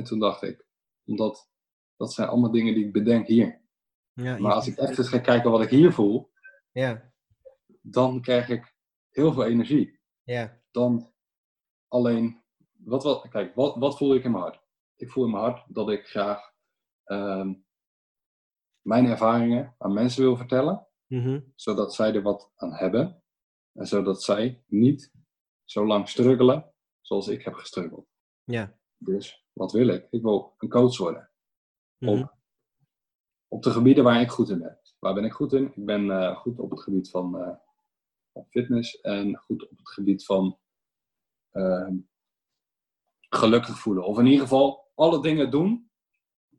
En 0.00 0.06
toen 0.06 0.18
dacht 0.18 0.42
ik, 0.42 0.66
omdat 1.04 1.50
dat 1.96 2.12
zijn 2.12 2.28
allemaal 2.28 2.50
dingen 2.50 2.74
die 2.74 2.86
ik 2.86 2.92
bedenk 2.92 3.26
hier. 3.26 3.60
Ja, 4.12 4.38
Maar 4.38 4.52
als 4.52 4.66
ik 4.66 4.76
echt 4.76 4.98
eens 4.98 5.08
ga 5.08 5.18
kijken 5.18 5.50
wat 5.50 5.62
ik 5.62 5.70
hier 5.70 5.92
voel, 5.92 6.30
Ja, 6.72 7.12
dan 7.80 8.20
krijg 8.20 8.48
ik 8.48 8.74
heel 9.10 9.32
veel 9.32 9.44
energie. 9.44 10.00
ja, 10.22 10.60
Dan 10.70 11.12
alleen, 11.88 12.42
wat, 12.72 13.02
wat, 13.02 13.28
kijk, 13.28 13.54
wat, 13.54 13.76
wat 13.76 13.96
voel 13.96 14.14
ik 14.14 14.24
in 14.24 14.30
mijn 14.30 14.42
hart? 14.42 14.62
Ik 14.96 15.10
voel 15.10 15.24
in 15.24 15.30
mijn 15.30 15.42
hart 15.42 15.74
dat 15.74 15.90
ik 15.90 16.06
graag 16.06 16.52
ehm, 17.04 17.54
mijn 18.80 19.06
ervaringen 19.06 19.74
aan 19.78 19.92
mensen 19.92 20.22
wil 20.22 20.36
vertellen, 20.36 20.86
mhm, 21.06 21.40
zodat 21.54 21.94
zij 21.94 22.14
er 22.14 22.22
wat 22.22 22.52
aan 22.56 22.74
hebben. 22.74 23.22
En 23.72 23.86
zodat 23.86 24.22
zij 24.22 24.64
niet 24.66 25.12
zo 25.64 25.86
lang 25.86 26.08
struggelen 26.08 26.72
zoals 27.00 27.28
ik 27.28 27.42
heb 27.42 27.54
gestruggeld. 27.54 28.08
ja. 28.44 28.78
Dus 29.02 29.44
wat 29.60 29.72
wil 29.72 29.88
ik? 29.88 30.06
Ik 30.10 30.22
wil 30.22 30.54
een 30.58 30.68
coach 30.68 30.96
worden. 30.98 31.30
mhm, 31.98 32.10
Op, 32.10 32.34
op 33.48 33.62
de 33.62 33.70
gebieden 33.70 34.04
waar 34.04 34.20
ik 34.20 34.30
goed 34.30 34.48
in 34.48 34.58
ben. 34.58 34.78
Waar 34.98 35.14
ben 35.14 35.24
ik 35.24 35.32
goed 35.32 35.52
in? 35.52 35.64
Ik 35.74 35.84
ben 35.84 36.10
eh, 36.10 36.36
goed 36.36 36.58
op 36.58 36.70
het 36.70 36.80
gebied 36.80 37.10
van 37.10 37.38
eh, 37.40 37.56
van 38.32 38.46
fitness 38.48 39.00
en 39.00 39.36
goed 39.36 39.68
op 39.70 39.78
het 39.78 39.88
gebied 39.88 40.24
van 40.24 40.58
ehm, 41.50 41.96
gelukkig 43.28 43.78
voelen. 43.78 44.04
Of 44.04 44.18
in 44.18 44.26
ieder 44.26 44.40
geval 44.40 44.90
alle 44.94 45.22
dingen 45.22 45.50
doen. 45.50 45.90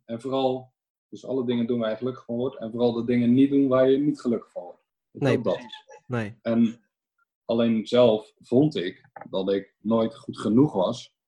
En 0.06 0.22
vooral, 0.22 0.74
dus 1.10 1.26
alle 1.26 1.46
dingen 1.46 1.68
doen 1.68 1.80
waar 1.80 1.90
je 1.90 1.96
gelukkig 1.98 2.26
van 2.26 2.36
wordt. 2.36 2.58
En 2.58 2.72
vooral 2.72 2.94
de 2.94 3.06
dingen 3.06 3.34
niet 3.34 3.50
doen 3.50 3.68
waar 3.68 3.90
je 3.90 3.98
niet 3.98 4.22
gelukkig 4.22 4.52
van 4.52 4.64
wordt. 4.64 4.82
Ik 5.12 5.22
Nee, 5.22 5.42
dat. 5.42 5.60
Nee. 6.08 6.38
En 6.42 6.86
alleen 7.46 7.88
zelf 7.88 8.34
vond 8.38 8.76
ik 8.76 9.10
dat 9.30 9.52
ik 9.52 9.76
nooit 9.80 10.18
goed 10.18 10.40
genoeg 10.40 10.74
was 10.74 11.20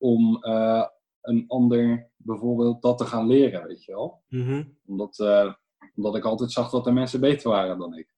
om 0.00 0.42
eh, 0.42 0.86
een 1.20 1.44
ander 1.48 2.10
bijvoorbeeld 2.16 2.82
dat 2.82 2.98
te 2.98 3.04
gaan 3.04 3.26
leren, 3.26 3.66
weet 3.66 3.84
je 3.84 3.92
wel. 3.92 4.22
Mhm, 4.28 4.64
Omdat, 4.86 5.18
eh, 5.18 5.54
omdat 5.94 6.16
ik 6.16 6.24
altijd 6.24 6.52
zag 6.52 6.70
dat 6.70 6.86
er 6.86 6.92
mensen 6.92 7.20
beter 7.20 7.50
waren 7.50 7.78
dan 7.78 7.94
ik. 7.94 8.14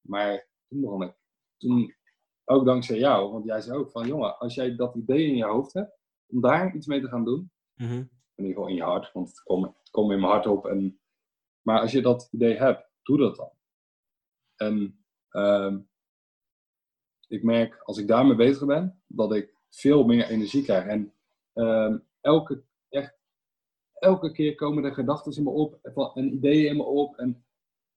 Maar 0.00 0.48
toen 0.68 0.80
begon 0.80 1.02
ik, 1.02 1.14
toen, 1.56 1.94
ook 2.44 2.64
dankzij 2.64 2.98
jou, 2.98 3.32
want 3.32 3.44
jij 3.44 3.60
zei 3.60 3.78
ook 3.78 3.90
van, 3.90 4.06
jongen, 4.06 4.38
als 4.38 4.54
jij 4.54 4.76
dat 4.76 4.94
idee 4.94 5.26
in 5.26 5.36
je 5.36 5.44
hoofd 5.44 5.72
hebt, 5.72 5.98
om 6.26 6.40
daar 6.40 6.74
iets 6.74 6.86
mee 6.86 7.00
te 7.00 7.08
gaan 7.08 7.24
doen, 7.24 7.50
mhm, 7.74 7.92
in 7.92 8.44
ieder 8.44 8.52
geval 8.52 8.68
in 8.68 8.74
je 8.74 8.82
hart, 8.82 9.12
want 9.12 9.28
het 9.28 9.90
komt 9.90 10.12
in 10.12 10.20
mijn 10.20 10.32
hart 10.32 10.46
op. 10.46 10.66
En, 10.66 11.00
maar 11.62 11.80
als 11.80 11.92
je 11.92 12.00
dat 12.02 12.28
idee 12.32 12.56
hebt, 12.56 12.90
doe 13.02 13.18
dat 13.18 13.36
dan. 13.36 13.50
En 14.56 15.04
ehm, 15.28 15.80
ik 17.26 17.42
merk, 17.42 17.82
als 17.82 17.98
ik 17.98 18.08
daarmee 18.08 18.36
bezig 18.36 18.66
ben, 18.66 19.02
dat 19.06 19.34
ik 19.34 19.57
veel 19.70 20.04
meer 20.04 20.28
energie 20.28 20.62
krijg. 20.62 20.84
En 20.86 21.12
ehm, 21.52 21.98
elke, 22.20 22.62
echt, 22.88 23.16
elke 23.94 24.32
keer 24.32 24.54
komen 24.54 24.84
er 24.84 24.94
gedachten 24.94 25.36
in 25.36 25.42
me 25.42 25.50
op 25.50 25.78
en- 26.14 26.34
ideeën 26.34 26.70
in 26.70 26.76
me 26.76 26.82
op. 26.84 27.16
En 27.16 27.44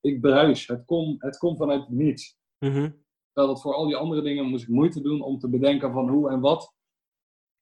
ik 0.01 0.21
bruis. 0.21 0.67
Het 0.67 0.85
komt 0.85 1.21
het 1.21 1.37
komt 1.37 1.57
vanuit 1.57 1.89
niets. 1.89 2.37
mhm. 2.59 2.89
Terwijl 3.33 3.53
dat 3.53 3.61
voor 3.61 3.73
al 3.73 3.85
die 3.85 3.95
andere 3.95 4.21
dingen 4.21 4.45
moest 4.45 4.63
ik 4.63 4.69
moeite 4.69 5.01
doen 5.01 5.21
om 5.21 5.39
te 5.39 5.49
bedenken 5.49 5.91
van 5.91 6.09
hoe 6.09 6.29
en 6.29 6.39
wat. 6.39 6.73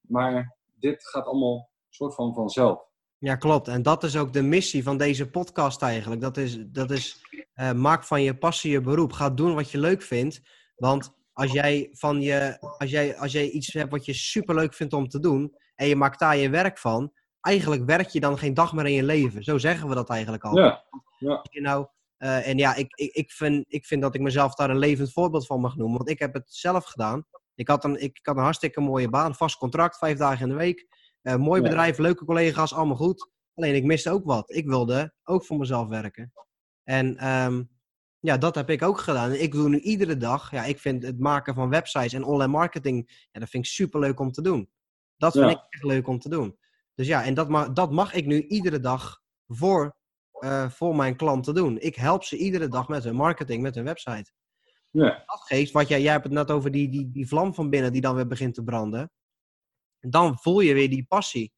Maar 0.00 0.56
dit 0.74 1.08
gaat 1.08 1.24
allemaal 1.26 1.70
soort 1.88 2.14
van 2.14 2.34
vanzelf. 2.34 2.88
Ja, 3.18 3.36
klopt. 3.36 3.68
En 3.68 3.82
dat 3.82 4.02
is 4.04 4.16
ook 4.16 4.32
de 4.32 4.42
missie 4.42 4.82
van 4.82 4.96
deze 4.96 5.30
podcast 5.30 5.82
eigenlijk. 5.82 6.20
Dat 6.20 6.36
is, 6.36 6.58
dat 6.66 6.90
is 6.90 7.20
eh, 7.54 7.72
maak 7.72 8.04
van 8.04 8.22
je 8.22 8.38
passie 8.38 8.70
je 8.70 8.80
beroep. 8.80 9.12
Ga 9.12 9.30
doen 9.30 9.54
wat 9.54 9.70
je 9.70 9.78
leuk 9.78 10.02
vindt. 10.02 10.40
Want 10.76 11.18
als 11.40 11.52
jij, 11.52 11.88
van 11.92 12.20
je, 12.20 12.56
als 12.78 12.90
jij, 12.90 13.16
als 13.16 13.32
jij 13.32 13.50
iets 13.50 13.72
hebt 13.72 13.90
wat 13.90 14.04
je 14.04 14.12
superleuk 14.12 14.74
vindt 14.74 14.92
om 14.92 15.08
te 15.08 15.20
doen... 15.20 15.56
en 15.74 15.86
je 15.86 15.96
maakt 15.96 16.18
daar 16.18 16.36
je 16.36 16.50
werk 16.50 16.78
van... 16.78 17.12
eigenlijk 17.40 17.84
werk 17.84 18.08
je 18.08 18.20
dan 18.20 18.38
geen 18.38 18.54
dag 18.54 18.72
meer 18.72 18.86
in 18.86 18.92
je 18.92 19.02
leven. 19.02 19.44
Zo 19.44 19.58
zeggen 19.58 19.88
we 19.88 19.94
dat 19.94 20.10
eigenlijk 20.10 20.44
al. 20.44 20.58
Ja, 20.58 20.84
je 21.50 21.60
nou, 21.60 21.86
eh, 22.16 22.48
en 22.48 22.58
ja, 22.58 22.74
ik, 22.74 22.94
ik, 22.94 23.12
ik, 23.12 23.32
vind, 23.32 23.64
ik 23.68 23.86
vind 23.86 24.02
dat 24.02 24.14
ik 24.14 24.20
mezelf 24.20 24.54
daar 24.54 24.70
een 24.70 24.78
levend 24.78 25.12
voorbeeld 25.12 25.46
van 25.46 25.60
mag 25.60 25.76
noemen. 25.76 25.96
Want 25.96 26.10
ik 26.10 26.18
heb 26.18 26.34
het 26.34 26.54
zelf 26.54 26.84
gedaan. 26.84 27.26
Ik 27.54 27.68
had 27.68 27.84
een, 27.84 28.02
ik, 28.02 28.18
had 28.22 28.36
een 28.36 28.42
hartstikke 28.42 28.80
mooie 28.80 29.08
baan, 29.08 29.34
vast 29.34 29.56
contract, 29.56 29.98
vijf 29.98 30.18
dagen 30.18 30.42
in 30.42 30.48
de 30.48 30.54
week. 30.54 30.86
Eh, 31.22 31.36
mooi 31.36 31.62
Ja. 31.62 31.68
bedrijf, 31.68 31.98
leuke 31.98 32.24
collega's, 32.24 32.74
allemaal 32.74 32.96
goed. 32.96 33.30
Alleen 33.54 33.74
ik 33.74 33.84
miste 33.84 34.10
ook 34.10 34.24
wat. 34.24 34.50
Ik 34.50 34.66
wilde 34.66 35.14
ook 35.24 35.44
voor 35.44 35.58
mezelf 35.58 35.88
werken. 35.88 36.32
En 36.84 37.16
ehm, 37.16 37.62
ja, 38.20 38.36
dat 38.38 38.54
heb 38.54 38.70
ik 38.70 38.82
ook 38.82 38.98
gedaan. 38.98 39.32
Ik 39.32 39.52
doe 39.52 39.68
nu 39.68 39.78
iedere 39.80 40.16
dag, 40.16 40.50
ja, 40.50 40.64
ik 40.64 40.78
vind 40.78 41.02
het 41.02 41.18
maken 41.18 41.54
van 41.54 41.68
websites 41.68 42.12
en 42.12 42.24
online 42.24 42.52
marketing, 42.52 43.26
ja, 43.32 43.40
dat 43.40 43.48
vind 43.48 43.64
ik 43.64 43.70
super 43.70 44.00
leuk 44.00 44.20
om 44.20 44.32
te 44.32 44.42
doen. 44.42 44.70
Dat 45.16 45.32
vind 45.32 45.44
Ja. 45.44 45.50
ik 45.50 45.64
echt 45.68 45.82
leuk 45.84 46.06
om 46.08 46.18
te 46.18 46.28
doen. 46.28 46.58
Dus 46.94 47.06
ja, 47.06 47.24
en 47.24 47.34
dat 47.34 47.48
mag, 47.48 47.72
dat 47.72 47.92
mag 47.92 48.14
ik 48.14 48.26
nu 48.26 48.46
iedere 48.46 48.80
dag 48.80 49.20
voor 49.46 49.98
eh, 50.30 50.70
voor 50.70 50.96
mijn 50.96 51.16
klanten 51.16 51.54
doen. 51.54 51.80
Ik 51.80 51.94
help 51.94 52.24
ze 52.24 52.36
iedere 52.36 52.68
dag 52.68 52.88
met 52.88 53.04
hun 53.04 53.14
marketing, 53.14 53.62
met 53.62 53.74
hun 53.74 53.84
website. 53.84 54.32
ja, 54.90 55.22
Dat 55.26 55.40
geeft, 55.40 55.72
wat 55.72 55.88
jij, 55.88 56.02
jij 56.02 56.12
hebt 56.12 56.24
het 56.24 56.32
net 56.32 56.50
over 56.50 56.70
die, 56.70 56.88
die, 56.88 57.10
die 57.10 57.28
vlam 57.28 57.54
van 57.54 57.70
binnen 57.70 57.92
die 57.92 58.00
dan 58.00 58.14
weer 58.14 58.26
begint 58.26 58.54
te 58.54 58.62
branden. 58.62 59.10
Dan 60.00 60.38
voel 60.38 60.60
je 60.60 60.74
weer 60.74 60.90
die 60.90 61.04
passie. 61.04 61.52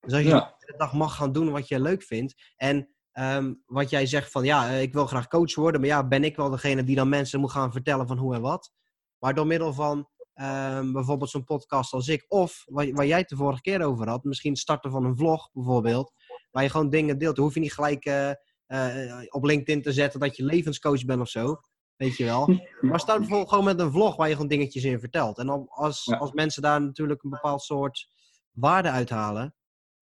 Dus 0.00 0.12
als 0.12 0.22
je 0.22 0.28
ja, 0.28 0.54
de 0.58 0.74
dag 0.76 0.92
mag 0.92 1.16
gaan 1.16 1.32
doen 1.32 1.50
wat 1.50 1.68
je 1.68 1.80
leuk 1.80 2.02
vindt. 2.02 2.52
En 2.56 2.93
ehm, 3.14 3.54
wat 3.66 3.90
jij 3.90 4.06
zegt 4.06 4.30
van 4.30 4.44
ja, 4.44 4.68
eh, 4.68 4.82
ik 4.82 4.92
wil 4.92 5.06
graag 5.06 5.28
coach 5.28 5.54
worden. 5.54 5.80
Maar 5.80 5.90
ja, 5.90 6.06
ben 6.08 6.24
ik 6.24 6.36
wel 6.36 6.50
degene 6.50 6.84
die 6.84 6.96
dan 6.96 7.08
mensen 7.08 7.40
moet 7.40 7.50
gaan 7.50 7.72
vertellen 7.72 8.06
van 8.06 8.18
hoe 8.18 8.34
en 8.34 8.40
wat. 8.40 8.72
Maar 9.18 9.34
door 9.34 9.46
middel 9.46 9.72
van 9.72 10.08
ehm, 10.34 10.92
bijvoorbeeld 10.92 11.30
zo'n 11.30 11.44
podcast 11.44 11.92
als 11.92 12.08
ik. 12.08 12.24
Of 12.28 12.64
waar, 12.66 12.92
waar 12.92 13.06
jij 13.06 13.18
het 13.18 13.28
de 13.28 13.36
vorige 13.36 13.60
keer 13.60 13.82
over 13.82 14.08
had. 14.08 14.24
Misschien 14.24 14.56
starten 14.56 14.90
van 14.90 15.04
een 15.04 15.16
vlog 15.16 15.50
bijvoorbeeld. 15.52 16.12
Waar 16.50 16.62
je 16.62 16.68
gewoon 16.68 16.90
dingen 16.90 17.18
deelt. 17.18 17.36
Dan 17.36 17.44
hoef 17.44 17.54
je 17.54 17.60
niet 17.60 17.74
gelijk 17.74 18.04
eh, 18.04 18.30
eh, 18.66 19.22
op 19.28 19.44
LinkedIn 19.44 19.82
te 19.82 19.92
zetten 19.92 20.20
dat 20.20 20.36
je 20.36 20.44
levenscoach 20.44 21.04
bent 21.04 21.20
of 21.20 21.28
zo. 21.28 21.60
Weet 21.96 22.16
je 22.16 22.24
wel. 22.24 22.48
Maar 22.80 23.00
start 23.00 23.18
bijvoorbeeld 23.18 23.48
gewoon 23.48 23.64
met 23.64 23.80
een 23.80 23.92
vlog 23.92 24.16
waar 24.16 24.28
je 24.28 24.34
gewoon 24.34 24.48
dingetjes 24.48 24.84
in 24.84 25.00
vertelt. 25.00 25.38
En 25.38 25.46
dan 25.46 25.66
als, 25.68 26.04
Ja. 26.04 26.16
als 26.16 26.32
mensen 26.32 26.62
daar 26.62 26.82
natuurlijk 26.82 27.22
een 27.22 27.30
bepaald 27.30 27.62
soort 27.62 28.08
waarde 28.50 28.90
uithalen. 28.90 29.54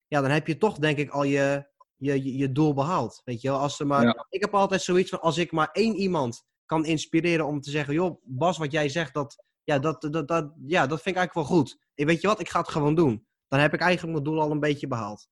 Ja, 0.07 0.21
dan 0.21 0.31
heb 0.31 0.47
je 0.47 0.57
toch 0.57 0.77
denk 0.77 0.97
ik 0.97 1.09
al 1.09 1.23
je, 1.23 1.71
je, 2.03 2.23
je, 2.23 2.37
je 2.37 2.51
doel 2.51 2.73
behaald. 2.73 3.21
Weet 3.25 3.41
je 3.41 3.49
wel. 3.49 3.59
Als 3.59 3.79
er 3.79 3.87
maar, 3.87 4.03
Ja. 4.03 4.25
Ik 4.29 4.41
heb 4.41 4.53
altijd 4.53 4.81
zoiets 4.81 5.09
van 5.09 5.21
als 5.21 5.37
ik 5.37 5.51
maar 5.51 5.69
één 5.71 5.95
iemand 5.95 6.43
kan 6.65 6.85
inspireren 6.85 7.45
om 7.45 7.61
te 7.61 7.69
zeggen. 7.69 7.93
Joh, 7.93 8.21
Bas, 8.23 8.57
wat 8.57 8.71
jij 8.71 8.89
zegt, 8.89 9.13
dat, 9.13 9.43
ja, 9.63 9.79
dat, 9.79 10.01
dat, 10.01 10.27
dat, 10.27 10.53
ja, 10.65 10.87
dat 10.87 11.01
vind 11.01 11.15
ik 11.15 11.21
eigenlijk 11.21 11.47
wel 11.47 11.57
goed. 11.57 11.79
En 11.95 12.05
weet 12.05 12.21
je 12.21 12.27
wat, 12.27 12.39
ik 12.39 12.49
ga 12.49 12.59
het 12.59 12.69
gewoon 12.69 12.95
doen. 12.95 13.27
Dan 13.47 13.59
heb 13.59 13.73
ik 13.73 13.79
eigenlijk 13.79 14.13
mijn 14.13 14.25
doel 14.25 14.41
al 14.41 14.51
een 14.51 14.59
beetje 14.59 14.87
behaald. 14.87 15.27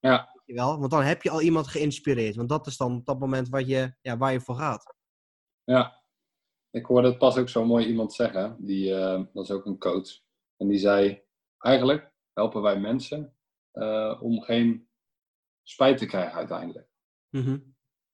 Ja. 0.00 0.30
Weet 0.32 0.42
je 0.44 0.54
wel? 0.54 0.78
Want 0.78 0.90
dan 0.90 1.02
heb 1.02 1.22
je 1.22 1.30
al 1.30 1.40
iemand 1.40 1.66
geïnspireerd. 1.66 2.36
Want 2.36 2.48
dat 2.48 2.66
is 2.66 2.76
dan 2.76 2.96
op 2.96 3.06
dat 3.06 3.18
moment 3.18 3.48
wat 3.48 3.66
je, 3.66 3.94
ja, 4.00 4.16
waar 4.16 4.32
je 4.32 4.40
voor 4.40 4.56
gaat. 4.56 4.94
ja. 5.64 6.04
Ik 6.70 6.86
hoorde 6.86 7.08
het 7.08 7.18
pas 7.18 7.36
ook 7.36 7.48
zo 7.48 7.64
mooi 7.64 7.86
iemand 7.86 8.12
zeggen, 8.12 8.56
die, 8.58 8.94
eh, 8.94 9.22
dat 9.32 9.44
is 9.44 9.50
ook 9.50 9.66
een 9.66 9.78
coach. 9.78 10.20
En 10.56 10.68
die 10.68 10.78
zei, 10.78 11.22
eigenlijk 11.58 12.12
helpen 12.32 12.62
wij 12.62 12.80
mensen 12.80 13.36
eh, 13.70 14.18
om 14.22 14.40
geen 14.40 14.85
spijt 15.68 15.98
te 15.98 16.06
krijgen 16.06 16.34
uiteindelijk. 16.34 16.88
Mhm. 17.28 17.58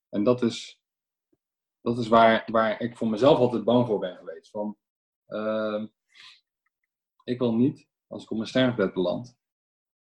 En 0.09 0.24
dat 0.24 0.43
is, 0.43 0.83
dat 1.81 1.99
is 1.99 2.09
waar, 2.09 2.43
waar 2.47 2.81
ik 2.81 2.97
voor 2.97 3.09
mezelf 3.09 3.39
altijd 3.39 3.65
bang 3.65 3.87
voor 3.87 3.99
ben 3.99 4.16
geweest. 4.16 4.51
Van, 4.51 4.77
ehm, 5.27 5.87
ik 7.24 7.39
wil 7.39 7.55
niet, 7.55 7.89
als 8.07 8.23
ik 8.23 8.31
op 8.31 8.37
mijn 8.37 8.49
sterfbed 8.49 8.93
beland, 8.95 9.39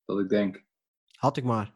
dat 0.04 0.18
ik 0.18 0.28
denk, 0.28 0.64
Had 1.16 1.36
ik 1.36 1.44
maar. 1.44 1.72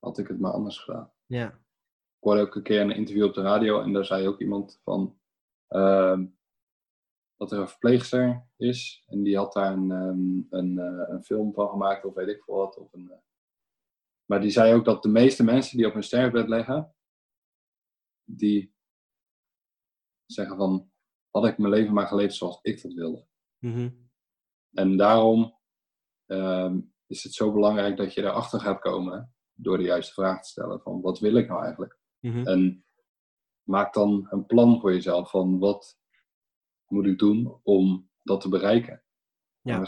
had 0.00 0.18
ik 0.18 0.28
het 0.28 0.40
maar 0.40 0.52
anders 0.52 0.78
gedaan. 0.78 1.12
Ja. 1.26 1.46
Ik 1.48 2.28
hoorde 2.28 2.40
ook 2.40 2.54
een 2.54 2.62
keer 2.62 2.80
een 2.80 2.90
interview 2.90 3.24
op 3.24 3.34
de 3.34 3.42
radio 3.42 3.80
en 3.80 3.92
daar 3.92 4.04
zei 4.04 4.28
ook 4.28 4.40
iemand 4.40 4.80
van 4.84 5.20
ehm, 5.68 6.26
dat 7.36 7.52
er 7.52 7.58
een 7.58 7.68
verpleegster 7.68 8.46
is 8.56 9.04
en 9.06 9.22
die 9.22 9.36
had 9.36 9.52
daar 9.52 9.72
een, 9.72 9.90
ehm, 9.90 10.56
een, 10.58 10.78
eh, 10.78 11.08
een 11.08 11.24
film 11.24 11.52
van 11.54 11.68
gemaakt 11.68 12.04
of 12.04 12.14
weet 12.14 12.28
ik 12.28 12.42
veel 12.44 12.54
wat. 12.54 12.76
Of 12.78 12.92
een, 12.92 13.10
eh, 13.10 13.18
maar 14.32 14.40
die 14.40 14.50
zei 14.50 14.74
ook 14.74 14.84
dat 14.84 15.02
de 15.02 15.08
meeste 15.08 15.44
mensen 15.44 15.76
die 15.76 15.86
op 15.86 15.92
hun 15.92 16.02
sterfbed 16.02 16.48
liggen, 16.48 16.94
die 18.24 18.74
zeggen 20.26 20.56
van 20.56 20.90
had 21.30 21.46
ik 21.46 21.58
mijn 21.58 21.72
leven 21.72 21.94
maar 21.94 22.06
geleefd 22.06 22.34
zoals 22.34 22.58
ik 22.62 22.82
dat 22.82 22.92
wilde. 22.92 23.26
Mhm. 23.58 23.90
En 24.72 24.96
daarom 24.96 25.58
ehm, 26.26 26.80
is 27.06 27.22
het 27.22 27.32
zo 27.32 27.52
belangrijk 27.52 27.96
dat 27.96 28.14
je 28.14 28.22
erachter 28.22 28.60
gaat 28.60 28.80
komen 28.80 29.34
door 29.52 29.76
de 29.76 29.84
juiste 29.84 30.12
vraag 30.12 30.42
te 30.42 30.48
stellen 30.48 30.80
van 30.80 31.00
wat 31.00 31.18
wil 31.18 31.34
ik 31.34 31.48
nou 31.48 31.62
eigenlijk? 31.62 31.98
Mhm. 32.18 32.46
En 32.46 32.86
maak 33.62 33.94
dan 33.94 34.26
een 34.30 34.46
plan 34.46 34.80
voor 34.80 34.92
jezelf 34.92 35.30
van 35.30 35.58
wat 35.58 35.98
moet 36.86 37.06
ik 37.06 37.18
doen 37.18 37.60
om 37.62 38.10
dat 38.22 38.40
te 38.40 38.48
bereiken. 38.48 39.04
Ja. 39.60 39.86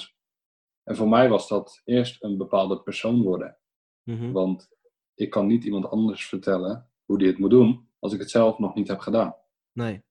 En 0.83 0.97
voor 0.97 1.09
mij 1.09 1.29
was 1.29 1.49
dat 1.49 1.81
eerst 1.85 2.23
een 2.23 2.37
bepaalde 2.37 2.83
persoon 2.83 3.23
worden. 3.23 3.59
Mhm. 4.05 4.33
Want 4.33 4.69
ik 5.15 5.31
kan 5.31 5.47
niet 5.47 5.65
iemand 5.65 5.87
anders 5.91 6.27
vertellen 6.27 6.91
hoe 7.05 7.19
die 7.19 7.27
het 7.29 7.39
moet 7.39 7.51
doen 7.51 7.89
als 7.99 8.13
ik 8.13 8.19
het 8.21 8.31
zelf 8.31 8.59
nog 8.59 8.75
niet 8.75 8.89
heb 8.89 8.99
gedaan. 8.99 9.37
Nee. 9.73 10.03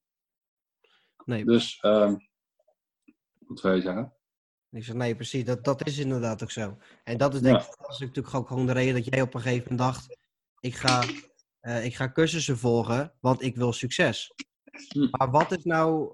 Nee, 1.25 1.45
Dus, 1.45 1.79
ehm 1.81 2.15
wat 3.47 3.61
wil 3.61 3.73
je 3.73 3.81
zeggen? 3.81 4.13
ik 4.71 4.83
zeg, 4.83 4.95
nee, 4.95 5.15
precies. 5.15 5.43
Dat, 5.45 5.63
dat 5.63 5.87
is 5.87 5.97
inderdaad 5.97 6.43
ook 6.43 6.51
zo. 6.51 6.77
En 7.03 7.17
dat 7.17 7.33
is 7.33 7.41
denk 7.41 7.57
Ja. 7.59 7.63
ik, 7.65 7.77
dat 7.77 7.89
is 7.89 7.99
natuurlijk 7.99 8.35
ook 8.35 8.47
gewoon 8.47 8.65
de 8.65 8.71
reden 8.71 8.93
dat 8.93 9.05
jij 9.05 9.21
op 9.21 9.33
een 9.33 9.41
gegeven 9.41 9.71
moment 9.71 9.79
dacht, 9.93 10.17
ik 10.59 10.75
ga, 10.75 11.03
eh, 11.59 11.85
ik 11.85 11.95
ga 11.95 12.11
cursussen 12.11 12.57
volgen, 12.57 13.13
want 13.19 13.41
ik 13.41 13.55
wil 13.55 13.73
succes. 13.73 14.33
Hm. 14.87 15.07
Maar 15.11 15.31
wat 15.31 15.51
is 15.51 15.63
nou, 15.63 16.13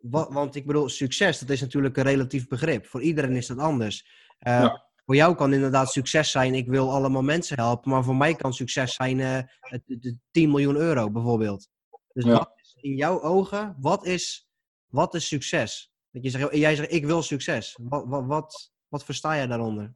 wat, 0.00 0.32
want 0.32 0.54
ik 0.54 0.66
bedoel, 0.66 0.88
succes, 0.88 1.38
dat 1.38 1.50
is 1.50 1.60
natuurlijk 1.60 1.96
een 1.96 2.02
relatief 2.02 2.48
begrip. 2.48 2.86
Voor 2.86 3.02
iedereen 3.02 3.36
is 3.36 3.46
dat 3.46 3.58
anders. 3.58 4.06
Eh, 4.38 4.52
Ja. 4.60 4.90
Voor 5.12 5.20
jou 5.20 5.34
kan 5.36 5.52
inderdaad 5.52 5.90
succes 5.92 6.30
zijn, 6.30 6.54
ik 6.54 6.66
wil 6.68 6.90
allemaal 6.90 7.22
mensen 7.22 7.58
helpen. 7.58 7.90
Maar 7.90 8.04
voor 8.04 8.16
mij 8.16 8.34
kan 8.34 8.52
succes 8.52 8.94
zijn 8.94 9.20
eh, 9.20 9.42
het- 9.60 9.82
de 9.86 10.16
10 10.30 10.50
miljoen 10.50 10.76
euro 10.76 11.10
bijvoorbeeld. 11.10 11.68
Dus 12.12 12.24
Ja. 12.24 12.32
wat 12.32 12.52
is 12.56 12.74
in 12.80 12.94
jouw 12.96 13.22
ogen, 13.22 13.76
wat 13.80 14.04
is, 14.06 14.48
wat 14.86 15.14
is 15.14 15.26
succes? 15.26 15.92
Dat 16.10 16.22
je 16.22 16.30
zegt, 16.30 16.54
jij 16.56 16.74
zegt, 16.76 16.92
ik 16.92 17.04
wil 17.04 17.22
succes. 17.22 17.78
Wat, 17.82 18.06
wat, 18.06 18.26
wat, 18.26 18.72
wat 18.88 19.04
versta 19.04 19.34
jij 19.36 19.46
daaronder? 19.46 19.94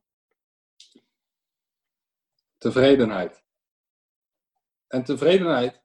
Tevredenheid. 2.59 3.45
En 4.87 5.05
tevredenheid 5.05 5.83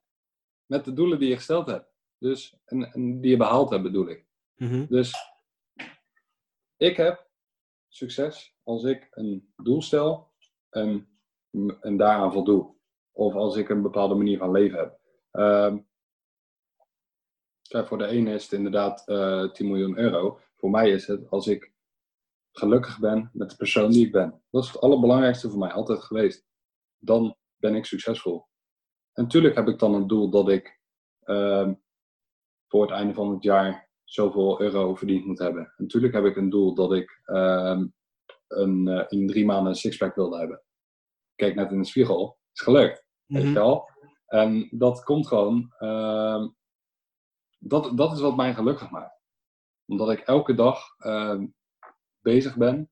met 0.66 0.86
de 0.86 0.94
doelen 0.94 1.20
die 1.20 1.30
je 1.30 1.36
gesteld 1.36 1.68
hebt. 1.68 1.94
Dus, 2.18 2.58
en, 2.66 2.94
en 2.94 3.22
die 3.22 3.32
je 3.32 3.38
behaald 3.38 3.70
hebt, 3.70 3.84
bedoel 3.84 4.08
ik. 4.08 4.26
Mhm, 4.56 4.86
Dus 4.88 5.14
ik 6.78 6.98
heb 6.98 7.30
succes 7.94 8.56
als 8.64 8.84
ik 8.84 9.08
een 9.12 9.54
doel 9.56 9.82
stel 9.82 10.32
en, 10.70 11.08
en 11.82 11.98
daaraan 11.98 12.32
voldoe. 12.32 12.76
Of 13.12 13.34
als 13.34 13.56
ik 13.56 13.70
een 13.70 13.82
bepaalde 13.82 14.16
manier 14.16 14.38
van 14.38 14.52
leven 14.52 14.80
heb. 14.80 15.00
Kijk, 17.72 17.88
voor 17.88 17.98
de 17.98 18.08
ene 18.08 18.34
is 18.34 18.44
het 18.44 18.52
inderdaad 18.52 19.08
eh 19.08 19.52
10 19.52 19.68
miljoen 19.68 19.98
euro. 19.98 20.40
Voor 20.56 20.70
mij 20.70 20.90
is 20.90 21.08
het 21.08 21.30
als 21.30 21.48
ik 21.48 21.74
gelukkig 22.52 23.00
ben 23.00 23.30
met 23.34 23.50
de 23.50 23.56
persoon 23.56 23.92
die 23.92 24.06
ik 24.06 24.12
ben. 24.12 24.44
Dat 24.50 24.64
is 24.64 24.72
het 24.72 24.82
allerbelangrijkste 24.82 25.50
voor 25.50 25.60
mij 25.60 25.72
altijd 25.72 26.00
geweest. 26.00 26.46
Dan 26.98 27.36
ben 27.56 27.76
ik 27.76 27.86
succesvol. 27.86 28.48
En 29.14 29.24
natuurlijk 29.24 29.56
heb 29.56 29.68
ik 29.68 29.80
dan 29.80 29.94
een 29.94 30.08
doel 30.08 30.30
dat 30.30 30.50
ik 30.50 30.80
ehm, 31.24 31.74
voor 32.68 32.82
het 32.82 32.92
einde 32.92 33.14
van 33.14 33.34
het 33.34 33.44
jaar 33.44 33.91
zoveel 34.12 34.62
euro 34.62 34.96
verdiend 34.96 35.26
moet 35.26 35.40
hebben. 35.40 35.62
En 35.62 35.74
natuurlijk 35.78 36.14
heb 36.14 36.26
ik 36.26 36.36
een 36.36 36.50
doel 36.50 36.74
dat 36.74 36.94
ik 36.94 37.22
ehm, 37.26 37.88
een, 38.48 38.88
eh, 38.88 39.06
in 39.08 39.28
drie 39.28 39.46
maanden 39.46 39.72
een 39.72 39.78
sixpack 39.78 40.16
wilde 40.16 40.38
hebben. 40.38 40.62
Kijk 41.36 41.56
net 41.56 41.72
in 41.72 41.78
de 41.78 41.88
spiegel, 41.88 42.38
is 42.54 42.62
gelukt. 42.62 43.06
Weet 43.26 43.42
je 43.42 43.48
mhm, 43.48 43.58
wel? 43.58 43.90
En 44.26 44.68
dat 44.72 45.04
komt 45.04 45.28
gewoon. 45.28 45.74
ehm, 45.78 46.50
dat, 47.60 47.98
dat 47.98 48.12
is 48.12 48.20
wat 48.20 48.36
mij 48.36 48.54
gelukkig 48.54 48.90
maakt. 48.90 49.20
Omdat 49.86 50.12
ik 50.12 50.20
elke 50.20 50.54
dag 50.54 50.96
ehm, 50.98 51.48
bezig 52.20 52.58
ben 52.58 52.92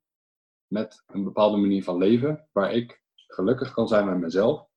met 0.68 1.04
een 1.08 1.24
bepaalde 1.24 1.58
manier 1.58 1.84
van 1.84 1.98
leven. 1.98 2.50
Waar 2.52 2.74
ik 2.74 3.04
gelukkig 3.16 3.74
kan 3.74 3.88
zijn 3.88 4.06
met 4.06 4.18
mezelf. 4.18 4.68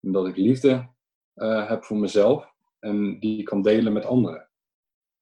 En 0.00 0.12
dat 0.12 0.26
ik 0.26 0.36
liefde 0.36 0.94
eh, 1.34 1.68
heb 1.68 1.84
voor 1.84 1.96
mezelf. 1.96 2.52
En 2.78 3.18
die 3.18 3.42
kan 3.42 3.62
delen 3.62 3.92
met 3.92 4.04
anderen. 4.04 4.48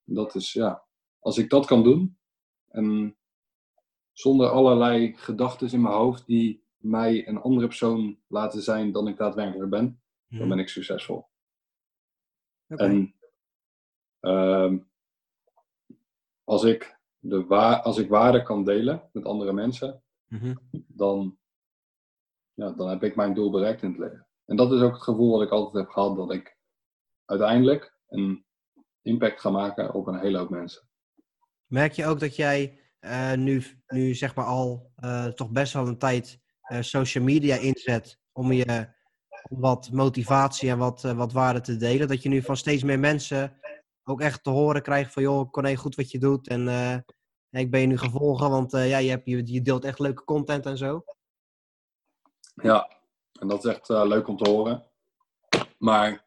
Dat 0.05 0.35
is 0.35 0.53
ja. 0.53 0.85
Als 1.19 1.39
ik 1.39 1.51
dat 1.51 1.66
kan 1.66 1.83
doen. 1.83 2.19
En 2.69 3.16
zonder 4.12 4.49
allerlei 4.49 5.16
gedachten 5.16 5.73
in 5.73 5.81
mijn 5.81 5.95
hoofd 5.95 6.27
die 6.27 6.65
mij 6.77 7.29
een 7.29 7.39
andere 7.39 7.66
persoon 7.66 8.19
laten 8.27 8.62
zijn 8.62 8.93
dan 8.93 9.09
ik 9.09 9.16
daadwerkelijk 9.16 9.70
ben, 9.70 10.03
dan 10.29 10.39
mhm. 10.39 10.49
ben 10.49 10.59
ik 10.59 10.69
succesvol. 10.69 11.27
En 12.66 13.15
ehm, 14.20 14.79
als, 16.45 16.65
ik 16.65 16.99
de 17.19 17.45
wa- 17.45 17.81
als 17.81 17.99
ik 17.99 18.09
waarde 18.09 18.43
kan 18.43 18.65
delen 18.65 19.09
met 19.12 19.24
andere 19.24 19.53
mensen, 19.53 20.03
Mhm, 20.33 20.55
dan, 20.87 21.39
ja, 22.55 22.70
dan 22.70 22.89
heb 22.89 23.03
ik 23.03 23.16
mijn 23.16 23.35
doel 23.35 23.51
bereikt 23.51 23.83
in 23.83 23.89
het 23.89 23.99
leven. 23.99 24.27
En 24.45 24.57
dat 24.57 24.73
is 24.73 24.81
ook 24.81 24.93
het 24.93 25.03
gevoel 25.03 25.31
wat 25.31 25.43
ik 25.43 25.51
altijd 25.51 25.85
heb 25.85 25.93
gehad, 25.93 26.16
dat 26.16 26.33
ik 26.33 26.57
uiteindelijk 27.24 27.97
een 28.09 28.47
impact 29.03 29.41
ga 29.41 29.51
maken 29.51 29.95
op 29.95 30.07
een 30.07 30.19
hele 30.19 30.39
hoop 30.39 30.51
mensen. 30.51 30.89
Merk 31.66 31.93
je 31.93 32.07
ook 32.07 32.20
dat 32.20 32.37
jij 32.37 32.81
eh, 32.99 33.33
nu, 33.33 33.62
nu 33.87 34.15
zeg 34.15 34.35
maar 34.35 34.45
al 34.45 34.93
eh, 34.97 35.27
toch 35.27 35.51
best 35.51 35.73
wel 35.73 35.87
een 35.87 35.99
tijd 35.99 36.41
eh, 36.61 36.81
social 36.81 37.24
media 37.24 37.57
inzet 37.57 38.19
om 38.33 38.53
je 38.53 39.01
om 39.49 39.61
wat 39.61 39.91
motivatie 39.93 40.70
en 40.70 40.79
wat, 40.79 41.03
wat 41.03 41.33
waarde 41.33 41.61
te 41.61 41.77
delen? 41.77 42.09
Dat 42.09 42.23
je 42.23 42.29
nu 42.29 42.43
van 42.43 42.57
steeds 42.57 42.83
meer 42.83 42.99
mensen 42.99 43.61
ook 44.05 44.20
echt 44.20 44.45
te 44.45 44.51
horen 44.51 44.83
krijgt 44.83 45.12
van 45.12 45.23
joh, 45.23 45.51
Corné, 45.51 45.77
goed 45.77 45.95
wat 45.95 46.11
je 46.11 46.19
doet 46.19 46.49
en 46.49 46.69
ik 47.51 47.70
ben 47.70 47.81
je 47.81 47.87
nu 47.87 47.99
gevolgen, 47.99 48.51
want 48.51 48.73
ja, 48.73 48.99
je, 48.99 49.11
hebt, 49.11 49.27
je, 49.27 49.53
je 49.53 49.62
deelt 49.62 49.85
echt 49.85 49.99
leuke 49.99 50.24
content 50.24 50.66
en 50.66 50.77
zo. 50.77 51.05
Ja, 52.55 52.99
en 53.41 53.49
dat 53.49 53.65
is 53.65 53.70
echt 53.70 53.89
leuk 53.89 54.29
om 54.29 54.37
te 54.37 54.51
horen. 54.51 54.91
Maar 55.79 56.27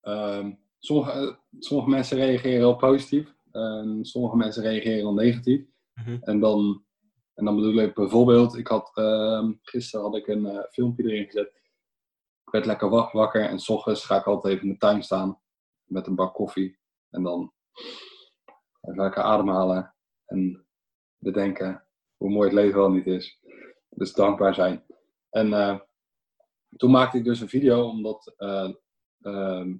ehm, 0.00 0.52
sommige, 0.80 1.10
eh, 1.10 1.34
sommige 1.58 1.90
mensen 1.90 2.16
reageren 2.16 2.58
heel 2.58 2.76
positief. 2.76 3.34
En 3.50 3.98
sommige 4.04 4.36
mensen 4.36 4.62
reageren 4.62 4.96
heel 4.96 5.12
negatief. 5.14 5.64
Mhm. 5.94 6.16
En 6.20 6.40
dan, 6.40 6.84
en 7.34 7.44
dan 7.44 7.56
bedoel 7.56 7.74
ik 7.74 7.94
bijvoorbeeld, 7.94 8.56
ik 8.56 8.66
had, 8.66 8.90
ehm, 8.94 9.52
gisteren 9.62 10.06
had 10.06 10.16
ik 10.16 10.26
een 10.26 10.46
eh, 10.46 10.62
filmpje 10.70 11.02
erin 11.04 11.24
gezet. 11.24 11.60
Ik 12.44 12.50
werd 12.52 12.66
lekker 12.66 12.88
wa- 12.90 13.10
wakker 13.12 13.48
en 13.48 13.58
s 13.58 13.68
ochtends 13.68 14.04
ga 14.04 14.16
ik 14.18 14.26
altijd 14.26 14.54
even 14.54 14.66
in 14.66 14.72
de 14.72 14.78
tuin 14.78 15.02
staan 15.02 15.40
met 15.84 16.06
een 16.06 16.14
bak 16.14 16.34
koffie. 16.34 16.78
En 17.10 17.22
dan 17.22 17.52
even 18.80 19.02
lekker 19.02 19.22
ademhalen 19.22 19.94
en 20.26 20.66
bedenken 21.18 21.84
hoe 22.16 22.30
mooi 22.30 22.44
het 22.48 22.56
leven 22.58 22.78
wel 22.78 22.90
niet 22.90 23.06
is. 23.06 23.40
Dus 23.88 24.12
dankbaar 24.12 24.54
zijn. 24.54 24.84
En 25.30 25.52
eh, 25.52 25.78
toen 26.76 26.90
maakte 26.90 27.18
ik 27.18 27.24
dus 27.24 27.40
een 27.40 27.48
video, 27.48 27.88
omdat 27.88 28.34
eh, 28.36 28.70
ehm, 29.20 29.76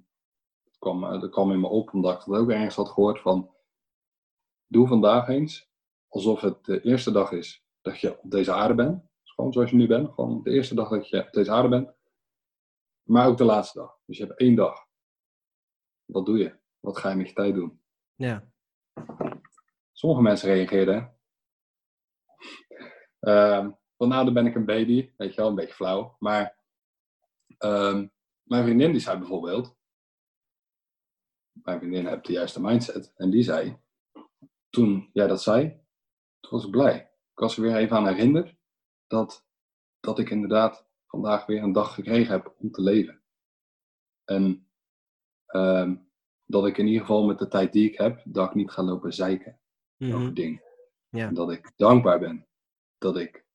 kwam, 0.81 1.03
eh, 1.03 1.21
dat 1.21 1.29
kwam 1.29 1.51
in 1.51 1.59
me 1.59 1.67
op, 1.67 1.93
omdat 1.93 2.21
ik 2.21 2.25
dat 2.27 2.39
ook 2.39 2.49
ergens 2.49 2.75
had 2.75 2.89
gehoord 2.89 3.19
van, 3.19 3.55
doe 4.67 4.87
vandaag 4.87 5.27
eens 5.27 5.69
alsof 6.07 6.41
het 6.41 6.65
de 6.65 6.81
eerste 6.81 7.11
dag 7.11 7.31
is 7.31 7.65
dat 7.81 7.99
je 7.99 8.19
op 8.19 8.31
deze 8.31 8.53
aarde 8.53 8.75
bent. 8.75 9.01
Dus 9.21 9.31
gewoon 9.31 9.53
zoals 9.53 9.69
je 9.69 9.75
nu 9.75 9.87
bent, 9.87 10.13
gewoon 10.13 10.43
de 10.43 10.51
eerste 10.51 10.75
dag 10.75 10.89
dat 10.89 11.09
je 11.09 11.25
op 11.25 11.31
deze 11.31 11.51
aarde 11.51 11.69
bent. 11.69 11.93
Maar 13.01 13.27
ook 13.27 13.37
de 13.37 13.43
laatste 13.43 13.79
dag. 13.79 13.99
Dus 14.05 14.17
je 14.17 14.25
hebt 14.25 14.39
één 14.39 14.55
dag. 14.55 14.87
Wat 16.05 16.25
doe 16.25 16.37
je? 16.37 16.59
Wat 16.79 16.97
ga 16.97 17.09
je 17.09 17.15
met 17.15 17.27
je 17.27 17.33
tijd 17.33 17.53
doen? 17.53 17.81
Ja. 18.15 18.51
Sommige 19.91 20.21
mensen 20.21 20.53
reageerden. 20.53 21.17
ehm 23.19 23.71
van 24.01 24.09
nou, 24.09 24.25
dan 24.25 24.33
ben 24.33 24.45
ik 24.45 24.55
een 24.55 24.65
baby. 24.65 25.11
Weet 25.17 25.29
je 25.29 25.41
wel, 25.41 25.49
een 25.49 25.55
beetje 25.55 25.73
flauw. 25.73 26.15
Maar 26.19 26.57
ehm, 27.57 28.07
mijn 28.43 28.63
vriendin 28.63 28.91
die 28.91 29.01
zei 29.01 29.17
bijvoorbeeld. 29.17 29.75
Mijn 31.51 31.79
vriendin 31.79 32.07
heeft 32.07 32.25
de 32.25 32.33
juiste 32.33 32.61
mindset. 32.61 33.13
En 33.15 33.29
die 33.29 33.43
zei. 33.43 33.77
Toen 34.69 35.09
jij 35.13 35.27
dat 35.27 35.41
zei. 35.41 35.69
Toen 36.39 36.51
was 36.51 36.65
ik 36.65 36.71
blij. 36.71 36.95
Ik 37.31 37.39
was 37.39 37.55
er 37.57 37.61
weer 37.63 37.75
even 37.75 37.97
aan 37.97 38.07
herinnerd. 38.07 38.55
Dat, 39.07 39.45
dat 39.99 40.19
ik 40.19 40.29
inderdaad 40.29 40.87
vandaag 41.07 41.45
weer 41.45 41.63
een 41.63 41.71
dag 41.71 41.93
gekregen 41.93 42.31
heb 42.31 42.55
om 42.57 42.71
te 42.71 42.81
leven. 42.81 43.21
En 44.23 44.67
ehm, 45.45 45.95
dat 46.45 46.65
ik 46.65 46.77
in 46.77 46.85
ieder 46.85 47.01
geval 47.01 47.25
met 47.25 47.39
de 47.39 47.47
tijd 47.47 47.73
die 47.73 47.89
ik 47.89 47.97
heb. 47.97 48.21
Dat 48.25 48.47
ik 48.49 48.55
niet 48.55 48.71
ga 48.71 48.83
lopen 48.83 49.13
zeiken 49.13 49.59
Mhm. 49.97 50.15
over 50.15 50.33
dingen. 50.33 50.61
Ja. 51.09 51.27
En 51.27 51.33
dat 51.33 51.51
ik 51.51 51.73
dankbaar 51.75 52.19
ben 52.19 52.47
dat 52.97 53.17
ik 53.17 53.45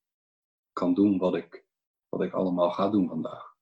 kan 0.72 0.94
doen 0.94 1.18
wat 1.18 1.34
ik, 1.34 1.64
wat 2.08 2.22
ik 2.22 2.32
allemaal 2.32 2.70
ga 2.70 2.88
doen 2.88 3.08
vandaag. 3.08 3.54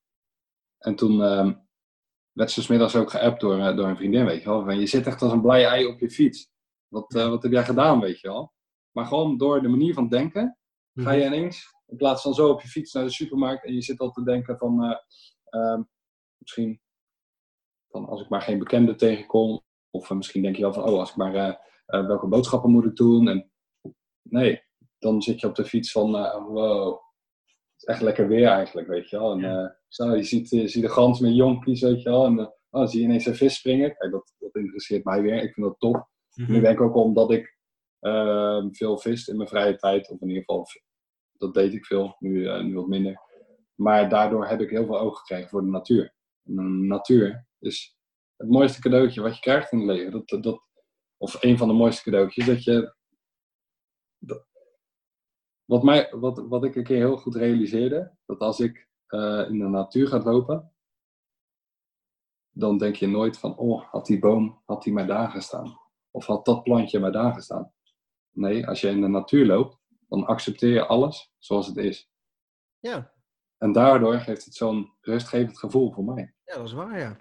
En 0.77 0.95
toen 0.95 1.21
ehm, 1.21 1.53
werd 2.35 2.51
ze 2.51 2.61
smiddags 2.61 2.95
ook 2.95 3.11
geappt 3.11 3.41
door, 3.41 3.59
eh, 3.59 3.75
door 3.75 3.87
een 3.87 3.95
vriendin, 3.95 4.25
weet 4.25 4.41
je 4.41 4.49
wel. 4.49 4.63
Van, 4.63 4.79
je 4.79 4.87
zit 4.87 5.07
echt 5.07 5.21
als 5.21 5.31
een 5.31 5.41
blij 5.41 5.65
ei 5.65 5.85
op 5.85 5.99
je 5.99 6.09
fiets. 6.09 6.49
Wat, 6.87 7.15
eh, 7.15 7.29
wat 7.29 7.43
heb 7.43 7.51
jij 7.51 7.65
gedaan, 7.65 7.99
weet 7.99 8.19
je 8.19 8.27
wel. 8.27 8.53
Maar 8.91 9.05
gewoon 9.05 9.37
door 9.37 9.61
de 9.61 9.67
manier 9.67 9.93
van 9.93 10.07
denken, 10.07 10.57
ga 10.93 11.11
je 11.11 11.25
ineens, 11.25 11.73
in 11.87 11.97
plaats 11.97 12.21
van 12.21 12.33
zo 12.33 12.49
op 12.49 12.61
je 12.61 12.67
fiets 12.67 12.93
naar 12.93 13.03
de 13.03 13.11
supermarkt 13.11 13.65
en 13.65 13.73
je 13.73 13.81
zit 13.81 13.99
al 13.99 14.11
te 14.11 14.23
denken 14.23 14.57
van, 14.57 14.83
eh, 14.83 14.97
ehm, 15.43 15.83
misschien 16.37 16.81
van 17.87 18.05
als 18.05 18.21
ik 18.21 18.29
maar 18.29 18.41
geen 18.41 18.59
bekende 18.59 18.95
tegenkom, 18.95 19.63
of 19.89 20.09
misschien 20.09 20.41
denk 20.41 20.55
je 20.55 20.61
wel 20.61 20.73
van, 20.73 20.83
oh, 20.83 20.99
als 20.99 21.09
ik 21.09 21.15
maar 21.15 21.59
welke 21.85 22.27
boodschappen 22.27 22.71
moet 22.71 22.85
ik 22.85 22.95
doen? 22.95 23.27
En 23.27 23.51
nee, 24.21 24.63
dan 24.99 25.21
zit 25.21 25.39
je 25.39 25.47
op 25.47 25.55
de 25.55 25.65
fiets 25.65 25.91
van, 25.91 26.11
wow, 26.47 27.04
het 27.75 27.83
is 27.83 27.93
echt 27.93 28.01
lekker 28.01 28.27
weer 28.27 28.47
eigenlijk, 28.47 28.87
weet 28.87 29.09
je 29.09 29.17
wel. 29.17 29.31
En 29.31 29.39
Ja. 29.39 29.77
zo, 29.87 30.15
je, 30.15 30.23
ziet, 30.23 30.49
je 30.49 30.67
ziet 30.67 30.81
de 30.83 30.89
gans 30.89 31.19
met 31.19 31.35
jonkies, 31.35 31.81
weet 31.81 32.01
je 32.01 32.09
wel. 32.09 32.25
En 32.25 32.39
oh, 32.39 32.51
dan 32.69 32.87
zie 32.87 32.99
je 32.99 33.05
ineens 33.05 33.25
een 33.25 33.35
vis 33.35 33.55
springen. 33.55 33.95
Kijk, 33.97 34.11
dat, 34.11 34.33
dat 34.39 34.55
interesseert 34.55 35.03
mij 35.03 35.21
weer. 35.21 35.43
Ik 35.43 35.53
vind 35.53 35.75
dat. 35.79 36.07
Mhm. 36.33 36.51
Nu 36.51 36.61
denk 36.61 36.79
ik 36.79 36.81
ook 36.85 36.95
omdat 36.95 37.31
ik 37.31 37.57
ehm, 37.99 38.71
veel 38.71 38.97
vis 38.97 39.27
in 39.27 39.37
mijn 39.37 39.49
vrije 39.49 39.75
tijd, 39.75 40.09
of 40.09 40.21
in 40.21 40.27
ieder 40.27 40.43
geval, 40.43 40.65
dat 41.37 41.53
deed 41.53 41.73
ik 41.73 41.85
veel, 41.85 42.15
nu, 42.19 42.47
eh, 42.47 42.63
nu 42.63 42.75
wat 42.75 42.87
minder. 42.87 43.21
Maar 43.75 44.09
daardoor 44.09 44.47
heb 44.47 44.61
ik 44.61 44.69
heel 44.69 44.85
veel 44.85 44.99
oog 44.99 45.17
gekregen 45.19 45.49
voor 45.49 45.61
de 45.61 45.67
natuur. 45.67 46.13
En 46.43 46.55
de 46.55 46.61
natuur 46.87 47.47
is 47.59 47.97
het 48.35 48.49
mooiste 48.49 48.81
cadeautje 48.81 49.21
wat 49.21 49.35
je 49.35 49.41
krijgt 49.41 49.71
in 49.71 49.77
het 49.77 49.87
leven. 49.87 50.11
Dat, 50.11 50.43
dat, 50.43 50.61
of 51.17 51.43
een 51.43 51.57
van 51.57 51.67
de 51.67 51.73
mooiste 51.73 52.03
cadeautjes, 52.03 52.45
dat 52.45 52.63
je... 52.63 52.95
dat- 54.17 54.45
wat, 55.65 55.83
mij, 55.83 56.09
wat, 56.11 56.47
wat 56.47 56.63
ik 56.63 56.75
een 56.75 56.83
keer 56.83 56.97
heel 56.97 57.17
goed 57.17 57.35
realiseerde, 57.35 58.11
dat 58.25 58.39
als 58.39 58.59
ik 58.59 58.89
eh, 59.07 59.45
in 59.47 59.59
de 59.59 59.67
natuur 59.67 60.07
ga 60.07 60.23
lopen, 60.23 60.71
dan 62.49 62.77
denk 62.77 62.95
je 62.95 63.07
nooit 63.07 63.37
van, 63.37 63.57
oh, 63.57 63.91
had 63.91 64.05
die 64.05 64.19
boom, 64.19 64.61
had 64.65 64.83
die 64.83 64.93
maar 64.93 65.07
daar 65.07 65.31
gestaan? 65.31 65.79
Of 66.11 66.25
had 66.25 66.45
dat 66.45 66.63
plantje 66.63 66.99
maar 66.99 67.11
daar 67.11 67.33
gestaan? 67.33 67.73
Nee, 68.31 68.67
als 68.67 68.81
je 68.81 68.89
in 68.89 69.01
de 69.01 69.07
natuur 69.07 69.45
loopt, 69.45 69.77
dan 70.07 70.25
accepteer 70.25 70.73
je 70.73 70.85
alles 70.85 71.33
zoals 71.37 71.67
het 71.67 71.77
is. 71.77 72.09
Ja. 72.79 73.13
En 73.57 73.71
daardoor 73.71 74.19
geeft 74.19 74.45
het 74.45 74.55
zo'n 74.55 74.93
rustgevend 75.01 75.59
gevoel 75.59 75.91
voor 75.91 76.03
mij. 76.03 76.33
ja, 76.45 76.55
dat 76.55 76.65
is 76.65 76.73
waar, 76.73 76.99
ja. 76.99 77.17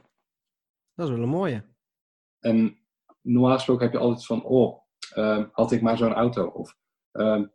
Dat 0.95 1.09
is 1.09 1.15
wel 1.15 1.23
een 1.23 1.29
mooie. 1.29 1.65
En 2.39 2.79
normaal 3.21 3.55
gesproken 3.55 3.85
heb 3.85 3.93
je 3.93 3.99
altijd 3.99 4.27
van, 4.27 4.45
oh, 4.45 4.81
ehm, 5.15 5.47
had 5.53 5.73
ik 5.73 5.83
maar 5.83 5.97
zo'n 5.97 6.12
auto? 6.12 6.47
Of 6.47 6.77
ehm, 7.11 7.47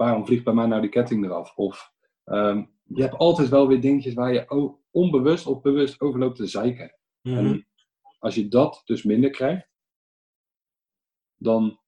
waarom 0.00 0.26
vliegt 0.26 0.44
bij 0.44 0.54
mij 0.54 0.66
nou 0.66 0.80
die 0.80 0.90
ketting 0.90 1.24
eraf? 1.24 1.56
Of 1.56 1.92
ehm, 2.24 2.64
je 2.84 3.02
hebt 3.02 3.14
altijd 3.14 3.48
wel 3.48 3.68
weer 3.68 3.80
dingetjes 3.80 4.14
waar 4.14 4.32
je 4.32 4.78
onbewust 4.90 5.46
of 5.46 5.60
bewust 5.60 6.00
over 6.00 6.20
loopt 6.20 6.36
te 6.36 6.46
zeiken. 6.46 6.96
Mhm. 7.22 7.36
En 7.36 7.66
als 8.18 8.34
je 8.34 8.48
dat 8.48 8.82
dus 8.84 9.02
minder 9.02 9.30
krijgt, 9.30 9.68
dan. 11.36 11.80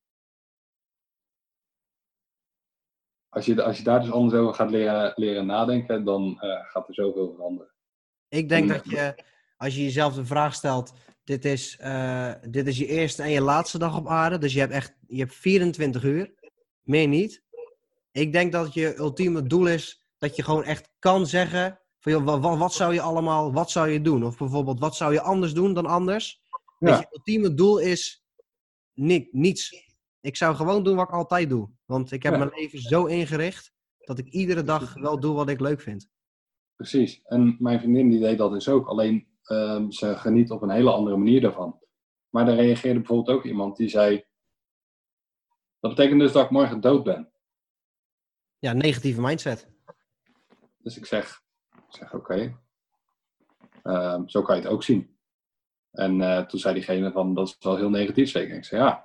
Als 3.28 3.46
je, 3.46 3.62
als 3.62 3.78
je 3.78 3.84
daar 3.84 4.00
dus 4.00 4.10
anders 4.10 4.40
over 4.40 4.54
gaat 4.54 4.70
leren, 4.70 5.12
leren 5.14 5.46
nadenken, 5.46 6.04
dan 6.04 6.40
eh, 6.40 6.64
gaat 6.64 6.88
er 6.88 6.94
zoveel 6.94 7.32
veranderen. 7.34 7.72
Ik 8.28 8.48
denk 8.48 8.62
En- 8.70 8.76
dat 8.76 8.90
je, 8.90 9.24
als 9.56 9.74
je 9.74 9.82
jezelf 9.82 10.14
de 10.14 10.24
vraag 10.24 10.54
stelt, 10.54 10.92
dit 11.24 11.44
is, 11.44 11.76
eh, 11.76 12.32
dit 12.48 12.66
is 12.66 12.78
je 12.78 12.86
eerste 12.86 13.22
en 13.22 13.30
je 13.30 13.40
laatste 13.40 13.78
dag 13.78 13.96
op 13.98 14.08
aarde, 14.08 14.38
dus 14.38 14.52
je 14.52 14.60
hebt 14.60 14.72
echt 14.72 14.96
je 15.06 15.18
hebt 15.18 15.34
24 15.34 16.04
uur, 16.04 16.34
meer 16.82 17.08
niet. 17.08 17.42
Ik 18.12 18.32
denk 18.32 18.52
dat 18.52 18.74
je 18.74 18.96
ultieme 18.98 19.42
doel 19.46 19.66
is 19.66 20.06
dat 20.18 20.36
je 20.36 20.42
gewoon 20.42 20.64
echt 20.64 20.90
kan 20.98 21.26
zeggen, 21.26 21.80
van, 21.98 22.12
joh, 22.12 22.24
wa- 22.24 22.40
wa- 22.40 22.56
wat, 22.56 22.72
zou 22.72 22.94
je 22.94 23.00
allemaal, 23.00 23.52
wat 23.52 23.70
zou 23.70 23.88
je 23.88 24.00
doen? 24.00 24.24
Of 24.24 24.38
bijvoorbeeld, 24.38 24.80
wat 24.80 24.96
zou 24.96 25.12
je 25.12 25.20
anders 25.20 25.54
doen 25.54 25.74
dan 25.74 25.86
anders? 25.86 26.40
Dat 26.78 26.98
je 26.98 27.06
ultieme 27.10 27.54
doel 27.54 27.78
is 27.78 28.24
ni- 28.92 29.28
niets. 29.30 29.90
Ik 30.20 30.36
zou 30.36 30.54
gewoon 30.56 30.84
doen 30.84 30.96
wat 30.96 31.08
ik 31.08 31.14
altijd 31.14 31.48
doe. 31.48 31.70
Want 31.84 32.12
ik 32.12 32.22
heb 32.22 32.32
Ja. 32.32 32.38
mijn 32.38 32.50
leven 32.54 32.78
zo 32.80 33.04
ingericht 33.04 33.72
dat 33.98 34.18
ik 34.18 34.26
iedere 34.28 34.62
dag 34.62 34.94
wel 34.94 35.20
doe 35.20 35.34
wat 35.34 35.48
ik 35.48 35.60
leuk 35.60 35.80
vind. 35.80 36.08
Precies. 36.76 37.20
En 37.22 37.56
mijn 37.58 37.78
vriendin 37.80 38.10
die 38.10 38.20
deed 38.20 38.38
dat 38.38 38.52
dus 38.52 38.68
ook. 38.68 38.86
Alleen 38.88 39.30
ehm, 39.42 39.90
ze 39.90 40.16
geniet 40.16 40.50
op 40.50 40.62
een 40.62 40.70
hele 40.70 40.92
andere 40.92 41.16
manier 41.16 41.40
daarvan. 41.40 41.80
Maar 42.28 42.44
daar 42.46 42.54
reageerde 42.54 42.98
bijvoorbeeld 42.98 43.36
ook 43.38 43.44
iemand 43.44 43.76
die 43.76 43.88
zei: 43.88 44.24
Dat 45.80 45.94
betekent 45.94 46.20
dus 46.20 46.32
dat 46.32 46.44
ik 46.44 46.50
morgen 46.50 46.80
dood 46.80 47.04
ben. 47.04 47.31
Ja, 48.62 48.72
negatieve 48.72 49.20
mindset. 49.20 49.68
Dus 50.78 50.96
ik 50.96 51.06
zeg, 51.06 51.42
ik 51.76 51.82
zeg 51.88 52.14
oké, 52.14 52.60
Ehm, 53.82 54.26
zo 54.28 54.42
kan 54.42 54.56
je 54.56 54.62
het 54.62 54.70
ook 54.70 54.82
zien. 54.82 55.16
En 55.90 56.20
eh, 56.20 56.44
toen 56.46 56.60
zei 56.60 56.74
diegene 56.74 57.12
van, 57.12 57.34
dat 57.34 57.48
is 57.48 57.56
wel 57.58 57.76
heel 57.76 57.90
negatief 57.90 58.30
zeker. 58.30 58.56
Ik 58.56 58.64
zei, 58.64 58.82
ja. 58.82 58.98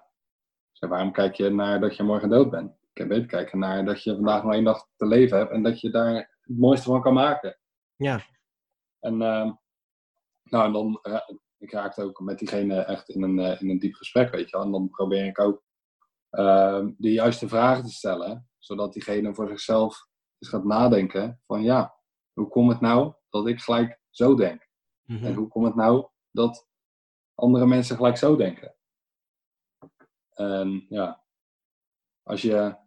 Ik 0.72 0.78
zei, 0.78 0.92
waarom 0.92 1.12
kijk 1.12 1.36
je 1.36 1.50
naar 1.50 1.80
dat 1.80 1.96
je 1.96 2.04
morgen 2.04 2.30
dood 2.30 2.50
bent? 2.50 2.72
Ik 2.72 2.94
kan 2.94 3.08
beter 3.08 3.26
kijken 3.26 3.60
naar 3.60 3.86
dat 3.86 4.04
je 4.04 4.16
vandaag 4.16 4.44
nog 4.44 4.54
één 4.54 4.64
dag 4.64 4.88
te 4.96 5.06
leven 5.06 5.38
hebt 5.38 5.52
en 5.52 5.64
dat 5.64 5.82
je 5.82 5.90
daar 5.90 6.14
het 6.16 6.58
mooiste 6.58 6.90
van 6.90 7.02
kan 7.02 7.14
maken. 7.14 7.58
Ja. 7.96 8.20
En, 9.00 9.22
ehm, 9.22 9.52
nou, 10.44 10.66
en 10.66 10.72
dan, 10.72 11.00
ra- 11.02 11.30
ik 11.58 11.72
raakte 11.72 12.04
ook 12.04 12.20
met 12.20 12.40
diegene 12.40 12.76
echt 12.82 13.10
in 13.10 13.24
een, 13.24 13.40
eh, 13.40 13.62
in 13.62 13.70
een 13.70 13.80
diep 13.80 13.94
gesprek, 13.94 14.32
weet 14.32 14.50
je 14.50 14.56
wel. 14.58 14.66
En 14.66 14.72
dan 14.72 14.90
probeer 14.90 15.26
ik 15.26 15.40
ook 15.40 15.64
ehm, 16.30 16.92
de 16.98 17.12
juiste 17.12 17.48
vragen 17.48 17.84
te 17.84 17.92
stellen, 17.94 18.50
zodat 18.68 18.94
diegene 18.94 19.34
voor 19.34 19.48
zichzelf 19.48 20.08
eens 20.38 20.50
gaat 20.50 20.64
nadenken 20.64 21.42
van, 21.46 21.64
ja, 21.64 22.00
hoe 22.34 22.48
komt 22.48 22.72
het 22.72 22.82
nou 22.82 23.14
dat 23.30 23.48
ik 23.48 23.60
gelijk 23.60 24.02
zo 24.10 24.36
denk? 24.36 24.70
Mhm. 25.04 25.26
En 25.26 25.34
hoe 25.34 25.48
komt 25.48 25.66
het 25.66 25.76
nou 25.76 26.10
dat 26.32 26.68
andere 27.36 27.66
mensen 27.66 27.96
gelijk 27.96 28.18
zo 28.18 28.36
denken? 28.36 28.76
En 30.30 30.86
ja, 30.90 31.26
als 32.24 32.42
je. 32.42 32.86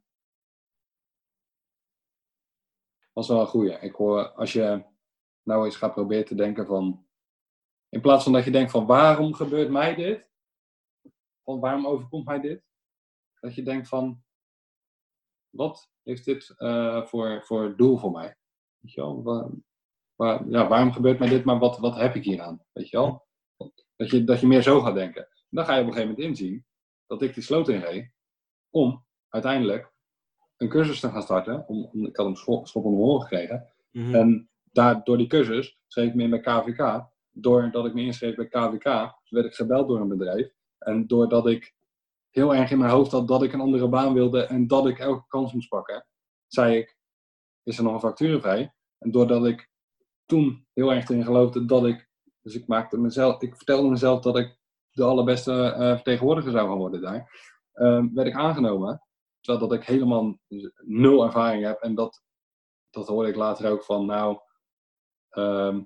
was 3.13 3.29
wel 3.29 3.41
een 3.41 3.47
goeie. 3.47 3.73
Ik 3.73 3.95
hoor, 3.95 4.33
als 4.33 4.53
je 4.53 4.85
nou 5.43 5.65
eens 5.65 5.77
gaat 5.77 5.93
proberen 5.93 6.25
te 6.25 6.35
denken 6.35 6.67
van. 6.67 7.09
In 7.89 8.01
plaats 8.01 8.25
van 8.25 8.33
dat 8.33 8.45
je 8.45 8.51
denkt 8.51 8.71
van 8.71 8.87
waarom 8.87 9.35
gebeurt 9.35 9.71
mij 9.71 9.95
dit? 9.95 10.31
Van 11.45 11.61
waarom 11.61 11.87
overkomt 11.87 12.25
mij 12.25 12.41
dit? 12.41 12.65
Dat 13.41 13.55
je 13.55 13.63
denkt 13.63 13.89
van. 13.89 14.25
Wat 15.51 15.91
heeft 16.03 16.25
dit 16.25 16.55
eh, 16.57 17.05
voor, 17.07 17.43
voor 17.45 17.77
doel 17.77 17.97
voor 17.99 18.11
mij? 18.11 18.37
Weet 18.79 18.93
je 18.93 19.01
wel? 19.01 19.23
Waar- 19.23 19.51
waar- 20.15 20.49
ja, 20.49 20.69
waarom 20.69 20.93
gebeurt 20.93 21.19
mij 21.19 21.29
dit, 21.29 21.45
maar 21.45 21.59
wat, 21.59 21.79
wat 21.79 21.97
heb 21.97 22.15
ik 22.15 22.25
hier 22.25 22.41
aan? 22.41 22.65
Weet 22.73 22.89
je 22.89 22.97
wel? 22.97 23.27
Dat 23.97 24.11
je, 24.11 24.25
dat 24.25 24.41
je 24.41 24.47
meer 24.47 24.63
zo 24.63 24.81
gaat 24.81 24.95
denken. 24.95 25.29
Dan 25.49 25.65
ga 25.65 25.75
je 25.75 25.81
op 25.81 25.87
een 25.87 25.93
gegeven 25.93 26.15
moment 26.15 26.29
inzien 26.29 26.65
dat 27.07 27.23
ik 27.23 27.35
die 27.35 27.43
sloot 27.43 27.69
inreed 27.69 28.13
om 28.71 29.05
uiteindelijk 29.29 29.93
een 30.57 30.69
cursus 30.69 31.01
te 31.01 31.09
gaan 31.11 31.23
starten. 31.23 31.69
Om, 31.69 31.85
om- 31.93 32.07
ik 32.07 32.17
had 32.17 32.27
hem 32.27 32.37
schop, 32.37 32.67
schop 32.67 32.85
onder 32.85 32.99
mijn 33.01 33.11
oren 33.13 33.23
gekregen. 33.27 33.73
Mhm. 33.91 34.15
En 34.15 34.51
daar, 34.73 35.05
door 35.05 35.17
die 35.17 35.27
cursus 35.27 35.79
schreef 35.87 36.09
ik 36.09 36.15
me 36.15 36.23
in 36.23 36.31
bij 36.31 36.41
KVK. 36.41 37.09
Doordat 37.31 37.87
ik 37.87 37.95
me 37.95 38.01
inschreef 38.03 38.35
bij 38.35 38.49
KVK, 38.49 38.85
werd 39.29 39.47
ik 39.47 39.55
gebeld 39.55 39.89
door 39.89 40.01
een 40.01 40.09
bedrijf. 40.09 40.53
En 40.79 41.07
doordat 41.07 41.47
ik 41.47 41.75
heel 42.31 42.55
erg 42.55 42.71
in 42.71 42.79
mijn 42.79 42.91
hoofd 42.91 43.13
had 43.13 43.29
dat 43.29 43.43
ik 43.43 43.53
een 43.53 43.61
andere 43.61 43.89
baan 43.89 44.15
wilde 44.15 44.43
en 44.43 44.67
dat 44.67 44.87
ik 44.87 44.99
elke 44.99 45.27
kans 45.29 45.53
moest 45.53 45.69
pakken, 45.69 46.07
zei 46.47 46.77
ik, 46.77 46.97
is 47.63 47.79
er 47.79 47.85
nog 47.85 47.93
een 47.93 48.01
factuur 48.01 48.41
vrij? 48.41 48.75
En 48.99 49.11
doordat 49.11 49.47
ik 49.47 49.71
toen 50.27 50.67
heel 50.73 50.93
erg 50.93 51.09
erin 51.09 51.25
geloofde 51.25 51.65
dat 51.65 51.87
ik, 51.87 52.09
dus 52.41 52.55
ik 52.55 52.67
maakte 52.67 52.99
mezelf, 52.99 53.43
ik 53.43 53.57
vertelde 53.57 53.89
mezelf 53.89 54.21
dat 54.21 54.39
ik 54.39 54.59
de 54.91 55.05
allerbeste 55.05 55.63
eh, 55.63 55.95
vertegenwoordiger 55.95 56.53
zou 56.53 56.69
gaan 56.69 56.79
worden 56.79 57.01
daar, 57.01 57.31
ehm, 57.73 58.15
werd 58.15 58.29
ik 58.29 58.35
aangenomen. 58.35 59.05
Terwijl 59.41 59.69
dat 59.69 59.79
ik 59.79 59.87
helemaal 59.87 60.39
nul 60.85 61.25
ervaring 61.25 61.65
heb 61.65 61.81
en 61.81 61.95
dat, 61.95 62.23
dat 62.91 63.07
hoorde 63.07 63.29
ik 63.29 63.37
later 63.37 63.71
ook 63.71 63.85
van, 63.85 64.07
nou, 64.07 64.39
ehm, 65.29 65.83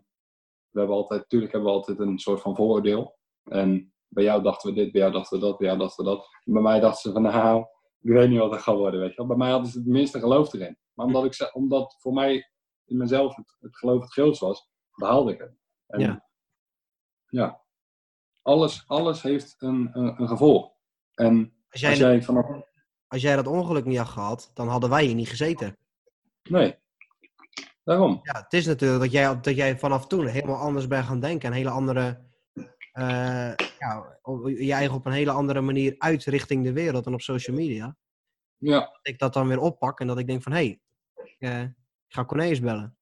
we 0.70 0.78
hebben 0.78 0.96
altijd, 0.96 1.20
natuurlijk 1.20 1.52
hebben 1.52 1.70
we 1.70 1.76
altijd 1.76 1.98
een 1.98 2.18
soort 2.18 2.40
van 2.40 2.56
vooroordeel. 2.56 3.18
En 3.44 3.93
bij 4.14 4.24
jou 4.24 4.42
dachten 4.42 4.68
we 4.74 4.80
dit, 4.82 4.92
bij 4.92 5.00
jou 5.00 5.12
dachten 5.12 5.38
we 5.38 5.44
dat, 5.44 5.58
bij 5.58 5.66
jou 5.66 5.78
dachten 5.78 6.04
we 6.04 6.10
dat. 6.10 6.28
En 6.44 6.52
bij 6.52 6.62
mij 6.62 6.80
dachten 6.80 7.00
ze 7.00 7.12
van, 7.12 7.22
nou, 7.22 7.60
ik 8.00 8.10
weet 8.10 8.28
niet 8.28 8.38
wat 8.38 8.50
het 8.50 8.62
gaat 8.62 8.76
worden, 8.76 9.00
weet 9.00 9.10
je 9.10 9.16
wel. 9.16 9.26
Bij 9.26 9.36
mij 9.36 9.50
hadden 9.50 9.70
ze 9.70 9.78
het 9.78 9.86
minste 9.86 10.18
geloof 10.18 10.52
erin. 10.52 10.78
Maar 10.94 11.06
omdat, 11.06 11.24
ik, 11.24 11.34
ze- 11.34 11.52
omdat 11.52 11.96
voor 11.98 12.12
mij 12.12 12.50
in 12.84 12.96
mezelf 12.96 13.36
het, 13.36 13.56
het 13.60 13.76
geloof 13.76 14.00
het 14.02 14.12
grootst 14.12 14.40
was, 14.40 14.70
behaalde 14.94 15.32
ik 15.32 15.38
het. 15.40 15.56
En, 15.86 16.00
Ja. 16.00 16.24
ja. 17.28 17.62
Alles, 18.42 18.84
alles 18.86 19.22
heeft 19.22 19.54
een, 19.58 19.90
een, 19.92 20.20
een 20.20 20.28
gevolg. 20.28 20.72
En 21.14 21.54
Als 21.70 21.80
jij, 21.80 21.90
als 21.90 21.98
jij 21.98 22.22
vanaf... 22.22 22.46
als 23.08 23.22
jij 23.22 23.36
dat 23.36 23.46
ongeluk 23.46 23.84
niet 23.84 23.98
had 23.98 24.08
gehad, 24.08 24.50
dan 24.54 24.68
hadden 24.68 24.90
wij 24.90 25.04
hier 25.04 25.14
niet 25.14 25.28
gezeten. 25.28 25.76
Nee. 26.42 26.78
Daarom. 27.84 28.20
Ja, 28.22 28.32
het 28.42 28.52
is 28.52 28.66
natuurlijk 28.66 29.00
dat 29.02 29.12
jij, 29.12 29.40
dat 29.40 29.56
jij 29.56 29.78
vanaf 29.78 30.06
toen 30.06 30.26
helemaal 30.26 30.56
anders 30.56 30.86
bent 30.86 31.04
gaan 31.06 31.20
denken. 31.20 31.48
Een 31.48 31.54
hele 31.56 31.70
andere. 31.70 32.22
Eh, 32.94 33.54
ja, 33.78 34.18
je 34.46 34.72
eigen 34.72 34.94
op 34.96 35.06
een 35.06 35.12
hele 35.12 35.30
andere 35.30 35.60
manier 35.60 35.94
uit 35.98 36.24
richting 36.24 36.64
de 36.64 36.72
wereld 36.72 37.06
en 37.06 37.14
op 37.14 37.20
social 37.20 37.56
media. 37.56 37.96
Ja. 38.56 38.78
Dat 38.80 38.98
ik 39.02 39.18
dat 39.18 39.32
dan 39.32 39.48
weer 39.48 39.58
oppak 39.58 40.00
en 40.00 40.06
dat 40.06 40.18
ik 40.18 40.26
denk 40.26 40.42
van 40.42 40.52
hé, 40.52 40.58
hey, 40.58 40.80
ik, 41.24 41.36
eh, 41.38 41.62
ik 41.62 41.74
ga 42.14 42.24
Cornelis 42.24 42.60
bellen. 42.60 42.98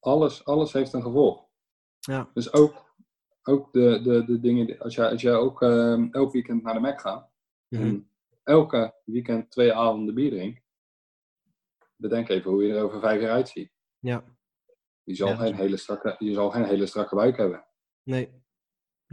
Alles, 0.00 0.44
alles 0.44 0.72
heeft 0.72 0.92
een 0.92 1.02
gevolg. 1.02 1.46
Ja. 1.98 2.30
Dus 2.34 2.52
ook, 2.52 2.94
ook 3.42 3.72
de, 3.72 4.00
de, 4.02 4.24
de 4.24 4.40
dingen, 4.40 4.78
als 4.78 4.94
jij, 4.94 5.10
als 5.10 5.22
jij 5.22 5.34
ook 5.34 5.62
ehm, 5.62 6.08
elk 6.10 6.32
weekend 6.32 6.62
naar 6.62 6.74
de 6.74 6.80
Mac 6.80 7.00
gaat, 7.00 7.32
Mhm. 7.68 7.82
en 7.82 8.10
elke 8.42 8.94
weekend 9.04 9.50
twee 9.50 9.72
avonden 9.72 10.14
bier 10.14 10.30
drinkt, 10.30 10.62
bedenk 11.96 12.28
even 12.28 12.50
hoe 12.50 12.64
je 12.66 12.74
er 12.74 12.82
over 12.84 13.00
vijf 13.00 13.20
jaar 13.20 13.30
uitziet. 13.32 13.70
Ja, 13.98 14.24
Je 15.02 15.14
zal, 15.14 15.28
Ja, 15.28 15.36
geen, 15.36 15.54
hele 15.54 15.76
strakke, 15.76 16.16
je 16.18 16.32
zal 16.32 16.50
geen 16.50 16.64
hele 16.64 16.86
strakke 16.86 17.14
buik 17.14 17.36
hebben. 17.36 17.64
nee. 18.02 18.42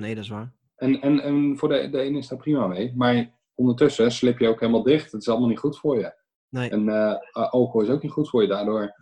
Nee, 0.02 0.16
dat 0.16 0.24
is 0.24 0.30
waar. 0.30 0.54
En, 0.76 1.02
en, 1.02 1.20
en 1.20 1.58
voor 1.58 1.70
de, 1.70 1.90
de 1.90 2.00
ene 2.00 2.18
is 2.18 2.28
daar 2.28 2.40
prima 2.40 2.68
mee. 2.68 2.94
Maar 2.96 3.40
ondertussen 3.56 4.12
slip 4.12 4.40
je 4.40 4.48
ook 4.48 4.60
helemaal 4.60 4.84
dicht. 4.84 5.12
Het 5.12 5.22
is 5.22 5.30
allemaal 5.30 5.50
niet 5.50 5.60
goed 5.60 5.80
voor 5.80 6.00
je. 6.00 6.14
Nee. 6.50 6.70
En 6.70 6.88
uh, 6.88 7.16
alcohol 7.32 7.82
is 7.82 7.90
ook 7.90 8.02
niet 8.02 8.12
goed 8.12 8.30
voor 8.30 8.42
je. 8.42 8.48
Daardoor, 8.48 8.96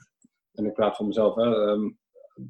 en 0.54 0.66
ik 0.66 0.74
praat 0.74 0.96
van 0.96 1.08
mezelf, 1.08 1.36
hè, 1.36 1.44
um, 1.44 2.00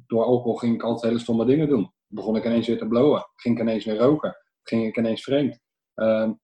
door 0.06 0.24
alcohol 0.24 0.54
ging 0.54 0.74
ik 0.74 0.82
altijd 0.82 1.12
hele 1.12 1.22
stomme 1.22 1.44
dingen 1.44 1.68
doen. 1.68 1.92
Begon 2.06 2.36
ik 2.36 2.44
ineens 2.44 2.66
weer 2.66 2.78
te 2.78 2.86
blowen. 2.86 3.26
Ging 3.34 3.56
ik 3.56 3.62
ineens 3.62 3.84
weer 3.84 3.96
roken. 3.96 4.36
Ging 4.62 4.86
ik 4.86 4.96
ineens 4.96 5.22
vreemd. 5.22 5.60
Um, 5.94 6.40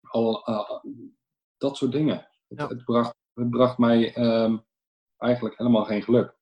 al, 0.00 0.48
uh, 0.48 0.70
dat 1.56 1.76
soort 1.76 1.92
dingen. 1.92 2.28
Ja. 2.48 2.62
Het, 2.62 2.70
het, 2.70 2.84
bracht, 2.84 3.14
het 3.34 3.50
bracht 3.50 3.78
mij 3.78 4.16
um, 4.16 4.64
eigenlijk 5.16 5.58
helemaal 5.58 5.84
geen 5.84 6.02
geluk. 6.02 6.34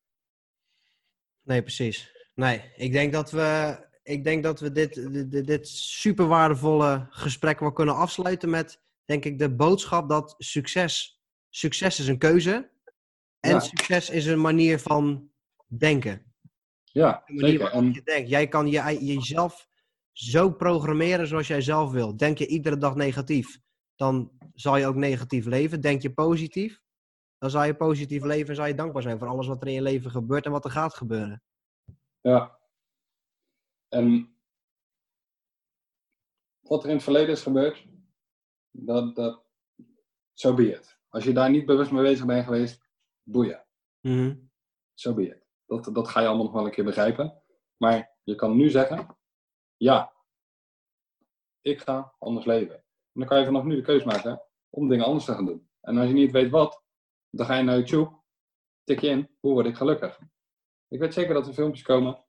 Nee, 1.43 1.63
precies. 1.63 2.13
Nee, 2.35 2.73
ik 2.77 2.93
denk 2.93 3.13
dat 3.13 3.31
we, 3.31 3.79
ik 4.05 4.25
denk 4.25 4.43
dat 4.43 4.61
we 4.61 4.73
dit, 4.73 4.95
dit, 5.13 5.47
dit 5.47 5.69
super 5.69 6.27
waardevolle 6.27 7.07
gesprek 7.11 7.61
wel 7.61 7.73
kunnen 7.73 7.97
afsluiten 7.97 8.51
met, 8.51 8.81
denk 9.05 9.25
ik, 9.25 9.39
de 9.39 9.55
boodschap 9.55 10.09
dat 10.09 10.35
succes, 10.39 11.23
succes 11.49 11.99
is 11.99 12.09
een 12.09 12.19
keuze. 12.19 12.71
En 13.41 13.51
ja. 13.51 13.61
succes 13.61 14.11
is 14.11 14.27
een 14.27 14.41
manier 14.41 14.79
van 14.79 15.31
denken. 15.67 16.35
Ja, 16.83 17.23
een 17.27 17.35
manier 17.35 17.51
zeker. 17.51 17.73
En... 17.73 17.93
Je 17.93 18.03
denkt. 18.03 18.29
Jij 18.29 18.49
kan 18.49 18.67
je, 18.67 19.05
jezelf 19.05 19.69
zo 20.13 20.51
programmeren 20.51 21.27
zoals 21.27 21.47
jij 21.47 21.61
zelf 21.61 21.91
wil. 21.91 22.17
Denk 22.17 22.39
je 22.39 22.47
iedere 22.47 22.79
dag 22.79 22.95
negatief, 22.95 23.59
dan 23.97 24.31
zal 24.55 24.77
je 24.77 24.87
ook 24.87 24.95
negatief 24.95 25.45
leven. 25.45 25.81
Denk 25.81 26.03
je 26.03 26.13
positief, 26.13 26.81
dan 27.39 27.51
zal 27.51 27.65
je 27.65 27.75
positief 27.75 28.23
leven 28.23 28.49
en 28.49 28.55
zal 28.55 28.67
je 28.67 28.75
dankbaar 28.75 29.03
zijn 29.03 29.19
voor 29.19 29.29
alles 29.29 29.47
wat 29.47 29.63
er 29.63 29.69
in 29.69 29.75
je 29.75 29.83
leven 29.83 30.11
gebeurt 30.11 30.45
en 30.45 30.51
wat 30.51 30.65
er 30.65 30.71
gaat 30.71 30.95
gebeuren. 30.95 31.43
Ja. 32.21 32.63
En 33.95 34.37
wat 36.61 36.83
er 36.83 36.89
in 36.89 36.95
het 36.95 37.05
verleden 37.05 37.31
is 37.31 37.43
gebeurd, 37.43 37.87
dat, 38.71 39.15
dat, 39.15 39.45
zo 40.33 40.49
so 40.49 40.55
be 40.55 40.73
it. 40.73 40.99
Als 41.09 41.25
je 41.25 41.33
daar 41.33 41.51
niet 41.51 41.67
bewust 41.67 41.91
mee 41.91 42.03
bezig 42.03 42.27
bent 42.27 42.45
geweest, 42.45 42.89
boeien. 43.23 43.67
Mm 44.01 44.13
-hmm. 44.13 44.51
Zo 44.95 45.09
so 45.09 45.15
be 45.15 45.27
it. 45.27 45.47
Dat, 45.67 45.95
dat 45.95 46.09
ga 46.09 46.21
je 46.21 46.27
allemaal 46.27 46.45
nog 46.45 46.55
wel 46.55 46.65
een 46.65 46.71
keer 46.71 46.85
begrijpen. 46.85 47.43
Maar 47.77 48.17
je 48.23 48.35
kan 48.35 48.57
nu 48.57 48.71
zeggen, 48.71 49.17
ja, 49.77 50.13
ik 51.61 51.81
ga 51.81 52.15
anders 52.19 52.47
leven. 52.47 52.77
En 52.77 53.21
dan 53.21 53.27
kan 53.27 53.39
je 53.39 53.45
vanaf 53.45 53.65
nu 53.65 53.75
de 53.75 53.83
keuze 53.83 54.07
maken 54.07 54.43
om 54.71 54.89
dingen 54.89 55.05
anders 55.05 55.25
te 55.25 55.33
gaan 55.33 55.47
doen. 55.47 55.69
En 55.81 55.97
als 55.97 56.09
je 56.09 56.15
niet 56.15 56.33
weet 56.33 56.51
wat, 56.51 56.83
dan 57.31 57.47
ga 57.47 57.57
je 57.57 57.63
naar 57.63 57.79
YouTube, 57.79 58.23
tik 58.85 59.01
je 59.01 59.09
in, 59.09 59.37
hoe 59.41 59.53
word 59.53 59.67
ik 59.67 59.77
gelukkig? 59.77 60.21
Ik 60.89 61.01
weet 61.01 61.15
zeker 61.15 61.35
dat 61.35 61.47
er 61.47 61.55
filmpjes 61.55 61.83
komen. 61.83 62.24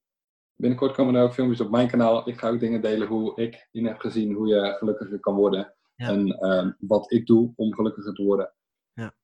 Binnenkort 0.55 0.95
komen 0.95 1.15
er 1.15 1.23
ook 1.23 1.33
filmpjes 1.33 1.61
op 1.61 1.69
mijn 1.69 1.87
kanaal. 1.87 2.29
Ik 2.29 2.39
ga 2.39 2.49
ook 2.49 2.59
dingen 2.59 2.81
delen 2.81 3.07
hoe 3.07 3.41
ik 3.41 3.67
in 3.71 3.85
heb 3.85 3.99
gezien 3.99 4.33
hoe 4.33 4.47
je 4.47 4.75
gelukkiger 4.77 5.19
kan 5.19 5.35
worden. 5.35 5.75
Ja. 5.95 6.07
En 6.07 6.27
uh, 6.27 6.71
wat 6.79 7.11
ik 7.11 7.25
doe 7.25 7.53
om 7.55 7.73
gelukkiger 7.73 8.13
te 8.13 8.23
worden. 8.23 8.53
Ja. 8.93 9.15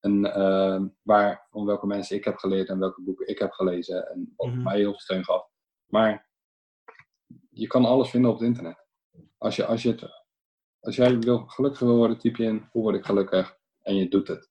En 0.00 0.24
uh, 0.24 0.82
waar, 1.02 1.46
van 1.50 1.64
welke 1.64 1.86
mensen 1.86 2.16
ik 2.16 2.24
heb 2.24 2.36
geleerd 2.36 2.68
en 2.68 2.78
welke 2.78 3.02
boeken 3.02 3.28
ik 3.28 3.38
heb 3.38 3.50
gelezen. 3.50 4.08
En 4.10 4.32
wat 4.36 4.46
Mhm. 4.46 4.56
mm 4.56 4.62
-hmm. 4.62 4.72
mij 4.72 4.76
heel 4.76 4.90
veel 4.90 5.00
steun 5.00 5.24
gaf. 5.24 5.48
Maar 5.86 6.30
je 7.50 7.66
kan 7.66 7.84
alles 7.84 8.10
vinden 8.10 8.30
op 8.30 8.38
het 8.38 8.46
internet. 8.46 8.84
Als, 9.38 9.56
je, 9.56 9.66
als, 9.66 9.82
je 9.82 9.90
het, 9.90 10.02
als 10.80 10.96
jij 10.96 11.18
wil, 11.18 11.46
gelukkiger 11.46 11.86
wil 11.86 11.96
worden, 11.96 12.18
typ 12.18 12.36
je 12.36 12.44
in 12.44 12.68
hoe 12.70 12.82
word 12.82 12.96
ik 12.96 13.04
gelukkig. 13.04 13.58
En 13.82 13.96
je 13.96 14.08
doet 14.08 14.28
het. 14.28 14.50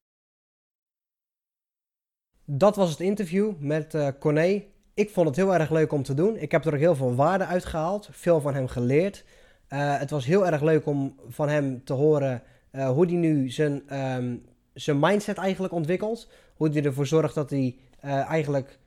Dat 2.46 2.76
was 2.76 2.90
het 2.90 3.00
interview 3.00 3.58
met 3.60 3.94
uh, 3.94 4.10
Corné. 4.20 4.74
Ik 4.96 5.10
vond 5.10 5.28
het 5.28 5.36
heel 5.36 5.54
erg 5.54 5.70
leuk 5.70 5.92
om 5.92 6.04
te 6.04 6.14
doen. 6.14 6.38
Ik 6.38 6.52
heb 6.52 6.66
er 6.66 6.74
ook 6.74 6.80
heel 6.80 6.96
veel 6.96 7.16
waarde 7.16 7.46
uit 7.46 7.66
gehaald. 7.66 8.10
Veel 8.12 8.42
van 8.42 8.54
hem 8.54 8.68
geleerd. 8.68 9.24
Uh, 9.70 10.00
het 10.00 10.10
was 10.10 10.26
heel 10.26 10.46
erg 10.46 10.62
leuk 10.62 10.86
om 10.86 11.16
van 11.28 11.50
hem 11.50 11.84
te 11.84 11.94
horen 11.94 12.44
uh, 12.72 12.90
hoe 12.90 13.06
hij 13.06 13.16
nu 13.16 13.50
zijn, 13.50 14.00
um, 14.18 14.46
zijn 14.74 15.00
mindset 15.00 15.38
eigenlijk 15.38 15.74
ontwikkelt. 15.74 16.30
Hoe 16.56 16.70
hij 16.70 16.84
ervoor 16.84 17.08
zorgt 17.08 17.36
dat 17.36 17.50
hij 17.50 17.76
uh, 18.06 18.30
eigenlijk 18.30 18.80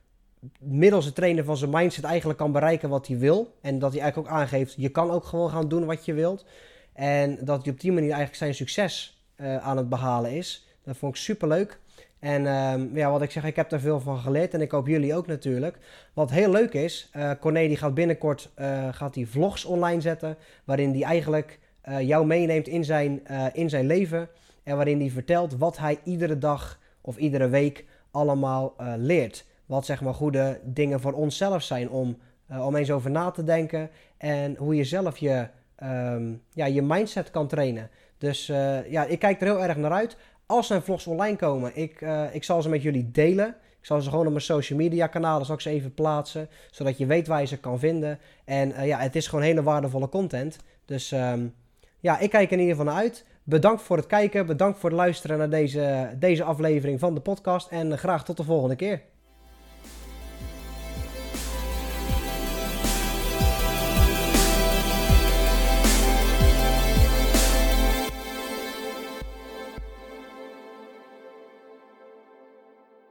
middels 0.59 1.05
het 1.05 1.15
trainen 1.15 1.45
van 1.45 1.57
zijn 1.57 1.71
mindset 1.71 2.03
eigenlijk 2.03 2.39
kan 2.39 2.51
bereiken 2.51 2.89
wat 2.89 3.07
hij 3.07 3.17
wil. 3.17 3.57
En 3.61 3.79
dat 3.79 3.91
hij 3.91 4.01
eigenlijk 4.01 4.31
ook 4.31 4.37
aangeeft, 4.39 4.73
je 4.77 4.89
kan 4.89 5.11
ook 5.11 5.25
gewoon 5.25 5.49
gaan 5.49 5.67
doen 5.67 5.85
wat 5.85 6.05
je 6.05 6.13
wilt. 6.13 6.45
En 6.93 7.45
dat 7.45 7.63
hij 7.63 7.73
op 7.73 7.79
die 7.79 7.91
manier 7.91 8.09
eigenlijk 8.09 8.37
zijn 8.37 8.55
succes 8.55 9.23
aan 9.37 9.77
het 9.77 9.89
behalen 9.89 10.31
is. 10.31 10.67
Dat 10.83 10.97
vond 10.97 11.15
ik 11.15 11.21
super 11.21 11.47
leuk. 11.47 11.79
En 12.19 12.41
uh, 12.41 12.95
ja, 12.95 13.11
wat 13.11 13.21
ik 13.21 13.31
zeg, 13.31 13.43
ik 13.43 13.55
heb 13.55 13.69
daar 13.69 13.79
veel 13.79 13.99
van 13.99 14.17
geleerd 14.17 14.53
en 14.53 14.61
ik 14.61 14.71
hoop 14.71 14.87
jullie 14.87 15.15
ook 15.15 15.27
natuurlijk. 15.27 15.77
Wat 16.13 16.31
heel 16.31 16.51
leuk 16.51 16.73
is, 16.73 17.11
uh, 17.15 17.31
Corné 17.39 17.67
die 17.67 17.77
gaat 17.77 17.93
binnenkort 17.93 18.49
uh, 18.59 18.87
gaat 18.91 19.13
die 19.13 19.29
vlogs 19.29 19.65
online 19.65 20.01
zetten, 20.01 20.37
waarin 20.63 20.91
hij 20.91 21.03
eigenlijk 21.03 21.59
uh, 21.89 22.01
jou 22.01 22.25
meeneemt 22.25 22.67
in 22.67 22.83
zijn, 22.83 23.21
in 23.53 23.69
zijn 23.69 23.85
leven 23.85 24.27
en 24.63 24.75
waarin 24.75 24.99
hij 24.99 25.09
vertelt 25.09 25.57
wat 25.57 25.77
hij 25.77 25.99
iedere 26.03 26.37
dag 26.37 26.79
of 27.01 27.17
iedere 27.17 27.49
week 27.49 27.85
allemaal 28.11 28.75
leert. 28.97 29.45
Wat 29.65 29.85
zeg 29.85 30.01
maar 30.01 30.13
goede 30.13 30.59
dingen 30.63 30.99
voor 30.99 31.13
onszelf 31.13 31.63
zijn 31.63 31.89
om, 31.89 32.17
om 32.49 32.75
eens 32.75 32.91
over 32.91 33.11
na 33.11 33.31
te 33.31 33.43
denken 33.43 33.89
en 34.17 34.55
hoe 34.55 34.75
je 34.75 34.83
zelf 34.83 35.17
je, 35.17 35.47
um, 35.83 36.41
ja, 36.53 36.65
je 36.65 36.81
mindset 36.81 37.31
kan 37.31 37.47
trainen. 37.47 37.89
Dus 38.17 38.45
ja, 38.89 39.05
ik 39.05 39.19
kijk 39.19 39.41
er 39.41 39.47
heel 39.47 39.63
erg 39.63 39.77
naar 39.77 39.91
uit 39.91 40.17
als 40.49 40.67
zijn 40.67 40.81
vlogs 40.81 41.07
online 41.07 41.35
komen, 41.35 41.75
ik, 41.75 42.01
uh, 42.01 42.23
ik 42.35 42.43
zal 42.43 42.61
ze 42.61 42.69
met 42.69 42.81
jullie 42.81 43.11
delen. 43.11 43.47
Ik 43.79 43.85
zal 43.85 44.01
ze 44.01 44.09
gewoon 44.09 44.25
op 44.25 44.31
mijn 44.31 44.43
social 44.43 44.79
media 44.79 45.07
kanalen 45.07 45.45
zal 45.45 45.59
ze 45.59 45.69
even 45.69 45.93
plaatsen, 45.93 46.49
zodat 46.71 46.97
je 46.97 47.05
weet 47.05 47.27
waar 47.27 47.39
je 47.39 47.47
ze 47.47 47.59
kan 47.59 47.79
vinden. 47.79 48.19
En 48.45 48.69
uh, 48.69 48.87
ja, 48.87 48.99
het 48.99 49.15
is 49.15 49.27
gewoon 49.27 49.45
hele 49.45 49.63
waardevolle 49.63 50.09
content. 50.09 50.57
Dus 50.85 51.11
um, 51.11 51.55
ja, 51.99 52.19
ik 52.19 52.29
kijk 52.29 52.45
er 52.45 52.51
in 52.51 52.59
ieder 52.59 52.75
geval 52.75 52.93
naar 52.93 53.01
uit. 53.01 53.25
Bedankt 53.43 53.81
voor 53.81 53.97
het 53.97 54.07
kijken, 54.07 54.45
bedankt 54.45 54.79
voor 54.79 54.89
het 54.89 54.99
luisteren 54.99 55.37
naar 55.37 55.49
deze, 55.49 56.15
deze 56.19 56.43
aflevering 56.43 56.99
van 56.99 57.13
de 57.13 57.21
podcast 57.21 57.69
en 57.69 57.87
uh, 57.87 57.97
graag 57.97 58.25
tot 58.25 58.37
de 58.37 58.43
volgende 58.43 58.75
keer. 58.75 59.01